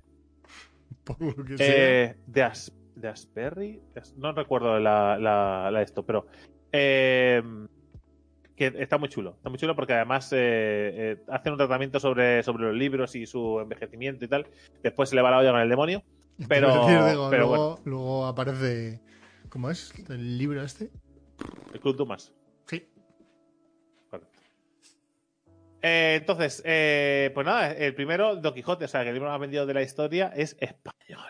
Por 1.03 1.37
lo 1.37 1.43
que 1.45 1.57
sea. 1.57 1.67
Eh, 2.03 2.15
de, 2.27 2.43
As- 2.43 2.71
de 2.95 3.07
Asperry, 3.07 3.81
no 4.17 4.31
recuerdo 4.33 4.79
la, 4.79 5.17
la, 5.17 5.69
la 5.71 5.81
esto, 5.81 6.05
pero 6.05 6.27
eh, 6.71 7.41
que 8.55 8.67
está 8.77 8.97
muy 8.97 9.09
chulo, 9.09 9.33
está 9.37 9.49
muy 9.49 9.57
chulo 9.57 9.75
porque 9.75 9.93
además 9.93 10.31
eh, 10.31 10.37
eh, 10.37 11.23
hacen 11.29 11.53
un 11.53 11.57
tratamiento 11.57 11.99
sobre, 11.99 12.43
sobre 12.43 12.65
los 12.65 12.75
libros 12.75 13.15
y 13.15 13.25
su 13.25 13.59
envejecimiento 13.59 14.25
y 14.25 14.27
tal. 14.27 14.47
Después 14.81 15.09
se 15.09 15.15
le 15.15 15.21
va 15.21 15.31
la 15.31 15.39
olla 15.39 15.51
con 15.51 15.61
el 15.61 15.69
demonio. 15.69 16.03
pero- 16.47 16.67
Quiero 16.85 16.85
decir, 17.05 17.09
digo, 17.11 17.29
pero 17.29 17.47
luego, 17.47 17.79
luego 17.85 18.25
aparece. 18.27 19.01
¿Cómo 19.49 19.69
es? 19.69 19.93
¿El 20.09 20.37
libro 20.37 20.63
este? 20.63 20.89
El 21.73 21.79
Club 21.79 21.95
Dumas. 21.95 22.33
Eh, 25.85 26.15
entonces, 26.21 26.61
eh, 26.65 27.29
pues 27.33 27.45
nada, 27.45 27.73
el 27.73 27.93
primero, 27.93 28.37
Don 28.37 28.53
Quijote, 28.53 28.85
o 28.85 28.87
sea, 28.87 29.03
que 29.03 29.09
el 29.09 29.15
libro 29.15 29.29
más 29.29 29.39
vendido 29.39 29.65
de 29.65 29.73
la 29.73 29.81
historia 29.81 30.31
es 30.33 30.55
español. 30.61 31.29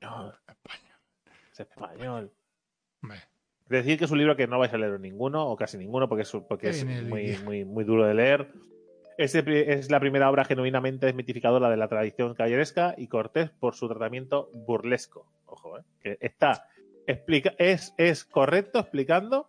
Español. 0.00 0.34
Es 1.52 1.60
español. 1.60 2.32
Decir 3.68 3.98
que 3.98 4.04
es 4.04 4.10
un 4.12 4.18
libro 4.18 4.36
que 4.36 4.46
no 4.46 4.60
vais 4.60 4.72
a 4.72 4.78
leer 4.78 5.00
ninguno, 5.00 5.48
o 5.48 5.56
casi 5.56 5.76
ninguno, 5.76 6.08
porque 6.08 6.22
es, 6.22 6.30
porque 6.48 6.72
muy, 7.08 7.36
muy, 7.38 7.64
muy 7.64 7.82
duro 7.82 8.06
de 8.06 8.14
leer. 8.14 8.52
Es, 9.18 9.90
la 9.90 9.98
primera 9.98 10.30
obra 10.30 10.44
genuinamente 10.44 11.06
desmitificadora 11.06 11.68
de 11.68 11.76
la 11.76 11.88
tradición 11.88 12.34
caballeresca 12.34 12.94
y 12.96 13.08
Cortés 13.08 13.50
por 13.50 13.74
su 13.74 13.88
tratamiento 13.88 14.50
burlesco. 14.54 15.26
Ojo, 15.46 15.78
¿eh? 15.78 15.82
que 16.00 16.18
está 16.20 16.68
explica 17.06 17.54
es, 17.58 17.92
es 17.98 18.24
correcto 18.24 18.78
explicando 18.78 19.48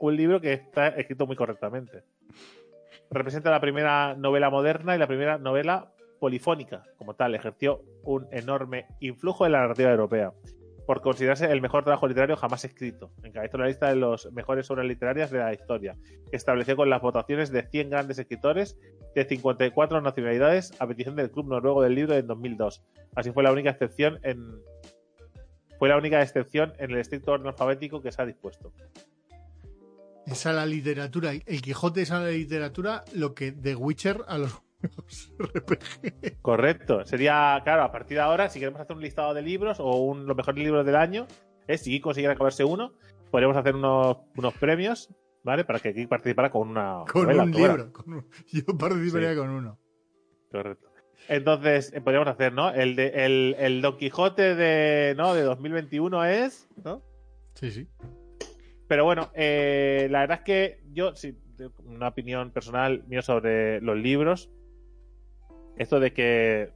un 0.00 0.16
libro 0.16 0.40
que 0.40 0.52
está 0.52 0.88
escrito 0.88 1.26
muy 1.26 1.36
correctamente. 1.36 2.02
Representa 3.10 3.50
la 3.50 3.60
primera 3.60 4.14
novela 4.14 4.50
moderna 4.50 4.94
y 4.94 4.98
la 4.98 5.06
primera 5.06 5.38
novela 5.38 5.92
polifónica. 6.20 6.82
Como 6.96 7.14
tal, 7.14 7.34
ejerció 7.34 7.82
un 8.02 8.26
enorme 8.32 8.86
influjo 9.00 9.46
en 9.46 9.52
la 9.52 9.60
narrativa 9.60 9.90
europea 9.90 10.32
por 10.88 11.02
considerarse 11.02 11.52
el 11.52 11.60
mejor 11.60 11.84
trabajo 11.84 12.08
literario 12.08 12.34
jamás 12.34 12.64
escrito. 12.64 13.10
Encabezó 13.22 13.58
la 13.58 13.66
lista 13.66 13.90
de 13.90 13.96
las 13.96 14.32
mejores 14.32 14.70
obras 14.70 14.86
literarias 14.86 15.30
de 15.30 15.38
la 15.38 15.52
historia. 15.52 15.94
Estableció 16.32 16.76
con 16.76 16.88
las 16.88 17.02
votaciones 17.02 17.52
de 17.52 17.62
100 17.62 17.90
grandes 17.90 18.18
escritores 18.18 18.78
de 19.14 19.24
54 19.26 20.00
nacionalidades 20.00 20.72
a 20.78 20.86
petición 20.86 21.14
del 21.14 21.30
Club 21.30 21.48
Noruego 21.48 21.82
del 21.82 21.94
Libro 21.94 22.14
en 22.14 22.26
2002. 22.26 22.82
Así 23.14 23.32
fue 23.32 23.42
la 23.42 23.52
única 23.52 23.68
excepción 23.68 24.18
en 24.22 24.62
fue 25.78 25.90
la 25.90 25.98
única 25.98 26.22
excepción 26.22 26.72
en 26.78 26.90
el 26.90 26.98
estricto 26.98 27.32
orden 27.32 27.48
alfabético 27.48 28.00
que 28.00 28.10
se 28.10 28.22
ha 28.22 28.24
dispuesto. 28.24 28.72
Esa 30.30 30.52
la 30.52 30.66
literatura, 30.66 31.32
el 31.32 31.62
Quijote 31.62 32.02
es 32.02 32.10
a 32.10 32.20
la 32.20 32.28
literatura 32.30 33.04
lo 33.14 33.34
que 33.34 33.52
The 33.52 33.74
Witcher 33.76 34.24
a 34.28 34.38
los 34.38 34.62
RPG. 35.38 36.40
Correcto. 36.42 37.04
Sería, 37.04 37.60
claro, 37.64 37.82
a 37.82 37.92
partir 37.92 38.16
de 38.18 38.22
ahora, 38.22 38.48
si 38.48 38.58
queremos 38.58 38.80
hacer 38.80 38.96
un 38.96 39.02
listado 39.02 39.34
de 39.34 39.42
libros 39.42 39.80
o 39.80 39.96
un, 39.96 40.26
los 40.26 40.36
mejores 40.36 40.62
libros 40.62 40.84
del 40.84 40.96
año, 40.96 41.26
es 41.66 41.82
si 41.82 42.00
consiguiera 42.00 42.34
acabarse 42.34 42.64
uno, 42.64 42.92
podríamos 43.30 43.56
hacer 43.56 43.74
unos, 43.74 44.18
unos 44.36 44.54
premios, 44.54 45.08
¿vale? 45.44 45.64
Para 45.64 45.80
que 45.80 45.92
Geek 45.92 46.08
participara 46.08 46.50
con 46.50 46.68
una. 46.68 47.04
Con 47.10 47.22
novela, 47.24 47.42
un 47.44 47.50
libro. 47.52 47.92
con 47.92 48.12
un- 48.14 48.26
Yo 48.52 48.64
participaría 48.78 49.32
Sí. 49.32 49.36
con 49.38 49.48
uno. 49.50 49.78
Correcto. 50.50 50.88
Entonces, 51.28 51.92
eh, 51.92 52.00
podríamos 52.00 52.28
hacer, 52.28 52.52
¿no? 52.52 52.70
El, 52.70 52.96
de, 52.96 53.08
el, 53.26 53.56
el 53.58 53.82
Don 53.82 53.96
Quijote 53.98 54.54
de, 54.54 55.14
¿no? 55.16 55.34
de 55.34 55.42
2021 55.42 56.24
es, 56.24 56.68
¿no? 56.84 57.02
Sí, 57.54 57.70
sí. 57.70 57.88
Pero 58.88 59.04
bueno, 59.04 59.30
eh, 59.34 60.08
la 60.10 60.20
verdad 60.20 60.38
es 60.38 60.44
que 60.44 60.80
yo, 60.92 61.12
de- 61.12 61.70
una 61.84 62.08
opinión 62.08 62.50
personal 62.50 63.04
mío 63.06 63.20
sobre 63.22 63.80
los 63.82 63.96
libros, 63.96 64.50
esto 65.76 66.00
de 66.00 66.12
que 66.12 66.72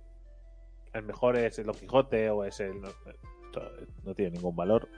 el 0.93 1.03
mejor 1.03 1.37
es 1.37 1.59
el 1.59 1.67
Don 1.67 1.75
Quijote 1.75 2.29
o 2.31 2.45
es 2.45 2.61
el... 2.61 2.81
No, 2.81 2.89
no 4.05 4.15
tiene 4.15 4.33
ningún 4.33 4.55
valor, 4.55 4.89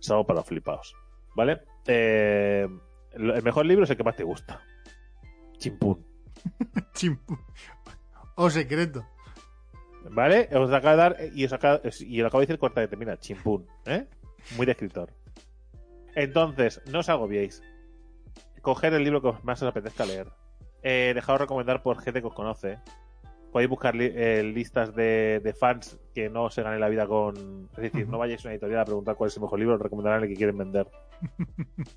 es 0.00 0.10
algo 0.10 0.26
para 0.26 0.38
los 0.40 0.46
flipados, 0.46 0.94
¿vale? 1.36 1.62
Eh, 1.86 2.66
el 3.12 3.42
mejor 3.42 3.66
libro 3.66 3.84
es 3.84 3.90
el 3.90 3.96
que 3.96 4.04
más 4.04 4.16
te 4.16 4.24
gusta. 4.24 4.62
Chimpún. 5.58 6.04
Chimpu. 6.94 7.36
O 8.36 8.50
secreto. 8.50 9.06
¿Vale? 10.10 10.48
Os 10.52 10.72
acabo 10.72 10.90
de 10.90 10.96
dar 10.96 11.16
y 11.34 11.44
os 11.44 11.52
acabo, 11.52 11.80
y 12.00 12.20
os 12.20 12.26
acabo 12.26 12.40
de 12.40 12.46
decir 12.46 12.58
corta 12.58 12.80
que 12.80 12.88
termina. 12.88 13.16
Chimpún, 13.18 13.66
¿eh? 13.86 14.06
Muy 14.56 14.66
de 14.66 14.72
escritor. 14.72 15.12
Entonces, 16.14 16.80
no 16.90 17.00
os 17.00 17.08
agobiéis. 17.08 17.62
Coger 18.60 18.94
el 18.94 19.04
libro 19.04 19.20
que 19.22 19.32
más 19.42 19.60
os 19.62 19.68
apetezca 19.68 20.04
leer. 20.04 20.28
Eh, 20.82 21.12
dejaos 21.14 21.40
recomendar 21.40 21.82
por 21.82 22.00
gente 22.00 22.20
que 22.20 22.26
os 22.28 22.34
conoce. 22.34 22.78
Podéis 23.50 23.68
buscar 23.68 23.94
li- 23.94 24.10
eh, 24.14 24.42
listas 24.42 24.94
de, 24.94 25.40
de 25.44 25.52
fans 25.52 25.98
que 26.14 26.30
no 26.30 26.48
se 26.48 26.62
ganen 26.62 26.80
la 26.80 26.88
vida 26.88 27.06
con. 27.06 27.68
Es 27.76 27.82
decir, 27.82 28.08
no 28.08 28.16
vayáis 28.18 28.42
a 28.44 28.48
una 28.48 28.54
editorial 28.54 28.80
a 28.80 28.84
preguntar 28.86 29.14
cuál 29.14 29.28
es 29.28 29.36
el 29.36 29.42
mejor 29.42 29.58
libro, 29.58 29.74
os 29.74 29.80
recomendarán 29.80 30.22
el 30.22 30.28
que 30.28 30.36
quieren 30.36 30.56
vender. 30.58 30.86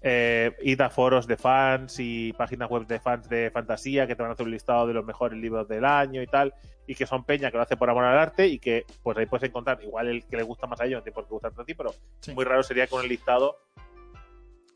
Eh, 0.08 0.56
id 0.62 0.80
a 0.82 0.90
foros 0.90 1.26
de 1.26 1.36
fans 1.36 1.96
y 2.00 2.32
páginas 2.34 2.70
web 2.70 2.86
de 2.86 3.00
fans 3.00 3.28
de 3.28 3.50
fantasía 3.52 4.06
que 4.06 4.16
te 4.16 4.22
van 4.22 4.30
a 4.30 4.34
hacer 4.34 4.46
un 4.46 4.52
listado 4.52 4.86
de 4.86 4.94
los 4.94 5.04
mejores 5.06 5.40
libros 5.40 5.68
del 5.68 5.84
año 5.84 6.22
y 6.22 6.28
tal 6.28 6.54
y 6.86 6.94
que 6.94 7.08
son 7.08 7.24
peña 7.24 7.50
que 7.50 7.58
lo 7.58 7.64
hace 7.64 7.76
por 7.76 7.90
amor 7.90 8.04
al 8.04 8.18
arte 8.20 8.48
y 8.48 8.60
que 8.60 8.86
pues 9.02 9.18
ahí 9.18 9.26
puedes 9.26 9.50
encontrar 9.50 9.82
igual 9.84 10.08
el 10.10 10.24
que 10.26 10.38
le 10.38 10.44
gusta 10.44 10.68
más 10.68 10.80
a 10.80 10.86
ellos 10.86 11.00
no 11.00 11.04
tiene 11.04 11.16
por 11.16 11.24
qué 11.26 11.30
gustarte 11.32 11.62
a 11.62 11.66
ti 11.66 11.74
pero 11.74 11.92
Sí. 12.20 12.34
muy 12.36 12.46
raro 12.46 12.62
sería 12.62 12.86
con 12.88 13.02
el 13.04 13.10
listado 13.10 13.58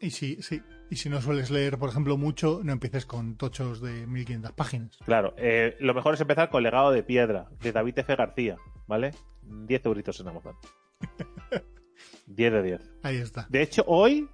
Y 0.01 0.11
si, 0.11 0.41
sí. 0.41 0.61
Y 0.89 0.95
si 0.95 1.09
no 1.09 1.21
sueles 1.21 1.51
leer, 1.51 1.77
por 1.77 1.89
ejemplo, 1.89 2.17
mucho, 2.17 2.61
no 2.63 2.71
empieces 2.71 3.05
con 3.05 3.35
tochos 3.35 3.81
de 3.81 4.07
1500 4.07 4.51
páginas. 4.53 4.97
claro 5.05 5.34
eh, 5.38 5.76
lo 5.80 5.93
mejor 5.93 6.13
es 6.13 6.21
empezar 6.21 6.49
con 6.49 6.63
Legado 6.63 6.91
de 6.91 7.03
Piedra 7.03 7.49
de 7.61 7.71
David 7.71 7.99
F. 7.99 8.15
García 8.15 8.57
¿vale? 8.88 9.11
10 9.43 9.85
euritos 9.85 10.19
en 10.19 10.27
Amazon 10.30 10.55
10 12.27 12.53
de 12.53 12.63
10 12.63 12.81
Ahí 13.03 13.17
está. 13.17 13.45
de 13.49 13.61
hecho 13.61 13.84
hoy 13.88 14.30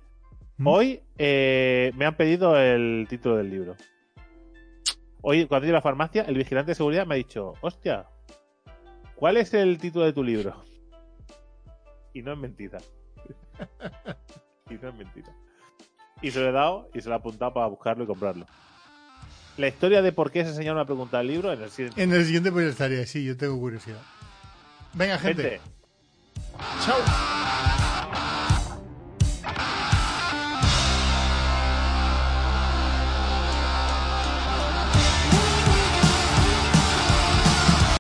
¿Mm? 0.57 0.67
hoy 0.67 1.01
eh, 1.17 1.91
me 1.95 2.05
han 2.05 2.15
pedido 2.15 2.57
el 2.57 3.07
título 3.09 3.35
del 3.37 3.49
libro 3.49 3.75
hoy 5.21 5.45
cuando 5.47 5.65
he 5.65 5.69
ido 5.69 5.75
a 5.75 5.79
la 5.79 5.83
farmacia 5.83 6.23
el 6.23 6.35
vigilante 6.37 6.71
de 6.71 6.75
seguridad 6.75 7.05
me 7.05 7.15
ha 7.15 7.17
dicho 7.17 7.53
hostia 7.61 8.07
¿cuál 9.15 9.37
es 9.37 9.53
el 9.53 9.77
título 9.79 10.05
de 10.05 10.13
tu 10.13 10.23
libro? 10.23 10.63
y 12.13 12.21
no 12.21 12.31
es 12.33 12.37
mentira 12.39 12.77
y 14.69 14.73
no 14.75 14.89
es 14.89 14.95
mentira 14.95 15.33
y 16.25 16.31
se 16.31 16.39
lo 16.39 16.49
he 16.49 16.51
dado 16.51 16.89
y 16.93 17.01
se 17.01 17.09
lo 17.09 17.15
he 17.15 17.17
apuntado 17.17 17.53
para 17.53 17.67
buscarlo 17.67 18.03
y 18.03 18.07
comprarlo 18.07 18.45
la 19.57 19.67
historia 19.67 20.01
de 20.01 20.11
por 20.11 20.31
qué 20.31 20.41
ese 20.41 20.53
señor 20.53 20.75
me 20.75 20.81
ha 20.81 20.85
preguntado 20.85 21.21
el 21.21 21.27
libro 21.27 21.53
en 21.53 21.61
el 21.61 21.69
siguiente 21.69 22.01
En 22.01 22.11
el 22.11 22.25
siguiente 22.25 22.51
pues 22.51 22.67
estaría 22.67 23.01
así, 23.01 23.23
yo 23.23 23.37
tengo 23.37 23.57
curiosidad. 23.57 24.01
Venga, 24.93 25.17
gente. 25.17 25.43
gente 25.43 25.61
Chao. 26.85 27.84